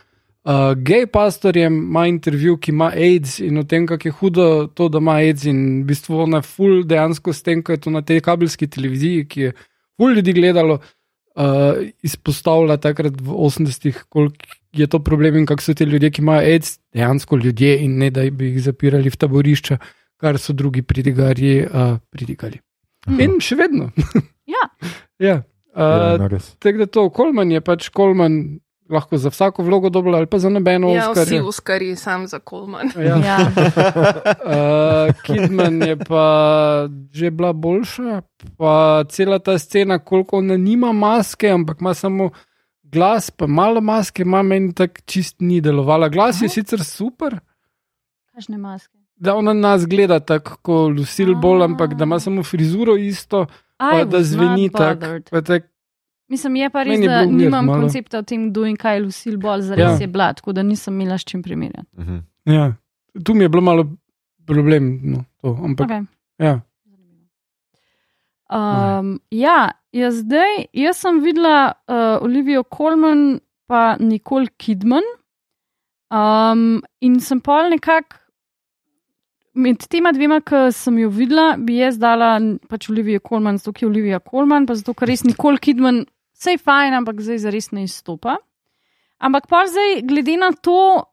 uh, 0.45 0.73
gej 0.75 1.07
pastorjem 1.07 1.75
ima 1.75 2.07
intervju, 2.07 2.57
ki 2.57 2.71
ima 2.71 2.89
AIDS 2.89 3.41
in 3.41 3.59
o 3.59 3.65
tem, 3.65 3.87
kako 3.87 4.09
je 4.09 4.13
hudo 4.13 4.67
to, 4.75 4.89
da 4.89 4.99
ima 4.99 5.13
AIDS 5.21 5.45
in 5.45 5.83
v 5.83 5.85
bistvu 5.85 6.23
ona 6.23 6.41
ful 6.43 6.85
dejansko 6.85 7.33
s 7.33 7.43
tem, 7.43 7.63
ko 7.63 7.73
je 7.73 7.81
to 7.81 7.91
na 7.91 8.03
tej 8.03 8.21
kabelski 8.21 8.67
televiziji, 8.67 9.27
ki 9.29 9.41
je 9.41 9.53
ful 9.97 10.15
ljudi 10.17 10.33
gledalo, 10.33 10.79
uh, 11.37 11.77
izpostavlja 12.03 12.77
takrat 12.77 13.21
v 13.21 13.37
80-ih, 13.37 14.05
koliko 14.09 14.60
je 14.73 14.87
to 14.87 14.99
problem 14.99 15.37
in 15.37 15.47
kako 15.47 15.62
so 15.62 15.75
ti 15.75 15.85
ljudje, 15.85 16.11
ki 16.11 16.23
imajo 16.23 16.41
AIDS, 16.47 16.79
dejansko 16.95 17.37
ljudje 17.37 17.79
in 17.85 17.99
ne 17.99 18.11
da 18.11 18.31
bi 18.31 18.53
jih 18.53 18.62
zapirali 18.62 19.11
v 19.11 19.16
taborišča, 19.16 19.79
kar 20.16 20.39
so 20.39 20.53
drugi 20.53 20.83
pridigarji 20.83 21.66
uh, 21.66 21.99
pridigali. 22.11 22.59
Mhm. 23.09 23.21
In 23.21 23.39
še 23.41 23.57
vedno. 23.57 23.91
Ja. 24.47 24.66
ja. 25.29 25.37
Ja, 25.37 25.43
Uh, 25.71 26.18
no, 26.18 26.27
res. 26.29 26.57
Tako 26.59 26.79
da 26.79 26.87
to, 26.87 27.03
Kolman 27.14 27.51
je 27.53 27.61
pač 27.62 27.89
Kolman, 27.95 28.59
lahko 28.91 29.14
za 29.16 29.31
vsako 29.31 29.62
vlogo 29.62 29.87
dobil 29.89 30.16
ali 30.16 30.27
pa 30.27 30.39
za 30.43 30.51
nobeno 30.51 30.91
Ja, 30.91 31.05
vsi 31.12 31.21
Oskarja. 31.21 31.45
uskari, 31.45 31.97
sam 31.97 32.27
za 32.27 32.39
Kolman. 32.39 32.91
Ja. 32.99 33.16
Ja. 33.23 33.37
Uh, 34.43 35.14
Kidman 35.25 35.83
je 35.83 35.97
pa 35.97 36.89
že 37.12 37.31
bila 37.31 37.53
boljša, 37.53 38.23
pa 38.59 39.05
cela 39.09 39.39
ta 39.39 39.59
scena, 39.59 39.99
koliko 39.99 40.39
ona 40.39 40.57
nima 40.57 40.93
maske, 40.93 41.49
ampak 41.49 41.81
ima 41.81 41.95
samo 41.95 42.31
glas, 42.93 43.30
pa 43.30 43.47
malo 43.47 43.80
maske, 43.80 44.22
ima 44.22 44.43
meni 44.43 44.74
tako 44.74 45.01
čist 45.05 45.36
ni 45.41 45.61
delovala. 45.61 46.09
Glas 46.09 46.36
je 46.36 46.47
Aha. 46.47 46.53
sicer 46.53 46.80
super, 46.80 47.38
Kakšne 48.34 48.59
maske. 48.59 48.97
da 49.16 49.34
ona 49.34 49.53
nas 49.55 49.86
gleda 49.86 50.20
tako 50.20 50.57
kot 50.59 50.93
Lucille 50.93 51.34
Ball, 51.34 51.62
ampak 51.62 51.95
da 51.95 52.05
ima 52.05 52.20
samo 52.20 52.43
frizuro 52.43 52.97
isto, 52.97 53.47
pa 53.78 54.01
I 54.01 54.05
da 54.07 54.22
zveni 54.22 54.68
tako. 54.70 55.20
tak, 55.43 55.62
Mislim, 56.28 56.57
je 56.57 56.70
pa 56.70 56.82
res, 56.82 57.01
je 57.01 57.09
da 57.09 57.14
weird 57.16 57.32
nimam 57.32 57.66
malo. 57.66 57.80
koncepta 57.80 58.18
o 58.18 58.22
tem, 58.22 58.51
kdo 58.51 58.64
in 58.64 58.76
kaj 58.76 58.95
je 58.95 59.03
Lucille 59.03 59.36
Ball, 59.36 59.61
zares 59.61 59.80
Ja. 59.80 59.91
ja. 59.91 59.99
je 59.99 60.07
bila, 60.07 60.32
tako 60.32 60.53
da 60.53 60.62
nisem 60.62 60.95
imela 60.95 61.18
s 61.18 61.24
čim 61.24 61.43
primerjati. 61.43 61.88
Mhm. 61.99 62.18
ja. 62.47 62.72
Tu 63.24 63.34
mi 63.34 63.45
je 63.45 63.49
bilo 63.49 63.62
malo 63.62 63.86
problem. 64.47 65.01
No, 65.05 65.24
to, 65.36 65.59
ampak, 65.64 65.88
Okay. 65.88 66.07
ja. 66.38 66.61
Um, 68.49 69.20
ja, 69.30 69.70
jaz 69.93 70.22
zdaj, 70.24 70.66
jaz 70.72 71.01
sem 71.03 71.20
videla 71.24 71.72
uh, 71.88 72.22
Olivijo 72.24 72.62
Colman, 72.76 73.41
pa 73.66 73.97
Nicole 74.01 74.51
Kidman. 74.59 75.05
Um, 76.11 76.82
in 77.01 77.20
sem 77.22 77.41
pa 77.41 77.68
nekako 77.68 78.18
med 79.55 79.82
tema 79.91 80.12
dvema, 80.12 80.41
ki 80.47 80.70
sem 80.74 80.99
jo 81.03 81.11
videla, 81.14 81.55
bi 81.59 81.80
jaz 81.80 81.99
dala 81.99 82.36
pač 82.70 82.88
Olivijo 82.91 83.20
Colman, 83.28 83.59
zato 83.59 83.74
ker 83.74 83.86
je 83.86 83.91
Olivija 83.91 84.20
Colman, 84.22 84.66
pa 84.66 84.76
zato 84.78 84.95
ker 84.95 85.11
res 85.11 85.24
Nicole 85.26 85.59
Kidman, 85.62 86.05
vse 86.38 86.55
je 86.55 86.62
fajn, 86.62 86.97
ampak 87.01 87.20
zdaj 87.22 87.43
zares 87.45 87.70
ne 87.74 87.84
izstopa. 87.86 88.38
Ampak 89.20 89.51
pa 89.51 89.64
zdaj, 89.68 90.01
glede 90.09 90.36
na 90.41 90.53
to, 90.55 91.05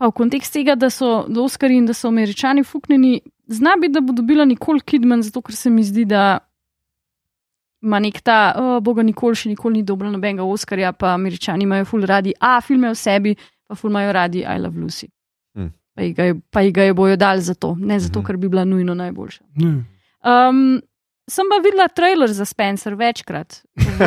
pa 0.00 0.08
v 0.08 0.16
kontekstu 0.16 0.60
tega, 0.60 0.78
da 0.80 0.88
so 0.90 1.26
Oskari 1.28 1.76
in 1.76 1.88
da 1.90 1.94
so 1.94 2.08
američani 2.08 2.64
fuknjeni, 2.64 3.20
zna 3.50 3.76
biti, 3.80 3.98
da 3.98 4.00
bo 4.00 4.14
dobila 4.16 4.46
Nicole 4.48 4.80
Kidman, 4.80 5.22
zato 5.26 5.42
ker 5.42 5.56
se 5.56 5.70
mi 5.70 5.84
zdi, 5.84 6.06
da 6.08 6.38
ima 7.82 7.98
nek 7.98 8.20
ta, 8.20 8.52
oh, 8.54 8.80
boga, 8.80 9.02
nikoli 9.02 9.34
še 9.34 9.48
nikoli 9.48 9.74
ni 9.74 9.82
dobila 9.82 10.10
nobenega 10.10 10.44
Oskarja, 10.44 10.92
pa 10.92 11.14
američani 11.14 11.64
imajo 11.64 11.84
ful 11.84 12.02
radi, 12.02 12.32
a 12.38 12.60
filme 12.60 12.90
o 12.90 12.94
sebi, 12.94 13.32
pa 13.66 13.74
ful 13.74 13.90
imajo 13.90 14.12
radi 14.12 14.38
I 14.40 14.58
Love 14.58 14.76
Lucy. 14.76 15.08
Hm. 15.54 15.68
Pa 15.94 16.02
ji 16.02 16.12
ga 16.12 16.24
je- 16.24 16.40
Pa 16.50 16.60
ji 16.60 16.72
ga 16.72 16.84
jo 16.84 16.94
bojo 16.94 17.16
dali 17.16 17.40
za 17.40 17.54
to, 17.54 17.74
ne 17.76 17.98
zato, 17.98 18.18
Mhm. 18.18 18.26
ker 18.26 18.36
bi 18.36 18.48
bila 18.48 18.64
nujno 18.64 18.94
najboljša. 18.94 19.42
Ne. 19.56 19.84
Um, 20.22 20.80
sem 21.26 21.46
pa 21.46 21.58
videla 21.58 21.88
trailer 21.88 22.28
za 22.28 22.44
Spencer 22.44 22.94
večkrat 22.94 23.62
v, 23.76 23.78
v, 23.78 24.02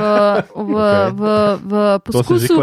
Okej. 0.55 1.11
v, 1.11 1.21
v 1.61 1.71
že 1.71 1.99
poskusu. 2.01 2.55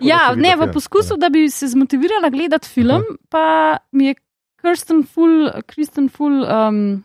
Ja, 0.00 0.34
ne, 0.34 0.52
v 0.52 0.58
film. 0.60 0.72
poskusu, 0.72 1.16
da 1.16 1.28
bi 1.28 1.46
se 1.46 1.66
zmotivirala 1.68 2.30
gledati 2.30 2.66
film, 2.66 3.02
pa 3.28 3.76
mi 3.92 4.06
je 4.06 4.14
Kirsten 4.58 5.02
Full, 5.04 5.50
Kristen 5.66 6.08
Full 6.08 6.42
um, 6.42 7.04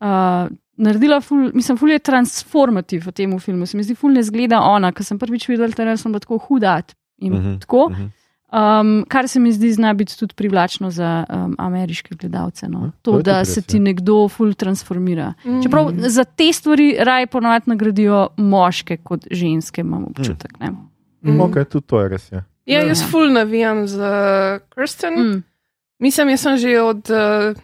uh, 0.00 0.48
naredila, 0.76 1.20
ful, 1.20 1.50
mislim, 1.54 1.78
ful 1.78 1.90
je 1.90 1.98
transformativ 1.98 3.06
v 3.06 3.12
tem 3.12 3.38
filmu. 3.40 3.66
Se 3.66 3.76
mi 3.76 3.82
zdi, 3.82 3.94
ful 3.94 4.12
ne 4.12 4.22
zgleda 4.22 4.60
ona, 4.60 4.92
ker 4.92 5.04
sem 5.04 5.18
prvič 5.18 5.48
videla, 5.48 5.68
da 5.68 5.96
sem 5.96 6.12
bila 6.12 6.20
tako 6.20 6.38
hudat. 6.48 6.94
In 7.18 7.32
uh 7.32 7.38
Mhm, 7.38 7.48
-huh. 7.48 7.60
tako, 7.60 7.88
mhm. 7.90 8.06
um, 8.52 9.04
kar 9.08 9.28
se 9.28 9.40
mi 9.40 9.52
zdi, 9.52 9.72
zna 9.72 9.94
biti 9.94 10.18
tudi 10.18 10.34
privlačno 10.34 10.90
za 10.90 11.24
um, 11.28 11.54
ameriške 11.58 12.14
gledalce. 12.14 12.68
No? 12.68 12.90
to 13.02 13.12
To, 13.12 13.16
je 13.16 13.22
da 13.22 13.44
se 13.44 13.62
ti 13.62 13.76
ja. 13.76 13.82
nekdo 13.82 14.28
ful 14.28 14.54
transformira. 14.54 15.34
Mm. 15.44 15.62
Čeprav 15.62 15.92
za 15.96 16.24
te 16.24 16.52
stvari 16.52 16.96
raje 17.00 17.26
ponovadi 17.26 17.70
nagradijo 17.70 18.28
moške 18.36 18.96
kot 18.96 19.26
ženske, 19.30 19.80
imam 19.80 20.04
občutek. 20.04 20.60
Ne? 20.60 20.70
Mm. 21.22 21.40
Ok, 21.40 21.54
tudi 21.68 21.86
to 21.86 22.00
je 22.00 22.08
res. 22.08 22.32
Ja. 22.32 22.44
Ja, 22.66 22.80
jaz 22.82 23.00
Ja. 23.00 23.06
ful 23.06 23.32
navijam 23.32 23.86
za 23.86 24.60
Kirsten. 24.74 25.14
Mm. 25.14 25.28
Mm. 25.30 25.42
Mislim, 25.98 26.28
jaz 26.28 26.40
sem 26.40 26.56
že 26.56 26.80
od 26.82 27.10
uh, 27.10 27.56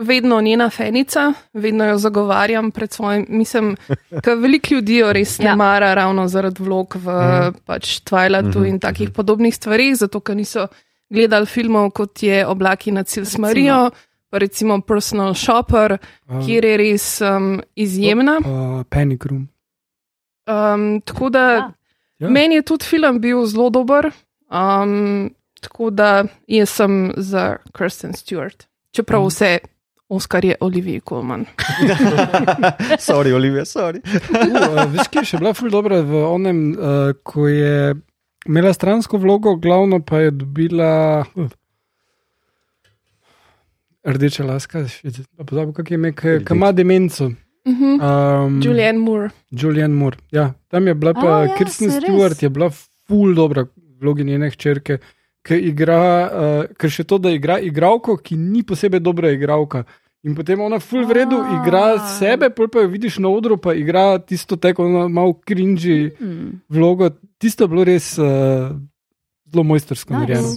vedno 0.00 0.40
njena 0.40 0.70
fenica, 0.70 1.32
vedno 1.52 1.84
jo 1.84 1.98
zagovarjam 1.98 2.70
pred 2.70 2.92
svojim. 2.92 3.26
Mislim, 3.28 3.76
da 4.10 4.34
veliko 4.34 4.74
ljudi 4.74 4.96
jo 4.96 5.12
res 5.12 5.38
ne 5.38 5.44
Ja. 5.44 5.56
mara 5.56 5.94
ravno 5.94 6.28
zaradi 6.28 6.62
vlog 6.62 6.94
v 6.96 7.10
Mhm. 7.10 7.56
pač 7.64 8.00
Twilightu 8.00 8.56
Mhm, 8.56 8.66
in 8.66 8.78
takih 8.78 9.10
podobnih 9.10 9.54
stvarih, 9.54 9.96
zato 9.96 10.20
ker 10.20 10.36
niso 10.36 10.66
gledali 11.10 11.46
filmov 11.46 11.90
kot 11.90 12.22
je 12.22 12.46
Oblaki 12.46 12.92
nad 12.92 13.08
Silsmarijo, 13.08 13.90
pa 14.30 14.38
recimo 14.38 14.80
Personal 14.80 15.34
Shopper, 15.34 15.98
Um, 16.28 16.46
kjer 16.46 16.64
je 16.64 16.76
res 16.76 17.20
um, 17.20 17.60
izjemna. 17.76 18.38
Uh, 18.38 18.84
Panic 18.84 19.24
Room. 19.24 19.48
Um, 20.46 21.00
tako 21.00 21.30
da 21.30 21.50
Ja. 21.50 21.72
Ja. 22.18 22.28
meni 22.28 22.54
je 22.54 22.62
tudi 22.62 22.84
film 22.84 23.20
bil 23.20 23.46
zelo 23.46 23.70
dober. 23.70 24.10
Um, 24.50 25.30
tako 25.60 25.90
da 25.90 26.24
jaz 26.46 26.68
sem 26.70 27.12
za 27.16 27.56
Kirsten 27.72 28.12
Stewart, 28.12 28.64
čeprav 28.92 29.26
vse 29.26 29.58
Oskar 30.10 30.44
je 30.44 30.54
Olivia 30.60 31.00
Colman. 31.08 31.44
sorry, 33.08 33.32
Olivia, 33.32 33.64
sorry. 33.64 34.00
Uh, 34.02 34.82
veš, 34.90 35.06
ki 35.06 35.22
je 35.22 35.28
še 35.28 35.38
bila 35.38 35.52
ful 35.54 35.70
dobra 35.70 36.00
v 36.02 36.22
onem, 36.26 36.62
uh, 36.74 37.12
ko 37.22 37.46
je 37.46 37.94
imela 38.50 38.72
stransko 38.74 39.20
vlogo, 39.22 39.54
glavno 39.62 40.00
pa 40.02 40.24
je 40.24 40.32
dobila. 40.34 40.90
Uh, 41.38 41.46
Rdeča 44.02 44.44
laska, 44.48 44.82
pozabi, 45.46 45.76
kako 45.76 45.94
je 45.94 46.00
ime, 46.00 46.12
ki 46.16 46.56
ima 46.56 46.72
demenco. 46.72 47.30
Uh 47.64 47.72
-huh. 47.78 48.46
Um, 48.46 48.60
Julianne 48.64 48.98
Moore. 48.98 49.30
Julian 49.50 49.92
Moore. 49.92 50.16
Ja, 50.30 50.52
tam 50.68 50.86
je 50.86 50.94
bila 50.94 51.14
pa 51.14 51.38
oh, 51.38 51.48
ja, 51.48 51.56
Kirsten 51.56 51.90
se 51.90 52.00
res. 52.00 52.10
Stewart, 52.10 52.42
je 52.42 52.48
bila 52.48 52.70
ful 52.70 53.34
dobra 53.34 53.62
v 53.62 54.00
vlogi 54.00 54.24
njene 54.24 54.50
hčerke, 54.50 54.98
ki 55.42 55.54
igra, 55.56 56.00
uh, 56.24 56.76
ker 56.76 56.90
še 56.90 57.04
to, 57.04 57.18
da 57.18 57.30
igra 57.30 57.58
igralko, 57.58 58.16
ki 58.16 58.36
ni 58.36 58.62
posebej 58.62 59.00
dobra 59.00 59.30
igralka. 59.30 59.84
In 60.22 60.34
potem 60.34 60.60
ona 60.60 60.76
ful 60.78 61.06
v 61.06 61.12
redu 61.14 61.38
A. 61.38 61.48
igra 61.56 61.84
sebe, 62.10 62.50
pol 62.50 62.68
pa 62.68 62.80
jo 62.80 62.88
vidiš 62.88 63.18
na 63.18 63.28
odru, 63.28 63.56
pa 63.56 63.72
igra 63.72 64.18
tisto 64.18 64.56
tako 64.56 64.84
malo 65.08 65.32
cringy 65.40 66.12
Hmm. 66.12 66.60
vlogo. 66.68 67.08
Tisto 67.38 67.64
je 67.64 67.68
bilo 67.68 67.84
res 67.84 68.18
uh, 68.18 68.68
zelo 69.46 69.64
mojstersko 69.64 70.12
Nice. 70.12 70.20
narejeno. 70.20 70.56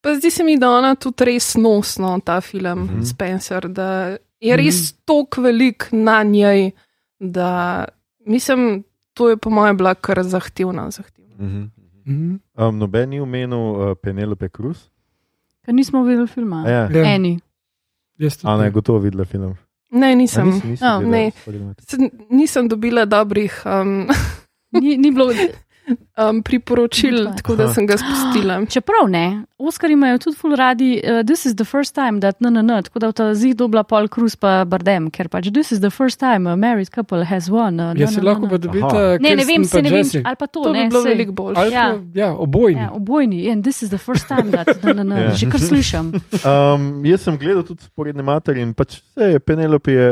Pa 0.00 0.14
zdi 0.14 0.30
se 0.30 0.44
mi, 0.44 0.58
da 0.58 0.70
ona 0.70 0.94
tudi 0.94 1.24
res 1.24 1.54
nosno 1.56 2.20
ta 2.20 2.40
film, 2.40 2.78
Mhm. 2.78 2.94
-huh. 2.94 3.04
Spencer, 3.04 3.68
da 3.68 4.16
je 4.40 4.56
res 4.56 4.74
uh 4.76 4.86
-huh. 4.86 4.94
tok 5.04 5.36
velik 5.38 5.88
na 5.92 6.22
njej, 6.22 6.70
da 7.20 7.84
mislim, 8.20 8.84
to 9.12 9.28
je 9.28 9.36
po 9.36 9.50
mojem 9.50 9.76
bila 9.76 9.94
kar 9.94 10.22
zahtevna. 10.22 10.90
zahtevna. 10.90 11.68
Mhm. 12.04 12.14
Mhm. 12.14 12.40
Um, 12.68 12.78
noben 12.78 13.08
ni 13.10 13.20
omenil 13.20 13.58
uh, 13.58 13.94
Penelope 14.02 14.48
Cruz. 14.48 14.78
Ker 15.64 15.74
nismo 15.74 16.04
videli 16.04 16.26
filma. 16.26 16.64
Ja. 16.68 16.88
Ja. 16.92 17.14
Eni. 17.14 17.38
Ana 18.44 18.56
ne. 18.58 18.64
je 18.64 18.70
gotovo 18.70 18.98
videla 18.98 19.24
film. 19.24 19.54
Ne, 19.90 20.14
nisem. 20.16 20.46
nisi- 20.46 20.66
nisi 20.66 20.84
Oh, 20.84 21.00
gledala? 21.00 21.10
ne. 21.10 21.32
Nisem 22.30 22.68
dobila 22.68 23.04
dobrih 23.04 23.62
um, 23.66 24.06
Ni, 24.80 24.96
ni 24.96 25.10
bilo. 25.10 25.32
Um, 26.16 26.42
priporočil, 26.42 27.26
Aha. 27.26 27.36
tako 27.36 27.56
da 27.56 27.68
sem 27.74 27.86
ga 27.86 27.96
spustila. 27.98 28.60
Čeprav 28.74 29.08
ne, 29.08 29.44
Oskar 29.58 29.90
imajo 29.90 30.18
tudi 30.18 30.36
ful 30.36 30.52
radi, 30.56 31.00
uh, 31.00 31.22
this 31.24 31.46
is 31.46 31.54
the 31.56 31.64
first 31.64 31.94
time 31.94 32.20
that 32.20 32.36
no, 32.40 32.50
no, 32.50 32.60
no, 32.62 32.82
tako 32.82 32.98
da 32.98 33.08
v 33.08 33.12
ta 33.16 33.26
zid 33.34 33.56
dobila 33.56 33.84
Paul 33.84 34.08
Cruz 34.08 34.36
pa 34.36 34.64
Bardem, 34.68 35.10
ker 35.10 35.28
pač 35.32 35.48
this 35.52 35.72
is 35.72 35.80
the 35.80 35.90
first 35.90 36.20
time 36.20 36.46
a 36.46 36.56
married 36.56 36.90
couple 36.90 37.24
has 37.24 37.48
won. 37.48 37.80
Uh, 37.80 37.94
no, 37.94 38.00
Jaz 38.00 38.14
se 38.14 38.20
no, 38.20 38.24
no, 38.24 38.30
lahko 38.30 38.44
no. 38.44 38.50
pa 38.50 38.58
dobita. 38.58 38.86
Aha. 38.92 39.18
Ne, 39.20 39.34
ne 39.36 39.44
vem, 39.44 39.64
se 39.64 39.78
pa 39.78 39.82
ne 39.82 39.90
vem, 39.90 40.04
ali 40.24 40.36
pa 40.36 40.46
to, 40.46 40.62
To 40.62 40.72
ne, 40.72 40.82
bi 40.82 40.88
bilo 40.88 41.02
sej. 41.02 41.10
veliko 41.12 41.32
bolje. 41.32 41.56
Ali 41.56 41.72
Ja. 41.72 41.86
pa, 41.92 42.20
ja, 42.20 42.28
obojni. 42.36 42.80
Ja, 42.80 42.90
obojni, 42.92 43.38
in 43.48 43.62
this 43.62 43.82
is 43.82 43.88
the 43.90 43.98
first 43.98 44.28
time 44.28 44.50
that, 44.52 44.68
no, 44.84 44.92
no, 44.92 45.02
no, 45.02 45.16
Ja. 45.16 45.32
že 45.34 45.48
kar 45.50 45.60
slišim. 45.60 46.12
Um, 46.44 47.04
jaz 47.08 47.24
sem 47.24 47.38
gledal 47.40 47.62
tudi 47.64 47.82
sporedne 47.86 48.22
materi 48.22 48.60
in 48.60 48.74
pač 48.76 48.98
vse 49.00 49.32
je 49.32 49.38
Penelope 49.40 49.92
je 49.92 50.08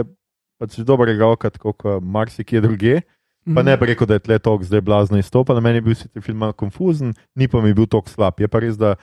pač 0.58 0.78
dobra 0.80 1.12
igralka, 1.12 1.50
tako 1.50 1.72
kot 1.76 2.00
marsikje 2.02 2.60
druge. 2.64 3.02
Pa 3.44 3.50
Mhm. 3.52 3.64
ne 3.64 3.76
bi 3.76 3.86
rekel, 3.86 4.06
da 4.06 4.14
je 4.14 4.20
tle 4.20 4.38
tok 4.38 4.62
zdaj 4.62 4.80
blazno 4.80 5.18
izstopal, 5.18 5.60
meni 5.60 5.76
je 5.76 5.82
bil 5.82 5.94
sicer 5.94 6.22
film 6.22 6.38
malo 6.38 6.52
konfuzen, 6.52 7.14
ni 7.34 7.48
pa 7.48 7.60
mi 7.60 7.74
bil 7.74 7.86
tok 7.86 8.08
slab. 8.08 8.38
Je 8.38 8.48
pa 8.48 8.58
res, 8.58 8.76
da 8.76 8.94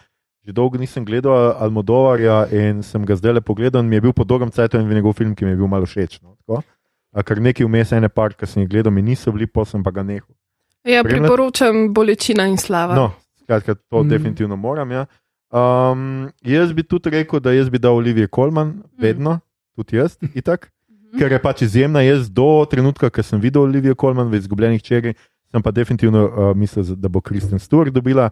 že 0.42 0.54
dolgo 0.54 0.78
nisem 0.78 1.04
gledal 1.04 1.34
Almodovarja 1.60 2.48
in 2.50 2.82
sem 2.82 3.04
ga 3.04 3.16
zdaj 3.16 3.34
le 3.34 3.42
pogledal 3.42 3.82
in 3.82 3.90
mi 3.90 3.96
je 3.96 4.02
bil 4.02 4.14
po 4.14 4.24
dolgem 4.24 4.50
cajtu 4.50 4.78
en 4.78 4.88
njegov 4.88 5.14
film, 5.14 5.36
ki 5.36 5.46
mi 5.46 5.52
je 5.52 5.58
bil 5.58 5.68
malo 5.68 5.86
všeč. 5.86 6.22
No, 6.24 6.36
tako. 6.38 6.64
A 7.12 7.24
Ker 7.24 7.38
nekaj 7.38 7.66
vmes 7.66 7.92
ene 7.92 8.08
par, 8.08 8.32
ki 8.32 8.46
sem 8.46 8.64
jih 8.64 8.70
gledal, 8.70 8.92
mi 8.92 9.02
niso 9.02 9.32
bili, 9.32 9.46
pa 9.46 9.66
sem 9.66 9.84
pa 9.84 9.92
ga 9.92 10.04
nehal. 10.04 10.30
Ja, 10.86 11.02
Spremljate? 11.02 11.10
priporočam 11.20 11.94
bolečina 11.94 12.48
in 12.48 12.56
slava. 12.58 12.96
No, 12.96 13.12
skratka, 13.42 13.76
to 13.76 13.98
Mm. 13.98 14.06
mm. 14.06 14.10
definitivno 14.10 14.56
moram. 14.56 14.92
Ja. 14.92 15.06
Um, 15.52 16.30
jaz 16.42 16.72
bi 16.72 16.84
tudi 16.84 17.10
rekel, 17.12 17.40
da 17.40 17.52
jaz 17.52 17.70
bi 17.70 17.78
dal 17.78 17.94
Olivije 17.94 18.28
Kolman, 18.28 18.84
vedno, 18.98 19.34
mm. 19.34 19.42
tudi 19.76 19.98
jaz, 19.98 20.16
itak, 20.34 20.72
ker 21.18 21.32
je 21.32 21.40
pač 21.40 21.62
izjemna. 21.62 22.02
Jaz 22.02 22.30
do 22.30 22.66
trenutka, 22.66 23.10
ko 23.10 23.24
sem 23.24 23.40
videl 23.40 23.62
Olivijo 23.62 23.96
Kolman 23.96 24.28
v 24.28 24.38
izgubljenih 24.38 24.82
čeri, 24.82 25.14
sem 25.48 25.62
pa 25.62 25.72
definitivno 25.72 26.22
uh, 26.24 26.32
mislil, 26.54 26.86
da 26.96 27.08
bo 27.08 27.22
Kristen 27.22 27.58
Stewart 27.58 27.90
dobila, 27.90 28.30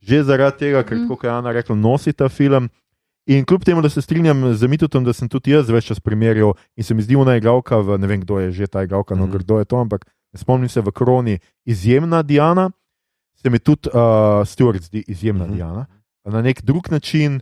že 0.00 0.22
zaradi 0.22 0.58
tega, 0.58 0.82
ker, 0.82 0.96
Mhm. 0.96 1.08
kot 1.08 1.24
je 1.24 1.30
Ana 1.30 1.52
rekla, 1.52 1.76
nosi 1.76 2.12
ta 2.12 2.28
film. 2.28 2.68
In 3.26 3.44
kljub 3.44 3.64
temu, 3.64 3.82
da 3.82 3.88
se 3.88 4.00
strinjam 4.00 4.54
z 4.54 4.66
Mitutom, 4.66 5.04
da 5.04 5.12
sem 5.12 5.28
tudi 5.28 5.50
jaz 5.50 5.68
več 5.68 5.86
čas 5.86 6.00
primerjal 6.00 6.54
in 6.76 6.84
se 6.84 6.94
mi 6.94 7.02
zdi 7.02 7.16
ona 7.16 7.36
igralka, 7.36 7.76
v, 7.78 7.98
ne 7.98 8.06
vem 8.06 8.20
kdo 8.20 8.38
je 8.38 8.52
že 8.52 8.66
ta 8.66 8.82
igralka, 8.82 9.14
no 9.14 9.26
Mhm. 9.26 9.38
kdo 9.38 9.58
je 9.58 9.64
to, 9.64 9.76
ampak 9.76 10.04
spomnim 10.32 10.68
se 10.68 10.80
v 10.80 10.90
kroni, 10.90 11.38
izjemna 11.64 12.22
Diana, 12.22 12.70
se 13.36 13.50
mi 13.50 13.58
tudi 13.58 13.88
uh, 13.88 13.94
Stewart 14.42 14.80
zdi 14.80 15.04
izjemna 15.06 15.44
Mhm. 15.46 15.54
Diana. 15.54 15.86
Na 16.24 16.42
nek 16.42 16.62
drug 16.62 16.88
način, 16.90 17.40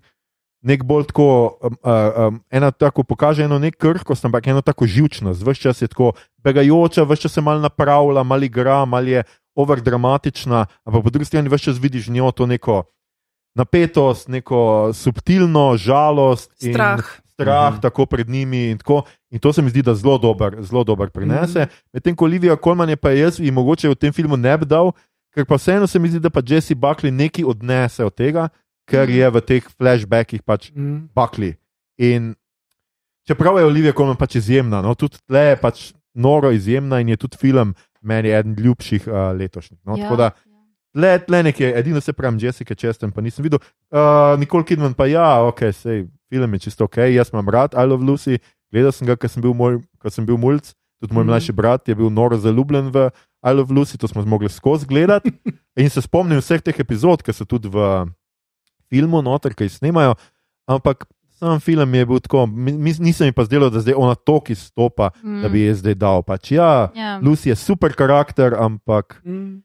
nek 0.62 0.82
bolj 0.84 1.04
tako, 1.12 1.58
um, 1.62 1.76
uh, 1.82 2.28
um, 2.28 2.40
ena 2.50 2.70
tako 2.70 3.02
pokaže 3.04 3.44
eno 3.44 3.58
nek 3.58 3.76
krhkost, 3.76 4.24
ampak 4.24 4.46
eno 4.46 4.60
tako 4.60 4.86
živčnost, 4.86 5.42
vse 5.42 5.60
čas 5.60 5.82
je 5.82 5.88
tako 5.88 6.12
begajoča, 6.42 7.04
vse 7.04 7.22
čas 7.22 7.32
se 7.32 7.40
mal 7.40 7.60
napravlja, 7.60 8.22
mal 8.22 8.42
igra, 8.42 8.84
mal 8.84 9.08
je 9.08 9.22
overdramatična, 9.54 10.66
ampak 10.84 11.02
po 11.02 11.10
drugi 11.10 11.24
strani 11.24 11.48
vse 11.48 11.64
čas 11.64 11.78
vidiš 11.78 12.08
njo 12.08 12.30
to 12.30 12.46
neko 12.46 12.82
napetost, 13.54 14.28
neko 14.28 14.90
subtilno 14.94 15.76
žalost. 15.76 16.62
in 16.62 16.72
Strah. 16.74 17.04
Strah, 17.32 17.72
Mhm. 17.72 17.80
tako 17.80 18.06
pred 18.06 18.28
njimi, 18.28 18.70
in, 18.70 18.78
tako, 18.78 19.02
in 19.30 19.38
to 19.38 19.52
se 19.52 19.62
mi 19.62 19.70
zdi, 19.70 19.82
da 19.82 19.94
zelo 19.94 20.18
dober, 20.18 20.56
zelo 20.60 20.84
dober 20.84 21.10
prinese. 21.10 21.66
Medtem 21.92 22.16
ko 22.16 22.24
Olivija 22.24 22.56
Kolman 22.56 22.88
je 22.88 22.96
pa 22.96 23.10
jaz 23.10 23.40
in 23.40 23.54
mogoče 23.54 23.88
v 23.88 23.94
tem 23.94 24.12
filmu 24.12 24.36
ne 24.36 24.58
bi 24.58 24.66
dal, 24.66 24.90
ker 25.34 25.44
pa 25.46 25.54
vseeno 25.54 25.86
se 25.86 25.98
mi 25.98 26.08
zdi, 26.08 26.20
da 26.20 26.30
pa 26.30 26.40
Jesse 26.46 26.74
Buckley 26.74 27.10
nekaj 27.10 27.44
odnese 27.44 28.04
od 28.04 28.14
tega, 28.14 28.48
ker 28.88 29.10
je 29.10 29.28
v 29.28 29.40
teh 29.42 29.62
flashbackih 29.70 30.42
pač 30.42 30.70
Mhm. 30.72 31.08
Buckley. 31.14 31.54
In 31.98 32.34
čeprav 33.24 33.58
je 33.58 33.64
Olivija 33.64 33.92
Kolman 33.92 34.16
pač 34.16 34.36
izjemna, 34.36 34.80
no, 34.80 34.94
tudi 34.94 35.18
tle 35.20 35.44
je 35.44 35.56
pač 35.56 35.76
noro 36.14 36.50
izjemna 36.50 37.00
in 37.00 37.08
je 37.08 37.16
tudi 37.18 37.36
film 37.36 37.74
meni 38.00 38.30
eden 38.30 38.54
ljubših 38.54 39.06
uh, 39.06 39.32
letošnjih. 39.32 39.80
No, 39.84 39.96
Ja. 39.96 40.04
Tako 40.04 40.16
da 40.16 40.30
tle, 40.94 41.18
tle 41.20 41.42
nekje, 41.42 41.72
edino 41.74 42.00
se 42.00 42.12
pravim, 42.12 42.38
Jessica 42.38 42.74
Chastain 42.74 43.12
pa 43.12 43.20
nisem 43.20 43.42
videl. 43.42 43.58
Uh, 43.90 44.38
Nicole 44.38 44.64
Kidman 44.64 44.94
pa 44.94 45.06
ja, 45.06 45.42
ok, 45.42 45.60
sej, 45.72 46.06
film 46.28 46.54
je 46.54 46.58
čisto 46.60 46.84
ok, 46.84 46.96
jaz 47.08 47.30
imam 47.32 47.48
rad 47.48 47.74
I 47.74 47.84
Love 47.84 48.04
Lucy, 48.04 48.38
gledal 48.70 48.92
sem 48.92 49.06
ga, 49.06 49.16
ker 49.16 49.28
sem 49.28 49.42
bil, 49.42 49.52
moj, 49.52 49.78
ko 49.98 50.10
sem 50.10 50.24
bil 50.24 50.36
mulj. 50.36 50.72
Tudi 50.98 51.14
moj 51.14 51.22
Mhm. 51.22 51.30
mlajši 51.30 51.52
brat 51.52 51.88
je 51.88 51.94
bil 51.94 52.10
noro 52.10 52.34
zaljubljen 52.36 52.90
v 52.90 53.10
I 53.42 53.52
Love 53.52 53.70
Lucy, 53.70 53.96
to 53.96 54.08
smo 54.08 54.24
mogli 54.24 54.48
skozi 54.48 54.86
gledati. 54.86 55.30
In 55.76 55.90
se 55.90 56.02
spomnim 56.02 56.38
vseh 56.38 56.58
teh 56.60 56.74
epizod, 56.74 57.22
ki 57.22 57.32
so 57.32 57.44
tudi 57.44 57.68
v 57.68 58.06
filmu, 58.90 59.22
noter, 59.22 59.54
ki 59.54 59.64
jih 59.64 59.72
snemajo. 59.72 60.14
Ampak 60.68 61.06
sam 61.38 61.60
film 61.60 61.94
je 61.94 62.06
bil 62.06 62.18
tako, 62.20 62.46
nisem 62.98 63.26
mi 63.26 63.32
pa 63.32 63.44
zdelo, 63.44 63.70
da 63.70 63.80
zdaj 63.80 63.94
ona 63.96 64.14
tok 64.14 64.50
izstopa, 64.50 65.10
mm. 65.22 65.42
da 65.42 65.48
bi 65.48 65.60
je 65.60 65.74
zdaj 65.74 65.94
dal. 65.94 66.22
Pač, 66.22 66.50
ja, 66.52 66.90
Ja. 66.94 67.20
Lucy 67.22 67.48
je 67.48 67.56
super 67.56 67.92
karakter, 67.94 68.54
ampak 68.58 69.20
Mhm. 69.24 69.58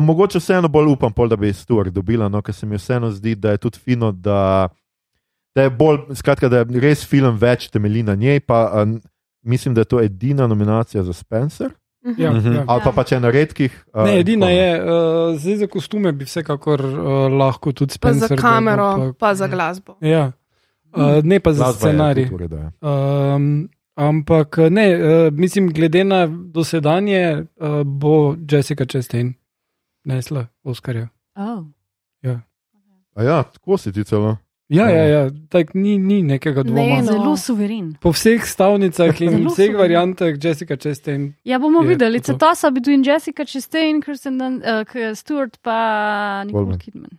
mogoče 0.00 0.38
vseeno 0.38 0.68
bolj 0.68 0.92
upam, 0.92 1.12
pol, 1.12 1.28
da 1.28 1.36
bi 1.36 1.52
Stuart 1.52 1.88
dobila, 1.92 2.28
no, 2.28 2.42
ker 2.42 2.54
se 2.54 2.66
mi 2.66 2.76
vseeno 2.76 3.10
zdi, 3.10 3.34
da 3.34 3.50
je 3.50 3.58
tudi 3.58 3.78
fino, 3.78 4.12
da, 4.12 4.68
da 5.54 5.62
je 5.62 5.70
bolj, 5.70 5.98
skratka, 6.14 6.48
da 6.48 6.58
je 6.58 6.80
res 6.80 7.06
film 7.08 7.38
več 7.40 7.70
temelji 7.70 8.02
na 8.02 8.14
njej. 8.14 8.40
Pa, 8.40 8.68
a, 8.68 8.86
mislim, 9.42 9.74
da 9.74 9.80
je 9.80 9.84
to 9.84 10.00
edina 10.00 10.46
nominacija 10.46 11.02
za 11.02 11.12
Spencer. 11.12 11.70
Ja, 12.16 12.30
Mhm. 12.30 12.52
ja. 12.52 12.64
Ali 12.66 12.80
pa 12.84 12.92
pač 12.92 13.12
ena 13.12 13.30
redkih. 13.30 13.84
a, 13.92 14.04
Ne, 14.04 14.18
edina 14.18 14.46
tako, 14.46 14.48
no. 14.48 14.56
je, 14.56 14.70
uh, 15.32 15.38
zdaj 15.38 15.56
za 15.56 15.66
kostume 15.66 16.12
bi 16.12 16.24
vsekakor 16.24 16.80
uh, 16.80 16.96
lahko 17.30 17.72
tudi 17.72 17.88
Pa 17.90 18.08
Spencer. 18.08 18.28
za 18.28 18.36
kamero, 18.38 18.84
ampak- 18.84 19.18
pa 19.18 19.34
za 19.34 19.46
glasbo. 19.46 19.96
Ja. 20.00 20.32
Uh, 20.90 21.20
ne 21.22 21.40
pa 21.40 21.52
za 21.52 21.64
Glasba 21.64 21.88
je 21.88 21.92
scenarij. 21.92 22.28
ja. 22.52 22.72
Um, 23.34 23.68
ampak 23.94 24.56
ne, 24.60 24.86
uh, 24.94 25.02
mislim, 25.32 25.68
glede 25.68 26.04
na 26.04 26.26
dosedanje, 26.26 27.22
uh, 27.56 27.82
bo 27.84 28.12
Jessica 28.42 28.84
Chastain 28.86 29.34
nesla 30.04 30.46
Oscarja. 30.64 31.08
Oh. 31.36 31.64
A 33.12 33.22
ja, 33.22 33.42
tako 33.44 33.76
si 33.76 33.92
ti 33.92 34.04
celo. 34.04 34.36
Ja, 34.70 34.86
Ja. 34.86 34.96
ja, 34.96 35.04
ja 35.06 35.22
tak 35.48 35.74
ni, 35.74 35.98
ni 35.98 36.22
nekega 36.22 36.62
dvoma. 36.62 36.80
Ne, 36.80 37.02
no. 37.02 37.12
Zelo 37.12 37.36
suveren. 37.36 37.96
Po 38.00 38.12
vseh 38.12 38.38
stavnicah 38.44 39.10
in 39.20 39.30
Zelo 39.36 39.50
vseh 39.50 39.74
variantah 39.74 40.30
Jessica 40.34 40.76
Chastain. 40.76 41.34
Ja, 41.44 41.58
bomo 41.58 41.80
videli, 41.82 42.20
to. 42.20 42.32
cetosa 42.32 42.70
between 42.70 43.02
Jessica 43.02 43.42
Chastain, 43.44 43.98
Kirsten 44.00 44.38
Dun, 44.38 44.62
uh, 44.62 44.86
Stewart 45.12 45.58
pa 45.58 45.78
Nicole 46.44 46.64
Coleman. 46.64 46.78
Kidman. 46.78 47.10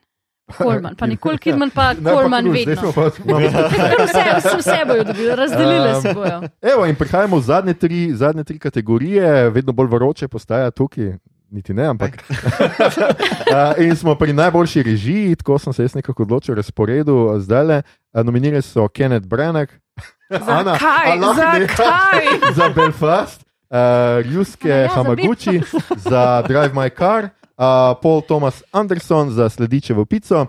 Coleman, 0.53 0.95
pa 0.95 1.05
Nikol 1.11 1.37
Kidman, 1.37 1.69
pa 1.69 1.91
zdaj 1.95 2.15
vedno. 2.45 2.91
pa- 2.91 3.09
Vse, 3.09 4.23
vse, 4.37 4.57
vse 4.57 4.79
bojo 4.87 5.03
dobili, 5.03 5.35
razdelili 5.35 5.89
Um, 5.89 6.01
se 6.01 6.13
bojo. 6.13 6.41
Evo, 6.61 6.85
in 6.85 6.95
prihajamo 6.95 7.37
v 7.37 7.41
zadnje 7.41 7.73
tri, 7.73 8.11
zadnje 8.13 8.43
tri 8.43 8.59
kategorije, 8.59 9.27
vedno 9.49 9.71
bolj 9.71 9.87
vroče 9.87 10.27
postaja 10.27 10.71
tukaj. 10.71 11.13
Niti 11.51 11.73
ne, 11.73 11.83
ampak. 11.85 12.23
uh, 12.31 13.75
in 13.83 13.95
smo 13.95 14.15
pri 14.15 14.33
najboljši 14.33 14.83
režiji, 14.83 15.35
tako 15.35 15.59
sem 15.59 15.73
se 15.73 15.83
jaz 15.83 15.95
nekako 15.95 16.23
odločil, 16.23 16.55
razporedu 16.55 17.35
zdaj 17.39 17.63
le. 17.63 17.81
Nominirani 18.13 18.61
so 18.61 18.87
Kenneth 18.87 19.27
Branagh, 19.27 19.71
Ana, 20.29 20.73
Zakaj? 20.73 21.11
a 21.11 21.15
lahko 21.15 21.59
ne- 21.59 21.67
Zakaj? 21.67 22.25
za 22.57 22.69
Belfast, 22.69 23.43
uh, 23.69 23.77
Juske 24.25 24.69
Ja, 24.69 24.75
ja, 24.77 24.87
za 24.87 24.93
Hamaguchi 24.95 25.61
za 25.97 26.41
Drive 26.47 26.73
My 26.73 26.89
Car, 26.89 27.23
uh, 27.25 27.99
Paul 28.01 28.21
Thomas 28.21 28.63
Anderson 28.71 29.31
za 29.31 29.49
Sledičevo 29.49 30.05
pico, 30.05 30.45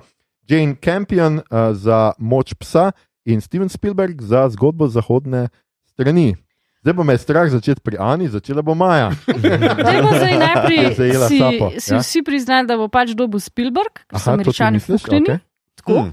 Jane 0.49 0.75
Campion 0.85 1.35
uh, 1.39 1.43
za 1.73 2.13
Moč 2.19 2.55
psa 2.55 2.93
in 3.25 3.41
Steven 3.41 3.69
Spielberg 3.69 4.23
za 4.23 4.49
zgodbo 4.49 4.87
zahodne 4.89 5.49
strani. 5.85 6.37
Zdaj 6.83 6.93
bo 6.93 7.05
me 7.05 7.15
strah 7.15 7.47
začeti 7.47 7.79
pri 7.79 7.95
Ani, 7.97 8.27
začela 8.27 8.59
bo 8.59 8.75
Maja. 8.75 9.15
Dajmo 9.87 10.11
zdaj 10.13 10.35
najprej 10.37 10.79
Je 10.81 10.91
zajela 11.01 11.27
si, 11.27 11.39
sapo, 11.39 11.67
si 11.79 11.91
ja. 11.91 11.99
vsi 12.01 12.21
priznali, 12.21 12.67
da 12.67 12.75
bo 12.75 12.89
pač 12.89 13.13
dobil 13.13 13.39
Spielberg, 13.39 14.03
ker 14.03 14.19
so 14.19 14.25
to 14.25 14.33
američani 14.33 14.79
fuknjeni. 14.79 15.29
Okej. 15.29 15.39
Tako. 15.77 15.95
Hmm. 16.01 16.13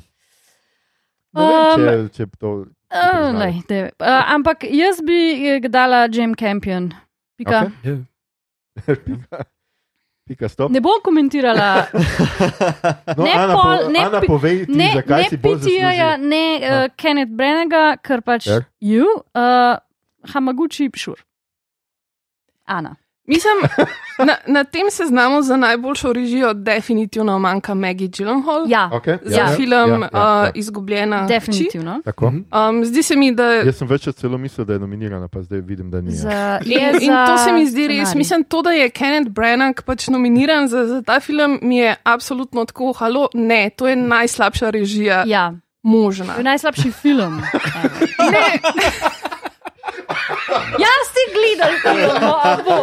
Ne 1.31 1.43
vem, 1.43 1.57
Um, 1.59 1.75
če, 1.75 1.85
če 2.11 2.25
bi 2.25 2.35
to. 2.37 2.49
Uh, 2.49 2.65
priznali. 2.89 3.37
lej, 3.39 3.53
daj, 3.65 3.81
uh, 3.95 4.23
ampak 4.31 4.57
jaz 4.65 4.97
bi 4.99 5.17
eh, 5.47 5.67
dala 5.67 6.05
Jim 6.07 6.33
Campion. 6.33 6.89
Pika. 7.35 7.65
Okej. 7.67 7.97
Ja. 8.85 8.95
Pika, 10.25 10.45
stop. 10.47 10.69
Ne 10.69 10.77
bom 10.79 11.01
komentirala 11.01 11.89
No, 13.17 13.23
ne 13.23 13.31
Ana, 13.31 13.53
pol- 13.53 13.77
po, 13.79 13.89
ne 13.89 13.99
Ana 13.99 14.19
povej 14.21 14.65
ti, 14.65 14.75
ne, 14.75 14.89
zakaj 14.95 15.21
ne 15.23 15.29
si 15.29 15.37
bolj 15.37 15.57
PTA-ja, 15.57 16.09
zaslužil. 16.11 16.29
ne 16.29 16.43
uh, 16.55 16.85
Kenneth 16.95 17.33
Branaga, 17.33 17.83
ker 17.97 18.21
pač 18.21 18.45
Ker? 18.45 18.65
ju, 18.79 19.05
uh, 19.33 19.73
Hamaguchi, 20.23 20.89
šur. 20.95 21.23
Ana. 22.65 22.95
Mislim, 23.25 23.53
na, 24.19 24.35
na 24.47 24.63
tem 24.63 24.91
seznamu 24.91 25.41
za 25.41 25.57
najboljšo 25.57 26.13
režijo 26.13 26.53
definitivno 26.55 27.39
manjka 27.39 27.73
Maggie 27.73 28.07
Gyllenhaal. 28.09 28.65
Ja, 28.67 28.89
Okay, 28.93 29.17
Za 29.23 29.37
Ja. 29.37 29.47
film 29.47 29.71
ja, 29.91 29.95
uh, 30.03 30.13
ja. 30.13 30.51
Izgubljena. 30.55 31.17
hči. 31.19 31.27
definitivno. 31.29 32.01
Tako. 32.05 32.25
Um, 32.25 32.85
zdi 32.85 33.03
se 33.03 33.15
mi, 33.15 33.31
da. 33.31 33.43
Jaz 33.43 33.77
sem 33.77 33.87
več 33.87 34.07
celo 34.11 34.37
mislil, 34.37 34.65
da 34.65 34.73
je 34.73 34.79
nominirana, 34.79 35.27
pa 35.27 35.41
zdaj 35.41 35.59
vidim, 35.61 35.91
da 35.91 36.01
ni. 36.01 36.11
ja. 36.11 36.15
Za, 36.15 36.59
In, 36.65 36.71
je 36.71 36.91
in 36.91 36.99
za 37.07 37.25
to 37.25 37.37
se 37.37 37.51
mi 37.51 37.65
zdi 37.65 37.81
res. 37.83 37.95
scenarij. 37.97 38.17
Mislim, 38.17 38.43
to, 38.43 38.61
da 38.61 38.71
je 38.71 38.89
Kenneth 38.89 39.29
Branagh 39.29 39.81
pač 39.83 40.07
nominiran 40.07 40.67
za, 40.67 40.85
za 40.87 41.01
ta 41.01 41.19
film, 41.19 41.59
mi 41.61 41.77
je 41.77 41.95
absolutno 42.03 42.65
tako, 42.65 42.93
halo, 42.93 43.27
ne, 43.33 43.69
to 43.69 43.87
je 43.87 43.95
najslabša 43.95 44.69
režija 44.69 45.23
Ja, 45.27 45.53
možna. 45.83 46.33
to 46.33 46.39
je 46.39 46.43
najslabši 46.43 46.91
film. 46.91 47.41
Ne, 48.31 48.59
Jaz 50.79 51.09
ti 51.15 51.23
gledal 51.33 51.73
film, 51.83 52.21
no, 52.21 52.31
bo. 52.65 52.77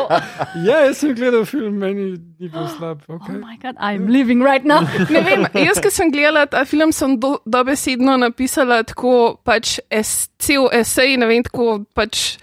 ja, 0.67 0.79
jaz 0.87 0.99
sem 1.01 1.15
gledal 1.15 1.45
film, 1.49 1.79
meni 1.81 2.07
ni 2.41 2.49
bil 2.49 2.67
slab. 2.77 3.03
Oh 3.09 3.17
Okay. 3.17 3.37
my 3.41 3.57
god, 3.63 3.77
I'm 3.81 4.07
living 4.09 4.43
right 4.45 4.65
now. 4.65 4.81
ne 5.15 5.23
vem, 5.27 5.47
jaz, 5.55 5.81
ki 5.81 5.91
sem 5.91 6.11
gledala 6.13 6.47
ta 6.47 6.65
film, 6.69 6.93
sem 6.93 7.17
do, 7.21 7.39
dobesedno 7.47 8.17
napisala 8.21 8.83
tako 8.87 9.37
pač 9.45 9.79
es, 9.91 10.29
cel 10.39 10.69
esej, 10.73 11.17
ne 11.19 11.27
vem, 11.31 11.43
tako 11.47 11.85
pač. 11.97 12.37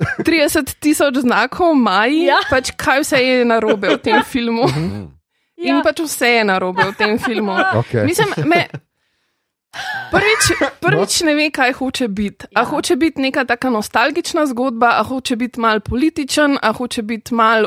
30 0.00 0.78
tisoč 0.80 1.18
znakov, 1.20 1.74
maji, 1.76 2.22
Ja. 2.24 2.38
ja. 2.40 2.46
pač 2.48 2.70
kaj 2.80 3.02
vse 3.04 3.18
je 3.20 3.42
narobe 3.44 3.90
v 3.92 3.98
tem 4.00 4.22
filmu. 4.24 4.64
Ja. 5.60 5.74
In 5.74 5.82
pač 5.84 6.00
vse 6.00 6.30
je 6.38 6.44
narobe 6.48 6.86
v 6.88 6.94
tem 6.96 7.18
filmu. 7.20 7.52
Okay. 7.84 8.06
Mislim, 8.08 8.32
me, 8.48 8.62
prvič, 10.10 10.44
prvič 10.82 11.20
ne 11.20 11.34
ve, 11.34 11.50
kaj 11.50 11.72
hoče 11.72 12.08
biti. 12.08 12.46
A 12.54 12.60
Ja. 12.60 12.64
hoče 12.64 12.96
biti 12.96 13.20
neka 13.20 13.44
taka 13.44 13.70
nostalgična 13.70 14.46
zgodba, 14.46 14.88
a 14.90 15.02
hoče 15.02 15.36
biti 15.36 15.60
mal 15.60 15.80
političen, 15.80 16.58
a 16.62 16.72
hoče 16.72 17.02
biti 17.02 17.34
mal. 17.34 17.66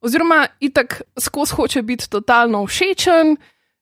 Oziroma, 0.00 0.46
itak 0.60 1.02
skozi 1.20 1.54
hoče 1.54 1.82
biti 1.82 2.10
totalno 2.10 2.66
všečen. 2.66 3.36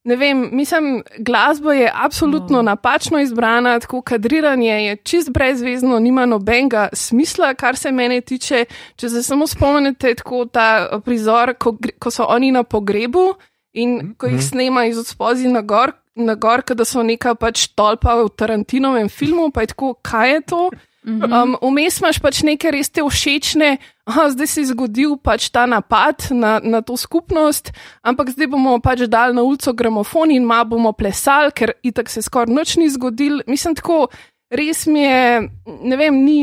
Ne 0.04 0.16
vem, 0.16 0.48
mislim, 0.52 1.02
glasba 1.18 1.74
je 1.74 1.90
absolutno 1.94 2.56
No. 2.56 2.62
napačno 2.62 3.18
izbrana, 3.20 3.80
tako 3.80 4.02
kadriranje 4.02 4.86
je 4.86 4.96
čist 4.96 5.30
brezvezno, 5.30 5.98
nima 5.98 6.26
nobenega 6.26 6.88
smisla, 6.92 7.54
kar 7.54 7.76
se 7.76 7.92
mene 7.92 8.20
tiče. 8.20 8.64
Če 8.96 9.08
se 9.08 9.22
samo 9.22 9.46
spomnite, 9.46 10.14
tako 10.14 10.44
ta 10.44 10.88
eh, 10.92 11.00
prizor, 11.00 11.54
ko, 11.54 11.76
ko 11.98 12.10
so 12.10 12.24
oni 12.24 12.52
na 12.52 12.62
pogrebu 12.62 13.34
in 13.72 14.14
ko 14.14 14.26
jih 14.26 14.42
snema 14.42 14.84
iz 14.84 14.98
odspodzi 14.98 15.48
na 15.48 15.60
gor, 15.60 15.92
na 16.16 16.34
gor, 16.34 16.64
da 16.64 16.84
so 16.84 17.02
neka 17.04 17.34
pač 17.38 17.68
tolpa 17.76 18.16
v 18.24 18.28
Tarantinovem 18.32 19.08
filmu, 19.12 19.50
pa 19.52 19.62
je 19.62 19.74
tako, 19.74 19.94
kaj 20.02 20.32
je 20.32 20.40
to? 20.48 20.62
Um, 21.06 21.54
Vmes 21.62 22.00
imaš 22.02 22.18
pač 22.18 22.40
neke 22.42 22.66
res 22.74 22.90
te 22.90 22.98
všečne, 23.04 23.76
aha, 24.10 24.24
zdaj 24.34 24.48
se 24.50 24.64
je 24.64 24.70
zgodil 24.72 25.14
pač 25.22 25.52
ta 25.54 25.62
napad 25.70 26.32
na, 26.34 26.58
na 26.58 26.80
to 26.82 26.96
skupnost, 26.98 27.70
ampak 28.02 28.32
zdaj 28.34 28.50
bomo 28.50 28.80
pač 28.82 29.04
dali 29.06 29.30
na 29.36 29.44
ulico 29.46 29.70
gramofon 29.70 30.34
in 30.34 30.42
ma 30.42 30.64
bomo 30.66 30.90
plesali, 30.90 31.54
ker 31.54 31.76
itak 31.86 32.10
se 32.10 32.24
skoraj 32.26 32.50
noč 32.50 32.74
ni 32.82 32.90
zgodil. 32.90 33.38
Mislim, 33.46 33.78
tako 33.78 34.08
res 34.50 34.82
mi 34.90 35.06
je, 35.06 35.46
ne 35.86 35.96
vem, 36.00 36.18
ni. 36.26 36.38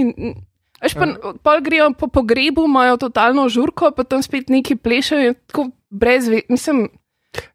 Veš 0.79 0.95
pa, 0.95 1.11
pol 1.43 1.59
grejo 1.63 1.91
po 1.99 2.07
pogrebu, 2.07 2.63
imajo 2.63 2.97
totalno 3.03 3.49
žurko, 3.51 3.91
pa 3.91 4.07
tam 4.07 4.23
spet 4.23 4.47
neki 4.47 4.79
plešajo, 4.79 5.35
tako 5.51 5.71
brez, 5.91 6.31
ve- 6.31 6.47
mislim, 6.47 6.87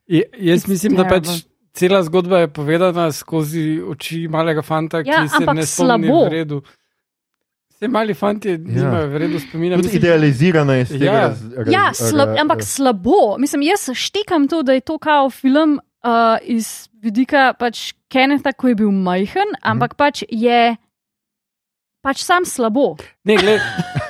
Je, 0.09 0.25
jaz 0.41 0.69
mislim, 0.69 0.97
da 0.97 1.05
pač 1.09 1.25
terrible. 1.25 1.48
Cela 1.73 2.03
zgodba 2.03 2.39
je 2.39 2.49
povedana 2.49 3.13
skozi 3.13 3.83
oči 3.83 4.29
malega 4.29 4.63
fanta, 4.63 4.99
Ja, 4.99 5.23
ki 5.23 5.29
se 5.29 5.39
ne 5.39 5.63
spomni 5.63 5.63
slabo. 5.65 6.25
v 6.25 6.29
redu. 6.31 6.63
Vse 7.71 7.89
mali 7.89 8.15
fanti 8.15 8.49
ja. 8.49 8.57
nimajo 8.59 9.07
v 9.07 9.17
redu 9.17 9.39
spomina. 9.39 9.77
Tudi 9.77 9.87
Mislim, 9.87 10.01
idealizirana 10.01 10.75
je 10.75 10.85
tega. 10.87 11.05
Ja. 11.05 11.13
raz- 11.25 11.43
raz- 11.57 11.71
Ja, 11.71 11.85
slab, 11.95 12.35
ampak 12.37 12.63
slabo. 12.63 13.37
Mislim, 13.39 13.63
jaz 13.63 13.89
štekam 13.95 14.49
to, 14.49 14.63
da 14.63 14.73
je 14.73 14.81
to 14.81 14.99
kao 14.99 15.31
film 15.31 15.79
uh, 16.01 16.11
iz 16.43 16.89
vidika 16.95 17.53
pač 17.55 17.93
Kennetha, 18.09 18.53
ko 18.53 18.69
je 18.69 18.75
bil 18.75 18.91
majhen, 18.91 19.55
ampak 19.63 19.95
pač 19.95 20.23
je 20.29 20.75
pač 22.01 22.19
sam 22.19 22.45
slabo. 22.45 22.97
ne, 23.25 23.37
gled, 23.37 23.61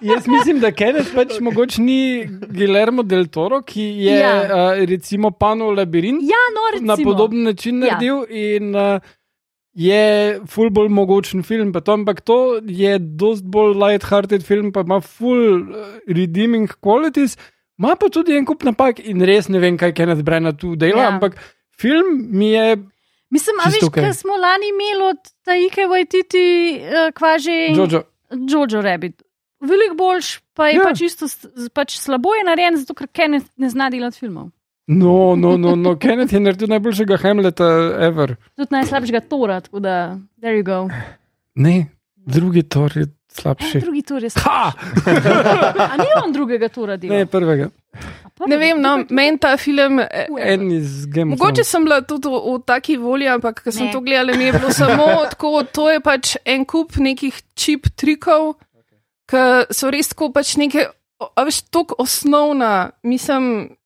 jaz 0.00 0.26
mislim, 0.28 0.60
da 0.60 0.70
Kenneth 0.72 1.14
pač 1.14 1.38
mogoče 1.40 1.82
ni 1.82 2.26
Guillermo 2.48 3.02
del 3.02 3.26
Toro, 3.26 3.62
ki 3.62 3.82
je 3.82 4.18
Ja. 4.18 4.34
uh, 4.42 4.84
recimo 4.88 5.30
Pano 5.30 5.70
Labirint 5.70 6.22
Ja, 6.22 6.42
no, 6.54 6.60
recimo. 6.72 6.86
na 6.86 6.96
podoben 6.96 7.42
način 7.42 7.82
Ja. 7.82 7.86
naredil 7.94 8.24
in 8.30 8.74
uh, 8.76 9.00
je 9.74 10.40
ful 10.46 10.70
bolj 10.70 10.88
mogočen 10.88 11.42
film, 11.42 11.72
to, 11.72 11.92
ampak 11.92 12.20
to 12.20 12.60
je 12.66 12.98
dost 12.98 13.44
bolj 13.44 13.74
light-hearted 13.78 14.42
film, 14.42 14.72
pa 14.72 14.80
ima 14.80 15.00
ful 15.00 15.60
uh, 15.62 15.76
redeeming 16.08 16.68
qualities, 16.80 17.36
ima 17.78 17.96
pa 17.96 18.08
tudi 18.08 18.36
en 18.36 18.44
kup 18.44 18.62
napak 18.64 18.98
in 19.04 19.22
res 19.22 19.48
ne 19.48 19.58
vem, 19.58 19.78
kaj 19.78 19.92
Kenneth 19.94 20.22
Branagh 20.22 20.56
tu 20.58 20.76
dela, 20.76 21.02
Ja. 21.02 21.08
ampak 21.08 21.36
film 21.80 22.26
mi 22.30 22.50
je. 22.52 22.76
Mislim, 23.30 23.56
a 23.62 23.68
veš, 23.70 23.84
okay. 23.86 24.12
smo 24.12 24.32
lani 24.36 24.68
imeli 24.68 25.04
od 25.10 25.20
Taike 25.44 25.86
Vajtiti, 25.86 26.46
uh, 26.82 27.12
kvaži 27.14 27.70
Jojo. 27.76 28.02
Jojo 28.50 28.82
Rabbit. 28.82 29.22
Veliko 29.60 29.94
boljš, 29.94 30.28
pa 30.54 30.68
je 30.68 30.74
Ja. 30.74 30.82
pač 30.82 31.00
isto 31.02 31.26
pač 31.70 31.96
slabo 31.96 32.34
je 32.34 32.44
narejen, 32.44 32.76
zato 32.76 32.94
ker 32.94 33.06
Kenneth 33.08 33.50
ne 33.56 33.68
zna 33.68 33.90
delati 33.90 34.18
filmov. 34.18 34.50
No, 34.88 35.36
no, 35.36 35.56
no, 35.56 35.76
no. 35.76 35.94
Kenneth 35.96 36.32
je 36.32 36.40
naredil 36.40 36.68
najboljšega 36.68 37.16
Hamleta 37.16 37.68
ever. 38.00 38.34
Tudi 38.56 38.72
najslabšega 38.72 39.20
Tora, 39.22 39.60
tako 39.60 39.80
da, 39.80 40.16
there 40.40 40.56
you 40.56 40.64
go. 40.64 40.88
Ne, 41.54 41.86
drugi 42.16 42.62
tor 42.62 42.90
je 42.96 43.06
E, 43.30 43.32
slabši. 43.32 43.78
drugi 43.80 44.02
Tor 44.02 44.22
je 44.22 44.30
Ha! 44.36 44.72
slabši. 44.72 45.78
A 45.78 45.96
ni 45.96 46.06
on 46.24 46.32
drugega 46.32 46.68
Tora 46.68 46.96
delal? 46.96 47.18
Ne, 47.18 47.26
prvega. 47.26 47.68
Ne 48.42 48.56
vem, 48.56 48.80
no, 48.80 49.04
meni 49.08 49.38
ta 49.38 49.56
film. 49.56 50.00
eh, 50.00 50.26
En 50.36 50.72
iz 50.72 51.06
Game 51.06 51.34
of 51.34 51.38
Mogoče 51.38 51.52
Thrones. 51.54 51.68
sem 51.68 51.84
bila 51.84 52.00
tudi 52.02 52.26
v, 52.26 52.40
v 52.48 52.62
taki 52.64 52.96
volji, 52.96 53.28
ampak 53.28 53.62
ko 53.62 53.70
sem 53.70 53.86
Ne. 53.86 53.92
to 53.92 54.00
gledala, 54.00 54.34
mi 54.34 54.44
je 54.44 54.52
bilo 54.52 54.70
samo 54.72 55.04
tako, 55.30 55.62
to 55.64 55.90
je 55.90 56.00
pač 56.00 56.36
en 56.44 56.64
kup 56.64 56.96
nekih 56.96 57.42
čip 57.54 57.86
trikov, 57.94 58.54
ki 59.30 59.42
so 59.70 59.90
res 59.94 60.10
tako 60.10 60.32
pač 60.34 60.56
neke, 60.58 60.88
a 61.20 61.44
veš, 61.46 61.62
tako 61.70 61.94
osnovna, 62.02 62.90
mislim, 63.06 63.76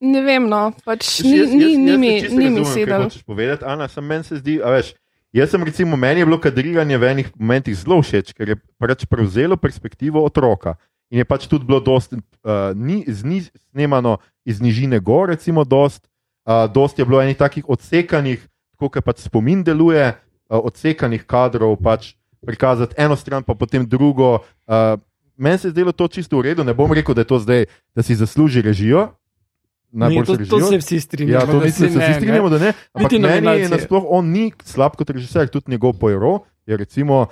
ne 0.00 0.20
vem, 0.24 0.48
no, 0.48 0.70
pač 0.86 1.20
ni, 1.20 1.36
Jaz- 1.36 1.50
jaz- 1.50 1.54
ni, 1.54 1.64
jaz 1.64 1.78
ni 1.78 1.90
te 1.90 1.98
mi, 1.98 2.12
čisto 2.20 2.38
ni 2.38 2.50
mi 2.50 2.64
sedel. 2.64 3.02
hočeš 3.04 3.24
povedati, 3.28 3.64
Ana, 3.64 3.88
sem 3.88 4.04
meni 4.04 4.24
se 4.24 4.40
zdi, 4.40 4.60
a 4.62 4.72
veš. 4.72 4.94
Jaz 5.36 5.50
sem 5.52 5.60
recimo, 5.60 5.96
meni 6.00 6.22
je 6.22 6.26
bilo 6.26 6.38
kadriranje 6.40 6.96
v 6.96 7.04
enih 7.04 7.28
momentih 7.36 7.74
zelo 7.76 8.00
všeč, 8.00 8.32
ker 8.32 8.48
je 8.48 8.56
pač 8.80 9.04
prevzelo 9.04 9.58
perspektivo 9.60 10.22
otroka. 10.24 10.78
In 11.12 11.20
je 11.20 11.26
pač 11.28 11.44
tudi 11.44 11.66
bilo 11.68 11.76
dost, 11.78 12.16
uh, 12.16 12.72
ni, 12.72 13.04
zni, 13.04 13.44
snemano 13.68 14.16
iz 14.48 14.62
nižine 14.64 14.96
gor, 14.98 15.28
recimo, 15.28 15.62
dost, 15.68 16.08
uh, 16.48 16.64
dost 16.72 16.96
je 16.98 17.04
bilo 17.04 17.20
enih 17.20 17.36
takih 17.36 17.68
odsekanih, 17.68 18.40
tako 18.74 18.88
kot 18.96 19.04
pač 19.04 19.28
spomin 19.28 19.60
deluje, 19.60 20.08
uh, 20.08 20.60
odsekanih 20.64 21.26
kadrov, 21.28 21.76
pač 21.84 22.16
prikazati 22.40 22.94
eno 22.96 23.16
stran, 23.16 23.42
pa 23.42 23.54
potem 23.54 23.86
drugo. 23.86 24.34
Uh, 24.66 25.00
meni 25.36 25.58
se 25.58 25.68
je 25.68 25.72
zdelo 25.72 25.92
to 25.92 26.08
čisto 26.08 26.38
v 26.38 26.42
redu, 26.42 26.64
ne 26.64 26.74
bom 26.74 26.92
rekel, 26.92 27.14
da 27.14 27.20
je 27.20 27.26
to 27.26 27.38
zdaj, 27.38 27.64
da 27.94 28.02
si 28.02 28.14
zasluži 28.14 28.62
režijo, 28.62 29.08
Ni, 29.92 30.00
najboljšo 30.00 30.26
to, 30.26 30.36
to 30.38 30.56
režijo. 30.56 30.68
se 30.68 30.78
vsi 30.78 31.00
strinjamo. 31.00 31.40
Ja, 31.40 31.46
to 31.46 31.60
mislim, 31.60 31.90
se 31.90 31.98
vsi 31.98 32.14
strinjamo, 32.14 32.48
da 32.48 32.58
ne. 32.58 32.72
Ampak 32.92 33.12
meni 33.12 33.60
je 33.60 33.68
nasploh 33.68 34.04
on 34.06 34.26
ni 34.26 34.52
slab 34.64 34.96
kot 34.96 35.10
režiser, 35.10 35.48
tudi 35.48 35.70
njegov 35.70 35.92
pojro. 35.92 36.38
Je 36.66 36.76
recimo, 36.76 37.26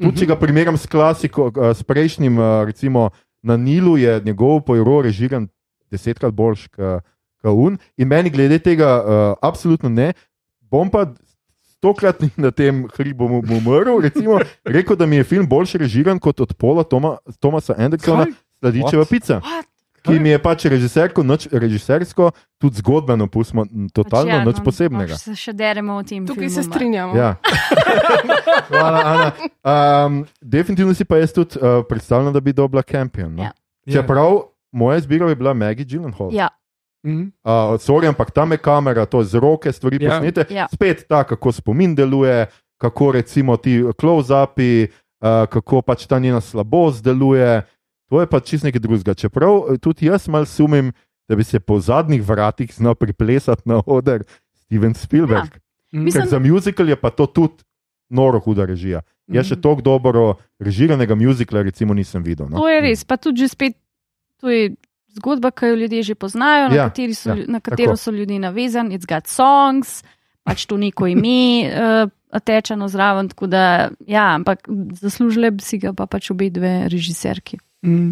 tudi 0.00 0.18
če 0.18 0.26
ga 0.26 0.34
Mhm. 0.34 0.40
primerjam 0.40 0.76
s 0.76 0.86
klasiko, 0.86 1.48
eh, 1.48 1.74
s 1.74 1.82
prejšnjim, 1.82 2.34
eh, 2.34 2.64
recimo 2.64 3.10
na 3.42 3.56
Nilu, 3.56 3.96
je 3.96 4.20
njegov 4.20 4.60
pojro 4.60 5.02
režiran 5.02 5.48
desetkrat 5.90 6.32
boljš 6.32 6.68
kot 6.68 7.02
un. 7.46 7.78
In 7.96 8.08
meni 8.08 8.30
glede 8.30 8.58
tega 8.58 8.98
uh, 8.98 9.10
absolutno 9.42 9.88
ne. 9.88 10.12
Bom 10.60 10.90
pa 10.90 11.06
stokrat 11.80 12.20
na 12.36 12.52
tem 12.52 12.84
hribu 12.96 13.40
umrl, 13.40 14.00
recimo, 14.04 14.38
rekel, 14.64 14.96
da 14.96 15.06
mi 15.06 15.16
je 15.16 15.24
film 15.24 15.48
boljše 15.48 15.80
režiran 15.80 16.20
kot 16.20 16.40
od 16.40 16.52
Paula 16.54 16.84
Toma, 16.84 17.16
Tomasa 17.40 17.74
Andersona? 17.78 18.28
Sladičeva 18.60 19.04
pica. 19.08 19.40
What? 19.40 19.70
Ki 20.00 20.16
mi 20.16 20.30
je 20.32 20.38
pač 20.40 20.64
režiserko, 20.72 21.22
noč, 21.24 21.44
režisersko, 21.52 22.30
tudi 22.60 22.80
zgodbeno, 22.80 23.26
pustimo, 23.28 23.66
totalno 23.92 24.32
Pač 24.32 24.38
ja, 24.38 24.44
nič 24.48 24.60
no, 24.60 24.64
posebnega. 24.64 25.16
pač 25.16 25.24
Se 25.28 25.36
še 25.36 25.52
deremo 25.56 25.98
o 26.00 26.04
tem. 26.04 26.24
Tukaj 26.28 26.48
filmu, 26.48 26.56
se 26.56 26.64
strinjamo. 26.64 27.18
Ja. 27.20 27.34
Hvala, 28.70 29.02
Ana. 29.04 29.28
Um, 29.60 30.22
definitivno 30.40 30.96
si 30.96 31.04
pa 31.04 31.20
jaz 31.20 31.36
tudi 31.36 31.60
uh, 31.60 31.82
predstavljam, 31.88 32.32
da 32.32 32.40
bi 32.40 32.56
dobila 32.56 32.84
Campion. 32.84 33.34
No? 33.36 33.50
Ja. 33.50 33.52
Čeprav 33.92 34.40
moja 34.72 35.02
izbira 35.02 35.28
je 35.28 35.36
bila 35.36 35.52
Maggie 35.52 35.84
Gyllenhaal. 35.84 36.32
Ja, 36.32 36.48
Mhm. 37.02 37.32
Uh, 37.42 37.50
sorry, 37.76 38.06
ampak 38.06 38.30
tam 38.30 38.50
je 38.50 38.58
kamera, 38.58 39.06
to 39.06 39.22
z 39.22 39.34
roke 39.34 39.66
stvari 39.66 39.96
Ja. 39.96 40.10
posnete. 40.10 40.44
Ja. 40.50 40.66
Spet 40.68 41.06
ta, 41.08 41.24
kako 41.24 41.52
spomin 41.52 41.94
deluje, 41.94 42.46
kako 42.76 43.12
recimo 43.12 43.56
ti 43.56 43.80
close-upi, 43.94 44.88
uh, 45.18 45.46
kako 45.46 45.82
pač 45.82 46.06
ta 46.06 46.18
njena 46.18 46.40
slabost 46.40 47.00
deluje. 47.00 47.62
To 48.06 48.20
je 48.20 48.26
pač 48.26 48.44
čist 48.46 48.64
nekaj 48.64 48.80
drugega. 48.80 49.14
Čeprav 49.14 49.64
eh, 49.66 49.78
tudi 49.78 50.06
jaz 50.06 50.26
mal 50.26 50.44
sumim, 50.44 50.92
da 51.24 51.36
bi 51.36 51.44
se 51.44 51.60
po 51.60 51.78
zadnjih 51.78 52.20
vratih 52.20 52.68
znal 52.68 52.94
priplesati 52.94 53.62
na 53.64 53.82
oder 53.86 54.24
Steven 54.56 54.94
Spielberg. 54.94 55.46
Ja. 55.46 55.60
Mhm. 55.90 56.04
Mislim- 56.04 56.22
Ker 56.22 56.28
za 56.28 56.38
muzikal 56.40 56.88
je 56.88 56.96
pa 56.96 57.10
to 57.10 57.26
tudi 57.26 57.62
noro 58.08 58.40
huda 58.40 58.64
režija. 58.64 59.00
Jaz 59.26 59.46
še 59.46 59.54
Mhm. 59.54 59.62
tako 59.62 59.80
dobro 59.80 60.22
režiranega 60.58 61.14
muzikla 61.14 61.62
recimo 61.62 61.94
nisem 61.94 62.22
videl. 62.22 62.48
No? 62.48 62.58
to 62.58 62.68
je 62.68 62.80
res. 62.82 63.04
Pa 63.04 63.16
tudi 63.16 63.38
že 63.38 63.48
spet, 63.48 63.72
to 64.36 64.50
je 64.50 64.74
zgodba, 65.12 65.50
ki 65.50 65.66
jo 65.66 65.74
ljudje 65.76 66.02
že 66.02 66.14
poznajo, 66.14 66.68
na, 66.68 66.74
Ja, 66.74 66.88
kateri 66.88 67.14
so, 67.14 67.30
ja, 67.30 67.44
na 67.46 67.60
katero 67.60 67.92
tako. 67.92 67.96
so 67.96 68.10
ljudje 68.10 68.38
navezani, 68.38 68.98
it's 68.98 69.06
got 69.06 69.26
songs, 69.26 70.02
pač 70.44 70.66
to 70.66 70.76
neko 70.76 71.06
ime 71.06 71.66
uh, 71.70 72.10
tečeno 72.40 72.88
zraven. 72.88 73.28
tako 73.28 73.46
Da, 73.46 73.88
ja, 74.06 74.34
ampak 74.34 74.68
zaslužile 74.92 75.50
bi 75.50 75.62
si 75.62 75.78
ga 75.78 75.92
pa 75.92 76.06
pač 76.06 76.30
obe 76.30 76.50
dve 76.50 76.88
režiserki. 76.88 77.58
Mhm. 77.82 78.10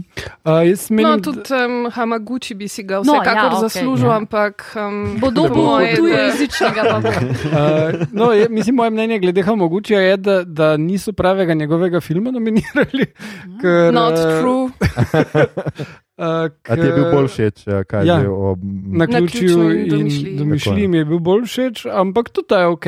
Uh, 0.48 0.64
menim, 0.90 1.10
No, 1.10 1.20
tudi 1.20 1.40
um, 1.52 1.90
Hamaguchi 1.92 2.54
bi 2.54 2.68
si 2.68 2.82
ga 2.82 2.94
No, 2.96 3.02
vsekakor 3.02 3.26
ja, 3.28 3.42
ja, 3.42 3.48
okej, 3.48 3.60
zaslužil, 3.68 4.06
ja. 4.06 4.10
okay, 4.10 4.16
ampak. 4.16 4.72
Um, 4.74 5.20
Bodo 5.20 5.42
po 5.42 5.48
bo 5.48 5.62
moje, 5.62 5.90
da- 5.90 5.96
tujejezičnega 5.96 6.82
pa 6.84 6.96
bo. 7.04 7.08
Uh, 7.08 7.14
no, 8.12 8.32
je, 8.32 8.48
mislim, 8.48 8.74
moje 8.74 8.90
mnenje 8.90 9.18
glede 9.18 9.42
Hamogučija 9.42 10.00
je, 10.00 10.16
da, 10.16 10.44
da 10.44 10.76
niso 10.76 11.12
pravega 11.12 11.54
njegovega 11.54 12.00
filma 12.00 12.30
nominirali. 12.30 13.06
Ker, 13.60 13.92
Not 13.92 14.12
eh, 14.14 14.40
true. 14.40 14.70
Uh, 16.18 16.50
A 16.66 16.74
ti 16.74 16.82
je 16.82 16.92
bil 16.92 17.04
bolj 17.14 17.28
všeč, 17.30 17.56
eh, 17.70 17.84
kaj 17.86 18.06
Ja. 18.06 18.18
je 18.18 18.28
o. 18.28 18.56
Na 18.90 19.06
ključu 19.06 19.70
in 19.70 19.88
domišljiji. 19.88 20.36
domišljiji 20.38 20.88
mi 20.88 20.98
je 20.98 21.04
bil 21.04 21.18
bolj 21.22 21.44
všeč, 21.46 21.86
ampak 21.86 22.30
tudi 22.34 22.48
ta 22.48 22.60
je 22.60 22.66
ok. 22.66 22.86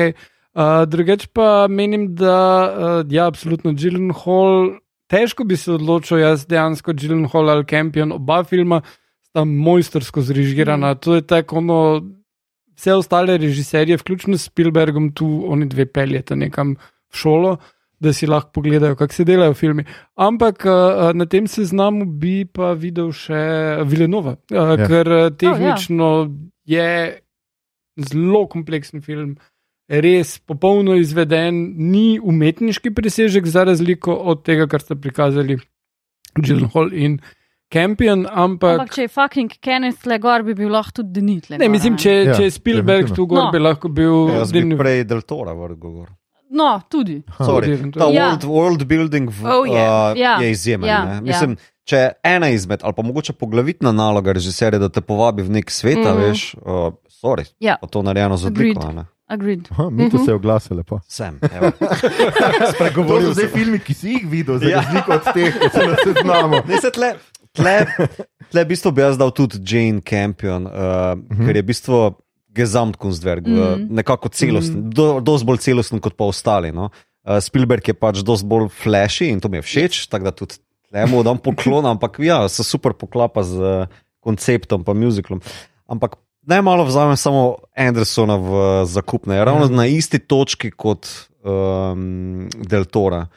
Uh, 0.51 0.83
drugeč 0.83 1.29
pa 1.31 1.67
menim, 1.71 2.11
da 2.15 2.35
uh, 2.67 3.07
ja, 3.07 3.27
absolutno 3.31 3.71
Gyllenhaal, 3.71 4.75
težko 5.07 5.47
bi 5.47 5.55
se 5.55 5.71
odločil, 5.71 6.19
jaz 6.19 6.43
dejansko 6.43 6.91
Gyllenhaal 6.91 7.49
ali 7.49 7.63
Campion, 7.65 8.11
oba 8.11 8.43
filma 8.43 8.81
sta 9.23 9.45
mojstersko 9.47 10.21
zrežirana. 10.21 10.91
Mm. 10.91 10.99
To 11.07 11.15
je 11.15 11.21
tako, 11.21 11.57
ono, 11.63 11.79
vse 12.75 12.93
ostale 12.99 13.37
režiserje, 13.37 13.95
vključno 13.97 14.37
s 14.37 14.51
Spielbergom, 14.51 15.13
tu 15.15 15.45
oni 15.47 15.71
dve 15.71 15.85
peljete 15.85 16.35
nekam 16.35 16.75
v 16.75 17.15
šolo. 17.15 17.57
Da 18.01 18.09
si 18.11 18.25
lahko 18.25 18.49
pogledajo, 18.51 18.95
kako 18.95 19.13
se 19.13 19.23
delajo 19.23 19.53
filmi. 19.53 19.83
Ampak 20.17 20.63
uh, 20.65 21.11
na 21.13 21.25
tem 21.25 21.45
seznamu 21.45 22.05
bi 22.07 22.45
pa 22.45 22.71
videl 22.73 23.11
še 23.13 23.41
Vilenova, 23.85 24.31
uh, 24.31 24.51
Ja. 24.51 24.63
ja. 24.73 24.87
ker 24.87 25.07
uh, 25.07 25.29
tehnično 25.31 26.07
oh, 26.15 26.31
ja. 26.65 26.81
je 26.81 27.19
zelo 28.01 28.47
kompleksen 28.47 29.01
film, 29.01 29.35
res 29.87 30.39
popolno 30.39 30.95
izveden, 30.95 31.59
ni 31.77 32.17
umetniški 32.17 32.89
presežek, 32.91 33.45
za 33.45 33.63
razliko 33.63 34.15
od 34.15 34.41
tega, 34.41 34.65
kar 34.65 34.81
ste 34.81 34.95
prikazali 34.95 35.59
Gyllenhaal 36.39 36.93
in 36.95 37.19
Campion. 37.69 38.25
Ampak, 38.25 38.79
Ampak 38.79 38.95
če 38.95 39.05
je 39.05 39.11
fucking 39.11 39.53
Kenneth 39.61 40.07
le 40.07 40.17
gor, 40.17 40.41
bi 40.43 40.55
bil 40.55 40.71
lahko 40.71 41.01
tudi 41.01 41.19
Denit. 41.19 41.49
ne, 41.51 41.67
mislim, 41.69 41.97
če, 41.97 42.09
Ja, 42.11 42.23
ja, 42.23 42.33
če 42.33 42.43
je 42.43 42.51
Spielberg 42.51 43.05
definitivno. 43.05 43.15
tu 43.15 43.25
gor, 43.27 43.43
No. 43.45 43.51
bi 43.51 43.59
lahko 43.59 43.89
bil 43.89 44.15
Ja, 44.31 44.39
Jaz 44.39 44.51
bi 44.51 44.59
Denis- 44.59 44.79
prej 44.79 45.03
Del 45.05 45.21
Tora 45.21 45.53
vrgel 45.53 45.91
gor. 45.91 46.09
No, 46.51 46.81
tudi. 46.89 47.21
Sorry, 47.37 47.77
ta. 47.91 48.05
Ja. 48.05 48.25
world, 48.27 48.43
world 48.43 48.83
building 48.85 49.29
v, 49.31 49.45
Oh, 49.45 49.63
yeah. 49.65 50.11
uh, 50.11 50.17
Ja, 50.17 50.35
je 50.37 50.51
izjemen. 50.51 50.89
ja, 50.89 51.05
ne. 51.05 51.11
ja. 51.13 51.21
Mislim, 51.23 51.55
če 51.83 51.97
je 51.97 52.09
ena 52.25 52.49
izmed, 52.49 52.79
ali 52.83 52.93
pa 52.93 53.01
mogoče 53.01 53.33
poglavitna 53.33 53.91
naloga 53.91 54.31
režiserja, 54.31 54.79
da 54.79 54.89
te 54.89 55.01
povabi 55.01 55.43
v 55.43 55.49
nek 55.51 55.71
svet, 55.71 55.97
mm. 55.97 56.01
Mhm. 56.03 56.19
veš, 56.19 56.55
uh, 56.55 56.91
sorry, 57.09 57.45
Ja. 57.59 57.77
pa 57.81 57.87
to 57.87 58.01
narejeno 58.01 58.37
z 58.37 58.45
odliko. 58.45 58.79
Agreed. 58.79 58.89
a 58.89 58.93
ne. 58.93 59.05
Agreed. 59.27 59.67
Aha, 59.71 59.89
mi 59.89 60.09
tu 60.09 60.17
se 60.17 60.27
je 60.27 60.35
oglasili 60.35 60.77
lepo. 60.77 60.99
Sem. 61.07 61.39
evo. 61.41 61.71
To 63.07 63.21
so 63.21 63.33
zdaj 63.33 63.47
filmi, 63.47 63.79
ki 63.79 63.93
si 63.93 64.09
jih 64.09 64.27
videl, 64.27 64.57
za 64.59 64.65
Ja. 64.65 64.81
razliko 64.81 65.13
od 65.13 65.23
teh, 65.33 65.53
ki 65.53 65.69
so 65.69 65.81
na 65.81 65.95
seznamu. 66.03 66.55
Ne, 66.67 66.81
se 66.81 66.91
tle, 66.91 67.13
tle, 67.53 67.85
tle 68.51 68.63
v 68.63 68.67
bistvu 68.67 68.91
bi 68.91 69.01
jaz 69.01 69.15
dal 69.17 69.31
tudi 69.31 69.55
Jane 69.63 70.01
Campion, 70.01 70.65
uh, 70.65 70.73
mm 71.15 71.27
-hmm. 71.29 71.45
ker 71.45 71.55
je 71.55 71.61
v 71.61 71.65
bistvu 71.65 72.13
Gesamtkunstwerk, 72.55 73.45
mm. 73.47 73.55
-hmm. 73.55 73.87
nekako 73.89 74.29
celosten, 74.29 74.77
mm 74.77 74.83
-hmm. 74.89 74.93
do, 74.93 75.19
dosti 75.19 75.45
bolj 75.45 75.57
celosten 75.57 75.99
kot 75.99 76.17
pa 76.17 76.23
ostali. 76.23 76.71
No? 76.71 76.89
Uh, 77.23 77.39
Spielberg 77.39 77.87
je 77.87 77.93
pač 77.93 78.23
dosti 78.25 78.47
bolj 78.47 78.69
flashy 78.69 79.29
in 79.29 79.39
to 79.39 79.49
mi 79.49 79.57
je 79.57 79.61
všeč, 79.61 80.07
tako 80.07 80.23
da 80.23 80.31
tudi 80.31 80.55
temu 80.91 81.23
dam 81.23 81.37
poklon, 81.37 81.85
ampak 81.85 82.19
ja, 82.19 82.49
se 82.49 82.63
super 82.63 82.93
poklapa 82.93 83.43
z 83.43 83.55
uh, 83.55 83.87
konceptom, 84.19 84.83
pa 84.83 84.93
muziklom. 84.93 85.41
Ampak 85.87 86.15
najmalo 86.41 86.85
vzamem 86.85 87.17
samo 87.17 87.55
Andersona 87.77 88.35
v 88.35 88.85
zakup, 88.85 89.25
ne, 89.25 89.45
ravno 89.45 89.67
na 89.67 89.85
isti 89.85 90.19
točki 90.19 90.71
kot 90.71 91.07
um, 91.43 92.49
Del 92.67 92.85
Tora. 92.85 93.27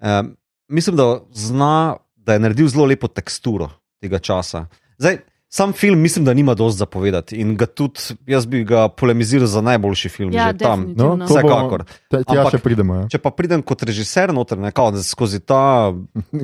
Um, 0.00 0.36
mislim, 0.68 0.96
da 0.96 1.20
zna, 1.32 1.96
da 2.16 2.32
je 2.32 2.38
naredil 2.38 2.68
zelo 2.68 2.86
lepo 2.86 3.08
teksturo 3.08 3.70
tega 4.00 4.18
časa. 4.18 4.66
Zdaj, 4.98 5.18
sam 5.54 5.72
film 5.72 6.00
mislim, 6.00 6.24
da 6.24 6.34
nima 6.34 6.54
dosti 6.54 6.78
zapovedati 6.78 7.36
in 7.36 7.56
ga 7.56 7.66
tudi 7.66 8.00
jaz 8.26 8.46
bi 8.46 8.64
ga 8.64 8.88
polemiziral 8.88 9.46
za 9.46 9.60
najboljši 9.60 10.08
film 10.08 10.32
Ja, 10.32 10.52
že 10.52 10.58
tam. 10.58 10.94
No, 10.96 11.16
Vsekakor. 11.26 11.84
bomo- 11.84 12.24
Tja 12.24 12.24
Ampak- 12.26 12.50
še 12.50 12.58
pridemo. 12.58 12.94
Ja. 12.94 13.08
Če 13.08 13.18
pa 13.18 13.30
pridem 13.30 13.62
kot 13.62 13.82
režiser 13.82 14.32
noter, 14.32 14.58
ne, 14.58 14.70
kao, 14.72 14.92
skozi 15.02 15.40
ta 15.44 15.92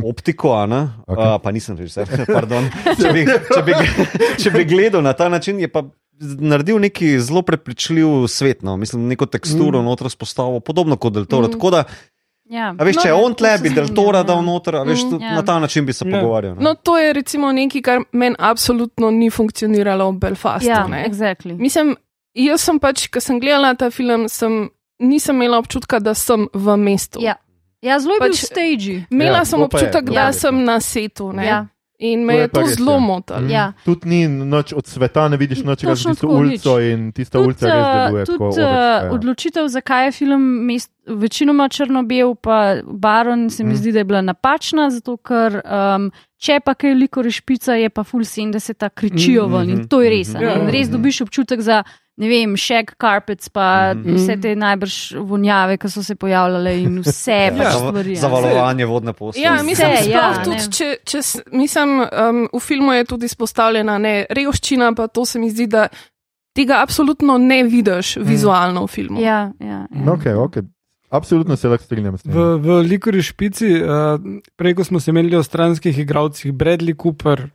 optiko, 0.05 0.53
a 0.53 0.67
ne, 0.67 0.83
Ok. 1.07 1.17
okay. 1.17 1.35
uh, 1.35 1.41
pa 1.41 1.51
nisem 1.51 1.77
režiser, 1.77 2.05
pardon. 2.37 2.69
Če 3.01 3.13
bi, 3.17 3.25
če, 3.25 3.63
bi, 3.65 3.73
če 4.45 4.51
bi 4.51 4.65
gledal 4.69 5.03
na 5.03 5.13
ta 5.17 5.29
način, 5.33 5.61
je 5.61 5.73
pa 5.73 5.87
naredil 6.21 6.77
neki 6.79 7.17
zelo 7.21 7.43
prepričljiv 7.43 8.27
svet, 8.29 8.63
no. 8.63 8.77
mislim, 8.77 9.09
neko 9.09 9.27
teksturo 9.27 9.81
mm. 9.81 9.85
noter 9.85 10.11
spostavil, 10.11 10.61
podobno 10.61 10.97
kot 11.01 11.15
Del 11.17 11.25
Toro. 11.25 11.49
Mm. 11.49 11.57
Mm. 11.57 11.71
Da, 11.71 11.85
Ja. 12.49 12.73
a 12.73 12.83
veš, 12.83 12.97
če 12.97 13.09
je 13.09 13.13
No, 13.13 13.21
on 13.21 13.35
tle, 13.35 13.51
bi 13.53 13.69
se 13.69 13.75
Del 13.75 13.85
strinjam, 13.85 13.95
Tora 13.97 14.19
ja. 14.19 14.23
dal 14.25 14.43
noter, 14.43 14.75
a 14.75 14.83
veš, 14.83 15.05
Mm. 15.05 15.21
Ja. 15.21 15.35
na 15.35 15.43
ta 15.43 15.59
način 15.59 15.87
bi 15.87 15.93
se 15.93 16.05
Ja. 16.05 16.11
pogovarjal. 16.13 16.55
ne. 16.55 16.63
No, 16.63 16.75
to 16.75 16.99
je 16.99 17.13
recimo 17.13 17.53
nekaj, 17.53 17.83
kar 17.83 17.99
meni 18.13 18.37
absolutno 18.39 19.11
ni 19.11 19.31
funkcioniralo 19.31 20.11
v 20.11 20.19
Belfastu. 20.19 20.67
Ja, 20.67 20.87
ne. 20.87 21.05
exactly. 21.05 21.55
Mislim, 21.55 21.97
jaz 22.35 22.61
sem 22.61 22.79
pač, 22.79 23.09
ko 23.09 23.21
sem 23.21 23.39
gledala 23.39 23.75
ta 23.75 23.91
film, 23.91 24.29
sem, 24.29 24.71
nisem 24.99 25.37
imela 25.37 25.59
občutka, 25.59 25.99
da 25.99 26.15
sem 26.15 26.49
v 26.55 26.77
mestu. 26.79 27.21
Ja. 27.21 27.35
Ja, 27.83 27.99
zelo 27.99 28.15
je 28.15 28.21
bil 28.21 28.29
Pač- 28.29 28.43
v 28.43 28.47
stage. 28.47 29.05
Imela 29.11 29.39
Ja, 29.39 29.45
sem 29.45 29.61
je, 29.61 29.65
občutek, 29.65 30.07
to 30.07 30.13
da 30.13 30.27
je. 30.27 30.33
sem 30.33 30.65
na 30.65 30.81
setu 30.81 31.33
ne. 31.33 31.47
Ja. 31.47 31.67
In 31.99 32.21
To 32.21 32.27
me 32.27 32.35
je 32.35 32.41
je 32.41 32.49
pa 32.49 32.55
to 32.55 32.61
res, 32.61 32.77
zelo 32.77 32.93
ja. 32.93 32.99
motilo. 33.01 33.41
Mm. 33.41 33.51
Ja. 33.51 33.73
Tudi 33.85 34.09
ni 34.09 34.21
noč 34.29 34.73
od 34.73 34.87
sveta, 34.87 35.29
ne 35.29 35.37
vidiš 35.37 35.59
noč 35.61 35.83
razen 35.83 36.13
tisto 36.13 36.27
tako, 36.27 36.39
ulico 36.39 36.81
in 36.81 37.13
tista 37.13 37.41
ulica 37.41 37.67
res 37.67 37.87
deluje. 37.87 38.25
tako 38.25 38.39
tudi 38.39 38.45
odrska, 38.45 38.63
uh, 38.63 38.75
ja. 39.05 39.11
odločitev, 39.11 39.69
zakaj 39.69 40.05
je 40.05 40.13
film 40.13 40.41
mest, 40.65 40.91
večinoma 41.07 41.69
črno-bel, 41.69 42.35
pa 42.37 42.59
Baron, 42.85 43.51
se 43.51 43.65
mi 43.65 43.73
Mm. 43.73 43.77
zdi, 43.77 43.93
da 43.93 43.99
je 43.99 44.05
bila 44.05 44.21
napačna, 44.23 44.91
zato 44.91 45.17
ker 45.19 45.61
um, 45.61 46.11
če 46.39 46.61
pa 46.61 46.75
kaj 46.75 46.95
liko 46.95 47.23
rešpica, 47.23 47.75
je 47.75 47.91
pa 47.91 48.05
full 48.05 48.23
70 48.23 48.89
kričijo 48.91 49.49
Mm, 49.49 49.53
ven 49.53 49.69
in 49.69 49.77
mhm, 49.77 49.87
to 49.87 50.01
je 50.01 50.11
res. 50.11 50.29
ne. 50.29 50.41
In 50.41 50.47
Ja. 50.65 50.71
res 50.71 50.89
dobiš 50.89 51.21
občutek 51.21 51.61
za. 51.61 51.83
Ne 52.19 52.27
vem, 52.27 52.57
shag 52.57 52.97
carpets, 52.97 53.49
pa 53.49 53.95
Mhm. 53.95 54.15
vse 54.15 54.37
te 54.37 54.55
najbrž 54.55 54.95
vonjave, 55.21 55.77
ki 55.77 55.89
so 55.89 56.03
se 56.03 56.15
pojavljale, 56.15 56.73
in 56.81 56.99
vse 56.99 57.31
Ja. 57.45 57.53
pač 57.53 57.73
stvari. 57.73 58.11
a 58.11 58.13
ne. 58.13 58.21
Zavalovanje 58.21 58.87
vodne 58.87 59.13
posode. 59.13 59.41
Ja, 59.41 59.53
mislim, 59.63 59.89
Vse, 59.89 60.03
sploh 60.03 60.13
ja, 60.13 60.43
tudi, 60.43 60.57
ne. 60.57 60.71
če, 60.71 60.89
če, 61.05 61.19
mislim, 61.53 61.89
um, 62.03 62.49
v 62.51 62.61
filmu 62.61 62.93
je 62.93 63.05
tudi 63.07 63.25
izpostavljena 63.25 63.99
ne, 63.99 64.27
revščina, 64.29 64.93
pa 64.93 65.07
to 65.07 65.25
se 65.25 65.39
mi 65.39 65.49
zdi, 65.49 65.67
da 65.69 65.87
tega 66.53 66.81
absolutno 66.81 67.39
ne 67.39 67.63
vidiš 67.65 68.17
vizualno 68.19 68.83
v 68.83 68.89
filmu. 68.89 69.21
Ja, 69.21 69.53
ja, 69.61 69.87
ja. 69.87 70.05
Okay, 70.09 70.35
okay. 70.35 70.67
Absolutno 71.11 71.57
se 71.57 71.69
lahko 71.69 71.85
strinjam 71.85 72.19
s 72.19 72.23
tem. 72.23 72.33
V, 72.33 72.59
v 72.59 72.83
Likori 72.83 73.23
špici, 73.23 73.79
uh, 73.79 74.19
prej 74.57 74.75
ko 74.75 74.85
smo 74.85 75.01
se 75.01 75.11
imeli 75.11 75.33
o 75.33 75.43
stranskih 75.43 75.99
igralcih, 75.99 76.53
Bradley 76.53 76.93
Cooper, 76.95 77.47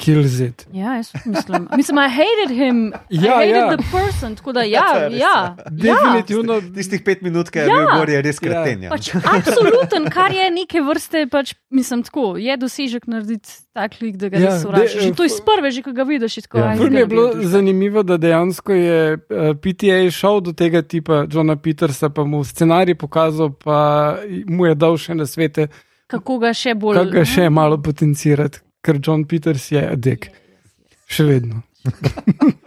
kills 0.00 0.38
it. 0.40 0.64
Ja, 0.72 0.94
jaz 0.96 1.10
mislim. 1.26 1.68
Mislim, 1.76 1.98
I 2.00 2.08
hated 2.10 2.50
him. 2.56 2.78
Ja, 3.10 3.20
I 3.44 3.52
hated 3.52 3.56
ja. 3.56 3.76
the 3.76 3.84
person. 3.92 4.34
Tako 4.36 4.52
da, 4.56 4.62
ja, 4.64 4.86
res, 4.96 5.18
ja. 5.20 5.34
Definitivno. 5.70 6.60
Tistih 6.74 7.02
pet 7.04 7.22
minut, 7.22 7.50
ki 7.52 7.58
je 7.58 7.66
Ja. 7.66 7.74
bil 7.76 7.98
gor, 7.98 8.10
je 8.10 8.22
res 8.22 8.36
Ja. 8.36 8.40
kreten. 8.40 8.82
Ja. 8.82 8.90
Pač 8.90 9.10
absoluten, 9.14 10.08
kar 10.10 10.32
je 10.32 10.50
neke 10.50 10.80
vrste, 10.80 11.26
pač, 11.26 11.52
mislim, 11.70 12.02
tako, 12.02 12.36
je 12.36 12.56
dosežek 12.56 13.06
narediti 13.06 13.50
tak 13.74 14.00
lik, 14.00 14.16
da 14.16 14.28
ga 14.28 14.38
Ja, 14.38 14.56
res 14.72 14.96
Že 14.96 15.12
to 15.14 15.24
iz 15.24 15.36
prve, 15.40 15.70
že 15.70 15.82
ko 15.82 15.92
ga 15.92 16.02
vidiš, 16.02 16.36
je 16.36 16.42
tako. 16.42 16.58
Ja. 16.58 16.68
"Aj, 16.68 16.76
Ful 16.76 16.84
mi 16.84 16.90
zdaj 16.90 17.00
je 17.00 17.06
bi 17.06 17.14
bilo 17.14 17.34
bil 17.34 17.48
zanimivo, 17.48 18.02
da 18.02 18.16
dejansko 18.16 18.72
je 18.72 19.00
uh, 19.12 19.20
PTA 19.54 20.10
šel 20.10 20.40
do 20.40 20.52
tega 20.52 20.82
tipa 20.82 21.26
Johna 21.30 21.56
Petersa, 21.56 22.08
pa 22.08 22.24
mu 22.24 22.44
scenarij 22.44 22.94
pokazal, 22.94 23.50
pa 23.54 24.16
mu 24.46 24.66
je 24.66 24.74
dal 24.74 24.96
še 24.96 25.14
na 25.14 25.26
svete, 25.26 25.68
Kako 26.06 26.38
ga 26.38 26.50
še 26.52 26.74
bolj. 26.74 26.96
kako 26.96 27.10
ga 27.12 27.24
še 27.24 27.50
malo 27.50 27.78
potencirati, 27.78 28.58
ker 28.84 29.00
John 29.02 29.24
Peters 29.24 29.70
je 29.72 29.82
adek. 29.92 30.30
Še 31.10 31.28
vedno. 31.28 31.62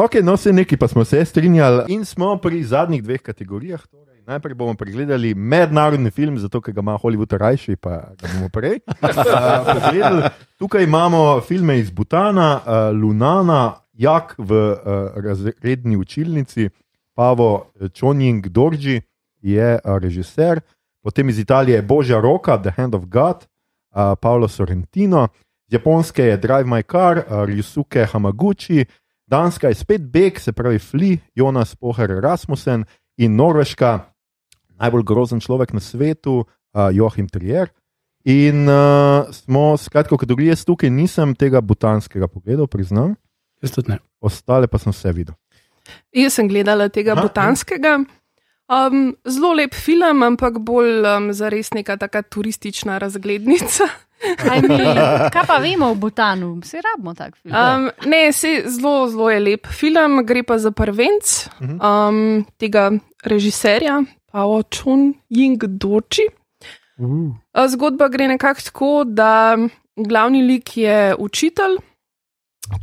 Ok, 0.00 0.14
no, 0.24 0.32
vse 0.38 0.52
neki 0.54 0.78
pa 0.80 0.86
smo 0.88 1.02
se 1.04 1.18
strinjali 1.24 1.92
in 1.92 2.04
smo 2.08 2.36
pri 2.40 2.62
zadnjih 2.64 3.02
dveh 3.02 3.20
kategorijah. 3.20 3.82
Torej, 3.90 4.22
najprej 4.24 4.54
bomo 4.54 4.72
pregledali 4.78 5.34
mednarodni 5.34 6.10
film, 6.14 6.38
zato 6.38 6.60
ker 6.62 6.72
ga 6.72 6.80
ima 6.80 6.94
Hollywood 6.96 7.34
rajši, 7.36 7.76
pa 7.76 8.14
ga 8.16 8.30
bomo 8.32 8.48
prej. 8.48 8.78
Uh. 10.00 10.30
Tukaj 10.58 10.84
imamo 10.84 11.40
filme 11.44 11.78
iz 11.78 11.90
Butana, 11.90 12.60
uh, 12.62 12.96
Lunana, 12.96 13.74
Jak 14.00 14.34
v 14.38 14.52
uh, 14.56 14.78
razredni 15.20 15.96
učilnici, 15.96 16.70
Pavo 17.14 17.72
Čonjing 17.92 18.48
Dorji 18.48 19.02
je 19.42 19.76
uh, 19.76 19.98
režiser, 20.00 20.60
potem 21.02 21.28
iz 21.28 21.38
Italije 21.38 21.76
je 21.76 21.82
Božja 21.82 22.20
roka, 22.20 22.56
The 22.56 22.72
Hand 22.76 22.94
of 22.94 23.04
God, 23.04 23.44
uh, 23.94 24.14
Paolo 24.20 24.48
Sorrentino, 24.48 25.28
z 25.68 25.72
Japonske 25.72 26.24
je 26.24 26.36
Drive 26.36 26.66
My 26.66 26.82
Car, 26.82 27.18
uh, 27.18 27.44
Ryusuke 27.46 28.06
Hamaguchi. 28.12 28.84
Danska 29.26 29.68
je 29.68 29.74
spet 29.74 30.02
Beg, 30.02 30.40
se 30.40 30.52
pravi 30.52 30.78
Fli, 30.78 31.18
Jonas 31.34 31.76
Poher 31.76 32.10
Rasmussen 32.22 32.84
in 33.16 33.36
Norveška, 33.36 33.98
najbolj 34.80 35.04
grozen 35.06 35.40
človek 35.40 35.72
na 35.72 35.80
svetu, 35.80 36.42
uh, 36.42 36.88
Joachim 36.92 37.28
Trier. 37.28 37.70
In 38.24 38.68
uh, 38.68 39.30
smo, 39.32 39.76
skratka, 39.80 40.16
kot 40.16 40.28
drugi 40.28 40.50
jaz 40.50 40.64
tukaj 40.64 40.90
nisem 40.90 41.32
tega 41.38 41.60
butanskega 41.60 42.28
pogledal, 42.28 42.66
priznam, 42.66 43.14
Jaz 43.62 43.72
tudi 43.72 43.92
ne. 43.92 43.98
ostale 44.20 44.68
pa 44.68 44.78
sem 44.80 44.92
vse 44.92 45.12
videl. 45.12 45.36
Jaz 46.12 46.36
sem 46.36 46.48
gledala 46.48 46.88
tega 46.92 47.14
Aha, 47.14 47.22
botanskega. 47.22 48.00
Um, 48.70 49.16
zelo 49.26 49.50
lep 49.58 49.74
film, 49.74 50.22
ampak 50.22 50.60
bolj 50.62 51.02
um, 51.02 51.32
za 51.34 51.48
res 51.50 51.72
neka 51.74 51.96
taka 51.98 52.22
turistična 52.22 53.00
razglednica. 53.02 53.88
Kaj, 54.20 54.60
mi, 54.68 54.76
kaj 55.32 55.46
pa 55.48 55.56
vemo 55.58 55.88
o 55.90 55.96
Butanu? 55.98 56.52
Vsi 56.62 56.78
rabimo 56.84 57.14
tak 57.18 57.34
film. 57.40 57.54
Um, 57.56 57.88
ne, 58.06 58.32
se, 58.32 58.62
zelo, 58.68 59.08
zelo 59.08 59.30
je 59.30 59.40
lep 59.40 59.66
film, 59.66 60.20
gre 60.28 60.44
pa 60.46 60.58
za 60.58 60.70
prvenc 60.70 61.48
um, 61.60 62.44
tega 62.60 62.90
režiserja, 63.24 64.02
Pao 64.30 64.62
Chun 64.62 65.14
Ying 65.32 65.66
Doči. 65.66 66.28
Uh, 67.00 67.32
Zgodba 67.66 68.08
gre 68.08 68.28
nekako 68.28 68.60
tako, 68.70 69.04
da 69.04 69.56
glavni 69.96 70.44
lik 70.46 70.76
je 70.76 71.14
učitelj, 71.18 71.80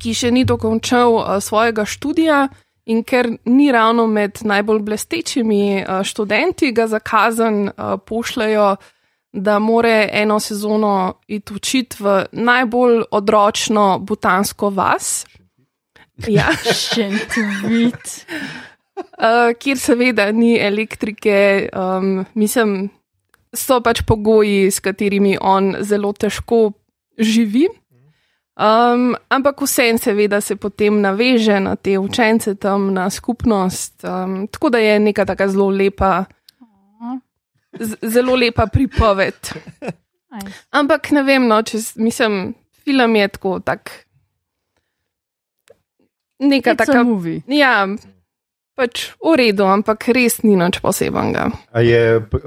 ki 0.02 0.14
še 0.14 0.36
ni 0.36 0.44
dokončal 0.44 1.16
uh, 1.16 1.38
svojega 1.40 1.86
študija. 1.86 2.48
In 2.88 3.04
ker 3.04 3.28
ni 3.46 3.68
ravno 3.72 4.06
med 4.08 4.40
najbolj 4.48 4.80
blestečimi 4.80 5.82
uh, 5.82 6.04
študenti, 6.08 6.72
ga 6.72 6.88
za 6.88 7.00
kazen 7.00 7.68
uh, 7.68 7.98
pošljajo, 8.06 8.76
da 9.34 9.60
more 9.60 10.10
eno 10.14 10.40
sezono 10.40 11.20
iti 11.28 11.54
učiti 11.54 11.98
v 12.00 12.26
najbolj 12.32 13.04
odročno 13.12 14.00
butansko 14.00 14.70
vas. 14.70 15.26
Ja. 16.28 16.48
Šentvit. 16.74 18.26
Uh, 18.98 19.54
kjer 19.60 19.80
seveda 19.80 20.32
ni 20.32 20.56
elektrike, 20.60 21.70
um, 21.76 22.26
mislim, 22.34 22.90
so 23.54 23.82
pač 23.84 24.02
pogoji, 24.08 24.72
s 24.72 24.80
katerimi 24.80 25.38
on 25.42 25.76
zelo 25.82 26.14
težko 26.14 26.72
živi. 27.18 27.68
Um, 28.58 29.14
ampak 29.30 29.62
vsem, 29.62 29.98
seveda, 30.02 30.42
se 30.42 30.56
potem 30.56 31.02
naveže 31.02 31.60
na 31.60 31.76
te 31.76 32.00
učence 32.00 32.56
tam, 32.56 32.94
na 32.94 33.10
skupnost. 33.10 34.02
Um, 34.04 34.48
tako 34.48 34.70
da 34.70 34.78
je 34.78 35.00
neka 35.00 35.26
tako 35.26 35.48
zelo 35.48 35.70
lepa, 35.70 36.26
zelo 38.02 38.36
lepa 38.36 38.66
pripoved. 38.68 39.54
Ampak 40.72 41.12
ne 41.12 41.24
vem, 41.24 41.46
no, 41.48 41.62
če 41.62 41.78
mislim, 42.02 42.56
film 42.82 43.16
je 43.16 43.28
tako 43.28 43.60
tak. 43.60 43.92
Neka 46.40 46.74
It's 46.74 46.82
a 46.82 46.86
taka 46.86 47.04
movie. 47.04 47.42
Ja, 47.48 47.86
pač 48.78 49.12
v 49.22 49.36
redu, 49.38 49.66
ampak 49.70 50.10
res 50.14 50.42
ni 50.46 50.58
nič 50.58 50.82
posebenega. 50.82 51.50
A, 51.74 51.82
je, 51.82 52.22
v, 52.22 52.42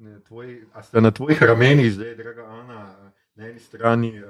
ne, 0.00 0.20
tvoj, 0.24 0.56
a 0.72 0.84
ste 0.84 1.04
na 1.04 1.12
tvojih 1.12 1.40
ramenih 1.40 1.92
zdaj, 1.92 2.16
draga 2.16 2.44
Ana, 2.48 2.80
na 3.36 3.48
eni 3.48 3.60
strani 3.60 4.12
uh, 4.20 4.29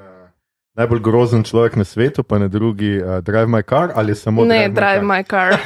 najbolj 0.74 1.00
grozen 1.00 1.42
človek 1.44 1.76
na 1.76 1.84
svetu, 1.84 2.22
pa 2.22 2.38
na 2.38 2.48
drugi 2.48 2.98
uh, 3.02 3.18
Drive 3.20 3.46
My 3.46 3.62
Car 3.62 3.92
ali 3.94 4.14
samo 4.14 4.44
Ne, 4.44 4.68
Drive 4.68 5.02
My 5.02 5.22
car. 5.26 5.56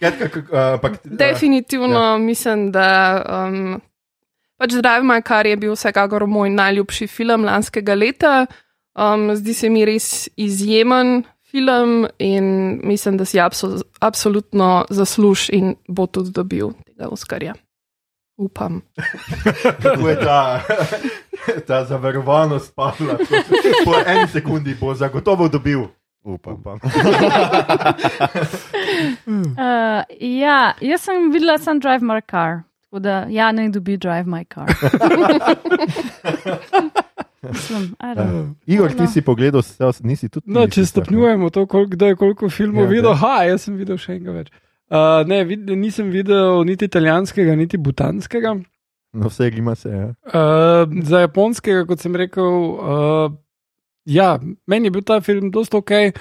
Kak- 0.00 0.36
uh, 0.52 0.58
ampak, 0.74 0.92
uh, 0.92 0.98
Definitivno 1.04 2.18
mislim, 2.18 2.70
da 2.72 2.88
um, 3.46 3.80
pač 4.56 4.70
Drive 4.70 5.02
My 5.02 5.20
Car 5.28 5.46
je 5.46 5.56
bil 5.56 5.74
vsekakor 5.74 6.26
moj 6.26 6.50
najljubši 6.50 7.06
film 7.06 7.44
lanskega 7.44 7.94
leta. 7.94 8.46
Um, 8.94 9.30
zdi 9.36 9.54
se 9.54 9.70
mi 9.70 9.84
res 9.84 10.28
izjemen 10.36 11.22
film 11.50 12.06
in 12.18 12.80
mislim, 12.84 13.16
da 13.16 13.24
si 13.24 13.40
abso 13.40 13.80
absolutno 14.00 14.84
zasluž 14.90 15.48
in 15.52 15.74
bo 15.88 16.06
tudi 16.06 16.30
dobil 16.30 16.72
tega 16.86 17.08
Oskarja. 17.08 17.54
Upam. 18.36 18.80
Kako 19.82 20.08
je 20.08 20.16
ta, 20.20 20.60
ta 21.66 21.84
zavarovanost 21.84 22.74
padla? 22.74 23.18
Po 23.84 23.94
eni 24.06 24.26
sekundi 24.32 24.76
bo 24.80 24.94
zagotovo 24.94 25.48
dobil. 25.48 25.80
Upam. 26.24 26.54
Upam. 26.54 26.78
Uh, 29.26 30.02
ja, 30.20 30.74
jaz 30.80 31.00
sem 31.00 31.32
videla 31.32 31.58
sam 31.58 31.80
Drive 31.80 32.00
My 32.00 32.20
Car. 32.30 32.62
Tako 32.80 32.98
da, 32.98 33.26
ja, 33.28 33.52
naj 33.52 33.68
dobi 33.68 33.96
Drive 33.96 34.24
My 34.24 34.44
Car. 34.54 34.68
Mislim, 37.42 37.94
know. 37.98 38.54
Igor, 38.66 38.90
ti 38.90 39.06
si 39.06 39.22
pogledal, 39.22 39.62
nisi 40.02 40.28
tudi. 40.28 40.46
No, 40.46 40.66
če 40.66 40.86
stopnjujemo 40.86 41.50
to, 41.50 41.66
koliko, 41.66 41.90
kdo 41.90 42.06
je 42.06 42.16
koliko 42.16 42.50
filmov 42.50 42.84
ja, 42.84 42.90
videl, 42.90 43.14
ha, 43.14 43.42
jaz 43.48 43.64
sem 43.66 43.76
videl 43.76 43.98
še 43.98 44.12
enega 44.14 44.32
več. 44.36 44.52
Uh, 44.92 45.22
ne, 45.24 45.40
vid, 45.48 45.70
nisem 45.80 46.10
videl 46.12 46.66
niti 46.68 46.84
italijanskega, 46.84 47.54
niti 47.56 47.78
butanskega. 47.80 48.58
No, 49.16 49.28
vse 49.28 49.48
ima 49.56 49.74
se. 49.74 49.88
Ja. 49.88 50.08
Uh, 50.28 50.92
za 51.08 51.22
japonskega, 51.22 51.86
kot 51.88 52.00
sem 52.00 52.16
rekel, 52.16 52.44
uh, 52.44 53.32
ja, 54.04 54.34
meni 54.68 54.90
je 54.90 54.96
bil 54.98 55.04
ta 55.08 55.20
film 55.24 55.48
dosto 55.52 55.80
ok. 55.80 56.12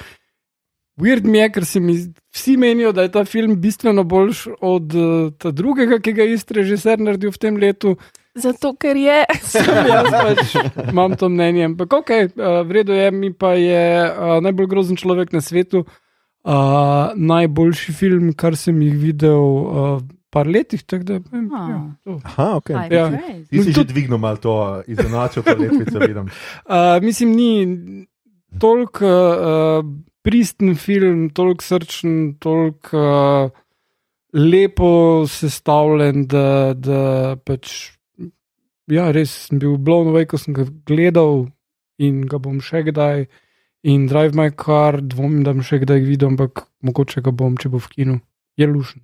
Weird 1.02 1.28
mi 1.28 1.42
je, 1.42 1.50
ker 1.52 1.66
se 1.68 1.82
mi 1.84 1.98
vsi 2.32 2.56
menijo, 2.62 2.94
da 2.96 3.04
je 3.04 3.12
ta 3.12 3.26
film 3.28 3.58
bistveno 3.62 4.06
boljš 4.08 4.46
od 4.62 4.96
uh, 4.96 5.52
drugega, 5.52 6.00
ki 6.00 6.14
ga 6.16 6.28
je 6.28 6.38
isti 6.38 6.60
režiser 6.62 7.00
naredil 7.00 7.34
v 7.36 7.42
tem 7.44 7.58
letu. 7.60 7.98
Zato, 8.40 8.72
ker 8.80 8.96
je. 8.96 9.26
Jaz 9.92 10.16
pač 10.28 10.56
imam 10.88 11.18
to 11.20 11.28
mnenje. 11.28 11.68
Ampak 11.74 11.98
ok, 12.00 12.14
uh, 12.16 12.62
vredno 12.68 12.96
je, 12.96 13.12
mi 13.12 13.34
pa 13.36 13.52
je 13.60 13.84
uh, 14.08 14.38
najbolj 14.48 14.72
grozen 14.72 15.00
človek 15.00 15.36
na 15.36 15.44
svetu. 15.44 15.84
Uh, 15.84 16.00
najboljši 17.16 17.94
film, 17.94 18.34
kar 18.34 18.56
sem 18.58 18.82
jih 18.82 18.96
videl 18.98 19.42
uh, 19.42 20.02
par 20.32 20.48
letih. 20.48 20.84
tak 20.84 21.04
Da, 21.04 21.20
vem, 21.32 21.50
Ah. 21.54 21.70
ja, 21.70 21.80
to. 22.04 22.20
Aha, 22.24 22.56
ok. 22.58 22.70
High 22.70 22.92
Ja. 22.92 23.06
Ti 23.50 23.64
si 23.64 23.70
No, 23.70 23.76
že 23.76 23.84
dvignil 23.86 24.18
malo 24.18 24.38
to 24.38 24.56
izenačil, 24.88 25.44
to 25.44 25.56
letvico 25.56 26.00
vidim. 26.08 26.30
Uh, 26.66 26.98
mislim, 27.02 27.30
ni 27.36 27.52
toliko 28.60 29.06
uh, 29.06 29.86
pristen 30.24 30.76
film, 30.76 31.30
toliko 31.30 31.64
srčen, 31.64 32.36
toliko 32.40 32.98
uh, 32.98 33.52
lepo 34.34 35.24
sestavljen, 35.28 36.26
da, 36.28 36.74
da 36.74 37.36
pač. 37.46 37.92
Ja, 38.92 39.12
res 39.12 39.48
sem 39.48 39.60
bil 39.60 39.78
blown 39.78 40.10
away, 40.12 40.26
ko 40.28 40.36
sem 40.42 40.54
ga 40.58 40.66
gledal 40.86 41.46
in 42.02 42.26
ga 42.28 42.40
bom 42.44 42.58
še 42.60 42.82
kdaj. 42.90 43.28
In 43.84 44.06
Drive 44.08 44.38
My 44.38 44.52
Car, 44.54 45.00
dvomim, 45.02 45.42
da 45.46 45.56
bom 45.56 45.64
še 45.66 45.80
kdaj 45.82 46.04
videl, 46.06 46.34
ampak 46.36 46.68
mogoče 46.86 47.24
ga 47.26 47.34
bom, 47.34 47.56
če 47.58 47.72
bo 47.74 47.82
v 47.82 47.90
kinu. 47.96 48.18
Je 48.60 48.68
lušen. 48.70 49.02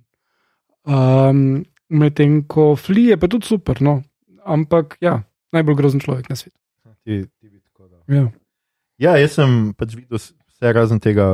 Um, 0.86 1.64
Medtem 1.88 2.42
ko 2.46 2.74
Fli 2.76 3.08
je 3.08 3.16
pa 3.18 3.28
tudi 3.32 3.48
super, 3.48 3.80
no. 3.82 4.02
ampak 4.44 4.96
ja, 5.00 5.22
najbolj 5.52 5.76
grozen 5.76 6.00
človek 6.00 6.28
na 6.28 6.36
svetu. 6.36 6.56
Ti, 7.04 7.24
ti 7.26 7.48
bi 7.48 7.58
tako 7.60 7.88
dal. 7.88 8.00
Ja. 8.06 8.24
Ja, 8.98 9.16
jaz 9.20 9.36
sem 9.38 9.72
pač 9.78 9.96
videl 9.96 10.20
vse 10.20 10.72
razen 10.72 11.00
tega 11.00 11.26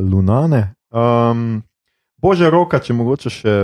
Lunane. 0.00 0.74
Um, 0.92 1.62
Bože, 2.22 2.50
roka, 2.52 2.80
če 2.82 2.94
mogoče 2.96 3.32
še 3.32 3.56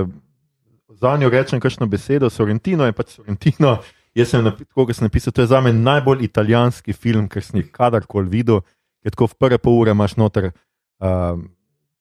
za 0.98 1.14
njo 1.16 1.30
rečem 1.30 1.60
kakšno 1.60 1.86
besedo, 1.86 2.30
Sorrentino 2.30 2.88
je 2.88 2.96
pač 2.96 3.14
Sorrentino. 3.16 3.78
Jaz 4.16 4.32
sem 4.32 4.42
tako, 4.44 4.88
kot 4.88 4.96
sem 4.96 5.06
napisal, 5.06 5.32
to 5.32 5.44
je 5.44 5.50
za 5.52 5.60
me 5.62 5.70
najbolj 5.72 6.24
italijanski 6.26 6.92
film, 6.96 7.28
ker 7.30 7.44
sem 7.44 7.60
jih 7.60 7.68
kadarkoli 7.70 8.30
videl. 8.32 8.64
Ker 9.02 9.14
tako 9.14 9.30
v 9.30 9.38
prve 9.38 9.58
pol 9.62 9.78
ure 9.82 9.94
imaš 9.94 10.16
noter 10.18 10.50
um, 10.50 11.46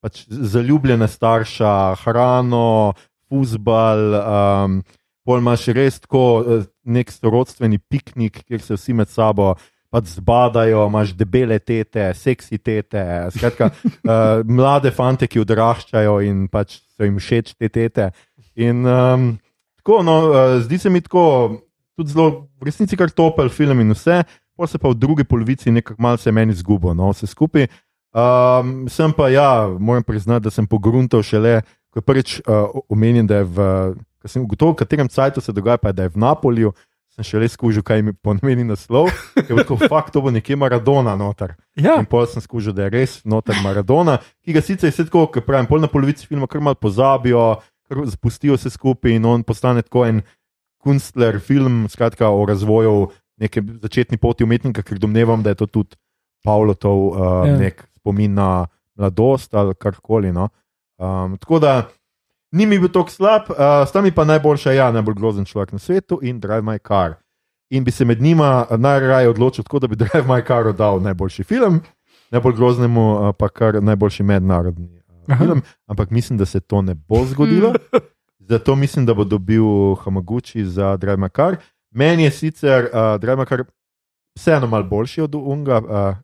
pač 0.04 0.24
zaljubljene 0.30 1.08
starša, 1.10 1.74
hrano, 2.04 2.94
fusbal, 3.28 4.04
um, 4.18 4.78
pol 5.28 5.42
imaš 5.44 5.68
res 5.76 6.00
tako 6.00 6.24
eh, 6.40 6.68
nek 6.88 7.12
sorodstveni 7.12 7.82
piknik, 7.92 8.46
kjer 8.48 8.64
se 8.64 8.78
vsi 8.78 8.96
med 8.98 9.12
sabo. 9.12 9.56
Pač 9.88 10.18
zbadajo, 10.18 10.82
imaš 10.90 11.14
debele 11.16 11.62
tete, 11.64 12.10
seksi 12.20 12.58
tete, 12.60 13.02
skratka, 13.32 13.70
uh, 13.72 14.42
mlade 14.60 14.92
fante, 14.92 15.30
ki 15.32 15.40
odraščajo 15.46 16.18
in 16.28 16.42
pač 16.52 16.82
so 16.92 17.08
jim 17.08 17.22
všeč 17.24 17.54
te 17.56 17.70
tete. 17.72 18.10
In 18.60 18.84
um, 18.84 19.30
tako, 19.80 20.02
no, 20.04 20.18
uh, 20.28 20.58
zdi 20.66 20.82
se 20.84 20.92
mi 20.92 21.00
tako, 21.06 21.24
tudi 21.96 22.12
zelo, 22.12 22.50
v 22.60 22.68
resnici 22.68 23.00
kar 23.00 23.16
topel 23.16 23.48
film 23.48 23.80
in 23.86 23.96
vse, 23.96 24.20
pa 24.58 24.68
se 24.68 24.78
pa 24.82 24.90
v 24.90 24.98
drugi 24.98 25.24
polovici 25.24 25.72
nekako 25.72 26.02
malce 26.02 26.32
meni 26.32 26.54
zgubo, 26.54 26.94
no, 26.94 27.12
vse 27.14 27.30
skupaj. 27.30 27.68
Um, 28.18 28.88
sem 28.90 29.14
pa, 29.14 29.30
ja, 29.30 29.68
moram 29.80 30.04
priznati, 30.04 30.48
da 30.48 30.52
sem 30.52 30.68
pogruntal 30.68 31.24
šele, 31.24 31.62
ko 31.94 32.00
je 32.02 32.06
prvič 32.06 32.40
uh, 32.40 32.80
omenjen, 32.90 33.28
da 33.28 33.44
je 33.44 33.48
v, 33.54 33.66
ko 34.22 34.32
sem 34.32 34.42
ugotovil, 34.42 34.74
v 34.74 34.82
katerem 34.82 35.10
cajtu 35.12 35.44
se 35.44 35.54
dogaja, 35.54 35.78
pa 35.78 35.92
je, 35.92 35.98
da 36.00 36.08
je 36.08 36.14
v 36.16 36.24
Napolju, 36.24 36.74
sem 37.14 37.26
šele 37.26 37.50
skužil, 37.50 37.84
kaj 37.86 38.02
mi 38.06 38.14
pomeni 38.14 38.66
naslov, 38.66 39.12
ker 39.36 39.54
je 39.54 39.64
tako, 39.64 39.78
fakt, 39.86 40.14
to 40.14 40.22
bo 40.22 40.34
nekje 40.34 40.58
Maradona 40.58 41.16
noter. 41.18 41.56
Ja, 41.78 41.98
In 42.02 42.10
pol 42.10 42.26
sem 42.30 42.42
skužil, 42.42 42.74
da 42.78 42.88
je 42.88 42.96
res 42.96 43.20
noter 43.26 43.58
Maradona, 43.66 44.18
ki 44.46 44.58
ga 44.58 44.66
sicer 44.66 44.90
je 44.90 45.06
tako, 45.10 45.28
kot 45.34 45.46
pravim, 45.46 45.70
pol 45.70 45.82
na 45.84 45.92
polovici 45.92 46.30
filma 46.30 46.50
kar 46.50 46.62
malo 46.64 46.80
pozabijo, 46.82 47.58
kar 47.90 48.04
spustijo 48.14 48.58
vse 48.58 48.74
skupaj 48.74 49.18
in 49.18 49.26
on 49.26 49.46
postane 49.46 49.86
tako 49.86 50.06
en 50.08 50.22
kunstler, 50.82 51.42
film, 51.44 51.86
skratka 51.90 52.30
o 52.30 52.46
razvoju 52.46 53.10
neke 53.38 53.62
začetni 53.82 54.18
poti 54.18 54.44
umetnika, 54.44 54.82
ker 54.84 55.00
domnevam, 55.00 55.44
da 55.44 55.50
je 55.50 55.56
to 55.56 55.66
tudi 55.66 55.96
Pavlotov 56.44 56.98
uh, 57.08 57.48
Ja. 57.48 57.58
nek 57.58 57.84
spomin 57.98 58.34
na 58.34 58.66
mladost 58.96 59.54
ali 59.54 59.76
karkoli. 59.76 60.32
No. 60.34 60.50
Um, 60.98 61.38
tako 61.38 61.60
da 61.60 61.88
ni 62.52 62.66
mi 62.66 62.80
bil 62.80 62.90
tako 62.90 63.10
slab, 63.10 63.50
uh, 63.50 63.58
sta 63.88 64.02
mi 64.02 64.12
pa 64.12 64.26
najboljša, 64.26 64.72
ja, 64.72 64.92
najbolj 64.92 65.14
grozen 65.16 65.46
človek 65.46 65.72
na 65.72 65.80
svetu 65.80 66.20
in 66.22 66.40
Drive 66.40 66.62
My 66.62 66.78
Car. 66.88 67.14
In 67.70 67.84
bi 67.84 67.92
se 67.92 68.06
med 68.06 68.22
njima 68.22 68.66
najraje 68.78 69.30
odločil 69.30 69.64
tako, 69.64 69.80
da 69.80 69.88
bi 69.88 69.96
Drive 70.04 70.24
My 70.28 70.48
Car 70.48 70.74
dal 70.74 71.02
najboljši 71.02 71.44
film, 71.44 71.82
najbolj 72.32 72.54
groznemu 72.56 73.14
uh, 73.14 73.36
pa 73.40 73.50
kar 73.50 73.84
najboljši 73.84 74.24
mednarodni 74.24 75.02
uh, 75.10 75.34
Aha. 75.34 75.44
film, 75.46 75.62
ampak 75.86 76.10
mislim, 76.10 76.38
da 76.38 76.46
se 76.46 76.60
to 76.60 76.82
ne 76.82 76.94
bo 76.96 77.26
zgodilo. 77.26 77.74
Zato 78.50 78.76
mislim, 78.76 79.06
da 79.06 79.14
bo 79.14 79.24
dobil 79.24 79.96
Hamaguchi 80.04 80.66
za 80.66 80.98
Drive 80.98 81.18
My 81.18 81.30
Car. 81.36 81.58
Meni 81.92 82.24
je 82.24 82.32
sicer 82.32 82.90
uh, 82.90 83.16
Drive 83.22 83.36
My 83.38 83.46
Car 83.50 83.64
vseeno 84.38 84.68
malo 84.68 84.84
boljši 84.84 85.22
od 85.22 85.36
Unga, 85.36 85.78
uh, 85.78 86.16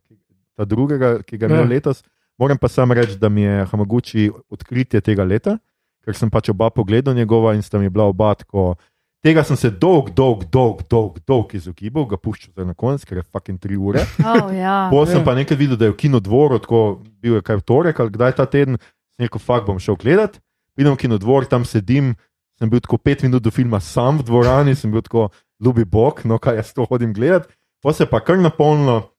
ta 0.56 0.66
drugega, 0.66 1.24
ki 1.24 1.38
ga 1.38 1.46
je 1.46 1.50
imel 1.50 1.64
Ja. 1.66 1.70
letos. 1.70 2.04
Moram 2.38 2.58
pa 2.58 2.68
sam 2.68 2.92
reči, 2.92 3.18
da 3.18 3.30
mi 3.30 3.42
je 3.42 3.66
Hamaguchi 3.66 4.32
odkritje 4.50 5.02
tega 5.02 5.24
leta, 5.24 5.58
ker 6.06 6.16
sem 6.16 6.30
pač 6.30 6.50
oba 6.50 6.70
pogledal 6.70 7.14
njegova 7.16 7.54
in 7.54 7.62
sta 7.62 7.80
mi 7.80 7.90
bila 7.90 8.06
oba 8.06 8.34
tako. 8.36 8.76
Tega 9.24 9.44
sem 9.44 9.56
se 9.56 9.70
dolg, 9.72 10.10
dolg, 10.12 10.44
dolg, 10.52 10.82
dolg, 10.90 11.20
dolg 11.28 11.54
izogibal, 11.56 12.04
ga 12.06 12.18
puščal 12.18 12.52
za 12.58 12.66
na 12.66 12.74
konec, 12.74 13.06
ker 13.06 13.18
je 13.18 13.24
fucking 13.24 13.60
tri 13.60 13.78
ure. 13.78 14.02
Oh, 14.26 14.52
ja. 14.52 14.90
Potem 14.92 15.14
sem 15.16 15.24
pa 15.24 15.36
nekaj 15.36 15.58
videl, 15.58 15.78
da 15.78 15.86
je 15.86 15.92
v 15.94 15.98
kinodvoru, 15.98 16.60
tako 16.60 17.00
bil 17.22 17.38
je 17.40 17.42
kaj 17.42 17.62
v 17.62 17.64
torek 17.64 18.00
ali 18.00 18.12
kdaj 18.12 18.36
ta 18.36 18.46
teden, 18.46 18.76
sem 19.16 19.24
rekel, 19.24 19.40
fakt 19.40 19.66
bom 19.66 19.80
šel 19.80 19.96
gledat. 19.96 20.42
Vidim 20.76 20.98
kinodvor, 20.98 21.46
tam 21.48 21.64
sedim, 21.64 22.16
sem 22.60 22.70
bil 22.70 22.82
tako 22.84 22.98
pet 22.98 23.24
minut 23.24 23.42
do 23.46 23.52
filma 23.54 23.80
sam 23.80 24.18
v 24.20 24.26
dvorani, 24.28 24.76
sem 24.76 24.92
bil 24.92 25.02
tako 25.06 25.30
ljubi 25.64 25.86
bog, 25.86 26.22
no 26.26 26.38
kaj 26.38 26.56
jaz 26.56 26.74
to 26.74 26.86
hodim 26.90 27.14
gledat. 27.14 27.48
Pa 27.82 27.94
se 27.94 28.06
pa 28.06 28.20
kar 28.20 28.38
napolnilo 28.40 29.10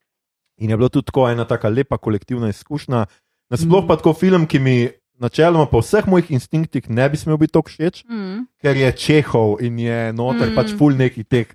in 0.56 0.70
je 0.70 0.76
bila 0.76 0.88
tudi 0.88 1.06
tako 1.06 1.28
ena 1.30 1.44
taka 1.44 1.68
lepa 1.68 1.98
kolektivna 1.98 2.48
izkušnja. 2.48 3.06
Nasploh 3.50 3.84
pa 3.88 3.96
tako 3.96 4.12
film, 4.14 4.46
ki 4.46 4.58
mi 4.58 4.88
načeloma 5.20 5.66
po 5.66 5.78
vseh 5.78 6.06
mojih 6.06 6.30
instinktih 6.30 6.90
ne 6.90 7.08
bi 7.10 7.16
smel 7.16 7.36
biti 7.36 7.52
tako 7.52 7.68
všeč, 7.70 8.04
Mm. 8.08 8.46
ker 8.62 8.76
je 8.76 8.92
Čehov 8.92 9.62
in 9.62 9.78
je 9.78 10.12
noter 10.12 10.48
Mm. 10.48 10.52
mm. 10.52 10.56
pač 10.56 10.72
full 10.78 10.96
nekih 10.96 11.26
teh 11.26 11.46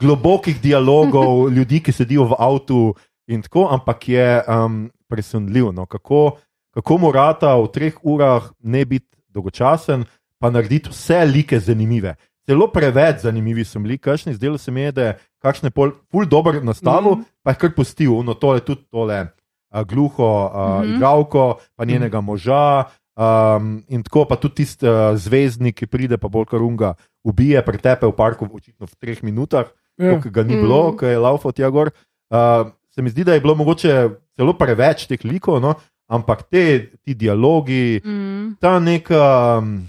globokih 0.00 0.60
dialogov, 0.60 1.48
ljudi, 1.56 1.80
ki 1.80 1.92
sedijo 1.92 2.24
v 2.24 2.34
avtu 2.38 2.94
in 3.28 3.42
tako, 3.42 3.68
ampak 3.70 4.08
je 4.08 4.42
um, 4.48 4.90
presenljiv. 5.08 5.72
No, 5.72 5.86
kako, 5.86 6.38
kako 6.74 6.98
mu 6.98 7.12
rata 7.12 7.54
v 7.56 7.68
treh 7.68 7.94
urah 8.02 8.50
ne 8.62 8.84
biti 8.84 9.16
dolgočasen, 9.28 10.04
pa 10.38 10.50
narediti 10.50 10.90
vse 10.90 11.24
like 11.24 11.60
zanimive. 11.60 12.16
Celo 12.44 12.66
preveč 12.68 13.22
zanimivi 13.22 13.64
so 13.64 13.80
bili, 13.80 13.98
kakšni, 13.98 14.34
zdelo 14.34 14.58
se 14.58 14.70
mi 14.70 14.80
je, 14.80 14.92
da 14.92 15.02
je 15.02 15.12
kakšne 15.38 15.70
pol, 15.70 15.90
ful 16.10 16.26
dobro 16.26 16.60
nastavil, 16.60 17.10
Mhm. 17.12 17.20
mm. 17.20 17.24
pa 17.42 17.50
je 17.50 17.56
kar 17.56 17.70
pustil, 17.72 18.22
no 18.22 18.34
tole 18.34 18.60
tudi 18.60 18.84
tole. 18.90 19.26
Uh, 19.70 19.80
gluho 19.82 20.22
uh, 20.44 20.52
mm 20.52 20.70
Mhm. 20.70 20.82
-hmm. 20.82 20.96
igralko, 20.96 21.44
pa 21.76 21.84
njenega 21.84 22.20
moža, 22.20 22.84
um, 23.16 23.82
in 23.88 24.02
tako 24.02 24.24
pa 24.24 24.36
tudi 24.36 24.54
tisti 24.54 24.86
uh, 24.86 24.94
zvezdnik, 25.16 25.74
ki 25.74 25.86
pride, 25.86 26.16
pa 26.16 26.28
bolj 26.28 26.44
karunga, 26.44 26.94
ubije, 27.24 27.62
pretepe 27.62 28.06
v 28.06 28.12
parku, 28.12 28.48
očitno 28.52 28.86
v 28.86 28.94
treh 28.96 29.22
minutah, 29.22 29.66
ja. 29.98 30.20
ki 30.22 30.30
ga 30.30 30.42
ni 30.42 30.56
Mm. 30.56 30.60
bilo, 30.60 30.96
ki 30.96 31.06
je 31.06 31.18
laufal 31.18 31.52
tja 31.52 31.70
gor. 31.70 31.90
Uh, 32.30 32.70
se 32.90 33.02
mi 33.02 33.10
zdi, 33.10 33.24
da 33.24 33.34
je 33.34 33.40
bilo 33.40 33.54
mogoče 33.54 34.08
celo 34.36 34.52
preveč 34.52 35.06
teh 35.06 35.24
likov, 35.24 35.60
no? 35.60 35.74
ampak 36.08 36.42
te, 36.42 36.90
ti 37.02 37.14
dialogi, 37.14 38.00
Mm. 38.04 38.56
ta 38.60 38.78
nek, 38.78 39.10
um, 39.10 39.88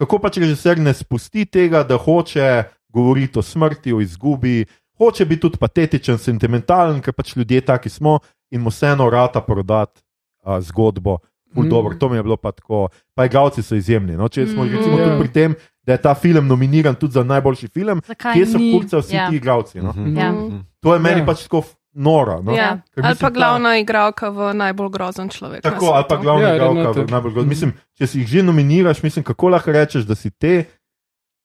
kako 0.00 0.18
pač 0.18 0.38
režiser 0.38 0.78
ne 0.78 0.94
spusti 0.94 1.44
tega, 1.44 1.82
da 1.82 1.96
hoče 1.96 2.62
govoriti 2.88 3.38
o 3.38 3.42
smrti, 3.42 3.92
o 3.92 4.00
izgubi, 4.00 4.64
hoče 4.96 5.24
biti 5.24 5.40
tudi 5.40 5.58
patetičen, 5.58 6.18
sentimentalen, 6.18 7.00
ker 7.00 7.12
pač 7.12 7.36
ljudje 7.36 7.60
taki 7.60 7.88
smo 7.88 8.18
in 8.50 8.60
mu 8.60 8.70
vseeno 8.70 9.06
rata 9.06 9.40
prodati 9.40 10.00
uh, 10.42 10.58
zgodbo. 10.60 11.18
Mm. 11.50 11.60
mm. 11.60 11.68
dobro, 11.68 11.94
to 11.94 12.08
mi 12.08 12.16
je 12.16 12.22
bilo 12.22 12.36
pa 12.36 12.52
tako. 12.52 12.88
Pa 13.14 13.24
igralci 13.24 13.62
so 13.62 13.74
izjemni. 13.74 14.16
No? 14.16 14.28
Če 14.28 14.46
smo 14.46 14.64
Mm. 14.64 14.70
recimo 14.70 14.98
Ja. 14.98 15.04
tudi 15.04 15.18
pri 15.18 15.28
tem, 15.30 15.54
da 15.82 15.92
je 15.92 16.02
ta 16.02 16.14
film 16.14 16.46
nominiran 16.46 16.94
tudi 16.94 17.12
za 17.12 17.24
najboljši 17.24 17.68
film, 17.68 18.00
Zakaj 18.06 18.32
kje 18.34 18.46
so 18.46 18.58
kurca 18.58 18.98
vsi 18.98 19.16
ja. 19.16 19.28
ti 19.28 19.36
igralci. 19.36 19.80
No? 19.80 19.90
Mhm. 19.90 20.16
Ja. 20.16 20.32
Mhm. 20.32 20.58
To 20.80 20.94
je 20.94 21.00
meni 21.00 21.20
Ja. 21.20 21.26
pač 21.26 21.42
tako 21.42 21.62
noro. 21.92 22.40
No? 22.40 22.52
Ja. 22.52 22.80
Ker 22.86 23.02
Ali 23.02 23.08
mislim, 23.08 23.18
pa 23.20 23.30
glavna 23.30 23.76
igralka 23.76 24.28
v 24.28 24.54
najbolj 24.54 24.90
grozen 24.90 25.28
človek. 25.28 25.62
Tako, 25.62 25.86
ali 25.88 26.04
pa 26.08 26.16
glavna 26.16 26.44
Ja, 26.44 26.54
igralka. 26.54 26.80
Renate. 26.80 27.00
v 27.00 27.10
najbolj 27.10 27.32
grozno. 27.32 27.48
Mislim, 27.48 27.70
če 27.94 28.06
si 28.06 28.18
jih 28.18 28.28
že 28.28 28.42
nominiraš, 28.42 29.02
mislim, 29.02 29.24
kako 29.24 29.48
lahko 29.48 29.72
rečeš, 29.72 30.02
da 30.02 30.14
si 30.14 30.30
te, 30.30 30.64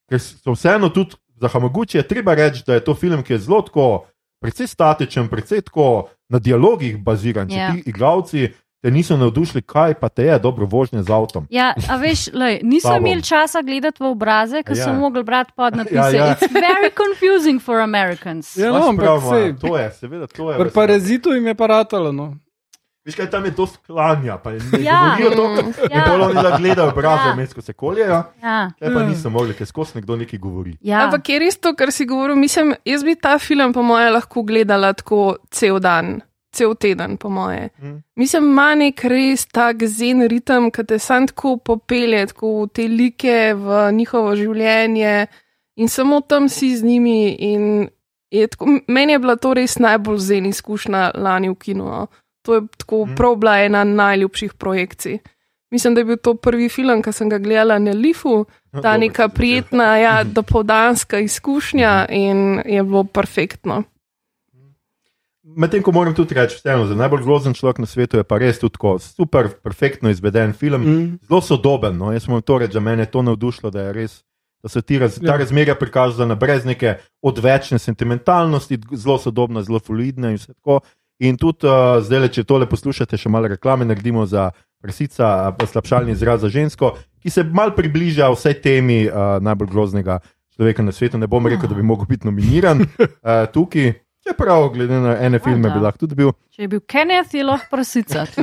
ker 0.06 0.20
so 0.20 0.52
vseeno 0.52 0.90
tudi 0.90 1.16
za 1.36 1.48
Hamaguchi 1.48 1.98
je 1.98 2.06
treba 2.06 2.34
reči, 2.34 2.64
da 2.64 2.74
je 2.74 2.80
to 2.82 2.94
film, 2.94 3.20
ki 3.20 3.34
je 3.34 3.40
zelo 3.42 3.62
tako, 3.62 4.06
precej 4.40 4.68
statičen, 4.68 5.28
precej 5.28 5.62
tako 5.62 5.88
na 6.30 6.40
dialogih 6.40 6.98
baziran. 6.98 7.50
Če 7.50 7.56
Ja. 7.56 7.72
ti 7.72 7.84
igravci 7.86 8.54
te 8.86 8.91
niso 8.91 9.18
navdušili, 9.18 9.62
kaj 9.64 9.94
pa 9.95 10.10
te 10.10 10.24
je 10.24 10.38
dobro 10.40 10.66
vožnje 10.68 11.02
z 11.02 11.10
avtom. 11.10 11.48
Ja, 11.49 11.74
a 11.90 11.98
veš, 11.98 12.30
lej, 12.34 12.60
niso 12.72 12.88
Sabo. 12.88 12.98
imeli 12.99 13.24
časa 13.24 13.62
gledati 13.62 13.98
v 13.98 14.07
obraze, 14.07 14.62
ker 14.62 14.78
Ja. 14.78 14.84
so 14.84 14.94
mogli 14.94 15.24
brati 15.24 15.52
podnapise. 15.56 15.95
Ja, 15.95 16.10
ja. 16.10 16.28
It's 16.32 16.53
very 16.53 16.94
confusing 16.94 17.57
for 17.60 17.82
Americans. 17.82 18.53
Ja, 18.53 18.70
no, 18.70 18.86
ampak 18.88 19.02
prav, 19.02 19.22
sej, 19.24 19.44
Maja, 19.44 19.57
to 19.57 19.72
je, 19.76 19.91
seveda, 19.91 20.28
to 20.28 20.52
je. 20.52 20.57
pri 20.60 20.70
parazitu 20.72 21.34
jim 21.34 21.48
je 21.48 21.56
paratalo. 21.56 22.12
No. 22.12 22.36
Veš 23.02 23.16
kaj, 23.16 23.30
tam 23.30 23.45
je 23.45 23.53
to 23.53 23.66
sklanja, 23.68 24.38
pa 24.38 24.52
ne 24.52 24.57
Ja. 24.80 25.18
govorijo 25.18 25.30
to, 25.32 25.44
Ja, 25.88 26.14
oni 26.16 26.34
da 26.36 26.57
gledajo 26.57 26.90
obraze, 26.90 27.24
Ja. 27.24 27.28
ja. 27.28 27.36
mesko 27.36 27.62
se 27.62 27.74
koljejo, 27.74 28.22
ja, 28.40 28.72
kaj 28.80 28.94
pa 28.94 29.02
Ja. 29.02 29.07
niso 29.07 29.30
mogli, 29.30 29.53
ker 29.53 29.66
skozi 29.66 29.91
nekdo 29.95 30.16
nekaj 30.16 30.40
govori. 30.40 30.78
ja. 30.82 31.03
Ampak 31.03 31.30
je 31.30 31.40
res 31.40 31.57
to, 31.57 31.74
kar 31.74 31.91
si 31.91 32.06
govoril. 32.06 32.36
Mislim, 32.36 32.74
jaz 32.84 33.03
bi 33.03 33.16
ta 33.16 33.38
film, 33.38 33.74
po 33.74 33.82
moje, 33.82 34.10
lahko 34.12 34.44
gledala 34.44 34.94
tako 34.94 35.38
cel 35.52 35.80
dan, 35.80 36.22
cel 36.56 36.76
teden, 36.80 37.18
po 37.18 37.30
moje. 37.30 37.69
Mm. 37.82 37.98
Mislim, 38.15 38.48
ima 38.52 38.69
nek 38.76 39.03
res 39.03 39.45
tak 39.45 39.84
zen 39.84 40.23
ritem, 40.32 40.72
ki 40.72 40.86
te 40.88 40.99
sam 40.99 41.27
tako 41.27 41.57
popelje, 41.57 42.23
tako 42.32 42.53
v 42.64 42.69
te 42.73 42.88
like, 42.88 43.36
v 43.60 43.82
njihovo 43.91 44.36
življenje 44.36 45.27
in 45.76 45.91
samo 45.91 46.22
tam 46.22 46.48
si 46.49 46.72
z 46.77 46.84
njimi. 46.84 47.36
in 47.40 47.88
je 48.32 48.48
Tako, 48.48 48.65
meni 48.88 49.14
je 49.14 49.19
bila 49.19 49.36
to 49.36 49.53
res 49.53 49.77
najbolj 49.80 50.18
zen 50.18 50.45
izkušnja 50.45 51.11
lani 51.15 51.49
v 51.49 51.56
kinu. 51.56 51.86
No. 51.86 52.07
To 52.45 52.56
je 52.56 52.61
tako 52.77 53.06
Mm. 53.06 53.15
prav 53.15 53.36
bila 53.36 53.60
ena 53.60 53.84
najljubših 53.84 54.53
projekcij. 54.53 55.19
Mislim, 55.72 55.95
da 55.95 56.02
je 56.02 56.06
bil 56.06 56.18
to 56.18 56.34
prvi 56.36 56.69
film, 56.69 57.02
ki 57.02 57.11
sem 57.11 57.30
ga 57.30 57.38
gledala 57.38 57.80
na 57.80 57.91
Lifu, 57.91 58.45
ta 58.84 58.98
neka 58.98 59.27
prijetna, 59.30 59.98
ja, 59.98 60.23
dopoldanska 60.23 61.19
izkušnja 61.19 62.06
in 62.10 62.61
je 62.65 62.84
bilo 62.84 63.03
perfektno. 63.03 63.84
Medtem 65.46 65.84
ko 65.86 65.92
moram 65.94 66.14
tudi 66.18 66.34
reči, 66.34 66.58
vseeno, 66.58 66.88
za 66.90 66.96
najbolj 66.98 67.22
grozen 67.22 67.54
človek 67.54 67.78
na 67.78 67.86
svetu 67.86 68.18
je 68.18 68.26
pa 68.26 68.40
res 68.42 68.58
tudi 68.58 68.74
tako 68.80 68.96
super, 68.98 69.52
perfektno 69.64 70.10
izveden 70.10 70.56
film, 70.58 70.82
mm. 70.82 71.04
Zelo 71.30 71.42
sodoben. 71.42 71.98
No? 71.98 72.10
Jaz 72.14 72.26
moram 72.28 72.42
to 72.42 72.58
reči, 72.58 72.74
da 72.74 72.80
me 72.82 72.96
je 72.98 73.06
to 73.06 73.22
navdušilo, 73.22 73.70
da, 73.72 73.84
je 73.86 73.94
res, 73.94 74.16
da 74.64 74.70
so 74.74 74.82
ti 74.82 74.98
raz, 75.00 75.20
ta 75.22 75.36
Ja. 75.36 75.38
razmerja 75.38 75.76
prikazana 75.76 76.36
brez 76.36 76.66
neke 76.66 76.96
odvečne 77.22 77.78
sentimentalnosti, 77.80 78.80
zelo 78.98 79.20
sodobna, 79.22 79.62
zelo 79.62 79.80
fluidna 79.80 80.34
in 80.34 80.42
vse 80.42 80.54
tako. 80.54 80.80
In 81.20 81.38
tudi 81.38 81.68
uh, 81.70 82.02
zdaj, 82.02 82.28
če 82.34 82.44
tole 82.44 82.66
poslušate, 82.66 83.18
še 83.18 83.30
malo 83.30 83.48
reklame 83.48 83.86
naredimo 83.86 84.26
za 84.26 84.50
prsica, 84.82 85.54
pa 85.56 85.68
slabšalni 85.70 86.12
izraz 86.12 86.42
za 86.42 86.50
žensko, 86.50 86.96
ki 87.22 87.30
se 87.30 87.44
mal 87.46 87.72
približa 87.78 88.32
vsej 88.34 88.58
temi 88.66 89.06
uh, 89.06 89.38
najbolj 89.46 89.70
groznega 89.70 90.20
človeka 90.58 90.84
na 90.84 90.92
svetu. 90.92 91.22
Ne 91.22 91.30
bom 91.30 91.46
rekel, 91.48 91.70
da 91.70 91.78
bi 91.78 91.86
mogel 91.86 92.10
biti 92.10 92.28
nominiran 92.28 92.82
uh, 92.82 93.46
tukaj. 93.54 93.94
Čeprav, 94.26 94.70
glede 94.74 95.00
na 95.00 95.18
ene 95.22 95.40
filme, 95.40 95.70
bi 95.70 95.80
lahko 95.80 96.06
tudi 96.06 96.16
bil. 96.18 96.32
Če 96.56 96.66
je 96.66 96.68
bil 96.72 96.82
Kenneth, 96.90 97.36
je 97.36 97.44
lahko 97.46 97.70
prasica. 97.72 98.26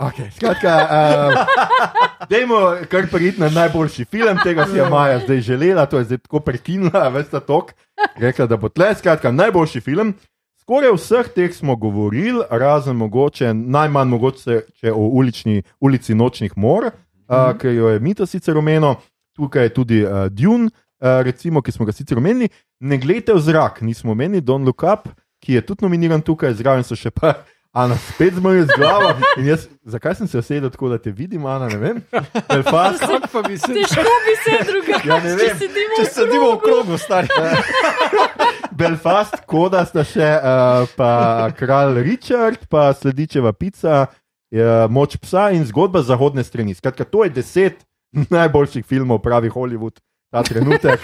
Okay, 0.00 0.30
skratka, 0.34 0.72
uh, 0.90 2.26
dajmo 2.30 2.56
kar 2.90 3.06
priti 3.10 3.40
na 3.40 3.50
najboljši 3.54 4.04
film, 4.04 4.38
tega 4.42 4.66
si 4.66 4.76
je 4.76 4.88
Maja 4.90 5.20
zdaj 5.22 5.40
želela, 5.40 5.86
to 5.86 5.98
je 5.98 6.04
zdaj 6.04 6.18
tako 6.18 6.40
prekinila, 6.40 7.08
veste, 7.08 7.40
tok. 7.40 7.70
Rekla, 8.16 8.46
da 8.50 8.56
bo 8.56 8.68
tle, 8.68 8.94
skratka, 8.98 9.30
najboljši 9.30 9.80
film. 9.80 10.14
Skoraj 10.60 10.90
vseh 10.96 11.30
teh 11.34 11.54
smo 11.54 11.76
govorili, 11.76 12.42
razen 12.50 12.96
mogoče, 12.96 13.54
najmanj 13.54 14.08
mogoče 14.08 14.60
če 14.80 14.92
o 14.92 15.06
ulični, 15.20 15.62
ulici 15.80 16.14
nočnih 16.14 16.56
mor, 16.56 16.90
uh, 16.90 17.52
ki 17.58 17.74
jo 17.76 17.94
je 17.94 18.00
Mita 18.02 18.26
sicer 18.26 18.58
omenil, 18.58 18.98
tukaj 19.38 19.70
je 19.70 19.74
tudi 19.74 20.02
uh, 20.02 20.26
Dune, 20.30 20.70
uh, 21.00 21.20
recimo, 21.26 21.62
ki 21.62 21.72
smo 21.72 21.88
ga 21.88 21.92
sicer 21.96 22.18
omenili. 22.18 22.50
Ne 22.80 23.00
gledajte 23.00 23.34
v 23.34 23.40
zrak, 23.40 23.80
nismo 23.82 24.12
omenili 24.12 24.44
Don 24.44 24.64
Look 24.64 24.84
Up, 24.84 25.08
ki 25.40 25.58
je 25.58 25.64
tudi 25.66 25.84
nominiran 25.84 26.22
tukaj, 26.22 26.54
zraven 26.60 26.84
so 26.84 26.98
še 26.98 27.10
pa. 27.10 27.40
Ana, 27.72 27.94
spet 27.94 28.34
zmaj 28.34 28.64
z 28.66 28.74
glavo. 28.76 29.12
In 29.38 29.46
Jaz, 29.46 29.68
zakaj 29.86 30.16
sem 30.18 30.28
se 30.28 30.38
usedel 30.38 30.72
tako, 30.74 30.88
da 30.90 30.98
te 30.98 31.12
vidim, 31.14 31.46
Ana? 31.46 31.68
Ne 31.70 31.76
vem. 31.78 32.00
Belfast, 32.48 32.98
Kako 32.98 33.28
pa 33.32 33.42
bi 33.46 33.58
se 33.58 33.70
Težko 33.70 34.14
bi 34.26 34.34
se 34.42 34.56
drugače. 34.66 35.08
Ja, 35.08 35.18
ne 35.22 35.36
vem. 35.38 35.60
Če 36.00 36.06
sedimo 36.10 36.48
v 36.56 36.58
krogu, 36.64 36.98
stari. 36.98 37.30
Belfast, 38.74 39.38
koda 39.46 39.84
sta 39.86 40.02
še, 40.02 40.32
uh, 40.42 40.90
pa 40.98 41.12
kralj 41.54 42.02
Richard, 42.02 42.66
pa 42.66 42.88
sledičeva 42.90 43.54
pica, 43.54 44.02
uh, 44.10 44.90
moč 44.90 45.14
psa 45.22 45.52
in 45.54 45.62
zgodba 45.70 46.02
zahodne 46.02 46.42
strani. 46.42 46.74
Skratka, 46.74 47.06
to 47.06 47.22
je 47.28 47.36
deset 47.38 47.86
najboljših 48.34 48.82
filmov, 48.82 49.22
pravi 49.22 49.46
Hollywood. 49.46 50.02
Ta 50.30 50.42
trenutek, 50.46 51.00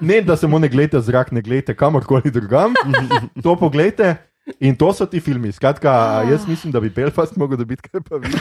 ne 0.00 0.20
da 0.24 0.36
samo 0.36 0.58
ne 0.58 0.68
gledate 0.68 1.00
zrak, 1.00 1.32
ne 1.32 1.42
gledate 1.42 1.76
kamorkoli 1.76 2.30
drugam, 2.32 2.74
to 3.42 3.56
pogledajte. 3.56 4.16
In 4.60 4.74
to 4.76 4.92
so 4.92 5.06
ti 5.06 5.20
filmi. 5.20 5.52
Skratka, 5.52 6.24
jaz 6.30 6.48
mislim, 6.48 6.72
da 6.72 6.80
bi 6.80 6.90
Belfast 6.90 7.36
mogel 7.36 7.60
dobiti, 7.60 7.82
kaj 7.88 8.00
pa 8.08 8.16
vi. 8.16 8.32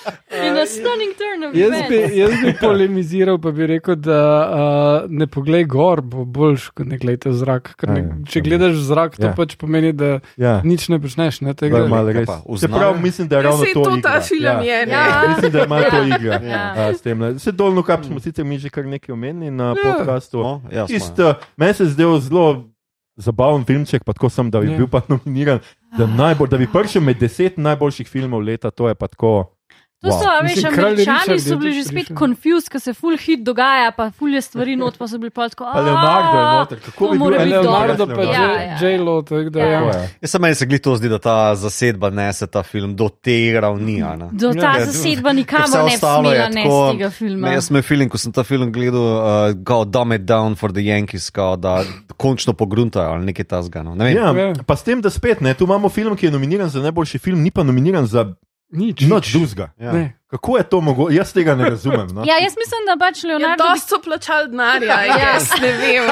In 0.40 0.54
a 0.54 0.64
stunning 0.64 1.12
turn 1.14 1.44
of 1.44 1.54
Jaz 1.54 1.74
bi, 1.84 1.98
jaz 2.14 2.30
bi 2.36 2.52
polemiziral, 2.56 3.36
pa 3.36 3.50
bi 3.50 3.66
rekel, 3.66 3.96
da 3.96 4.20
uh, 4.42 5.10
ne 5.10 5.26
poglej 5.26 5.64
gor, 5.66 6.00
bo 6.02 6.24
boljš, 6.24 6.70
kot 6.70 6.86
ne 6.86 6.96
gledaj 6.96 7.28
v 7.28 7.36
zrak. 7.36 7.74
Ker 7.74 7.88
Ne, 7.88 8.00
Ja, 8.00 8.06
ja. 8.06 8.16
če 8.24 8.40
gledaš 8.40 8.72
v 8.72 8.84
zrak, 8.84 9.10
to 9.14 9.26
Ja. 9.26 9.32
pač 9.32 9.56
pomeni, 9.56 9.92
da 9.92 10.20
Ja. 10.36 10.60
nič 10.62 10.88
ne 10.88 10.96
počneš. 10.96 11.40
Ne, 11.40 11.52
tega, 11.52 11.84
malo 11.86 12.08
res. 12.10 12.24
pa, 12.24 12.40
Se 12.56 12.68
pravi, 12.68 12.98
mislim, 13.00 13.26
da 13.26 13.36
je 13.36 13.42
ravno 13.42 13.64
to. 13.66 13.82
to 13.84 13.96
ta 14.00 14.20
film 14.20 14.62
je, 14.62 14.78
ne. 14.84 14.92
Ja. 14.92 15.24
Mislim, 15.28 15.50
da 15.50 15.64
ima 15.64 15.80
to 15.82 16.00
igra. 16.04 16.34
Ja. 16.40 16.62
a, 16.78 16.90
s 16.90 17.00
tem, 17.00 17.18
ne. 17.18 17.38
Se 17.38 17.52
dolno 17.52 17.82
kap 17.82 18.00
smo 18.02 18.20
sicer 18.20 18.44
mi 18.44 18.56
že 18.56 18.68
kar 18.68 18.84
nekaj 18.86 19.12
omenili 19.12 19.50
na 19.50 19.74
podkastu. 19.76 20.38
No, 20.38 20.62
ja, 20.68 20.86
smo, 20.86 20.90
Čist, 20.90 21.18
uh, 21.18 21.34
meni 21.54 21.74
se 21.74 21.82
je 21.82 21.90
zdel 21.90 22.18
zelo 22.18 22.64
zabaven 23.16 23.64
filmček, 23.64 24.00
pa 24.00 24.12
tako 24.12 24.28
sem, 24.28 24.48
da 24.48 24.60
bi 24.60 24.70
Ja. 24.70 24.76
bil 24.76 24.86
pa 24.86 25.02
nominiran. 25.04 25.58
Da, 25.90 26.06
najbolj, 26.06 26.48
da 26.48 26.56
bi 26.56 26.66
prišel 26.66 27.02
med 27.02 27.18
deset 27.18 27.58
najboljših 27.58 28.08
filmov 28.08 28.40
leta, 28.40 28.70
to 28.70 28.88
je 28.88 28.94
pa 28.94 29.06
tako. 29.06 29.52
To 30.02 30.10
so, 30.10 30.16
Wow. 30.16 30.28
a 30.30 30.40
veš, 30.40 30.56
Mislim, 30.56 30.72
američani 30.74 31.18
Richard 31.18 31.40
so 31.42 31.56
bili 31.58 31.72
že 31.72 31.84
spet 31.84 32.08
confused, 32.18 32.68
ker 32.68 32.80
se 32.80 32.94
full 32.94 33.16
hit 33.18 33.42
dogaja, 33.42 33.90
pa 33.92 34.10
full 34.10 34.34
je 34.34 34.40
stvari 34.40 34.76
not, 34.76 34.98
pa 34.98 35.04
so 35.06 35.18
bili 35.18 35.30
pa 35.30 35.48
tako. 35.48 35.64
Pa 35.66 35.80
Leonardo 35.80 36.38
je 36.38 36.44
noter, 36.54 36.78
kako 36.80 37.08
bi 37.08 37.18
bil 37.18 37.30
Leonardo 37.30 38.06
pa 38.08 38.22
Ja, 38.22 38.62
ja. 38.62 38.78
J-Lo, 38.82 39.22
tako 39.22 39.50
da 39.50 39.60
Ja. 39.60 39.68
ja. 39.68 40.08
Jaz 40.20 40.30
se 40.30 40.38
meni 40.38 40.54
se 40.54 40.66
glih 40.66 40.80
to 40.80 40.96
zdi, 40.96 41.08
da 41.08 41.18
ta 41.18 41.54
zasedba 41.54 42.10
nese 42.10 42.46
ta 42.46 42.62
film 42.62 42.96
do 42.96 43.08
te 43.10 43.36
ravni. 43.60 44.02
a 44.02 44.16
ne. 44.16 44.28
Do 44.32 44.52
ta 44.54 44.72
Ja, 44.74 44.84
zasedba 44.86 45.32
nikamor 45.32 45.84
ne 45.84 45.98
smela 45.98 46.22
ne 46.48 46.64
tako- 46.64 46.88
z 46.88 46.92
tega 46.92 47.10
filma. 47.10 47.48
Jaz 47.50 47.64
sem 47.64 47.82
feeling, 47.82 48.10
ko 48.10 48.18
sem 48.18 48.32
ta 48.32 48.42
film 48.42 48.72
gledal, 48.72 49.02
uh, 49.02 49.52
go 49.54 49.84
dumb 49.84 50.12
it 50.12 50.22
down 50.22 50.54
for 50.54 50.72
the 50.72 50.80
Yankees, 50.82 51.30
kao, 51.30 51.56
da 51.56 51.84
končno 52.16 52.52
pogruntajo 52.52 53.10
ali 53.10 53.24
nekaj 53.26 53.44
tasga. 53.46 53.82
No. 53.82 53.94
Ne 53.94 54.04
vem. 54.04 54.16
Ja, 54.16 54.32
Ja. 54.38 54.54
pa 54.66 54.76
s 54.76 54.82
tem, 54.82 55.00
da 55.00 55.10
spet 55.10 55.40
ne, 55.40 55.54
tu 55.54 55.64
imamo 55.64 55.88
film, 55.88 56.16
ki 56.16 56.26
je 56.26 56.32
nominiran 56.32 56.68
za 56.68 56.80
najboljši 56.80 57.18
film, 57.18 57.42
ni 57.42 57.50
pa 57.50 57.62
nominiran 57.62 58.06
za 58.06 58.32
Nič. 58.70 59.00
nič 59.00 59.32
drugega. 59.32 59.72
Ja. 59.78 59.92
Ne. 59.92 60.20
Kako 60.30 60.56
je 60.56 60.62
to 60.62 60.80
mogoče? 60.80 61.16
Jaz 61.16 61.32
tega 61.32 61.54
ne 61.54 61.70
razumem. 61.70 62.08
No? 62.14 62.22
Ja, 62.30 62.38
jaz 62.38 62.54
mislim, 62.58 62.86
da 62.86 62.94
pač 62.98 63.24
Ja, 63.24 63.28
Leonardo, 63.28 63.64
dosti 63.64 63.88
so 63.90 63.98
plačali 64.04 64.48
denarja, 64.50 64.98
jaz 65.24 65.50
ne 65.62 65.72
vem. 65.72 66.06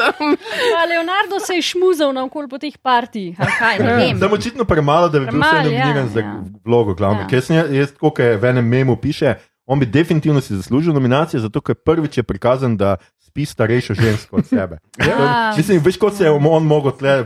Pa 0.74 0.84
Leonardo 0.88 1.40
se 1.46 1.54
je 1.54 1.62
šmuzal 1.62 2.14
naokol 2.16 2.48
po 2.48 2.58
teh 2.58 2.78
partijih. 2.82 3.36
Kaj, 3.36 3.78
vem. 3.84 4.18
Sem 4.18 4.32
očitno 4.32 4.64
premalo, 4.64 5.08
da 5.12 5.20
bi 5.20 5.28
bil 5.28 5.42
vse 5.42 5.62
nominiran 5.68 6.06
ja, 6.06 6.12
za 6.14 6.20
ja. 6.20 6.34
vlogo 6.64 6.94
glavne. 6.94 7.28
Ja. 7.28 7.42
Ja. 7.48 7.64
Jaz, 7.82 7.92
kot 8.00 8.18
je 8.18 8.36
v 8.40 8.52
enem 8.54 8.64
memu 8.64 8.96
piše, 8.96 9.36
on 9.66 9.80
bi 9.80 9.86
definitivno 9.86 10.40
si 10.40 10.56
zaslužil 10.56 10.96
nominacijo, 10.96 11.40
zato 11.40 11.60
ker 11.60 11.74
prvič 11.74 12.16
je 12.18 12.22
prikazan, 12.22 12.76
da 12.76 12.96
spi 13.30 13.46
starejšo 13.46 13.94
žensko 13.94 14.36
od 14.36 14.46
sebe. 14.46 14.78
Ja. 15.00 15.54
Mislim, 15.54 15.78
veš, 15.80 15.96
kot 15.96 16.14
se 16.14 16.24
je 16.24 16.30
on 16.30 16.64
mogel 16.64 16.92
Ja. 17.00 17.24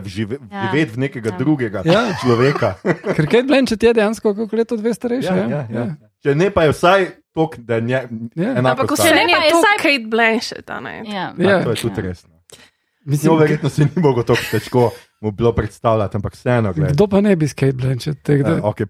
živeti 0.66 0.92
v 0.92 0.98
nekega 0.98 1.30
Ja. 1.30 1.38
drugega 1.38 1.82
Ja. 1.82 2.12
človeka. 2.14 2.74
Ker 3.16 3.26
Kate 3.26 3.42
Blanchett 3.44 3.82
je 3.82 3.92
dejansko 3.92 4.34
kako 4.34 4.56
leto 4.56 4.76
dve 4.76 4.92
starejši. 4.92 5.26
Ja, 5.26 5.36
ja, 5.48 5.62
ja. 5.70 5.84
Če 6.22 6.34
ne, 6.34 6.50
pa 6.50 6.62
je 6.62 6.70
vsaj 6.70 7.00
to, 7.32 7.50
da 7.58 7.74
je 7.74 7.82
nje, 7.82 8.00
Ja. 8.36 8.52
Ampak 8.54 8.84
star. 8.86 8.96
vse 8.98 9.10
ne, 9.10 9.24
pa 9.26 9.38
je 9.38 9.44
je 9.44 9.50
to 9.50 9.58
vsaj- 9.58 9.78
Kate 9.78 10.06
Blanchett. 10.06 10.68
Ja. 10.68 11.32
Ja, 11.38 11.50
Ja. 11.50 11.62
to 11.62 11.70
je 11.70 11.76
tudi 11.78 12.00
res. 12.02 12.24
no. 12.24 12.30
Mislim, 13.06 13.32
No, 13.32 13.38
verjetno 13.38 13.68
se 13.68 13.82
ni 13.82 13.90
mogel 13.96 14.24
tako 14.24 14.40
težko 14.50 14.90
mu 15.20 15.30
bilo 15.30 15.52
predstavljati, 15.52 16.16
ampak 16.16 16.32
vseeno, 16.32 16.72
gledaj. 16.72 16.92
Kdo 16.92 17.06
pa 17.06 17.20
ne 17.20 17.36
bi 17.36 17.44
s 17.44 17.52
Kate 17.52 17.72
Blanchett? 17.74 18.22
tako 18.22 18.42
da- 18.42 18.50
Ja, 18.50 18.62
okay, 18.62 18.86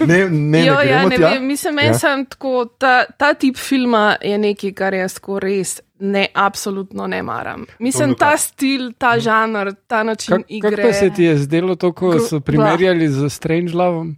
ne, 0.00 0.28
ne, 0.30 0.60
Jo, 0.60 0.74
ne, 0.74 0.86
ja, 0.86 1.02
ne 1.04 1.16
tja. 1.16 1.28
vem, 1.28 1.46
mislim, 1.46 1.78
Ja. 1.78 1.84
ja. 1.84 1.94
sem 1.94 2.26
tako, 2.26 2.66
ta, 2.78 3.04
ta 3.08 3.34
tip 3.34 3.56
filma 3.56 4.16
je 4.20 4.38
nekaj, 4.38 4.72
kar 4.72 4.94
jaz 4.94 5.14
tako 5.14 5.38
res 5.38 5.80
ne, 5.94 6.26
absolutno 6.34 7.06
ne 7.06 7.22
maram. 7.22 7.66
Mislim, 7.78 8.14
ta 8.14 8.36
stil, 8.36 8.92
ta 8.92 9.18
žanr, 9.18 9.72
ta 9.86 10.02
način 10.02 10.36
Kak, 10.36 10.46
igre. 10.48 10.76
kako 10.76 10.92
se 10.92 11.10
ti 11.10 11.24
je 11.24 11.38
zdelo 11.38 11.74
to, 11.74 11.92
ko 11.92 12.18
so 12.20 12.40
primerjali 12.40 13.08
z 13.08 13.28
Strange 13.28 13.72
Loveom? 13.72 14.16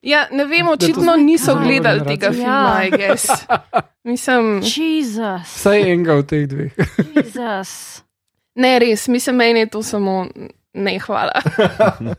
Ja, 0.00 0.26
ne 0.30 0.44
vem, 0.44 0.68
očitno 0.68 1.16
niso 1.16 1.54
gledali 1.54 1.98
Generacija. 1.98 2.04
tega 2.08 2.26
Ja. 2.26 2.32
filma, 2.32 2.84
I 2.84 2.90
guess. 2.92 3.26
Mislim, 4.04 4.54
Jezus, 4.56 5.46
Vsaj 5.46 5.92
enega 5.92 6.14
od 6.14 6.26
teh 6.26 6.46
dveh. 6.48 6.72
Jezus. 7.16 8.02
ne 8.54 8.78
res, 8.78 9.08
mislim, 9.08 9.36
meni 9.36 9.60
je 9.60 9.66
to 9.66 9.82
samo 9.82 10.26
ne 10.74 10.98
hvala. 10.98 11.32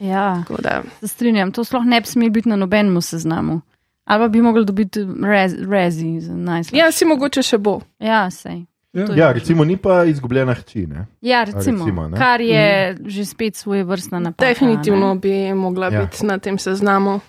Ja, 0.00 0.44
Tako 0.48 0.62
da, 0.62 0.82
se 1.00 1.08
strinjam, 1.08 1.52
to 1.52 1.64
sploh 1.64 1.82
ne 1.84 2.00
bi 2.00 2.06
smel 2.06 2.30
biti 2.30 2.48
na 2.48 2.56
nobenem 2.56 3.02
seznamu. 3.02 3.60
Ali 4.08 4.28
bi 4.28 4.40
mogli 4.40 4.64
dobiti 4.64 5.02
rez, 5.22 5.52
rezi 5.62 6.20
za 6.20 6.32
najslabše. 6.34 6.76
ja, 6.76 6.90
si 6.90 7.04
mogoče 7.04 7.42
še 7.42 7.58
bo. 7.58 7.80
ja 8.00 8.24
sej. 8.30 8.64
Ja. 8.94 9.04
Ja, 9.14 9.32
recimo, 9.32 9.64
ni 9.64 9.76
pa 9.76 10.04
izgubljena 10.04 10.54
hči. 10.54 10.86
Ne? 10.86 11.06
Ja, 11.20 11.44
recimo, 11.44 11.84
recimo, 11.84 12.08
ne. 12.08 12.16
kar 12.16 12.40
je 12.40 12.64
že 13.06 13.24
spet 13.26 13.54
svoje 13.54 13.84
vrstna 13.84 14.18
napaka. 14.20 14.48
Definitivno 14.48 15.14
ne. 15.14 15.20
bi 15.20 15.32
mogla 15.54 15.88
Ja. 15.88 16.00
biti 16.00 16.24
na 16.24 16.38
tem 16.38 16.56
seznamu. 16.58 17.20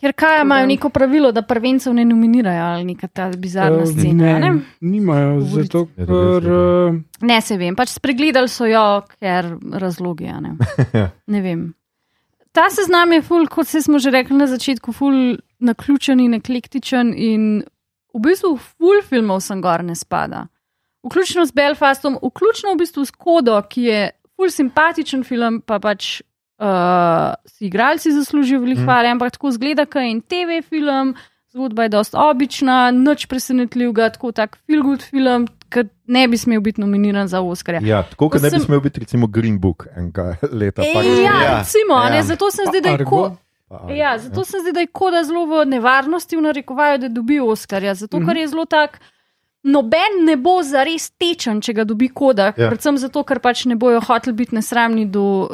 Ker 0.00 0.12
kaj 0.14 0.40
imajo 0.42 0.66
neko 0.66 0.88
pravilo, 0.88 1.28
da 1.28 1.42
prvencev 1.42 1.92
ne 1.92 2.04
nominirajo 2.04 2.64
ali 2.64 2.84
neka 2.86 3.08
ta 3.08 3.28
bizarna 3.30 3.82
Eh, 3.82 3.86
scena. 3.88 4.24
Ne, 4.32 4.40
ne? 4.42 4.60
nimajo, 4.80 5.40
zato 5.42 5.78
Ja, 5.90 6.06
ker. 6.06 6.42
ne 6.42 6.96
eh, 7.20 7.26
ne 7.26 7.40
se 7.40 7.56
vem, 7.56 7.76
pač 7.76 7.88
spregledali 7.90 8.48
so 8.48 8.64
jo, 8.64 8.86
ker 9.12 9.50
razlogi. 9.74 10.26
a 10.26 10.40
Ne? 10.40 10.54
Ja. 10.94 11.10
ne 11.26 11.40
vem. 11.42 11.74
Ta 12.52 12.66
seznam 12.70 13.12
je 13.12 13.22
ful, 13.22 13.46
kot 13.46 13.68
se 13.68 13.82
smo 13.82 13.98
že 13.98 14.10
rekli 14.10 14.36
na 14.36 14.46
začetku, 14.46 14.92
ful 14.92 15.36
naključen 15.60 16.20
in 16.20 16.34
eklektičen 16.34 17.12
in 17.14 17.62
v 18.14 18.20
bistvu 18.24 18.56
ful 18.58 19.02
filmov 19.06 19.40
sem 19.40 19.60
gor 19.62 19.84
ne 19.86 19.94
spada. 19.94 20.48
Vključno 21.06 21.46
s 21.46 21.52
Belfastom, 21.54 22.18
vključno 22.18 22.74
v 22.74 22.80
bistvu 22.82 23.04
s 23.04 23.10
Kodo, 23.14 23.54
ki 23.70 23.82
je 23.82 24.00
ful 24.36 24.50
simpatičen 24.50 25.22
film, 25.24 25.60
pa 25.62 25.78
pač 25.78 26.20
uh, 26.60 27.32
si 27.46 27.66
igralci 27.70 28.12
zaslužijo 28.12 28.60
veliko 28.60 28.80
Mhm. 28.80 28.88
hvale, 28.88 29.08
ampak 29.08 29.32
tako 29.32 29.50
zgleda, 29.50 29.86
kot 29.86 30.02
je 30.02 30.10
en 30.10 30.20
TV 30.20 30.60
film, 30.68 31.14
zgodba 31.52 31.82
je 31.82 31.88
dost 31.88 32.14
obična, 32.14 32.90
nič 32.90 33.26
presenetljivega, 33.26 34.10
tako 34.10 34.32
tak 34.32 34.58
feel 34.66 34.82
good 34.82 35.02
film, 35.02 35.46
ki 35.70 35.80
ne 36.08 36.28
bi 36.28 36.36
smel 36.36 36.60
biti 36.60 36.80
nominiran 36.80 37.28
za 37.28 37.40
Oscarja. 37.42 37.80
Ja, 37.84 38.02
tako 38.04 38.28
kot 38.28 38.32
Ko 38.32 38.38
ne 38.38 38.50
bi 38.50 38.50
sem- 38.52 38.60
smel 38.62 38.80
biti, 38.80 39.00
recimo, 39.00 39.26
Green 39.28 39.58
Book 39.58 39.86
enega 39.94 40.24
leta. 40.52 40.82
E, 40.82 40.86
ja, 40.86 41.02
Ja, 41.22 41.58
recimo, 41.58 41.94
ja. 41.96 42.14
ja. 42.14 42.22
zato 42.24 42.50
se 42.50 42.62
zdi, 42.64 42.80
da 42.80 42.88
je 42.88 42.94
Argo? 42.94 43.10
ko. 43.10 43.36
pa- 43.68 43.92
Ja, 43.92 44.18
zato 44.18 44.44
se 44.44 44.56
zdi, 44.58 44.72
da 44.72 44.80
je 44.80 44.86
koda 44.88 45.24
zelo 45.24 45.46
v 45.46 45.64
nevarnosti 45.66 46.36
v 46.36 46.42
narekovaju, 46.42 46.98
da 46.98 47.08
dobi 47.10 47.40
Oscarja. 47.40 47.94
Zato, 47.94 48.18
ker 48.18 48.36
je 48.36 48.48
zelo 48.48 48.64
tak. 48.66 48.98
Noben 49.62 50.24
ne 50.24 50.36
bo 50.36 50.62
zares 50.64 51.10
tečen, 51.12 51.58
če 51.60 51.74
ga 51.74 51.84
dobi 51.84 52.08
koda, 52.08 52.46
Ja. 52.46 52.54
ja. 52.56 52.68
predvsem 52.70 52.96
zato, 52.96 53.20
ker 53.22 53.38
pač 53.38 53.66
ne 53.66 53.76
bojo 53.76 54.00
hoteli 54.00 54.32
biti 54.34 54.54
nesramni 54.54 55.04
do 55.06 55.22
uh, 55.42 55.50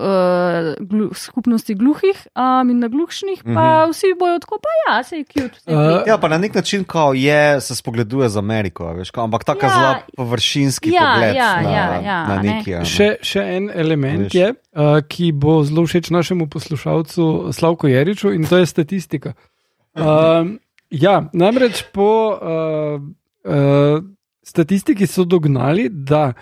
glu, 0.80 1.08
skupnosti 1.12 1.74
gluhih 1.74 2.14
um, 2.30 2.70
in 2.70 2.78
naglušnih, 2.78 3.42
pa 3.44 3.50
Mhm. 3.82 3.90
vsi 3.90 4.12
bojo 4.14 4.38
tako, 4.38 4.58
pa 4.58 4.70
ja, 4.78 5.02
se 5.02 5.16
je 5.16 5.24
cute. 5.24 5.50
vse 5.56 5.66
Uh, 5.68 6.06
Ja, 6.06 6.18
pa 6.18 6.28
na 6.28 6.38
nek 6.38 6.54
način 6.54 6.84
kao 6.84 7.14
je, 7.14 7.60
se 7.60 7.74
spogleduje 7.74 8.28
z 8.28 8.36
Ameriko, 8.36 8.84
a 8.84 8.92
veš, 8.92 9.10
kao, 9.10 9.24
ampak 9.24 9.44
tako 9.44 9.66
Ja. 9.66 9.68
ja, 9.68 9.74
zelo 9.74 9.94
površinski 10.16 10.90
Ja, 10.90 11.00
pogled 11.04 11.34
ja, 11.34 11.50
na, 11.56 11.70
ja, 11.70 12.00
ja, 12.00 12.18
na 12.26 12.36
ne. 12.36 12.42
neki. 12.52 12.74
a 12.74 12.78
ne. 12.78 12.84
Še, 12.86 13.16
še 13.22 13.40
en 13.50 13.70
element 13.74 14.22
Veš. 14.22 14.34
je, 14.34 14.48
uh, 14.72 14.80
ki 15.02 15.32
bo 15.34 15.64
zelo 15.64 15.82
všeč 15.82 16.10
našemu 16.10 16.46
poslušalcu 16.46 17.26
Slavku 17.50 17.88
Jeriču, 17.88 18.30
in 18.30 18.44
to 18.44 18.56
je 18.56 18.66
statistika. 18.68 19.34
Um, 19.96 20.58
ja, 20.90 21.24
namreč 21.32 21.82
po 21.88 22.06
uh, 22.30 23.00
uh, 23.46 24.04
statistiki 24.44 25.06
so 25.06 25.24
dognali, 25.24 25.88
da 25.90 26.34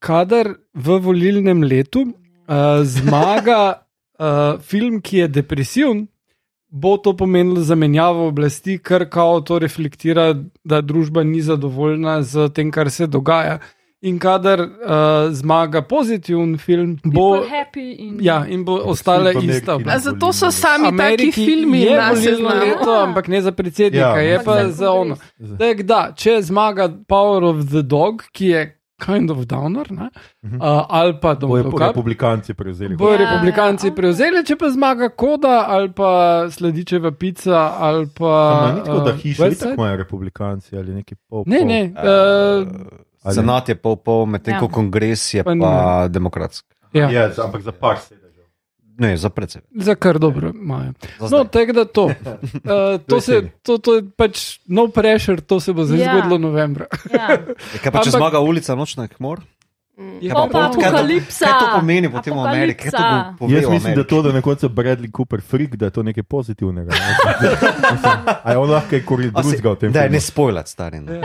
kadar 0.00 0.54
v 0.74 0.98
volilnem 0.98 1.62
letu 1.62 2.02
uh, 2.02 2.82
zmaga 2.82 3.82
uh, 4.18 4.60
film, 4.70 5.00
ki 5.00 5.24
je 5.24 5.28
depresiven, 5.28 6.06
bo 6.70 6.96
to 6.96 7.16
pomenilo 7.16 7.62
zamenjavo 7.66 8.28
oblasti, 8.28 8.78
kar 8.78 9.08
kao 9.10 9.40
to 9.40 9.58
reflektira, 9.58 10.34
da 10.64 10.80
družba 10.80 11.24
ni 11.26 11.42
zadovoljna 11.42 12.22
z 12.22 12.48
tem, 12.54 12.70
kar 12.70 12.90
se 12.90 13.06
dogaja. 13.06 13.58
In 14.02 14.18
kadar 14.18 14.60
uh, 14.60 15.32
zmaga 15.32 15.82
pozitiven 15.82 16.58
film, 16.58 16.98
bo, 17.04 17.42
in 17.76 18.16
ja, 18.24 18.46
in 18.48 18.64
bo 18.64 18.78
ostala 18.88 19.32
pa 19.32 19.40
ista. 19.44 19.76
A 19.86 19.98
zato 19.98 20.32
so 20.32 20.50
sami 20.50 20.84
taki 20.84 21.02
Ameriki 21.02 21.32
filmi 21.32 21.82
je 21.82 22.00
volilno 22.08 22.48
leto, 22.48 22.94
ampak 23.02 23.28
ne 23.28 23.42
za 23.42 23.52
predsednika, 23.52 24.16
Ja. 24.16 24.20
je 24.20 24.40
pa 24.44 24.64
za 24.64 24.72
za 24.72 24.90
ono. 24.92 25.16
Tak, 25.58 25.82
da, 25.82 26.12
če 26.16 26.42
zmaga 26.42 26.88
Power 27.08 27.44
of 27.44 27.66
the 27.68 27.82
Dog, 27.82 28.22
ki 28.32 28.46
je 28.46 28.62
kind 29.06 29.30
of 29.30 29.38
downer, 29.38 29.92
ne, 29.92 30.08
uh, 30.44 30.84
ali 30.88 31.14
pa 31.20 31.36
Look 31.42 31.74
Up, 31.74 31.80
republikanci 31.80 32.54
prevzeli. 32.54 32.96
bojo 32.96 33.12
Ja, 33.12 33.18
republikanci 33.18 33.86
ja. 33.86 33.94
prevzeli, 33.94 34.44
če 34.46 34.56
pa 34.56 34.70
zmaga 34.70 35.08
Koda 35.08 35.64
ali 35.68 35.92
pa 35.92 36.46
Sladičeva 36.50 37.10
pica 37.12 37.76
ali 37.78 38.08
pa. 38.18 38.32
Ampak 38.52 38.74
ni 38.76 38.84
tako, 38.84 39.04
da 39.04 39.12
uh, 39.12 39.20
hiše 39.20 39.42
West 39.42 39.60
tako 39.60 39.74
imajo 39.74 39.96
republikanci 39.96 40.76
ali 40.76 40.94
neki 40.94 41.14
pol. 41.28 41.44
Ne, 41.46 41.64
ne. 41.64 41.92
Uh, 41.96 42.68
Ali- 43.22 43.34
Senat 43.34 43.68
je 43.68 43.74
pol 43.74 43.96
pol, 43.96 44.26
medtem 44.26 44.54
Ja. 44.54 44.60
ko 44.60 44.68
kongres 44.68 45.34
je 45.34 45.42
Pa 45.42 45.52
pa 45.54 45.72
demokratski. 46.08 46.68
ja, 46.92 47.10
Ja, 47.10 47.28
za- 47.28 47.44
ampak 47.44 47.60
za 47.60 47.72
par 47.72 47.98
sedežev. 47.98 48.44
Ne, 48.96 49.12
za 49.14 49.28
predsednik. 49.28 49.68
za 49.74 49.94
kar 49.94 50.18
dobro 50.18 50.50
imajo. 50.50 50.92
No, 51.22 51.44
tega 51.44 51.72
da 51.74 51.84
to. 51.84 52.04
Uh, 52.04 52.12
to, 53.06 53.16
se, 53.18 53.32
to, 53.62 53.76
to 53.76 53.94
je 53.94 54.02
pač 54.10 54.36
no 54.66 54.88
pressure, 54.88 55.38
to 55.38 55.56
se 55.56 55.72
bo 55.72 55.84
zdaj 55.84 55.98
Ja. 55.98 56.08
zgodilo 56.10 56.38
novembra. 56.40 56.86
Ja. 57.06 57.36
Kaj 57.78 57.86
pa 57.86 57.98
če 57.98 58.08
ampak- 58.08 58.16
zmaga 58.16 58.38
ulica 58.40 58.74
nočnih 58.74 59.12
mor? 59.18 59.40
Ja, 60.20 60.34
pa 60.34 60.48
to- 60.48 60.58
apokalipsa. 60.60 61.44
Kaj 61.44 61.60
to 61.60 61.66
pomeni 61.74 62.08
potem 62.08 62.34
v 62.34 62.40
Ameriki? 62.40 62.88
Jaz 62.88 63.68
mislim, 63.68 63.94
da 63.94 64.04
to, 64.04 64.22
da 64.22 64.40
koncu 64.40 64.68
Bradley 64.68 65.10
Cooper 65.10 65.40
frik, 65.42 65.76
da 65.76 65.84
je 65.84 65.90
to 65.90 66.02
nekaj 66.02 66.22
pozitivnega. 66.24 66.90
Ne? 66.90 67.08
Mislim, 67.92 68.12
A 68.42 68.50
je 68.50 68.58
on 68.58 68.70
lahko 68.70 68.90
kaj 68.90 69.02
kori 69.02 69.30
A 69.34 69.42
si- 69.42 69.48
drugega 69.50 69.70
v 69.70 69.76
tem 69.76 69.92
filmu? 69.92 70.08
ne 70.08 70.20
spojlat, 70.30 70.68
stari. 70.68 71.00
no. 71.00 71.12
Uh, 71.12 71.22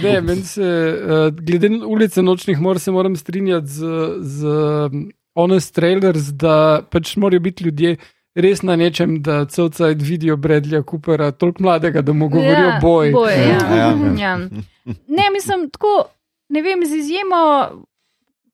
ne, 0.00 0.20
meni 0.20 0.42
se, 0.44 0.62
uh, 0.62 1.34
glede 1.36 1.68
ulice 1.86 2.22
nočnih 2.22 2.60
mor, 2.60 2.78
se 2.78 2.90
moram 2.90 3.16
strinjati 3.16 3.66
z, 3.68 3.80
z 4.20 4.44
um, 4.44 5.10
Honest 5.34 5.74
Trailers, 5.74 6.30
da 6.30 6.56
pač 6.84 7.16
morajo 7.16 7.40
biti 7.40 7.64
ljudje 7.64 7.96
res 8.36 8.62
na 8.62 8.76
nečem, 8.76 9.22
da 9.22 9.44
celca 9.44 9.86
vidijo 9.86 10.36
Bradleya 10.36 10.82
Coopera, 10.82 11.30
toliko 11.30 11.62
mladega, 11.62 12.02
da 12.02 12.12
mu 12.12 12.28
govorijo 12.28 12.68
Ja, 12.68 12.78
boj. 12.82 13.10
boj 13.10 13.32
ja. 13.32 13.58
Ja. 13.70 13.88
Ja. 14.18 14.38
Ne, 15.08 15.30
mislim, 15.32 15.70
tako, 15.70 16.04
ne 16.48 16.62
vem, 16.62 16.84
z 16.84 16.94
izjemo 16.94 17.40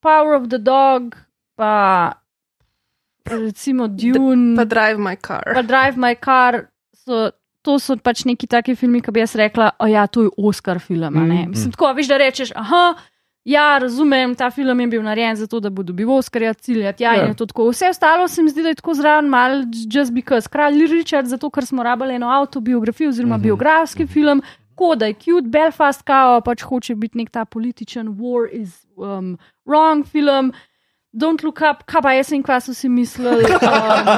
Power 0.01 0.35
of 0.35 0.49
the 0.49 0.59
Dog, 0.59 1.17
pa 1.57 2.13
recimo 3.27 3.89
Dune, 3.89 4.57
Pa 4.57 4.65
drive 4.65 4.99
my 4.99 5.17
car. 5.19 5.43
pa 5.55 5.63
Drive 5.63 5.97
My 5.97 6.15
Car. 6.17 6.67
So, 6.95 7.31
to 7.63 7.79
so 7.79 7.97
pač 7.97 8.25
neki 8.25 8.47
taki 8.47 8.75
filmi, 8.75 9.01
ki 9.01 9.11
bi 9.11 9.21
jaz 9.21 9.35
rekla, 9.37 9.71
da 9.73 9.87
ja, 9.87 10.07
to 10.07 10.23
je 10.23 10.31
Oscar 10.39 10.79
film. 10.79 11.15
Mm. 11.15 11.51
Mislim, 11.51 11.73
tako, 11.73 11.93
veš, 11.93 12.09
da 12.09 12.17
rečeš, 12.17 12.53
aha. 12.55 12.95
Ja, 13.45 13.79
razumem, 13.79 14.35
ta 14.35 14.51
film 14.51 14.81
je 14.81 14.87
bil 14.89 15.03
narejen 15.03 15.37
zato, 15.37 15.61
da 15.61 15.71
bo 15.71 15.83
dobil 15.83 16.11
Oscarja, 16.13 16.55
ciljati. 16.55 17.03
Ja, 17.03 17.15
Ja. 17.15 17.23
je 17.23 17.35
to 17.35 17.47
tako. 17.47 17.71
Vse 17.71 17.89
ostalo 17.89 18.29
se 18.29 18.43
mi 18.43 18.51
zdi, 18.51 18.63
da 18.63 18.69
je 18.69 18.75
tako 18.75 18.95
zraven, 18.95 19.27
malo 19.27 19.63
just 19.87 20.13
because. 20.13 20.49
Kralj 20.49 20.87
Richard, 20.89 21.27
zato 21.27 21.51
ker 21.51 21.65
smo 21.65 21.83
rabili 21.83 22.15
eno 22.15 22.29
avtobiografijo 22.29 23.09
oziroma 23.09 23.37
Mhm. 23.37 23.43
biografski 23.43 24.07
film, 24.07 24.43
koda 24.81 25.07
je 25.07 25.19
cute, 25.21 25.49
Belfast, 25.49 26.03
kao 26.09 26.41
pač 26.41 26.65
hoče 26.65 26.97
biti 26.97 27.21
nek 27.21 27.31
ta 27.31 27.45
političen 27.45 28.09
war 28.17 28.49
is 28.49 28.81
um, 28.97 29.37
wrong 29.69 30.09
film. 30.09 30.53
Don't 31.13 31.43
look 31.43 31.59
up, 31.59 31.81
kaj 31.91 32.05
pa 32.05 32.13
jaz 32.15 32.29
in 32.31 32.43
kva 32.47 32.61
so 32.63 32.71
si 32.71 32.87
mislili. 32.89 33.43
Um, 33.43 34.11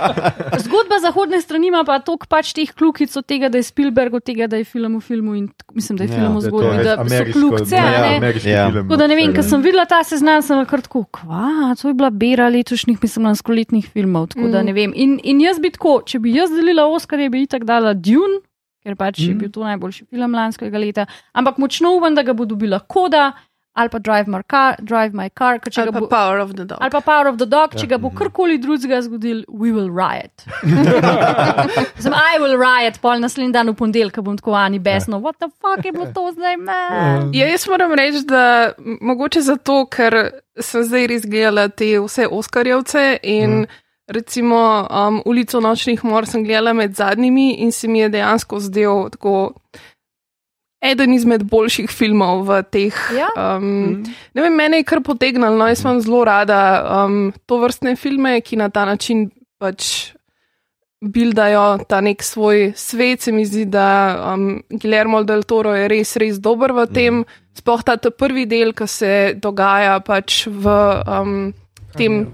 zgodba 0.64 0.96
zahodne 1.02 1.40
strani 1.44 1.68
ima 1.68 1.82
pa 1.84 1.98
toliko 2.00 2.24
pač 2.26 2.54
teh 2.56 2.70
klukic 2.72 3.12
od 3.16 3.26
tega, 3.28 3.50
da 3.52 3.60
je 3.60 3.66
Spielberg, 3.66 4.14
od 4.14 4.24
tega, 4.24 4.46
da 4.48 4.56
je 4.56 4.64
film 4.64 4.96
v 4.96 5.02
filmu 5.04 5.34
in 5.36 5.50
mislim, 5.76 5.98
da 5.98 6.06
je 6.06 6.08
Ja, 6.08 6.14
film 6.16 6.32
Da 6.32 6.32
v 6.32 6.40
to 6.40 6.46
zgodbi, 6.46 6.72
res 6.72 6.86
da 6.86 6.94
so 6.96 7.02
a 7.02 7.04
ja, 7.76 7.92
Ja. 8.48 8.70
film, 8.72 8.88
Tako 8.88 8.96
da 8.96 9.06
ne 9.06 9.20
vem, 9.20 9.34
ker 9.36 9.44
sem 9.44 9.60
videla 9.62 9.84
ta 9.84 10.00
seznam, 10.00 10.40
sem 10.42 10.64
kar 10.64 10.80
tako, 10.80 11.04
kva, 11.12 11.76
to 11.76 11.92
je 11.92 11.94
bila 11.94 12.10
bera 12.10 12.48
letošnjih, 12.48 12.96
mislim, 12.96 13.28
lanskoletnih 13.28 13.84
filmov, 13.86 14.32
tako 14.32 14.48
da 14.48 14.62
Mm. 14.62 14.66
ne 14.66 14.72
vem. 14.72 14.92
In, 14.96 15.20
in 15.22 15.44
jaz 15.44 15.60
bi 15.60 15.68
tako, 15.70 16.00
če 16.00 16.18
bi 16.18 16.32
jaz 16.32 16.48
delila 16.50 16.88
Oscar, 16.88 17.20
bi 17.28 17.44
itak 17.44 17.68
dala 17.68 17.92
Dune, 17.92 18.40
ker 18.88 18.96
pač 18.96 19.20
je 19.20 19.34
Mm. 19.34 19.42
bil 19.44 19.52
to 19.52 19.66
najboljši 19.68 20.08
film 20.08 20.32
lanskega 20.34 20.80
leta, 20.80 21.04
ampak 21.36 21.60
močno 21.60 21.92
upam, 21.98 22.16
da 22.16 22.24
ga 22.24 22.32
bo 22.32 22.48
dobila 22.48 22.80
Koda 22.80 23.28
ali 23.78 23.92
pa 23.92 23.98
Drive 24.02 24.26
My 24.26 24.40
Car, 24.42 24.74
Drive 24.82 25.14
My 25.14 25.28
Car 25.30 25.60
če 25.62 25.84
Ali 25.84 25.92
pa 25.94 26.00
bo. 26.02 26.08
Power 26.10 26.40
of 26.42 26.50
the 26.56 26.64
Dog. 26.66 26.80
Ali 26.82 26.90
pa 26.90 26.98
Power 27.00 27.28
of 27.30 27.36
the 27.38 27.46
Dog, 27.46 27.76
Ja. 27.76 27.78
če 27.78 27.86
ga 27.86 27.98
bo 28.02 28.10
karkoli 28.10 28.56
drugega 28.58 28.98
zgodil, 29.06 29.44
we 29.46 29.70
will 29.70 29.86
riot. 29.94 30.34
Sem 32.02 32.10
I 32.12 32.38
will 32.42 32.56
riot, 32.58 32.98
pol 32.98 33.20
naslednji 33.22 33.52
dan 33.54 33.70
v 33.70 33.76
ponedeljek 33.78 34.18
bom 34.24 34.34
tako 34.38 34.56
ani 34.58 34.80
besno, 34.82 35.20
what 35.22 35.38
the 35.38 35.46
fuck 35.62 35.84
je 35.86 35.92
bilo 35.94 36.08
to 36.10 36.26
zdaj, 36.34 36.56
man. 36.58 37.30
Ja, 37.36 37.46
jaz 37.52 37.68
moram 37.70 37.94
reči, 37.94 38.24
da 38.26 38.72
mogoče 39.00 39.44
zato, 39.46 39.84
ker 39.86 40.18
sem 40.58 40.82
zdaj 40.82 41.06
res 41.14 41.22
gledala 41.30 41.68
te 41.70 41.92
vse 42.02 42.26
Oskarjevce 42.26 43.18
in 43.22 43.60
mm. 43.60 43.66
Recimo 44.08 44.86
um, 44.90 45.22
Ulico 45.24 45.60
nočnih 45.60 46.04
mor 46.04 46.26
sem 46.26 46.44
gledala 46.44 46.72
med 46.72 46.96
zadnjimi 46.96 47.52
in 47.62 47.72
se 47.72 47.88
mi 47.88 48.00
je 48.00 48.08
dejansko 48.08 48.60
zdel 48.60 49.08
tako 49.10 49.52
eden 50.80 51.14
izmed 51.14 51.42
boljših 51.50 51.90
filmov 51.90 52.44
v 52.46 52.60
teh. 52.70 52.98
Ja. 53.16 53.28
Um, 53.36 54.04
ne 54.34 54.44
vem, 54.44 54.54
mene 54.54 54.78
je 54.80 54.86
kar 54.86 55.02
potegnilo, 55.02 55.56
no, 55.58 55.66
jaz 55.66 55.82
imam 55.82 55.98
zelo 56.00 56.22
rada 56.24 56.60
um, 57.04 57.32
to 57.46 57.58
vrstne 57.58 57.96
filme, 57.98 58.38
ki 58.40 58.60
na 58.60 58.70
ta 58.70 58.86
način 58.88 59.28
pač. 59.58 60.14
Bildajo 60.98 61.84
ta 61.86 62.00
nek 62.02 62.24
svoj 62.26 62.72
svet, 62.74 63.22
se 63.22 63.30
mi 63.30 63.44
zdi, 63.46 63.68
da 63.70 64.32
um, 64.32 64.56
Guillermo 64.66 65.20
del 65.22 65.44
Toro 65.46 65.70
je 65.76 65.84
res, 65.86 66.16
res 66.18 66.40
dober 66.42 66.74
v 66.74 66.86
tem. 66.90 67.20
Sploh 67.54 67.84
ta, 67.86 67.94
prvi 68.10 68.48
del, 68.50 68.72
ki 68.74 68.88
se 68.90 69.12
dogaja 69.38 70.00
pač 70.02 70.40
v 70.50 70.74
um, 71.06 71.36
tem 71.94 72.24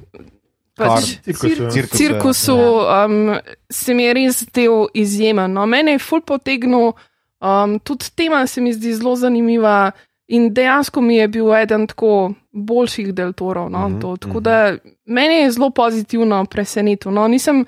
pač, 0.76 1.16
Cirkusu. 1.24 1.70
Cirkus, 1.70 1.98
cirkusu, 1.98 2.56
um, 2.56 3.34
se 3.70 3.94
mi 3.94 4.04
je 4.04 4.14
res 4.14 4.42
del 4.54 4.88
izjemen. 4.94 5.52
No, 5.52 5.66
mene 5.66 5.96
je 5.96 6.02
ful 6.02 6.22
potegnil, 6.26 6.92
um, 7.40 7.78
tudi 7.78 8.10
tema 8.16 8.46
se 8.46 8.60
mi 8.60 8.72
zdi 8.72 8.94
zelo 8.94 9.16
zanimiva 9.16 9.92
in 10.26 10.48
dejansko 10.54 11.00
mi 11.00 11.16
je 11.16 11.28
bil 11.28 11.54
eden 11.54 11.86
tako 11.86 12.32
boljših 12.52 13.14
del 13.14 13.32
Torov. 13.32 13.70
No, 13.70 13.88
Mhm, 13.88 14.00
to, 14.00 14.16
tako 14.16 14.40
mhm. 14.40 14.42
da 14.42 14.76
meni 15.04 15.34
je 15.34 15.50
zelo 15.50 15.70
pozitivno 15.70 16.44
presenetil. 16.44 17.12
No, 17.12 17.28
nisem, 17.28 17.64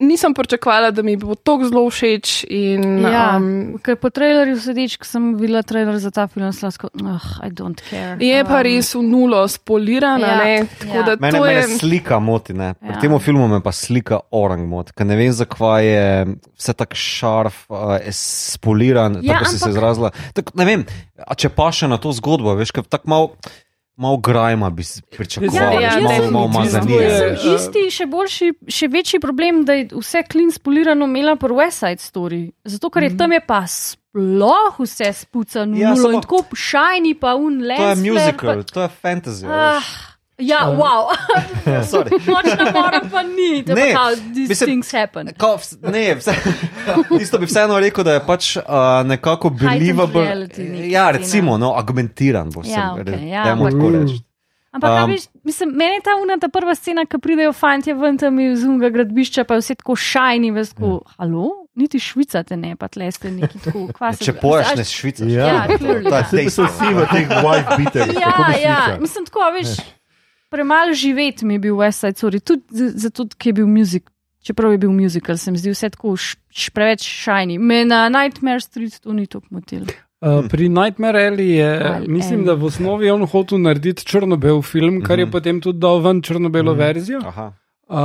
nisem 0.00 0.34
pričakovala, 0.34 0.90
da 0.90 1.02
mi 1.02 1.16
bo 1.16 1.34
to 1.34 1.58
zelo 1.62 1.86
všeč. 1.86 2.44
In, 2.44 2.98
Ja. 3.00 3.36
um, 3.36 3.78
Ker 3.78 3.96
po 3.96 4.10
trailerju 4.10 4.58
sedeč, 4.58 4.96
ko 4.96 5.04
sem 5.04 5.34
videla 5.34 5.62
trailer 5.62 5.98
za 5.98 6.10
ta 6.10 6.26
film, 6.26 6.52
sem 6.52 6.66
lahko, 6.66 6.90
oh, 6.92 7.20
I 7.40 7.50
don't 7.50 7.80
care. 7.80 8.16
je 8.18 8.44
pa 8.44 8.56
Um, 8.56 8.62
res 8.62 8.94
v 8.94 9.02
nulo 9.02 9.48
spolirana, 9.48 10.26
Ja, 10.26 10.44
ne, 10.44 10.66
tako 10.78 10.96
ja. 10.96 11.02
da 11.04 11.16
Mene, 11.16 11.32
to 11.32 11.44
mene 11.44 11.60
je. 11.60 11.78
slika 11.78 12.18
moti, 12.18 12.52
ne. 12.52 12.74
Pri 12.74 12.88
Ja. 12.88 13.00
tem 13.00 13.18
filmu 13.18 13.48
me 13.48 13.60
pa 13.60 13.72
slika 13.72 14.20
orang 14.30 14.66
moti, 14.66 14.92
ker 14.92 15.06
ne 15.06 15.16
vem, 15.16 15.32
zakaj 15.32 15.84
je 15.84 16.04
vse 16.52 16.72
tako 16.74 16.94
šarf, 16.94 17.64
uh, 17.70 17.98
spoliran, 18.10 19.20
Ja, 19.22 19.32
tako 19.32 19.44
si 19.46 19.58
se 19.58 19.64
ampak- 19.64 19.70
izrazila. 19.70 20.10
Tak, 20.32 20.54
ne 20.54 20.64
vem, 20.64 20.86
a 21.18 21.34
če 21.34 21.48
pa 21.48 21.70
še 21.70 21.88
na 21.88 21.96
to 21.96 22.10
zgodbo, 22.10 22.54
veš, 22.54 22.72
ker 22.72 22.82
tako 22.84 23.08
malo 23.08 23.30
mal 23.96 24.16
grajma 24.16 24.70
bi 24.70 24.82
pričakoval, 25.16 25.54
Ja, 25.54 25.80
ja, 25.80 26.00
malo, 26.00 26.30
malo 26.30 26.48
mazanije. 26.48 27.36
Isti, 27.54 27.90
še 27.90 28.06
boljši, 28.06 28.52
še 28.68 28.88
večji 28.88 29.20
problem, 29.20 29.62
da 29.64 29.76
je 29.78 29.88
vse 29.92 30.24
klin 30.30 30.50
spolirano 30.52 31.06
imela 31.06 31.36
po 31.36 31.48
West 31.48 31.84
Side 31.84 32.02
Story. 32.02 32.50
Zato, 32.64 32.90
ker 32.90 33.02
je 33.06 33.16
tam 33.18 33.32
je 33.32 33.40
pa 33.46 33.62
sploh 33.66 34.80
vse 34.80 35.12
spucano, 35.12 35.78
Ja, 35.78 35.94
in 35.94 36.20
tako 36.20 36.44
shiny, 36.54 37.14
pa 37.20 37.34
un 37.34 37.62
les. 37.62 37.78
To 37.78 37.88
je 37.92 37.96
musical, 38.10 38.64
to 38.64 38.82
je 38.82 38.90
fantasy. 39.02 39.46
Ah, 39.46 39.78
veš. 39.78 40.13
Ja, 40.38 40.58
wow. 40.68 41.06
Sorry. 41.90 42.10
Močna 42.26 42.70
mora 42.72 43.00
pa 43.10 43.22
ni, 43.22 43.62
da 43.62 43.74
Ne, 43.74 43.82
pa 43.84 43.98
kao, 43.98 44.10
these 44.10 44.48
mislim- 44.48 44.66
things 44.66 44.92
happen. 44.92 45.28
Kao, 45.36 45.58
ne, 45.82 46.14
vse, 46.14 46.32
isto 47.20 47.38
bi 47.38 47.46
vseeno 47.46 47.80
rekel, 47.80 48.04
da 48.04 48.12
je 48.12 48.20
pač 48.20 48.56
uh, 48.56 48.62
nekako 49.04 49.50
believable. 49.50 50.22
reality 50.22 50.84
Ja, 50.84 51.10
recimo, 51.10 51.58
no, 51.58 51.72
argumentiran 51.72 52.50
bo 52.50 52.62
se. 52.62 52.70
Ja, 52.70 52.92
okej, 52.92 53.28
ja, 53.28 53.44
dajmo 53.44 53.64
ampak- 53.64 53.72
tako 53.72 53.90
reči. 53.92 54.22
Ampak, 54.72 54.90
Um, 54.90 55.04
um, 55.04 55.10
viš, 55.10 55.22
mislim, 55.44 55.68
meni 55.70 55.94
je 55.94 56.00
ta 56.00 56.10
una 56.22 56.34
ta 56.36 56.48
prva 56.48 56.74
scena, 56.74 57.04
ki 57.06 57.18
pridejo 57.18 57.52
fanti 57.52 57.92
ven 57.92 58.18
tam 58.18 58.40
iz 58.40 58.64
unga 58.64 58.88
gradbišča, 58.90 59.44
pa 59.44 59.54
je 59.54 59.60
vse 59.60 59.74
tako 59.74 59.94
šajni, 59.96 60.50
veš, 60.50 60.68
tako, 60.68 61.00
halo, 61.16 61.44
niti 61.74 61.98
švicate 61.98 62.56
ne, 62.56 62.76
pa 62.76 62.88
tle 62.88 63.12
ste 63.12 63.30
neki 63.30 63.58
tako, 63.58 63.86
kva 63.92 64.12
se. 64.12 64.24
Če 64.24 64.32
poješ, 64.32 64.72
ne 64.76 64.84
švicaš. 64.84 65.30
Ja. 65.30 65.46
Ja, 65.46 65.66
clearly, 65.78 66.08
To 66.10 66.16
je 66.36 66.42
ja. 66.42 66.44
Pa 66.44 66.50
so 66.50 66.62
vsi 66.64 66.90
v 66.90 67.06
teh 67.12 67.28
white 67.28 67.76
beaterjih. 67.78 68.18
Ja, 68.20 68.34
ja, 68.62 68.96
mislim 69.00 69.26
tako, 69.26 69.46
veš, 69.54 69.76
premalo 70.54 70.94
živeti 70.94 71.44
mi 71.44 71.54
je 71.54 71.60
bil 71.60 71.74
West 71.74 72.00
Side 72.00 72.14
Story, 72.14 72.40
tudi 72.40 72.62
zato, 72.96 73.26
ker 73.30 73.48
je 73.48 73.54
bil 73.54 73.66
muzik, 73.68 74.06
čeprav 74.40 74.72
je 74.72 74.78
bil 74.78 74.92
muzikal, 74.92 75.36
se 75.36 75.50
mi 75.50 75.58
zdi 75.58 75.70
vse 75.70 75.90
tako 75.90 76.14
š, 76.16 76.36
š, 76.50 76.70
preveč 76.70 77.02
šajni. 77.04 77.58
Me 77.60 77.84
na 77.84 78.08
Nightmare 78.08 78.60
Street 78.60 79.00
to 79.00 79.12
ni 79.12 79.26
tako 79.26 79.46
motil. 79.50 79.84
Uh, 80.20 80.46
pri 80.46 80.68
Nightmare 80.70 81.18
Alley 81.22 81.50
je, 81.52 81.70
Ali 81.86 82.08
mislim, 82.08 82.40
Alley. 82.40 82.46
da 82.46 82.54
v 82.54 82.64
osnovi 82.64 83.10
on 83.10 83.26
hotel 83.26 83.58
narediti 83.60 84.04
črno-bel 84.04 84.62
film, 84.62 85.02
kar 85.02 85.18
je 85.18 85.24
Mhm. 85.24 85.32
potem 85.32 85.60
tudi 85.60 85.78
dal 85.78 86.00
ven 86.00 86.22
črno-belo 86.22 86.72
Mhm. 86.72 86.78
verzijo. 86.78 87.20
Aha. 87.24 87.52
Uh, 87.86 87.98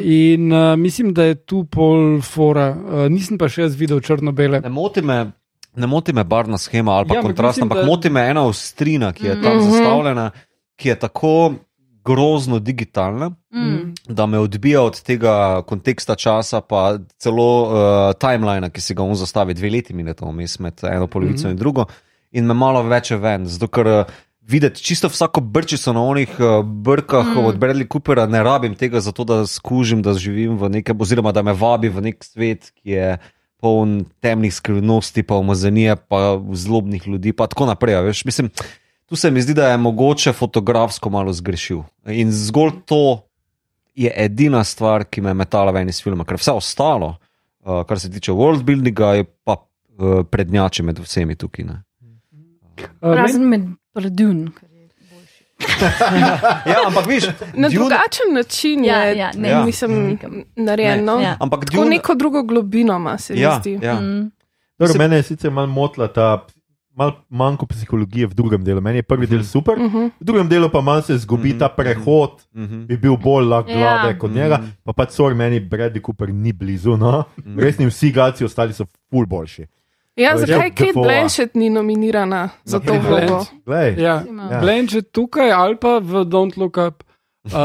in 0.00 0.52
uh, 0.52 0.76
mislim, 0.76 1.10
da 1.10 1.24
je 1.24 1.34
tu 1.36 1.64
pol 1.64 1.96
fora. 2.22 2.68
Uh, 2.70 3.08
nisem 3.08 3.34
pa 3.36 3.48
še 3.48 3.62
jaz 3.62 3.74
videl 3.74 3.98
črno-bele. 4.00 4.60
Ne 4.60 4.68
moti 4.70 5.02
me. 5.02 5.32
Ne 5.74 5.86
moti 5.88 6.12
me 6.12 6.22
barvna 6.24 6.54
schema 6.56 6.92
ali 6.92 7.08
pa 7.08 7.14
Ja, 7.14 7.16
ja, 7.16 7.20
ampak 7.20 7.28
kontrast, 7.32 7.56
mislim, 7.56 7.64
ampak 7.64 7.78
da- 7.78 7.86
moti 7.86 8.10
me 8.10 8.20
ena 8.22 8.44
ostrina, 8.44 9.12
ki 9.12 9.26
je 9.26 9.42
tam 9.42 9.56
Mhm. 9.56 9.64
zastavljena, 9.64 10.30
ki 10.76 10.88
je 10.88 10.96
tako 10.96 11.54
grozno 12.04 12.58
digitalna, 12.58 13.30
Mm. 13.54 13.94
da 14.08 14.26
me 14.26 14.38
odbija 14.38 14.82
od 14.82 15.02
tega 15.02 15.62
konteksta 15.62 16.14
časa, 16.14 16.60
pa 16.60 16.98
celo 17.18 17.62
uh, 17.62 18.12
timelina, 18.18 18.70
ki 18.70 18.80
si 18.80 18.94
ga 18.94 19.02
on 19.02 19.14
zastavi, 19.14 19.54
dve 19.54 19.70
leti 19.70 19.94
mine 19.94 20.14
to 20.14 20.26
vmes 20.26 20.58
med 20.58 20.80
eno 20.82 21.06
polovico 21.06 21.46
mm 21.46 21.46
-hmm. 21.46 21.50
in 21.50 21.56
drugo, 21.56 21.84
in 22.32 22.44
me 22.46 22.54
malo 22.54 22.82
več 22.82 23.10
ven, 23.10 23.46
zato 23.46 23.68
ker 23.68 23.86
uh, 23.86 24.04
videti 24.42 24.82
čisto 24.82 25.08
vsako 25.08 25.40
brčico 25.40 25.92
na 25.92 26.02
onih 26.02 26.28
uh, 26.40 26.64
brkah 26.64 27.26
Mm. 27.26 27.44
od 27.44 27.58
Bradley 27.58 27.86
Coopera, 27.92 28.26
ne 28.26 28.42
rabim 28.42 28.74
tega 28.74 29.00
zato, 29.00 29.24
da 29.24 29.46
skužim, 29.46 30.02
da 30.02 30.14
živim 30.14 30.58
v 30.58 30.68
nekem, 30.68 31.00
oziroma 31.00 31.32
da 31.32 31.42
me 31.42 31.52
vabi 31.52 31.88
v 31.88 32.00
nek 32.00 32.24
svet, 32.24 32.72
ki 32.82 32.90
je. 32.90 33.18
Poln 33.64 34.04
temnih 34.20 34.54
skrivnosti, 34.54 35.22
pa 35.22 35.34
umazanije, 35.34 35.96
pa 35.96 36.40
zlobnih 36.52 37.06
ljudi, 37.08 37.32
pa 37.32 37.46
tako 37.46 37.66
naprej. 37.66 37.94
a 37.94 38.00
Veš, 38.00 38.24
mislim, 38.24 38.50
tu 39.14 39.18
se 39.18 39.30
mi 39.30 39.42
zdi, 39.42 39.54
da 39.54 39.68
je 39.68 39.76
mogoče 39.78 40.32
fotografsko 40.32 41.10
malo 41.10 41.32
zgrešil. 41.32 41.82
In 42.06 42.32
zgolj 42.32 42.70
to 42.84 43.22
je 43.94 44.10
edina 44.16 44.64
stvar, 44.64 45.04
ki 45.04 45.20
me 45.20 45.30
je 45.30 45.34
metala 45.36 45.70
ven 45.70 45.88
iz 45.88 46.02
filma, 46.02 46.24
ker 46.24 46.34
vse 46.34 46.50
ostalo, 46.52 47.12
uh, 47.60 47.84
kar 47.86 48.00
se 48.00 48.10
tiče 48.10 48.32
worldbuildinga, 48.32 49.12
je 49.12 49.24
pa 49.44 49.54
uh, 49.54 50.24
prednjači 50.26 50.82
med 50.82 50.98
vsemi 50.98 51.36
tukaj. 51.36 51.64
Ne. 51.64 51.76
Uh, 52.98 53.14
Razen 53.14 53.42
med 53.44 53.62
Prdun. 53.92 54.48
Ja, 56.66 56.82
ampak 56.86 57.06
viš, 57.06 57.24
Na 57.54 57.68
Dune- 57.68 57.74
drugačen 57.74 58.32
način 58.32 58.84
Ja, 58.84 58.96
je, 58.98 59.18
ja, 59.18 59.30
ne, 59.36 59.48
Ja. 59.48 59.64
mislim, 59.64 60.18
narejeno. 60.56 61.20
Ja. 61.20 61.36
ampak 61.40 61.64
Tako 61.64 61.76
Dune- 61.76 61.90
neko 61.90 62.14
drugo 62.14 62.42
globino 62.42 62.96
ima, 62.96 63.18
se 63.18 63.34
mi 63.34 63.40
ja, 63.40 63.58
zdi. 63.60 63.78
ja. 63.82 63.94
Mm. 63.94 64.30
Dobro, 64.78 64.92
Se- 64.92 64.98
mene 64.98 65.16
je 65.16 65.22
sicer 65.22 65.50
malo 65.50 65.66
motila 65.68 66.08
ta. 66.08 66.46
Mal 66.94 67.10
manjko 67.28 67.66
psihologije 67.66 68.26
v 68.26 68.34
drugem 68.34 68.64
delu. 68.64 68.80
Meni 68.80 68.98
je 68.98 69.02
prvi 69.02 69.26
del 69.26 69.42
super, 69.42 69.74
Uh 69.74 69.84
-huh. 69.84 70.10
v 70.10 70.24
drugem 70.24 70.48
delu 70.48 70.68
pa 70.68 70.80
malo 70.80 71.02
se 71.02 71.18
zgubi 71.18 71.48
Mhm. 71.48 71.58
ta 71.58 71.68
prehod, 71.68 72.30
Mhm. 72.54 72.86
bi 72.86 72.96
bil 72.96 73.16
bolj 73.16 73.44
lag 73.44 73.68
Ja. 73.68 73.74
glave 73.74 74.18
kot 74.18 74.30
njega. 74.30 74.56
Mhm. 74.56 74.68
Pa 74.84 74.92
pač 74.92 75.08
sorry, 75.10 75.34
meni 75.34 75.60
Bradley 75.60 76.00
Cooper 76.00 76.28
ni 76.30 76.52
blizu. 76.52 76.96
No? 76.96 77.24
Mhm. 77.38 77.58
Resni 77.58 77.86
vsi 77.86 78.08
igralci 78.08 78.44
ostali 78.44 78.72
so 78.72 78.84
ful 79.10 79.26
boljši. 79.26 79.66
Ja, 80.16 80.32
To 80.32 80.40
je 80.40 80.46
zakaj 80.46 80.70
Kate. 80.70 80.92
Blanchett 80.94 81.54
ni 81.54 81.70
nominirana 81.70 82.48
za 82.64 82.80
to 82.80 82.92
vlogo? 82.94 83.44
Ja. 83.66 83.82
Ja. 83.98 84.22
Blanchett 84.60 85.12
tukaj 85.12 85.52
ali 85.52 85.76
pa 85.76 85.98
v 85.98 86.24
Don't 86.24 86.56
Look 86.56 86.76
Up. 86.78 87.02
Uh, 87.44 87.50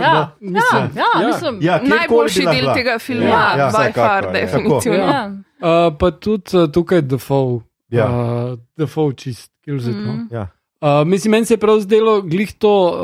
Ja, 0.00 0.30
mislim, 0.40 0.90
ja, 0.96 1.04
ja, 1.20 1.26
mislim. 1.26 1.58
ja, 1.60 1.80
Najboljši 1.80 2.40
del 2.42 2.74
tega 2.74 2.98
filma, 2.98 3.24
Ja, 3.24 3.56
ja, 3.56 3.70
by 3.70 3.92
far, 3.92 4.24
ja. 4.24 4.30
definitivno. 4.32 4.98
Ja. 4.98 5.30
Ja. 5.60 5.86
Uh, 5.86 5.96
pa 5.98 6.10
tudi 6.10 6.56
uh, 6.56 6.68
tukaj 6.68 7.02
Defoe. 7.02 7.60
Ja. 7.90 8.06
Uh, 8.06 8.58
Defoe 8.76 9.12
čist, 9.14 9.50
kills 9.60 9.84
it. 9.84 9.96
No. 9.96 10.12
Mm. 10.14 10.28
Ja. 10.30 10.48
Uh, 10.80 11.04
mislim, 11.04 11.30
meni 11.30 11.44
se 11.44 11.54
je 11.54 11.58
prav 11.58 11.80
zdelo 11.80 12.22
glih 12.22 12.52
to 12.54 12.70
uh, 12.86 12.94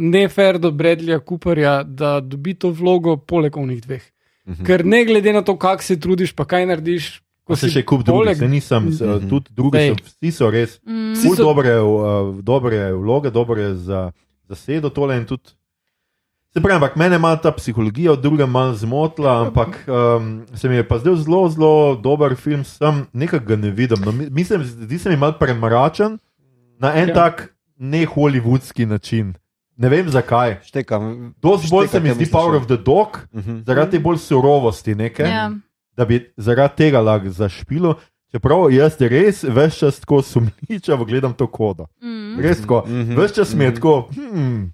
nefer 0.00 0.58
do 0.58 0.70
Bradleya 0.70 1.20
Cooperja, 1.20 1.82
da 1.84 2.20
dobi 2.20 2.54
to 2.54 2.70
vlogo 2.70 3.16
poleg 3.18 3.56
onih 3.56 3.80
dveh. 3.80 4.02
Mhm. 4.46 4.64
Ker 4.64 4.84
ne 4.84 5.04
glede 5.04 5.32
na 5.32 5.42
to, 5.42 5.54
kako 5.54 5.82
se 5.82 5.96
trudiš, 5.96 6.32
pa 6.32 6.44
kaj 6.44 6.66
narediš, 6.66 7.20
Pa 7.46 7.56
se 7.56 7.68
še 7.68 7.82
kup 7.82 8.02
drugih, 8.02 8.36
se 8.36 8.48
nisem, 8.48 8.90
s- 8.90 9.00
Mhm. 9.00 9.28
tudi 9.28 9.50
drugi 9.50 9.78
so, 9.80 9.94
vsi 10.06 10.30
so 10.32 10.50
res. 10.50 10.80
Mm. 10.80 11.12
Vsi 11.12 11.22
Ful 11.22 11.36
so- 11.36 11.42
dobre, 11.44 11.72
uh, 11.74 11.96
dobre 12.40 12.92
vloge, 12.92 13.30
dobre 13.30 13.74
za, 13.74 14.12
za 14.44 14.54
sedo 14.56 14.88
tole 14.88 15.16
in 15.16 15.24
tudi. 15.24 15.50
Se 16.50 16.60
pravi, 16.60 16.74
ampak 16.74 16.96
mene 16.96 17.16
ima 17.16 17.36
ta 17.36 17.52
psihologija, 17.52 18.12
od 18.12 18.20
druge 18.20 18.46
malo 18.46 18.74
zmotila, 18.74 19.40
ampak 19.40 19.84
um, 19.86 20.30
se 20.54 20.68
mi 20.68 20.74
je 20.74 20.82
pa 20.82 20.98
zdel 20.98 21.16
zelo, 21.16 21.48
zelo 21.48 21.70
dober 21.96 22.34
film, 22.36 22.64
sem 22.64 23.06
nekaj 23.14 23.40
ga 23.40 23.56
ne 23.56 23.70
vidim. 23.70 23.98
No, 24.00 24.12
mi- 24.12 24.30
mislim, 24.30 24.64
zdi 24.64 24.98
se 24.98 25.10
mi 25.10 25.16
malo 25.16 25.32
premračen 25.34 26.18
na 26.78 26.94
en 26.94 27.08
Ja. 27.08 27.14
tak 27.16 27.44
ne 27.78 28.06
hollywoodski 28.06 28.84
način. 28.84 29.34
Ne 29.76 29.88
vem 29.88 30.08
zakaj. 30.08 30.58
Štekam. 30.62 31.34
Dosti 31.38 31.68
bolj 31.70 31.88
se 31.88 32.00
mi 32.00 32.10
zdi 32.10 32.26
Power 32.26 32.52
ja. 32.52 32.56
of 32.56 32.66
the 32.66 32.76
Dog, 32.76 33.18
Mhm. 33.32 33.58
zaradi 33.60 33.90
te 33.90 33.98
bolj 33.98 34.18
surovosti, 34.18 34.94
neke, 34.94 35.22
Ja. 35.22 35.50
da 35.96 36.04
bi 36.04 36.32
zaradi 36.36 36.76
tega 36.76 37.00
lahko 37.00 37.30
zašpilo. 37.30 37.94
Čeprav 38.30 38.70
jaz 38.70 39.00
res 39.00 39.42
več 39.44 39.78
čas 39.78 40.00
tako 40.00 40.22
sumničavo 40.22 41.04
gledam 41.04 41.32
to 41.32 41.46
kodo. 41.46 41.86
Mm. 42.02 42.40
Res 42.40 42.60
tako, 42.60 42.82
Mhm. 42.86 43.16
več 43.16 43.32
čas 43.32 43.54
mi 43.54 43.64
je 43.64 43.70
Mhm. 43.70 43.74
tako, 43.76 44.08
hmm, 44.10 44.72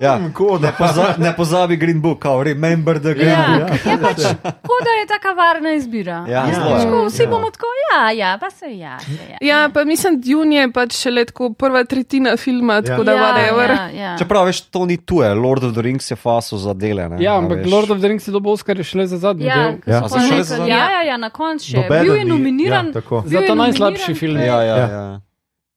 Ja. 0.00 0.20
koda. 0.32 0.66
Ne, 0.66 0.72
poza, 0.78 1.14
ne 1.18 1.36
pozabi 1.36 1.76
Green 1.76 2.00
Book, 2.00 2.18
kao, 2.18 2.42
remember 2.42 2.98
the 2.98 3.14
Green 3.14 3.28
Ja, 3.28 3.46
Book. 3.50 3.70
je 3.84 3.98
pač, 3.98 4.16
koda 4.42 4.90
je 4.92 5.06
taka 5.08 5.28
varna 5.30 5.72
izbira. 5.72 6.24
Ja, 6.28 6.44
je. 6.44 6.52
tako, 6.52 7.04
vsi 7.06 7.22
Ja. 7.22 7.28
bomo 7.28 7.50
tako, 7.50 7.66
ja, 7.88 8.10
ja, 8.12 8.38
pa 8.40 8.50
se 8.50 8.66
ja. 8.68 8.98
se 9.00 9.12
ja. 9.30 9.38
Ja, 9.42 9.68
pa 9.68 9.84
mislim, 9.84 10.20
Dune 10.20 10.56
je 10.56 10.72
pač 10.72 10.92
šele 10.94 11.24
tako 11.24 11.52
prva 11.52 11.84
tretjina 11.84 12.36
filma, 12.36 12.82
tako 12.82 13.04
da 13.04 13.12
ja, 13.12 13.18
whatever. 13.24 13.70
ja, 13.70 13.88
ja. 14.02 14.18
Čeprav 14.18 14.44
veš, 14.44 14.60
to 14.62 14.86
ni 14.86 14.96
tuje, 14.98 15.34
Lord 15.34 15.64
of 15.64 15.72
the 15.72 15.82
Rings 15.82 16.10
je 16.10 16.16
faso 16.16 16.56
za 16.58 16.74
dele. 16.74 17.08
Ne, 17.08 17.16
Ja, 17.20 17.36
ampak 17.36 17.58
veš. 17.58 17.72
Lord 17.72 17.90
of 17.90 17.98
the 17.98 18.08
Rings 18.08 18.28
je 18.28 18.32
dobil 18.32 18.52
Oscar 18.52 18.84
šele 18.84 19.06
za 19.06 19.18
zadnji 19.18 19.46
Ja, 19.46 19.56
del. 19.56 19.74
Ja. 19.86 19.98
so 19.98 20.04
A 20.06 20.08
pa 20.08 20.08
so 20.10 20.28
šele 20.28 20.44
za- 20.44 20.56
ja, 20.56 20.90
ja, 20.90 21.02
ja, 21.04 21.16
na 21.16 21.30
koncu 21.30 21.66
še. 21.66 21.76
Nobeden 21.76 22.04
Bil 22.04 22.14
je 22.14 22.24
ni- 22.24 22.30
nominiran. 22.30 22.86
Ja, 22.86 22.92
tako. 22.92 23.20
bil 23.20 23.40
Za 23.40 23.46
ta 23.46 23.54
najslabši 23.56 24.14
film. 24.14 24.36
Ja, 24.38 24.62
ja, 24.62 24.76
Ja. 24.76 24.88
ja. 24.88 25.20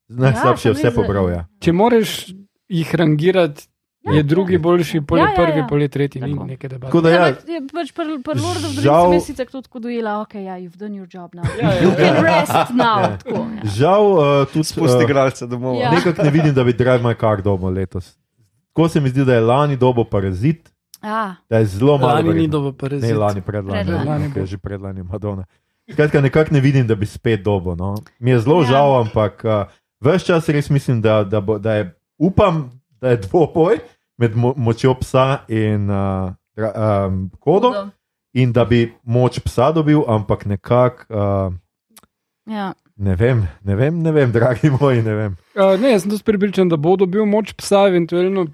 Najslabši 0.09 0.67
je 0.67 0.71
Ja, 0.71 0.75
vse 0.75 0.91
pobral. 0.93 1.29
Ja. 1.29 1.45
Če 1.59 1.71
moraš 1.73 2.27
jih 2.69 2.95
rangirati, 2.95 3.63
Ja, 4.03 4.13
je 4.13 4.23
drugi 4.23 4.57
boljši, 4.57 5.01
pol 5.01 5.17
je 5.17 5.21
Ja, 5.21 5.29
ja, 5.29 5.35
prvi, 5.35 5.59
ja. 5.59 5.67
pol 5.67 5.81
je 5.81 5.87
tretji, 5.87 6.21
ni 6.21 6.31
Tako. 6.31 6.45
neke 6.45 6.67
debate. 6.67 6.87
Tako 6.87 7.01
da 7.01 7.09
Ja, 7.09 7.19
ja, 7.19 7.27
je 7.27 7.61
pač 7.67 7.91
pri 7.91 8.17
pri 8.19 8.35
Lord 8.35 8.57
of 8.59 8.71
the 8.71 8.81
Žal- 8.81 9.11
Rings 9.11 9.25
sem 9.25 9.35
sicer 9.35 9.61
tako 9.61 9.79
dojela, 9.79 10.21
ok, 10.21 10.33
ja, 10.35 10.55
you've 10.55 10.75
done 10.75 10.95
your 10.95 11.07
job 11.07 11.35
now. 11.35 11.45
Ja, 11.55 11.69
ja, 11.69 11.81
You 11.81 11.93
can 11.93 12.15
ja. 12.15 12.21
rest 12.23 12.51
now. 12.75 12.97
Ja. 12.99 13.17
Tako, 13.17 13.45
ja. 13.55 13.61
žal 13.67 14.03
uh, 14.07 14.21
tudi 14.47 14.63
Spusti 14.65 14.97
uh, 14.97 15.03
igralce 15.03 15.47
domov. 15.47 15.75
Ja. 15.75 15.91
nekako 15.91 16.23
ne 16.23 16.29
vidim, 16.31 16.53
da 16.53 16.63
bi 16.63 16.73
Drive 16.73 16.99
My 16.99 17.13
Car 17.15 17.41
dobil 17.41 17.69
letos. 17.69 18.17
Tako 18.67 18.89
se 18.89 18.99
mi 18.99 19.09
zdi, 19.09 19.21
da 19.21 19.33
je 19.33 19.41
lani 19.41 19.77
dobo 19.77 20.03
parazit, 20.03 20.69
Ja, 20.99 21.35
da 21.49 21.57
je 21.57 21.65
zelo 21.67 21.97
malo. 21.97 22.13
Lani 22.15 22.33
ni 22.35 22.47
dobro 22.47 22.71
parazit. 22.73 23.09
Ne, 23.09 23.15
lani, 23.15 23.41
predlani. 23.41 23.83
Predlani. 23.83 24.05
Lani 24.05 24.25
okay, 24.27 24.45
že 24.45 24.57
predlani, 24.57 25.03
Madonna. 25.03 25.45
Skratka, 25.87 26.21
nekako 26.21 26.53
ne 26.53 26.59
vidim, 26.59 26.87
da 26.87 26.95
bi 26.95 27.05
spet 27.05 27.41
dobo. 27.41 27.75
No. 27.75 27.95
Mi 28.19 28.31
je 28.31 28.39
zelo 28.39 28.55
Ja. 28.55 28.61
ja. 28.61 28.67
žal, 28.67 28.99
ampak 28.99 29.41
uh, 29.43 29.65
več 29.99 30.23
čas 30.23 30.45
res 30.47 30.69
mislim, 30.69 31.01
da, 31.01 31.23
da, 31.23 31.39
bo, 31.39 31.57
da 31.57 31.73
je, 31.73 31.89
upam, 32.19 32.80
da 33.01 33.09
je 33.09 33.17
dvoboj 33.17 33.79
med 34.17 34.35
mo 34.35 34.53
močjo 34.57 34.93
psa 35.01 35.43
in 35.47 35.89
uh, 35.89 36.33
um, 36.57 37.31
kodom, 37.39 37.73
hudo. 37.73 37.89
in 38.33 38.53
da 38.53 38.65
bi 38.65 38.93
moč 39.03 39.39
psa 39.39 39.71
dobil, 39.71 40.03
ampak 40.07 40.45
nekako. 40.45 41.05
Uh, 41.09 41.53
Ja. 42.49 42.73
Ne 42.97 43.15
vem, 43.15 43.47
ne 43.63 43.75
vem, 43.75 44.01
ne 44.01 44.11
vem, 44.11 44.31
dragi 44.31 44.69
moji, 44.69 45.01
ne 45.01 45.13
vem. 45.15 45.35
Uh, 45.55 45.77
ne, 45.81 45.93
jaz 45.93 46.03
sem 46.03 46.11
tudi 46.11 46.25
pripričan, 46.25 46.69
da 46.69 46.77
bo 46.77 46.95
dobil 46.99 47.25
moč 47.25 47.53
psa, 47.57 47.85
eventualno 47.89 48.47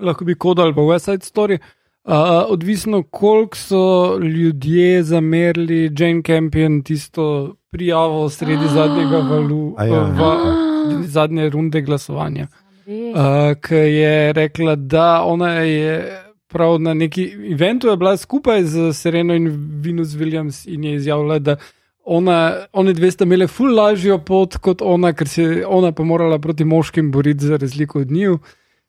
lahko 0.00 0.24
bi 0.24 0.34
kodal 0.34 0.70
ali 0.70 0.76
pa 0.76 0.84
West 0.88 1.10
Side 1.10 1.26
Story. 1.26 1.58
Uh, 2.04 2.44
odvisno, 2.52 3.02
koliko 3.02 3.56
so 3.56 4.18
ljudje 4.20 5.02
zamerili 5.02 5.90
Jane 5.98 6.22
Campion 6.22 6.82
tisto 6.82 7.54
prijavo 7.72 8.28
sredi 8.30 8.68
zadnjega 8.74 9.18
valu, 9.18 9.74
ja. 9.78 10.02
v, 10.02 11.06
zadnje 11.08 11.48
runde 11.50 11.80
glasovanja. 11.82 12.46
Uh, 12.86 13.54
Ki 13.60 13.74
je 13.74 14.32
rekla, 14.32 14.74
da 14.76 15.22
ona 15.24 15.52
je 15.52 16.20
prav 16.48 16.78
na 16.80 16.94
neki 16.94 17.32
eventu 17.52 17.88
je 17.88 17.96
bila 17.96 18.16
skupaj 18.16 18.62
z 18.62 18.92
Sereno 18.92 19.34
in 19.34 19.48
Venus 19.82 20.08
Williams 20.08 20.64
in 20.74 20.84
je 20.84 20.94
izjavila, 20.94 21.38
da 21.38 21.56
ona, 22.04 22.66
one 22.72 22.92
dve 22.92 23.10
sta 23.10 23.24
imele 23.24 23.46
ful 23.46 23.74
lažjo 23.74 24.18
pot 24.18 24.56
kot 24.56 24.82
ona, 24.82 25.12
ker 25.12 25.28
se 25.28 25.42
je 25.42 25.66
ona 25.66 25.92
pa 25.92 26.04
morala 26.04 26.38
proti 26.38 26.64
moškim 26.64 27.10
boriti 27.12 27.44
za 27.44 27.56
razliko 27.56 28.00
od 28.00 28.10
njiju. 28.10 28.38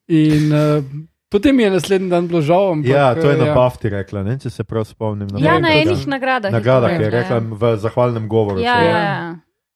In 0.07 0.53
uh, 0.53 0.83
potem 1.29 1.59
je 1.59 1.69
naslednji 1.71 2.09
dan 2.09 2.27
bilo 2.27 2.41
žal. 2.41 2.71
Ampak, 2.71 2.91
Ja, 2.91 3.15
to 3.15 3.29
je 3.29 3.37
na 3.37 3.53
Bafti 3.55 3.89
rekla, 3.89 4.23
ne, 4.23 4.39
če 4.39 4.49
se 4.49 4.63
prav 4.63 4.83
spomnim. 4.85 5.27
Na 5.27 5.39
Ja, 5.39 5.59
na 5.59 5.71
enih 5.73 6.05
da. 6.05 6.09
nagradah. 6.09 6.51
je 6.51 6.53
Nagrada, 6.53 6.87
to 6.87 6.97
ki 6.97 7.03
je 7.03 7.09
rekla, 7.09 7.39
rekla 7.39 7.57
v 7.57 7.77
zahvalnem 7.77 8.27
govoru. 8.27 8.59
Ja, 8.59 8.81
ja, 8.83 8.99
ja. 8.99 9.35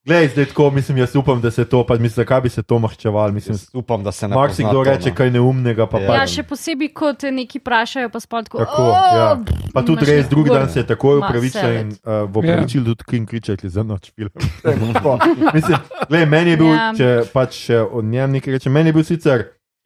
Glej, 0.10 0.28
zdaj 0.28 0.46
tako, 0.46 0.72
mislim, 0.72 0.98
jaz 0.98 1.16
upam, 1.16 1.42
da 1.42 1.52
se 1.52 1.66
to, 1.66 1.84
pa 1.86 1.94
mislim, 1.94 2.10
zakaj 2.16 2.42
bi 2.42 2.50
se 2.50 2.64
to 2.64 2.80
mahčeval. 2.80 3.32
Mislim, 3.32 3.54
Jaz 3.54 3.70
upam, 3.74 4.04
da 4.04 4.12
se 4.12 4.28
ne 4.28 4.34
pozna 4.36 4.72
to, 4.72 4.84
reče 4.84 5.10
no. 5.10 5.16
kaj 5.16 5.32
neumnega, 5.32 5.86
pa 5.86 6.00
Ja. 6.00 6.08
pa 6.08 6.16
Ja, 6.16 6.28
še 6.28 6.44
posebej, 6.44 6.90
ko 6.90 7.14
te 7.14 7.30
neki 7.32 7.60
vprašajo, 7.60 8.10
pa 8.10 8.20
spod 8.20 8.46
tako. 8.46 8.58
Tako, 8.58 8.82
"O, 8.82 8.96
ja. 9.14 9.38
Pa 9.70 9.84
tudi 9.84 10.06
res, 10.06 10.26
drugi 10.28 10.50
ur." 10.50 10.56
dan 10.56 10.70
se 10.70 10.80
je 10.80 10.88
takoj 10.88 11.18
upravičil 11.18 11.70
in 11.76 11.88
uh, 11.90 12.26
v 12.26 12.38
opravičilu 12.38 12.86
tudi 12.88 13.04
King 13.06 13.30
Kriček 13.30 13.62
za 13.64 13.84
noč 13.84 14.10
film. 14.12 14.34
Mislim, 15.54 15.78
glej, 16.10 16.26
meni 16.26 16.52
je 16.52 16.58
bil, 16.58 16.74
Ja. 16.74 16.90
če 16.98 17.10
pač 17.30 17.54
še 17.62 17.78
o 17.84 18.02
njem 18.02 18.32
nekaj 18.32 18.54
rečem, 18.54 18.74
meni 18.74 18.90
je 18.90 18.94
bil 18.94 19.04
sicer, 19.04 19.46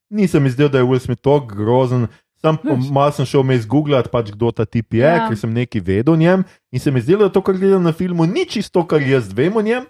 nisem 0.09 0.45
izdelal, 0.45 0.71
da 0.71 0.77
je 0.77 0.85
Will 0.85 0.99
Smith 0.99 1.21
tako 1.21 1.45
grozen, 1.47 2.07
Sam 2.37 2.57
malo 2.91 3.11
sem 3.11 3.25
šel 3.25 3.39
vmes 3.41 3.63
googlat, 3.65 4.11
pač, 4.11 4.31
kdo 4.31 4.51
ta 4.51 4.65
tip 4.65 4.93
je, 4.93 4.99
Ja. 4.99 5.15
ja. 5.15 5.27
ker 5.27 5.37
sem 5.37 5.47
nekaj 5.49 5.79
vedel 5.81 6.13
o 6.13 6.17
njem. 6.17 6.43
In 6.71 6.79
se 6.79 6.91
mi 6.91 6.99
zdelo, 6.99 7.19
da 7.19 7.29
to, 7.29 7.39
kar 7.41 7.55
gledam 7.55 7.83
na 7.83 7.91
filmu, 7.91 8.25
ni 8.25 8.43
čisto, 8.45 8.83
kar 8.83 8.99
jaz 9.01 9.31
vem 9.31 9.55
o 9.55 9.61
njem. 9.61 9.83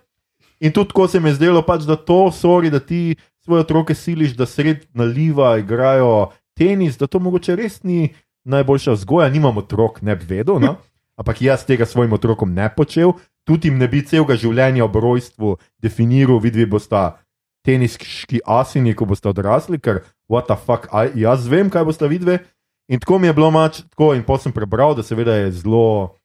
In 0.64 0.72
tudi 0.72 0.94
tako 0.94 1.07
se 1.11 1.19
mi 1.19 1.30
je 1.30 1.35
zdelo, 1.35 1.61
pač, 1.61 1.84
da 1.84 1.98
to, 1.99 2.31
sorry, 2.31 2.69
da 2.72 2.80
ti 2.80 3.15
svoje 3.44 3.65
otroke 3.65 3.95
siliš, 3.95 4.38
da 4.40 4.45
sred 4.48 4.85
naliva 4.95 5.57
igrajo 5.60 6.31
tenis, 6.56 6.95
da 6.98 7.07
to 7.07 7.19
mogoče 7.19 7.56
res 7.60 7.81
ni 7.84 8.14
najboljša 8.48 8.95
vzgoja. 8.95 9.30
Nimam 9.30 9.57
otrok, 9.57 10.02
ne 10.02 10.15
bi 10.15 10.26
vedel. 10.35 10.61
No? 10.64 10.77
Ampak 11.19 11.41
jaz 11.41 11.65
tega 11.68 11.85
svojim 11.85 12.14
otrokom 12.15 12.53
ne 12.53 12.69
počel, 12.76 13.11
tudi 13.44 13.68
jim 13.68 13.77
ne 13.77 13.88
bi 13.91 14.02
celega 14.07 14.38
življenja 14.40 14.85
ob 14.88 14.95
rojstvu 14.95 15.57
definiral, 15.84 16.40
vidvi 16.40 16.65
bosta 16.65 17.19
teniški 17.68 18.41
asini, 18.48 18.95
ko 18.95 19.06
boste 19.07 19.30
odrasli, 19.30 19.80
ker 19.84 20.02
what 20.31 20.48
the 20.48 20.56
fuck, 20.56 20.88
a 20.95 21.06
jaz 21.11 21.45
vem, 21.52 21.69
kaj 21.69 21.85
boste 21.91 22.07
vidve. 22.07 22.40
In 22.88 23.03
tako 23.03 23.19
mi 23.19 23.27
je 23.27 23.35
bilo 23.35 23.52
mač, 23.52 23.84
tako 23.91 24.14
in 24.15 24.23
potem 24.23 24.48
sem 24.48 24.56
prebral, 24.56 24.95
da 24.95 25.03
seveda 25.03 25.35
je 25.44 25.52
zelo. 25.60 26.15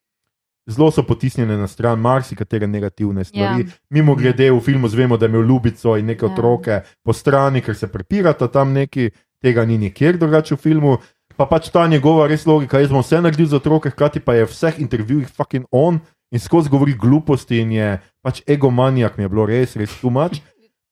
Zelo 0.69 0.91
so 0.93 1.03
potisnjene 1.03 1.57
na 1.57 1.67
stran 1.67 1.99
marsikatere 2.01 2.67
negativne 2.67 3.25
stvari. 3.25 3.63
Ja. 3.63 3.67
Ja. 3.67 3.79
Mimo 3.91 4.15
grede, 4.15 4.51
v 4.53 4.61
filmu 4.61 4.89
zvemo, 4.89 5.17
da 5.17 5.25
je 5.27 5.31
imel 5.33 5.47
ljubico 5.49 5.97
in 5.97 6.07
neke 6.07 6.27
Ja. 6.27 6.29
ja. 6.29 6.33
otroke 6.35 6.81
po 7.03 7.13
strani, 7.13 7.61
ker 7.61 7.77
se 7.77 7.89
prepirata 7.89 8.49
tam 8.49 8.73
neki, 8.73 9.11
tega 9.43 9.65
ni 9.65 9.79
nikjer 9.79 10.19
drugače 10.19 10.55
v 10.55 10.59
filmu. 10.59 10.99
Pa 11.37 11.47
pač 11.47 11.71
ta 11.71 11.87
njegova 11.87 12.27
res 12.27 12.47
logika, 12.47 12.81
jaz 12.83 12.91
bom 12.91 13.01
vse 13.01 13.21
naredil 13.23 13.47
za 13.47 13.57
otroke, 13.57 13.91
hkrati 13.91 14.21
pa 14.21 14.35
je 14.35 14.45
v 14.45 14.51
vseh 14.51 14.79
intervjujih 14.83 15.29
fucking 15.31 15.67
on 15.71 16.01
in 16.35 16.41
skozi 16.41 16.69
govori 16.69 16.93
gluposti 16.99 17.61
in 17.63 17.73
je 17.73 18.01
pač 18.23 18.43
egomanijak, 18.47 19.17
mi 19.17 19.25
je 19.25 19.29
bilo 19.29 19.47
res, 19.47 19.77
res 19.77 19.95
tumač. 20.01 20.41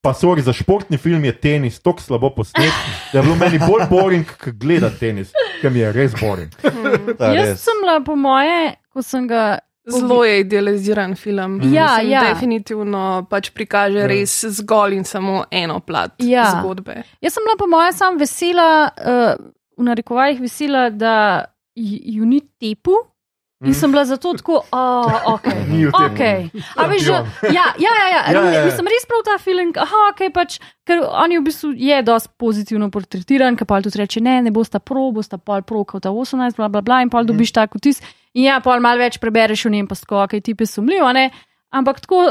Pa 0.01 0.15
sorry, 0.15 0.41
za 0.41 0.53
športni 0.55 0.97
film 1.03 1.25
je 1.25 1.33
tenis 1.35 1.81
tako 1.83 2.01
slabo 2.01 2.31
posnet, 2.31 2.73
da 3.13 3.19
je 3.19 3.23
bilo 3.27 3.35
meni 3.37 3.59
bolj 3.59 3.89
boring, 3.91 4.25
kot 4.39 4.55
gledati 4.55 4.99
tenis, 5.03 5.33
ker 5.61 5.73
mi 5.75 5.83
je 5.83 5.93
res 5.93 6.15
boring. 6.21 6.53
Ta 7.19 7.35
Jaz 7.35 7.49
res. 7.49 7.65
sem 7.67 7.83
bila, 7.83 7.99
po 8.07 8.15
moje, 8.17 8.77
ko 8.95 9.03
sem 9.03 9.27
ga. 9.27 9.59
Zelo 9.91 10.25
je 10.25 10.41
idealiziran 10.41 11.15
film. 11.15 11.61
Ja, 11.73 11.87
Mislim, 11.97 12.11
ja. 12.13 12.23
Definitivno 12.35 13.27
pač 13.31 13.51
prikaže 13.51 13.99
ja. 13.99 14.07
res 14.07 14.45
zgolj 14.49 14.97
in 14.97 15.05
samo 15.05 15.45
eno 15.51 15.81
plat 15.81 16.13
Ja. 16.19 16.45
zgodbe. 16.61 17.03
Jaz 17.21 17.33
sem 17.35 17.43
bila, 17.47 17.57
po 17.59 17.67
moje, 17.67 17.93
sam 17.93 18.19
vesela, 18.19 18.89
uh, 18.99 19.47
v 19.79 19.83
narekovajih 19.83 20.41
vesela, 20.41 20.91
da 20.91 21.45
ju 21.75 22.27
ni 22.27 22.41
tepu. 22.61 22.97
In 23.65 23.75
sem 23.75 23.93
bila 23.93 24.05
zato 24.05 24.35
tako, 24.37 24.61
oh, 24.73 25.33
ok. 25.33 25.47
Okay. 26.13 26.51
A 26.77 26.85
veš, 26.87 27.07
ja, 27.09 27.25
ja, 27.43 27.65
ja, 27.81 27.95
ja, 28.13 28.21
Ja, 28.33 28.43
ja, 28.45 28.51
ja. 28.53 28.65
Mislim, 28.67 28.91
res 28.93 29.09
prav 29.09 29.23
ta 29.25 29.39
feeling, 29.41 29.79
aha, 29.81 30.01
ok, 30.11 30.21
pač, 30.35 30.59
ker 30.85 31.01
on 31.01 31.33
je 31.33 31.41
v 31.41 31.45
bistvu 31.47 31.71
je 31.73 32.03
dosti 32.05 32.29
pozitivno 32.37 32.91
portretiran, 32.93 33.57
ker 33.57 33.65
pa 33.65 33.81
tudi 33.81 34.03
reče, 34.03 34.21
ne, 34.21 34.43
ne 34.45 34.53
bosta 34.53 34.77
pro, 34.77 35.09
bosta 35.17 35.41
pol 35.41 35.65
pro, 35.65 35.87
kot 35.89 36.05
ta 36.05 36.13
18, 36.13 36.61
bla, 36.61 36.69
bla, 36.69 36.85
bla, 36.85 37.01
in 37.01 37.13
pol 37.13 37.25
dobiš 37.25 37.55
tak 37.57 37.81
vtis. 37.81 38.05
In 38.37 38.45
ja, 38.45 38.61
pol 38.61 38.85
malo 38.85 39.01
več 39.01 39.17
prebereš 39.23 39.65
v 39.65 39.79
njem, 39.79 39.89
pa 39.89 39.97
tako, 39.97 40.21
ok, 40.27 40.37
ti 40.45 40.53
je 40.53 40.69
sumljiv, 40.77 41.09
ne. 41.17 41.31
Ampak 41.73 42.05
tako 42.05 42.27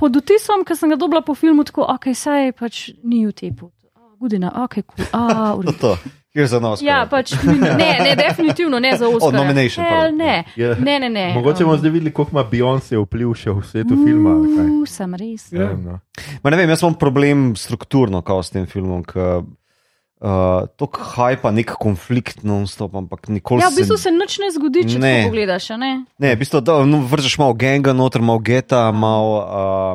pod 0.00 0.16
vtisom, 0.16 0.64
ki 0.64 0.80
sem 0.80 0.96
ga 0.96 0.96
dobila 0.96 1.20
po 1.20 1.36
filmu, 1.36 1.68
tako, 1.68 1.84
ok, 1.92 2.14
saj 2.16 2.56
pač 2.56 2.86
ni 3.04 3.26
v 3.28 3.36
tepu. 3.36 3.68
Gudina, 4.16 4.48
ok, 4.64 4.80
cool. 4.88 5.12
a, 5.12 5.52
to. 5.84 5.98
Kjer 6.34 6.46
za 6.46 6.58
nos. 6.58 6.82
Ja, 6.82 7.06
pač, 7.06 7.30
ne, 7.44 7.90
ne, 8.00 8.12
definitivno 8.18 8.78
ne 8.78 8.96
za 8.96 9.06
Oscar. 9.08 9.32
nomination, 9.32 9.86
pardon. 9.86 10.16
ne, 10.16 10.44
Ja. 10.56 10.74
ne, 10.74 10.98
ne, 10.98 11.08
ne. 11.08 11.26
Mogoče 11.32 11.62
bomo 11.62 11.76
zdaj 11.76 11.90
videli, 11.90 12.10
koliko 12.10 12.30
ima 12.32 12.44
Beyoncé 12.44 12.98
vpliv 12.98 13.34
še 13.34 13.50
v 13.52 13.62
svetu 13.62 13.94
filma. 13.96 14.30
ali 14.32 14.48
kaj. 14.50 14.66
Uh, 14.66 14.82
sem 14.84 15.14
res. 15.14 15.44
Ne 15.52 15.64
vem, 15.64 15.82
no. 15.84 16.00
Ma 16.42 16.50
ne 16.50 16.56
vem, 16.56 16.68
jaz 16.68 16.82
imam 16.82 16.94
problem 16.96 17.54
strukturno, 17.54 18.18
kao 18.20 18.42
s 18.42 18.50
tem 18.50 18.66
filmom. 18.66 19.04
K, 19.04 19.14
uh, 20.18 20.26
to 20.74 20.90
hajpa, 20.90 21.52
nek 21.52 21.70
konflikt, 21.78 22.42
non-stop, 22.42 22.96
ampak 22.96 23.28
nikoli 23.28 23.62
Ja, 23.62 23.70
v 23.70 23.78
bistvu 23.78 23.94
se 23.94 24.02
se 24.02 24.10
nič 24.10 24.38
ne 24.38 24.50
zgodi, 24.50 24.82
če 24.88 24.98
Ne. 24.98 25.14
to 25.16 25.30
pogledaš. 25.30 25.70
a 25.70 25.76
Ne? 25.76 25.92
Ne, 26.18 26.34
v 26.34 26.38
bistvu, 26.40 26.58
da 26.60 26.82
no, 26.82 26.98
vržeš 27.00 27.38
malo 27.38 27.54
genga 27.54 27.92
noter, 27.92 28.18
malo 28.20 28.38
geta, 28.40 28.90
malo, 28.90 29.38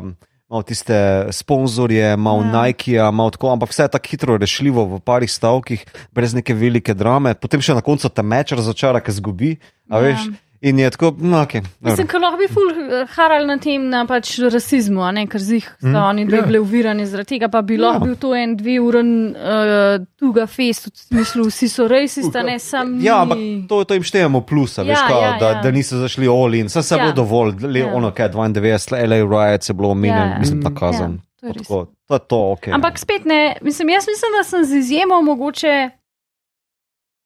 um, 0.00 0.16
malo 0.50 0.62
tiste 0.62 0.94
sponzorje, 1.30 2.16
malo 2.16 2.42
Ja. 2.42 2.66
Nike, 2.66 2.98
malo 3.12 3.30
tako, 3.30 3.52
ampak 3.52 3.70
vse 3.70 3.82
je 3.82 3.88
tako 3.88 4.08
hitro 4.10 4.36
rešljivo 4.36 4.84
v 4.84 5.00
parih 5.00 5.30
stavkih, 5.30 5.84
brez 6.12 6.34
neke 6.34 6.54
velike 6.54 6.94
drame. 6.94 7.34
Potem 7.34 7.62
še 7.62 7.74
na 7.74 7.80
koncu 7.80 8.08
te 8.10 8.22
meč 8.22 8.50
razočara, 8.52 9.00
ker 9.00 9.14
zgubi, 9.14 9.56
a 9.88 10.02
Ja. 10.02 10.02
veš. 10.02 10.26
In 10.62 10.78
je 10.78 10.90
tako, 10.90 11.14
no, 11.18 11.38
ok. 11.42 11.54
Mislim, 11.80 12.06
ker 12.06 12.20
lahko 12.20 12.36
bi 12.36 12.46
ful 12.52 12.68
eh, 12.70 13.06
harali 13.14 13.46
na 13.48 13.54
tem, 13.56 13.86
na 13.88 14.02
pač 14.04 14.34
rasizmu, 14.44 15.00
ne, 15.16 15.22
ker 15.26 15.40
zih 15.40 15.64
so 15.80 15.86
Mm, 15.88 15.94
oni 15.96 16.26
dve 16.26 16.36
ja. 16.36 16.42
bili 16.42 16.58
uvirani 16.58 17.06
zaradi 17.06 17.28
tega, 17.30 17.48
pa 17.48 17.62
bi 17.62 17.78
lahko 17.80 18.04
bil 18.04 18.16
to 18.16 18.34
en 18.36 18.52
dve 18.56 18.74
uren 18.78 19.08
uh, 19.30 19.94
tuga 20.20 20.44
fest, 20.46 20.86
v 20.86 20.92
smislu 20.98 21.46
vsi 21.48 21.68
so 21.68 21.86
rasista, 21.88 22.42
ne 22.42 22.58
sam. 22.58 22.98
Ja, 23.00 23.22
ampak 23.22 23.38
to, 23.68 23.84
to 23.84 23.94
jim 23.94 24.04
štejemo 24.04 24.40
plusa, 24.42 24.82
Ja, 24.82 24.88
veš, 24.90 25.06
kao, 25.08 25.22
ja, 25.22 25.30
da, 25.40 25.48
ja. 25.48 25.62
da 25.62 25.70
niso 25.70 25.96
zašli 25.96 26.28
all 26.28 26.54
in, 26.54 26.66
vse 26.66 26.82
se 26.82 26.94
Ja. 26.94 26.98
bilo 27.00 27.12
dovolj, 27.14 27.54
le 27.62 27.80
Ja. 27.80 27.94
ono, 27.94 28.10
kaj 28.10 28.28
92, 28.28 29.00
LA 29.00 29.16
Riot 29.24 29.68
je 29.68 29.74
bilo 29.74 29.90
omenjeno, 29.90 30.32
Ja. 30.32 30.38
mislim, 30.38 30.62
ta 30.62 30.68
Mm. 30.70 30.74
Ja, 30.74 31.16
to 31.40 31.46
je. 31.46 31.52
Tako, 31.54 31.86
to 32.06 32.14
je 32.14 32.20
to, 32.20 32.52
ok. 32.52 32.68
Ampak 32.68 32.98
spet 32.98 33.24
ne, 33.24 33.56
mislim, 33.62 33.88
jaz 33.88 34.04
mislim, 34.06 34.30
da 34.38 34.44
sem 34.44 34.64
z 34.64 34.74
izjemo 34.74 35.22
mogoče. 35.22 35.90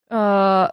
Uh, 0.09 0.69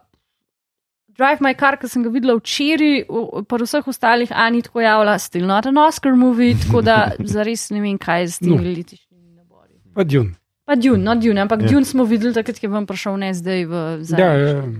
Drive 1.13 1.41
My 1.41 1.53
Car, 1.53 1.77
ki 1.77 1.87
sem 1.87 2.01
ga 2.01 2.09
videla 2.09 2.33
včeraj, 2.35 3.03
pa 3.47 3.57
vseh 3.57 3.87
ostalih, 3.87 4.31
a 4.31 4.47
ni 4.49 4.61
tako 4.61 4.81
javila, 4.81 5.17
still 5.19 5.45
not 5.45 5.65
an 5.65 5.77
Oscar 5.77 6.15
movie, 6.15 6.55
tako 6.55 6.81
da 6.81 7.11
zares 7.33 7.69
ne 7.69 7.81
vem, 7.81 7.97
kaj 7.97 8.21
je 8.21 8.27
z 8.27 8.39
temi 8.39 8.55
No. 8.55 8.63
letišnjimi 8.71 9.29
nabori. 9.35 9.75
Pa 9.93 10.03
Dune. 10.03 10.33
Pa 10.65 10.75
Dune, 10.75 11.03
no 11.03 11.15
Dune, 11.15 11.41
ampak 11.41 11.59
Ja. 11.59 11.65
yeah. 11.65 11.71
Dune 11.71 11.85
smo 11.85 12.03
videli 12.03 12.33
takrat, 12.33 12.57
ko 12.57 12.65
je 12.65 12.71
vam 12.71 12.85
prišel 12.85 13.17
ne 13.17 13.33
zdaj 13.33 13.65
v 13.65 13.73
Ja, 13.73 14.03
zadnjem. 14.03 14.73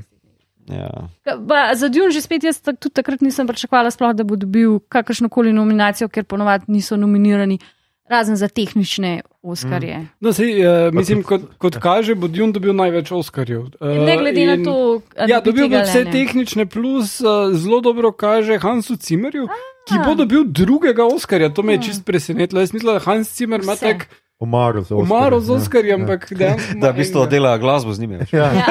ja. 0.67 0.89
ja. 1.25 1.37
Ba, 1.37 1.75
za 1.75 1.89
Dune 1.89 2.09
že 2.09 2.21
spet 2.21 2.43
jaz 2.43 2.57
tak, 2.59 2.79
tudi 2.79 2.93
takrat 2.93 3.21
nisem 3.21 3.45
pričakovala, 3.45 3.91
sploh, 3.91 4.13
da 4.13 4.23
bo 4.23 4.35
dobil 4.35 4.79
kakršno 4.81 5.29
koli 5.29 5.53
nominacijo, 5.53 6.07
ker 6.07 6.23
ponovadi 6.23 6.65
niso 6.69 6.97
nominirani, 6.97 7.59
razen 8.05 8.35
za 8.35 8.47
tehnične 8.47 9.21
Oskarje. 9.41 9.97
Mm. 9.97 10.07
No, 10.19 10.33
sej, 10.33 10.51
uh, 10.59 10.93
mislim, 10.93 11.23
kot, 11.23 11.41
kot 11.57 11.77
kaže, 11.77 12.15
bo 12.15 12.27
Dune 12.27 12.51
dobil 12.51 12.73
največ 12.73 13.11
Oskarjev. 13.11 13.61
Uh, 13.79 13.87
Ne 13.99 14.17
glede 14.17 14.45
na 14.47 14.57
to, 14.59 15.01
ali 15.17 15.31
Ja, 15.31 15.39
dobi 15.39 15.61
dobil 15.61 15.69
bo 15.69 15.83
vse 15.83 16.03
ne. 16.03 16.11
tehnične, 16.11 16.65
plus 16.65 17.21
uh, 17.21 17.27
zelo 17.53 17.81
dobro 17.81 18.11
kaže 18.11 18.57
Hansu 18.57 18.95
Cimerju, 18.95 19.47
ki 19.83 19.95
bo 19.99 20.15
dobil 20.15 20.43
drugega 20.45 21.03
Oskarja. 21.05 21.49
To 21.49 21.63
me 21.63 21.73
je 21.73 21.81
čist 21.81 22.05
presenetilo. 22.05 22.61
Jaz 22.61 22.73
mislim, 22.73 22.93
da 22.93 22.99
Hans 22.99 23.29
Cimer 23.29 23.63
ima 23.63 23.75
tak 23.75 24.07
Omaro 24.39 24.81
za 24.81 24.95
Oscar. 24.95 25.03
umaro 25.07 25.39
z 25.39 25.49
Oskarjem, 25.51 26.01
ampak 26.01 26.27
dejansko 26.31 26.71
ima 26.73 26.81
Da, 26.81 26.91
v 26.91 26.95
bistvu 26.95 27.25
dela 27.25 27.57
glasbo 27.57 27.93
z 27.93 27.99
njimi. 27.99 28.19
Ja, 28.31 28.39
Ja, 28.43 28.65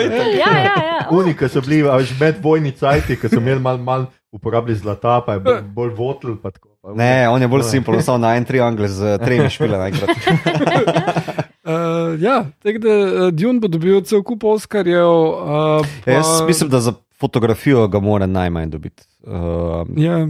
ja. 0.00 0.16
ja, 0.24 0.58
ja. 0.58 0.74
ja. 0.76 1.06
Oni, 1.10 1.34
ki 1.34 1.48
so 1.48 1.60
bili 1.60 1.82
a 1.82 1.96
veš, 1.96 2.12
med 2.20 2.36
vojni 2.42 2.72
cajti, 2.72 3.16
ki 3.16 3.28
so 3.28 3.36
imeli 3.36 3.60
malo 3.60 3.78
mal 3.78 4.06
uporabljali 4.32 4.76
zlata, 4.76 5.20
pa 5.20 5.32
je 5.32 5.40
bolj, 5.40 5.60
bolj 5.64 5.90
votl. 5.90 6.32
pa 6.34 6.50
tako, 6.50 6.68
pa- 6.82 6.94
Ne, 6.94 7.28
on 7.28 7.42
je 7.42 7.48
bolj 7.48 7.62
simpel, 7.64 8.00
samo 8.00 8.18
na 8.18 8.36
en 8.36 8.44
triangel 8.44 8.86
z 8.86 9.18
tremi 9.18 9.50
špile 9.50 9.78
naenkrat. 9.78 10.10
Uh, 11.64 11.74
ja, 12.20 12.44
tako 12.58 12.78
da 12.78 12.88
uh, 12.88 13.30
Dune 13.30 13.60
bo 13.60 13.68
dobil 13.68 14.00
cel 14.02 14.22
kup 14.22 14.44
Oskarjev. 14.44 15.08
Uh, 15.08 15.86
pa, 16.04 16.10
Jaz 16.10 16.26
mislim, 16.42 16.70
da 16.70 16.80
za 16.80 16.92
fotografijo 17.12 17.88
ga 17.88 18.00
mora 18.00 18.26
najmanj 18.26 18.70
dobiti. 18.70 19.02
Uh, 19.22 19.86
Ja, 19.96 20.26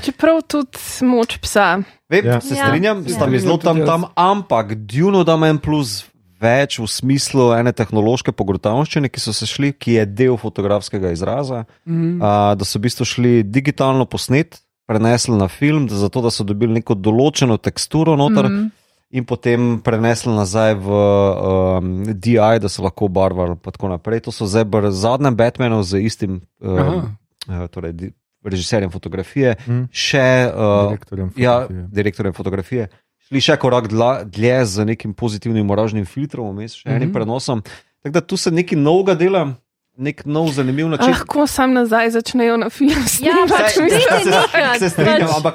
Čeprav 0.00 0.40
tudi 0.42 0.78
moč 1.02 1.36
psa. 1.38 1.78
Vem, 2.08 2.24
Ja. 2.24 2.32
ja. 2.32 2.40
se 2.40 2.54
Ja. 2.54 2.66
strinjam, 2.66 2.98
Ja. 2.98 3.08
sta 3.10 3.26
mi 3.26 3.38
zelo 3.38 3.56
tam, 3.56 3.86
tam, 3.86 4.04
ampak 4.14 4.74
Dune 4.74 5.24
da 5.24 5.34
en 5.42 5.58
plus 5.58 6.04
več 6.42 6.78
v 6.78 6.88
smislu 6.90 7.52
ene 7.54 7.72
tehnološke 7.72 8.34
pogruntavščine, 8.34 9.08
ki 9.08 9.22
so 9.22 9.32
se 9.32 9.46
šli, 9.46 9.70
ki 9.72 9.96
je 10.00 10.04
del 10.06 10.36
fotografskega 10.36 11.12
izraza, 11.14 11.64
mm, 11.86 12.18
a, 12.20 12.32
da 12.54 12.66
so 12.66 12.78
v 12.78 12.88
bistvu 12.88 13.06
šli 13.06 13.32
digitalno 13.46 14.04
posnet, 14.06 14.60
prenesli 14.86 15.36
na 15.38 15.46
film, 15.48 15.86
da 15.86 15.96
zato 15.96 16.20
da 16.20 16.30
so 16.30 16.44
dobili 16.44 16.74
neko 16.74 16.94
določeno 16.94 17.56
teksturo 17.58 18.16
noter. 18.18 18.48
Mm. 18.48 18.56
Mhm. 18.58 18.78
In 19.12 19.26
potem 19.28 19.76
prenesli 19.84 20.32
nazaj 20.32 20.72
v 20.80 20.88
um, 20.88 21.88
DI, 22.16 22.38
da 22.58 22.68
so 22.68 22.80
lahko 22.80 23.10
barvali, 23.12 23.52
in 23.52 23.60
tako 23.60 23.90
naprej. 23.92 24.22
To 24.24 24.32
so 24.32 24.48
zdaj 24.48 24.64
v 24.64 24.88
zadnjem 24.90 25.36
Batmanu 25.36 25.82
z 25.84 26.00
istim 26.00 26.38
um, 26.64 27.12
uh, 27.44 27.66
torej, 27.68 27.92
di- 27.92 28.12
režiserjem 28.42 28.90
fotografije, 28.90 29.54
Mm. 29.68 29.84
še 29.92 30.24
uh, 30.48 30.88
Direktorjem 30.88 31.28
ja, 31.36 31.52
fotografije. 31.60 31.88
direktorjem 31.92 32.34
fotografije. 32.34 32.88
Šli 33.32 33.40
še 33.42 33.56
korak 33.56 33.88
dla, 33.88 34.24
dlje 34.24 34.56
z 34.66 34.84
nekim 34.84 35.14
pozitivnim 35.14 35.64
moražnim 35.64 36.04
filtrom, 36.04 36.50
vmes 36.50 36.74
še 36.74 36.88
enim 36.90 37.08
Mhm. 37.08 37.14
prenosom. 37.14 37.62
Tako 37.98 38.12
da 38.12 38.20
tu 38.22 38.36
se 38.36 38.50
nekaj 38.50 38.76
novega 38.76 39.14
dela, 39.14 39.54
nek 39.94 40.24
nov, 40.26 40.50
zanimiv 40.50 40.88
način. 40.88 41.08
Lahko 41.08 41.46
sam 41.46 41.72
nazaj 41.72 42.10
začnejo 42.10 42.56
na 42.58 42.68
film. 42.68 42.92
Ja, 43.20 43.46
pač 43.46 43.76
mislim. 43.78 44.04
dajte 44.52 44.78
se, 44.78 44.88
strinjam, 44.90 45.20
pač. 45.22 45.36
ampak 45.36 45.54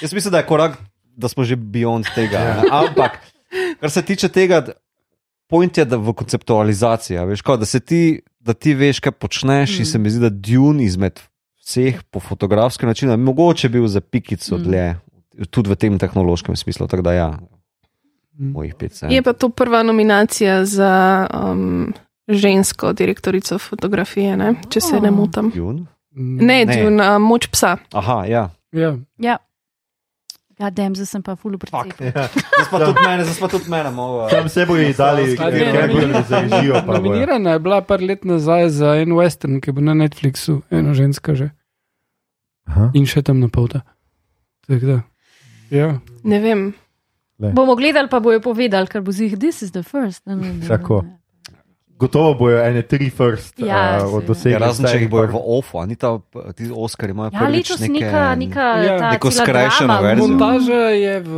jaz 0.00 0.12
mislim, 0.12 0.32
da 0.32 0.38
je 0.38 0.46
korak, 0.46 0.78
da 1.14 1.28
smo 1.28 1.44
že 1.44 1.56
beyond 1.56 2.08
tega. 2.14 2.38
ne. 2.38 2.68
Ampak, 2.72 3.20
kar 3.76 3.90
se 3.90 4.02
tiče 4.02 4.28
tega, 4.30 4.64
point 5.46 5.76
je 5.76 5.84
da 5.84 5.96
v 5.98 6.12
konceptualizaciji. 6.14 7.18
a 7.18 7.24
Veš, 7.24 7.42
kao, 7.42 7.56
da, 7.56 7.66
se 7.66 7.80
ti, 7.80 8.00
da 8.40 8.54
ti 8.54 8.72
veš, 8.72 9.00
kaj 9.00 9.12
počneš, 9.12 9.70
mm. 9.70 9.78
in 9.78 9.86
se 9.86 9.98
mi 9.98 10.08
zdi, 10.08 10.20
da 10.20 10.30
Dune 10.30 10.84
izmed 10.84 11.20
vseh 11.58 12.00
po 12.04 12.16
fotografskem 12.18 12.88
načinu, 12.88 13.12
mogoče 13.14 13.68
bil 13.68 13.84
za 13.86 14.00
pikico 14.00 14.56
Mm. 14.56 14.62
dlje, 14.62 14.86
tudi 15.46 15.70
v 15.70 15.76
tem 15.76 15.96
tehnološkem 15.96 16.54
smislu. 16.54 16.86
tako 16.86 17.02
Da, 17.02 17.12
ja. 17.12 17.28
Mojih 18.34 18.74
pet 18.74 18.92
cent. 18.92 19.12
Je 19.12 19.22
pa 19.22 19.32
to 19.32 19.48
prva 19.48 19.82
nominacija 19.82 20.64
za 20.64 20.92
um, 21.30 21.92
žensko 22.26 22.92
direktorico 22.92 23.58
fotografije, 23.58 24.36
ne? 24.36 24.54
če 24.68 24.80
se 24.80 24.96
ne 24.96 25.08
Oh. 25.08 25.14
motim. 25.14 25.52
Jun? 25.54 25.86
Ne, 26.14 26.64
Ne. 26.64 26.76
Dune, 26.76 27.00
uh, 27.06 27.18
moč 27.18 27.46
psa. 27.48 27.76
Aha, 27.92 28.24
ja. 28.26 28.50
Ja. 28.70 28.96
Ja. 29.18 29.36
Gadem, 30.52 30.94
zdaj 30.94 31.06
sem 31.08 31.22
pa 31.22 31.34
fulu 31.34 31.58
Fuck. 31.58 31.72
predvsej. 31.96 32.12
Zdaj 32.12 32.68
pa 32.70 32.78
tudi 32.78 33.00
mene, 33.00 33.24
zdaj 33.24 33.40
pa 33.40 33.48
tudi 33.48 33.68
mene 33.68 33.90
malo. 33.90 34.28
Tam 34.28 34.48
se 34.48 34.62
bojo 34.62 34.84
dali, 34.88 35.24
Stari, 35.28 35.58
ker 35.58 35.74
je 35.74 35.88
bilo 35.88 36.00
nomini- 36.02 36.24
za 36.24 36.38
režijo. 36.40 36.74
pa 36.76 36.80
bojo. 36.82 36.94
Nominirana 36.94 37.50
je 37.50 37.58
bila 37.58 37.80
par 37.82 38.00
let 38.00 38.24
nazaj 38.24 38.68
za 38.70 38.94
en 38.96 39.10
western, 39.10 39.60
ki 39.60 39.72
bo 39.72 39.80
na 39.82 39.94
Netflixu, 39.94 40.62
ena 40.70 40.92
ženska 40.92 41.34
že 41.34 41.50
Aha. 42.64 42.90
in 42.94 43.04
še 43.04 43.22
tam 43.22 43.40
na 43.40 43.48
polta. 43.48 43.80
Tako 44.62 44.86
da. 44.86 44.98
Ja. 45.72 45.96
Ne 46.22 46.38
vem. 46.40 46.72
Bomo 47.42 47.74
gledali, 47.74 48.06
pa 48.12 48.20
bojo 48.22 48.38
povedali, 48.44 48.86
ker 48.86 49.02
bo 49.02 49.10
zih, 49.12 49.34
this 49.40 49.62
is 49.64 49.72
the 49.72 49.82
first. 49.82 50.22
Tako. 50.68 51.02
Gotovo 51.98 52.34
bojo 52.34 52.58
ene 52.62 52.82
tri 52.82 53.10
first 53.10 53.58
Ja, 53.62 54.02
uh, 54.02 54.14
od 54.14 54.24
dosega. 54.26 54.56
Ja, 54.56 54.58
razen 54.58 54.86
če 54.90 55.00
jih 55.00 55.10
bojo 55.10 55.30
v 55.32 55.40
OFO, 55.58 55.82
a 55.82 55.86
ni 55.86 55.94
ta, 55.96 56.16
ti 56.56 56.66
Oscar 56.74 57.10
imajo 57.10 57.30
Ja, 57.32 57.44
prvič 57.46 57.70
neke... 57.78 57.92
neka, 57.92 58.22
neka 58.34 58.66
Ja. 58.82 58.98
ta 58.98 59.10
Neko 59.14 59.30
skrajšano 59.30 59.98
verzijo. 60.02 60.28
Montaža 60.28 60.82
je 60.98 61.14
v. 61.20 61.32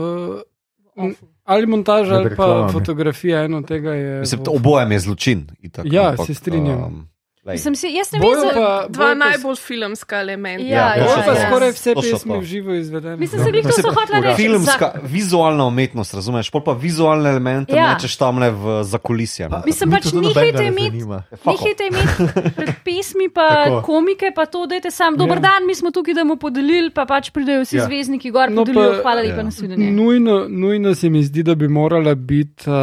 Ali 1.45 1.67
montaža, 1.67 2.13
Med 2.13 2.27
ali 2.27 2.37
pa 2.37 2.69
fotografija, 2.73 3.45
eno 3.45 3.61
tega 3.63 3.93
je. 3.93 4.21
Mislim, 4.21 4.41
obojem 4.49 4.93
je 4.93 4.99
zločin. 4.99 5.47
Itak, 5.61 5.85
Ja, 5.93 6.11
ampak, 6.11 6.27
se 6.27 6.35
strinjam. 6.35 6.83
Um. 6.85 7.09
Mislim, 7.47 7.75
si, 7.75 7.87
jaz 7.89 8.09
ne 8.11 8.19
vem, 8.21 8.41
za, 8.41 8.51
pa- 8.51 8.87
Dva 8.89 9.05
pa- 9.07 9.15
najbolj 9.17 9.57
filmska 9.59 10.17
elementa. 10.19 10.65
Ja, 10.65 10.95
ja, 10.95 11.05
Bojo 11.05 11.17
pa 11.19 11.33
ja. 11.33 11.43
skoraj 11.43 11.71
vse 11.71 11.95
To 11.95 12.03
so 12.03 12.11
pesmi 12.11 12.33
to. 12.33 12.39
v 12.39 12.45
živo 12.45 12.75
izvedene. 12.75 13.17
mislim, 13.17 13.45
se 13.45 13.51
glih 13.51 13.63
to 13.63 13.73
so 13.75 13.91
hotela 13.91 14.21
reči. 14.23 14.37
Filmska, 14.39 14.89
vizualna 15.05 15.67
umetnost, 15.67 16.15
razumeš, 16.15 16.51
pol 16.51 16.61
pa 16.63 16.73
vizualne 16.75 17.31
elemente 17.31 17.73
Ja. 17.73 17.91
mečeš 17.91 18.17
tam 18.17 18.39
le 18.39 18.51
v 18.53 18.83
zakulisje. 18.85 19.49
no. 19.49 19.61
Mislim 19.63 19.91
pač, 19.91 20.09
nehajte 20.15 20.65
imeti, 20.65 21.05
nehajte 21.47 21.85
imeti 21.85 22.15
pred 22.51 22.73
pesmi, 22.83 23.29
pa 23.29 23.49
Tako. 23.61 23.83
komike, 23.83 24.33
pa 24.35 24.47
to, 24.47 24.67
dajte 24.67 24.91
sam. 24.91 25.17
Dober 25.17 25.37
Ja. 25.37 25.41
dan, 25.43 25.67
mi 25.67 25.75
smo 25.75 25.91
tukaj, 25.91 26.15
da 26.15 26.23
bomo 26.23 26.37
podelili, 26.39 26.91
pa 26.91 27.05
pač 27.05 27.29
pridejo 27.31 27.61
vsi 27.61 27.77
Ja. 27.77 27.85
zvezdniki 27.85 28.31
gor, 28.31 28.49
No, 28.51 28.65
podelijo, 28.65 28.91
pa- 28.95 29.03
hvala 29.03 29.21
lepa 29.21 29.37
ja. 29.37 29.43
na 29.43 29.51
svidenje. 29.53 29.91
Nujno, 29.93 30.47
nujno 30.49 30.95
se 30.95 31.11
mi 31.11 31.23
zdi, 31.23 31.43
da 31.43 31.55
bi 31.55 31.69
morala 31.69 32.15
biti 32.15 32.65
uh, 32.65 32.73
uh, 32.73 32.81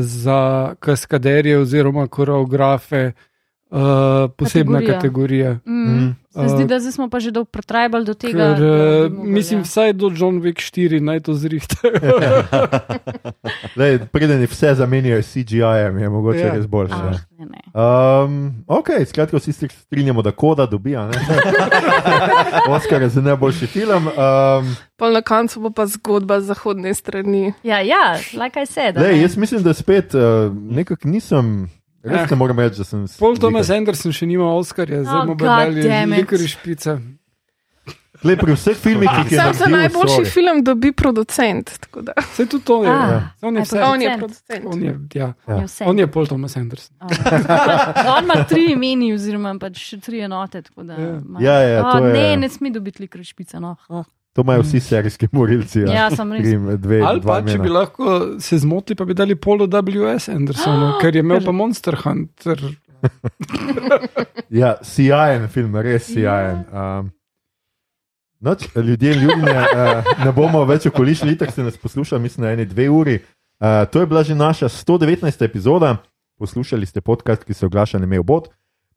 za 0.00 0.40
kaskaderje 0.76 1.58
oziroma 1.58 2.06
koreografe 2.08 3.12
uh, 3.70 3.78
posebna 4.36 4.78
Kategorija. 4.78 4.94
kategorija. 5.00 5.58
Mm. 5.66 6.16
Se 6.32 6.48
zdi, 6.48 6.62
Uh, 6.62 6.68
da 6.68 6.80
zdaj 6.80 6.92
smo 6.92 7.08
pa 7.10 7.20
že 7.20 7.30
dolgo 7.30 7.50
pretrajbali 7.50 8.04
do 8.04 8.14
tega. 8.14 8.54
Ker, 8.54 8.60
da 8.60 9.06
uh, 9.06 9.12
mogli, 9.12 9.32
mislim, 9.32 9.60
ja. 9.60 9.62
vsaj 9.62 9.92
do 9.92 10.10
John 10.16 10.40
Wick 10.42 10.58
4 10.58 11.00
naj 11.00 11.20
to 11.20 11.34
zrihtajo. 11.34 11.92
Preden 14.12 14.40
je 14.40 14.46
vse 14.46 14.74
zamenjajo 14.74 15.22
s 15.22 15.32
CGI-jem, 15.32 15.98
je 15.98 16.08
mogoče 16.08 16.38
Ja. 16.38 16.46
ja. 16.46 16.54
res 16.54 16.66
boljše. 16.66 16.94
Ah, 16.94 17.12
ja. 17.12 17.18
ne, 17.38 17.46
ne. 17.46 17.60
Um, 18.24 18.54
ok, 18.66 18.86
skratka, 19.06 19.36
vsi 19.36 19.52
se 19.52 19.68
strinjamo, 19.68 20.22
da 20.22 20.30
koda 20.30 20.66
dobija. 20.66 21.06
ne? 21.06 21.12
Oscar 22.74 23.02
je 23.02 23.08
za 23.08 23.20
najboljši 23.20 23.66
film. 23.66 24.06
Um, 24.06 24.76
Pol 24.96 25.12
na 25.12 25.22
koncu 25.22 25.60
bo 25.60 25.70
pa 25.70 25.86
zgodba 25.86 26.40
z 26.40 26.44
zahodne 26.44 26.94
strani. 26.94 27.52
Ja, 27.62 27.80
ja, 27.80 28.12
like 28.42 28.62
I 28.62 28.66
said. 28.66 28.96
lej, 28.96 29.22
jaz 29.22 29.36
mislim, 29.36 29.62
da 29.62 29.74
spet 29.74 30.14
uh, 30.14 30.20
nekako 30.56 31.08
nisem, 31.08 31.70
res 32.04 32.20
Ja. 32.20 32.26
ne 32.26 32.36
morem 32.36 32.58
reči, 32.58 32.76
da 32.76 32.84
sem. 32.84 33.06
Pol 33.18 33.36
Thomas 33.36 33.70
Anderson 33.70 34.12
še 34.12 34.26
nima 34.26 34.44
Oscarja, 34.52 35.02
zdaj 35.02 35.14
Oh, 35.16 35.24
mu 35.24 35.34
bo 35.34 35.44
God 35.44 35.48
dali 35.48 35.82
likori 36.14 36.46
špica. 36.46 37.00
Lej, 38.22 38.38
pri 38.38 38.54
vseh 38.54 38.72
filmih, 38.74 39.04
ki 39.06 39.20
jih 39.22 39.32
je 39.32 39.38
Sam 39.38 39.52
za 39.52 39.66
najboljši 39.66 40.14
sorry. 40.16 40.30
film 40.30 40.62
dobi 40.62 40.92
producent. 40.92 41.76
tako 41.78 42.00
da. 42.02 42.12
Vse 42.16 42.46
tudi 42.46 42.64
to 42.64 42.80
je. 42.80 42.88
Ah, 42.88 43.10
ja. 43.10 43.18
On 43.42 43.52
je, 43.52 43.62
vse, 43.62 43.82
On 43.82 44.00
je 44.00 44.14
Producent. 44.18 44.64
on 44.64 44.78
je, 44.80 44.92
ja. 45.14 45.28
On 45.46 45.58
je 45.58 45.66
on 45.82 45.98
je 45.98 46.06
Paul 46.06 46.26
Thomas 46.26 46.56
Anderson. 46.56 46.96
Oh. 47.00 47.08
On 48.16 48.24
ima 48.24 48.44
tri 48.44 48.72
imeni, 48.72 49.12
oziroma 49.12 49.52
pač 49.58 49.94
tri 50.00 50.20
enote. 50.20 50.62
tako 50.62 50.82
Da, 50.82 50.94
Ja. 50.94 51.20
Ja, 51.38 51.58
ja, 51.60 51.80
Oh, 51.82 51.92
to 51.92 52.06
je- 52.06 52.12
Ne, 52.14 52.36
ne 52.38 52.48
sme 52.48 52.70
dobiti 52.70 53.02
likori 53.02 53.24
špica. 53.24 53.60
No. 53.60 53.76
To 54.34 54.42
imajo 54.42 54.64
vsi 54.64 54.80
serijski 54.80 55.28
morilci. 55.32 55.84
Ja, 55.86 55.92
Ja, 55.94 56.06
sem 56.10 56.32
res. 56.32 56.48
Dve, 56.82 57.00
Ali 57.06 57.22
pa, 57.22 57.36
če 57.46 57.58
bi 57.62 57.70
lahko 57.70 58.16
se 58.42 58.58
zmotili, 58.58 58.98
pa 58.98 59.06
bi 59.06 59.14
dali 59.14 59.36
Polo 59.38 59.68
W.S. 59.70 60.28
Andersonu, 60.28 60.96
ker 60.98 61.14
je 61.14 61.22
imel 61.22 61.44
pa 61.44 61.54
Monster 61.54 61.98
Hunter. 62.02 62.64
Ja, 64.50 64.76
sijajen 64.82 65.48
film, 65.52 65.76
res 65.76 66.06
sijajen. 66.06 66.62
Um, 66.72 67.10
noč, 68.40 68.64
ljudje 68.76 69.14
ljudje, 69.14 69.54
uh, 69.60 70.10
ne 70.24 70.32
bomo 70.32 70.64
več 70.64 70.86
okolišli, 70.86 71.36
tako 71.38 71.52
ste 71.52 71.66
nas 71.66 71.76
poslušali, 71.76 72.22
mislim, 72.22 72.46
na 72.46 72.52
eni 72.54 72.64
dve 72.64 72.88
uri. 72.90 73.18
Uh, 73.60 73.84
to 73.90 74.00
je 74.00 74.06
bila 74.06 74.22
že 74.22 74.34
naša 74.34 74.68
119. 74.68 75.44
epizoda. 75.44 75.96
Poslušali 76.38 76.86
ste 76.86 77.00
podcast, 77.00 77.44
ki 77.44 77.54
se 77.54 77.66
oglaša 77.66 77.98
na 77.98 78.06
Mail 78.06 78.22
Bot. 78.22 78.48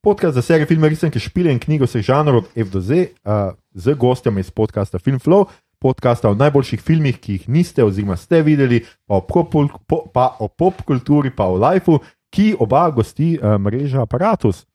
Podcast 0.02 0.36
za 0.36 0.42
serijo 0.42 0.68
filme, 0.68 0.90
risanke, 0.90 1.20
špile 1.20 1.52
in 1.52 1.60
knjigo 1.60 1.88
vseh 1.88 2.06
žanrov 2.06 2.44
F 2.56 2.70
do 2.70 2.82
Z, 2.82 3.08
uh, 3.26 3.54
z 3.74 3.94
gostjami 3.94 4.42
iz 4.42 4.52
podcasta 4.52 5.00
Film 5.00 5.20
Flow, 5.20 5.48
podcasta 5.80 6.30
o 6.30 6.36
najboljših 6.38 6.82
filmih, 6.82 7.18
ki 7.20 7.34
jih 7.34 7.50
niste 7.50 7.84
oziroma 7.84 8.18
ste 8.18 8.42
videli, 8.46 8.84
pa 9.08 9.18
o, 9.18 9.22
pop, 9.22 9.56
po, 9.88 10.04
pa 10.14 10.36
o 10.40 10.48
pop 10.48 10.84
kulturi, 10.86 11.32
pa 11.34 11.50
o 11.50 11.58
lifeu, 11.58 12.00
ki 12.30 12.56
oba 12.60 12.90
gosti 12.94 13.38
uh, 13.42 13.58
mreža 13.62 14.04
Apparatus. 14.06 14.66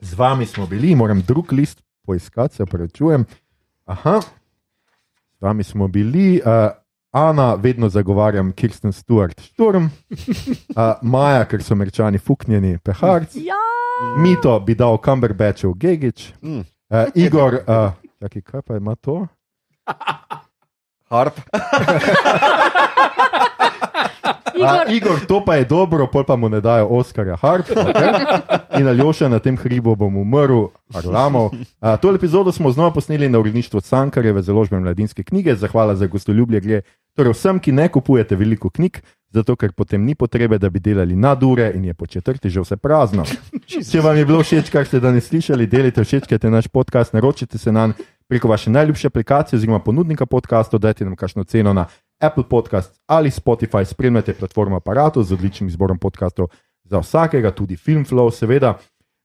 Z 0.00 0.14
vami 0.18 0.46
smo 0.46 0.66
bili, 0.66 0.94
moram 0.94 1.22
drug 1.22 1.52
list 1.52 1.82
poiskati, 2.06 2.54
se 2.54 2.66
pravičujem. 2.66 3.24
Aha, 3.84 4.20
z 5.38 5.40
vami 5.40 5.64
smo 5.64 5.88
bili, 5.88 6.40
uh, 6.44 6.70
Ana, 7.14 7.54
vedno 7.54 7.88
zagovarjam 7.88 8.52
Kirsten 8.52 8.90
Stewart, 8.92 9.40
Šturm, 9.40 9.84
uh, 9.84 9.88
Maja, 11.12 11.44
ker 11.44 11.62
so 11.62 11.74
američani 11.74 12.18
fuknjeni, 12.18 12.78
peharc, 12.78 13.36
Ja, 13.36 13.54
Mito 14.18 14.60
bi 14.60 14.74
dal 14.74 14.98
Cumberbatchov 14.98 15.74
Gegič, 15.74 16.32
Mm. 16.42 16.60
uh, 16.90 17.06
Igor, 17.14 17.54
uh, 17.54 17.92
čakaj, 18.20 18.42
kaj 18.42 18.62
pa 18.62 18.76
ima 18.76 18.94
to? 18.96 19.26
Harp. 21.04 21.38
Igor, 24.54 24.86
A, 24.86 24.90
Igor, 24.90 25.18
to 25.28 25.44
pa 25.44 25.54
je 25.54 25.64
dobro, 25.64 26.06
pol 26.06 26.24
pa 26.24 26.36
mu 26.36 26.48
ne 26.48 26.60
dajo 26.60 26.86
Oskarja 26.88 27.36
Harp. 27.36 27.66
Okay? 27.66 28.10
In 28.78 28.88
Aljoša 28.88 29.28
na 29.28 29.38
tem 29.38 29.56
hribu 29.56 29.96
bom 29.96 30.16
umrl, 30.16 30.68
Arlamov. 30.94 31.50
A, 31.80 31.96
to 31.96 32.14
epizodo 32.14 32.52
smo 32.52 32.72
znova 32.72 32.90
posneli 32.90 33.28
na 33.28 33.38
uredništvu 33.38 33.80
Cankarjeve 33.80 34.42
založbe 34.42 34.80
mladinske 34.80 35.22
knjige. 35.22 35.54
Zahvala 35.54 35.96
za 35.96 36.06
gostoljubje 36.06 36.60
gre 36.60 36.80
torej 37.16 37.32
vsem, 37.32 37.58
ki 37.58 37.72
ne 37.72 37.88
kupujete 37.88 38.36
veliko 38.36 38.70
knjig, 38.70 38.98
zato 39.30 39.56
ker 39.56 39.72
potem 39.72 40.04
ni 40.04 40.14
potrebe, 40.14 40.58
da 40.58 40.70
bi 40.70 40.80
delali 40.80 41.16
nadure 41.16 41.72
in 41.74 41.84
je 41.84 41.94
po 41.94 42.06
četrti 42.06 42.50
že 42.50 42.60
vse 42.60 42.76
prazno. 42.76 43.24
Če 43.90 44.00
vam 44.00 44.16
je 44.16 44.26
bilo 44.26 44.42
všeč, 44.42 44.70
kar 44.70 44.86
ste 44.86 45.00
danes 45.00 45.28
slišali, 45.30 45.66
delite 45.70 46.04
všečkajte 46.04 46.50
naš 46.50 46.68
podcast, 46.68 47.14
naročite 47.14 47.58
se 47.58 47.72
nam 47.72 47.94
preko 48.28 48.48
vaše 48.48 48.70
najljubše 48.70 49.06
aplikacije 49.06 49.56
oziroma 49.56 49.78
ponudnika 49.78 50.26
podcastov, 50.26 50.80
dajte 50.80 51.04
nam 51.04 51.16
kakšno 51.16 51.44
ceno 51.44 51.72
na 51.72 51.86
Apple 52.20 52.48
Podcast 52.50 53.00
ali 53.06 53.30
Spotify, 53.30 53.84
spremljate 53.84 54.34
platformo 54.34 54.76
aparatov 54.76 55.22
z 55.22 55.32
odličnim 55.32 55.68
izborom 55.68 55.98
podcastov 55.98 56.48
za 56.84 56.98
vsakega, 57.00 57.50
tudi 57.50 57.76
Filmflow, 57.76 58.30
seveda, 58.32 58.74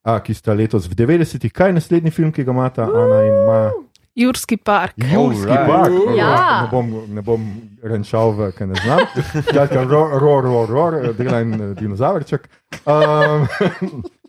a, 0.04 0.20
ki 0.24 0.34
sta 0.34 0.54
letos 0.54 0.88
v 0.88 0.96
90-ih. 0.96 1.52
Kaj 1.54 1.70
je 1.70 1.78
naslednji 1.80 2.12
film, 2.12 2.32
ki 2.32 2.44
ga 2.44 2.52
imata 2.56 2.88
Ana 2.88 3.22
in 3.28 3.38
Maja? 3.48 3.72
Jurski 4.20 4.58
park. 4.58 4.98
Jurski 4.98 5.48
Alright. 5.48 5.68
park, 5.70 6.18
Ja. 6.18 6.62
ne 6.64 6.68
bom, 6.72 6.88
ne 7.08 7.22
bom 7.24 7.44
renčal, 7.84 8.34
v, 8.36 8.50
ker 8.52 8.68
ne 8.68 8.76
znam. 8.76 9.06
Skratka, 9.46 9.84
ror, 9.84 10.16
ror, 10.20 10.44
ror, 10.44 10.70
ror 10.70 11.14
dela 11.16 11.40
en 11.40 11.54
eh, 11.54 11.74
dinozavrček. 11.80 12.50
Um, 12.84 13.46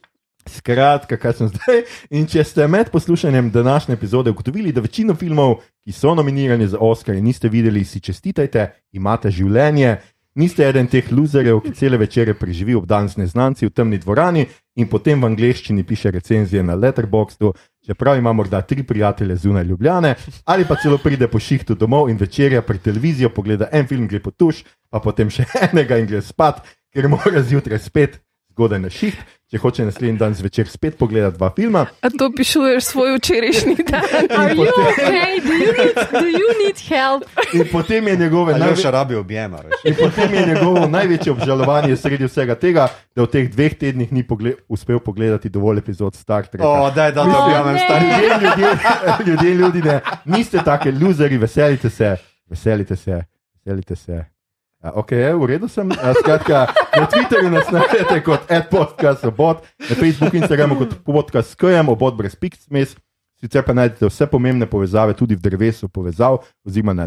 Skratka, 0.51 1.17
kaj 1.17 1.33
sem 1.39 1.51
zdaj. 1.53 1.83
In 2.11 2.27
če 2.27 2.45
ste 2.45 2.67
med 2.67 2.91
poslušanjem 2.91 3.51
današnje 3.55 3.95
epizode 3.95 4.31
ugotovili, 4.31 4.73
da 4.73 4.81
večino 4.81 5.15
filmov, 5.15 5.59
ki 5.85 5.93
so 5.93 6.15
nominirani 6.15 6.67
za 6.67 6.79
Oscar, 6.81 7.15
niste 7.23 7.49
videli, 7.49 7.85
si 7.85 8.01
čestitajte, 8.01 8.69
imate 8.93 9.31
življenje. 9.31 9.97
Niste 10.35 10.63
eden 10.63 10.87
teh 10.87 11.09
loserjev, 11.11 11.59
ki 11.65 11.73
cele 11.75 11.99
večere 11.99 12.37
preživi 12.39 12.75
ob 12.79 12.85
dan 12.87 13.09
z 13.11 13.19
neznanci 13.19 13.67
v 13.67 13.73
temni 13.75 13.99
dvorani 13.99 14.45
in 14.79 14.87
potem 14.87 15.19
v 15.19 15.27
angleščini 15.27 15.83
piše 15.83 16.13
recenzije 16.15 16.63
na 16.63 16.77
Letterboxdu, 16.79 17.51
čeprav 17.87 18.19
ima 18.19 18.33
morda 18.33 18.61
tri 18.63 18.85
prijatelje 18.87 19.37
zunaj 19.37 19.65
Ljubljane, 19.65 20.15
ali 20.45 20.65
pa 20.65 20.77
celo 20.79 20.99
pride 21.03 21.27
po 21.27 21.41
šihtu 21.43 21.75
domov 21.75 22.11
in 22.11 22.17
večerja 22.17 22.63
pred 22.63 22.83
televizijo, 22.83 23.33
pogleda 23.35 23.69
en 23.73 23.87
film, 23.91 24.07
gre 24.07 24.23
po 24.23 24.31
tuš, 24.31 24.63
pa 24.91 25.03
potem 25.03 25.31
še 25.31 25.49
enega 25.67 25.99
in 25.99 26.07
gre 26.07 26.23
spat, 26.23 26.63
ker 26.95 27.11
mora 27.11 27.43
zjutraj 27.43 27.83
spet 27.83 28.21
zgodaj 28.51 28.79
na 28.79 28.91
šiht, 28.91 29.17
če 29.47 29.59
hoče 29.59 29.85
naslednji 29.85 30.19
dan 30.19 30.35
zvečer 30.35 30.69
spet 30.69 30.95
pogledati 30.95 31.37
dva 31.37 31.51
filma. 31.51 31.87
A 32.01 32.11
to 32.11 32.31
pišuješ 32.31 32.85
svoj 32.85 33.17
včerajšnji 33.17 33.77
dan? 33.83 34.03
are 34.31 34.55
you 34.55 34.67
okay? 34.67 35.41
Do 35.41 35.55
you 35.55 35.73
need, 35.73 35.97
do 36.13 36.29
you 36.29 36.49
need 36.59 36.79
help? 36.81 37.25
In 37.53 37.65
potem 37.67 38.09
je 38.09 38.17
njegove 38.17 38.53
Ali 38.53 38.61
največje. 38.61 38.83
še 38.83 38.91
rabi 38.91 39.15
objema? 39.15 39.59
veš. 39.59 39.81
In 39.85 39.95
potem 39.95 40.35
je 40.35 40.47
njegovo 40.47 40.87
največje 40.89 41.33
obžalovanje 41.33 41.97
sredi 41.97 42.25
vsega 42.25 42.55
tega, 42.55 42.85
da 43.11 43.23
v 43.23 43.27
teh 43.29 43.49
dveh 43.49 43.75
tednih 43.75 44.13
ni 44.13 44.23
pogle 44.23 44.55
uspel 44.69 44.99
pogledati 45.01 45.49
dovolj 45.49 45.79
epizod 45.79 46.15
Star 46.15 46.47
Treka. 46.47 46.63
O, 46.65 46.91
daj, 46.91 47.13
da 47.13 47.23
Oh, 47.23 47.45
objamem 47.45 47.75
ne. 47.75 47.81
stari. 47.81 48.07
Ljudje, 48.07 48.51
ljudje, 48.51 48.71
ljudje, 49.27 49.55
ljudje, 49.55 49.83
ne, 49.83 49.97
niste 50.27 50.59
take 50.59 50.93
luzeri, 50.93 51.39
veselite 51.39 51.91
se, 51.91 52.17
veselite 52.47 52.97
se, 52.97 53.23
veselite 53.57 53.97
se. 53.97 54.25
Ok, 54.81 55.13
v 55.13 55.45
redu 55.45 55.69
sem. 55.69 55.85
Skratka, 55.93 56.73
na 56.97 57.05
Twitterju 57.05 57.51
nas 57.53 57.69
najdete 57.69 58.23
kot 58.25 58.49
podcast 58.71 59.25
obot, 59.29 59.61
na 59.77 59.93
Facebooku 59.93 60.37
in 60.37 60.43
Instagramu 60.43 60.79
kot 60.81 60.95
podcast 61.05 61.53
skojem, 61.53 61.89
obot 61.93 62.17
brez 62.17 62.33
pik 62.33 62.57
smes. 62.57 62.97
Sicer 63.41 63.61
pa 63.65 63.73
najdete 63.77 64.09
vse 64.09 64.25
pomembne 64.25 64.65
povezave 64.65 65.13
tudi 65.17 65.37
v 65.37 65.41
drevesu 65.41 65.89
povezav, 65.89 66.41
oziroma 66.65 66.93
na 66.93 66.99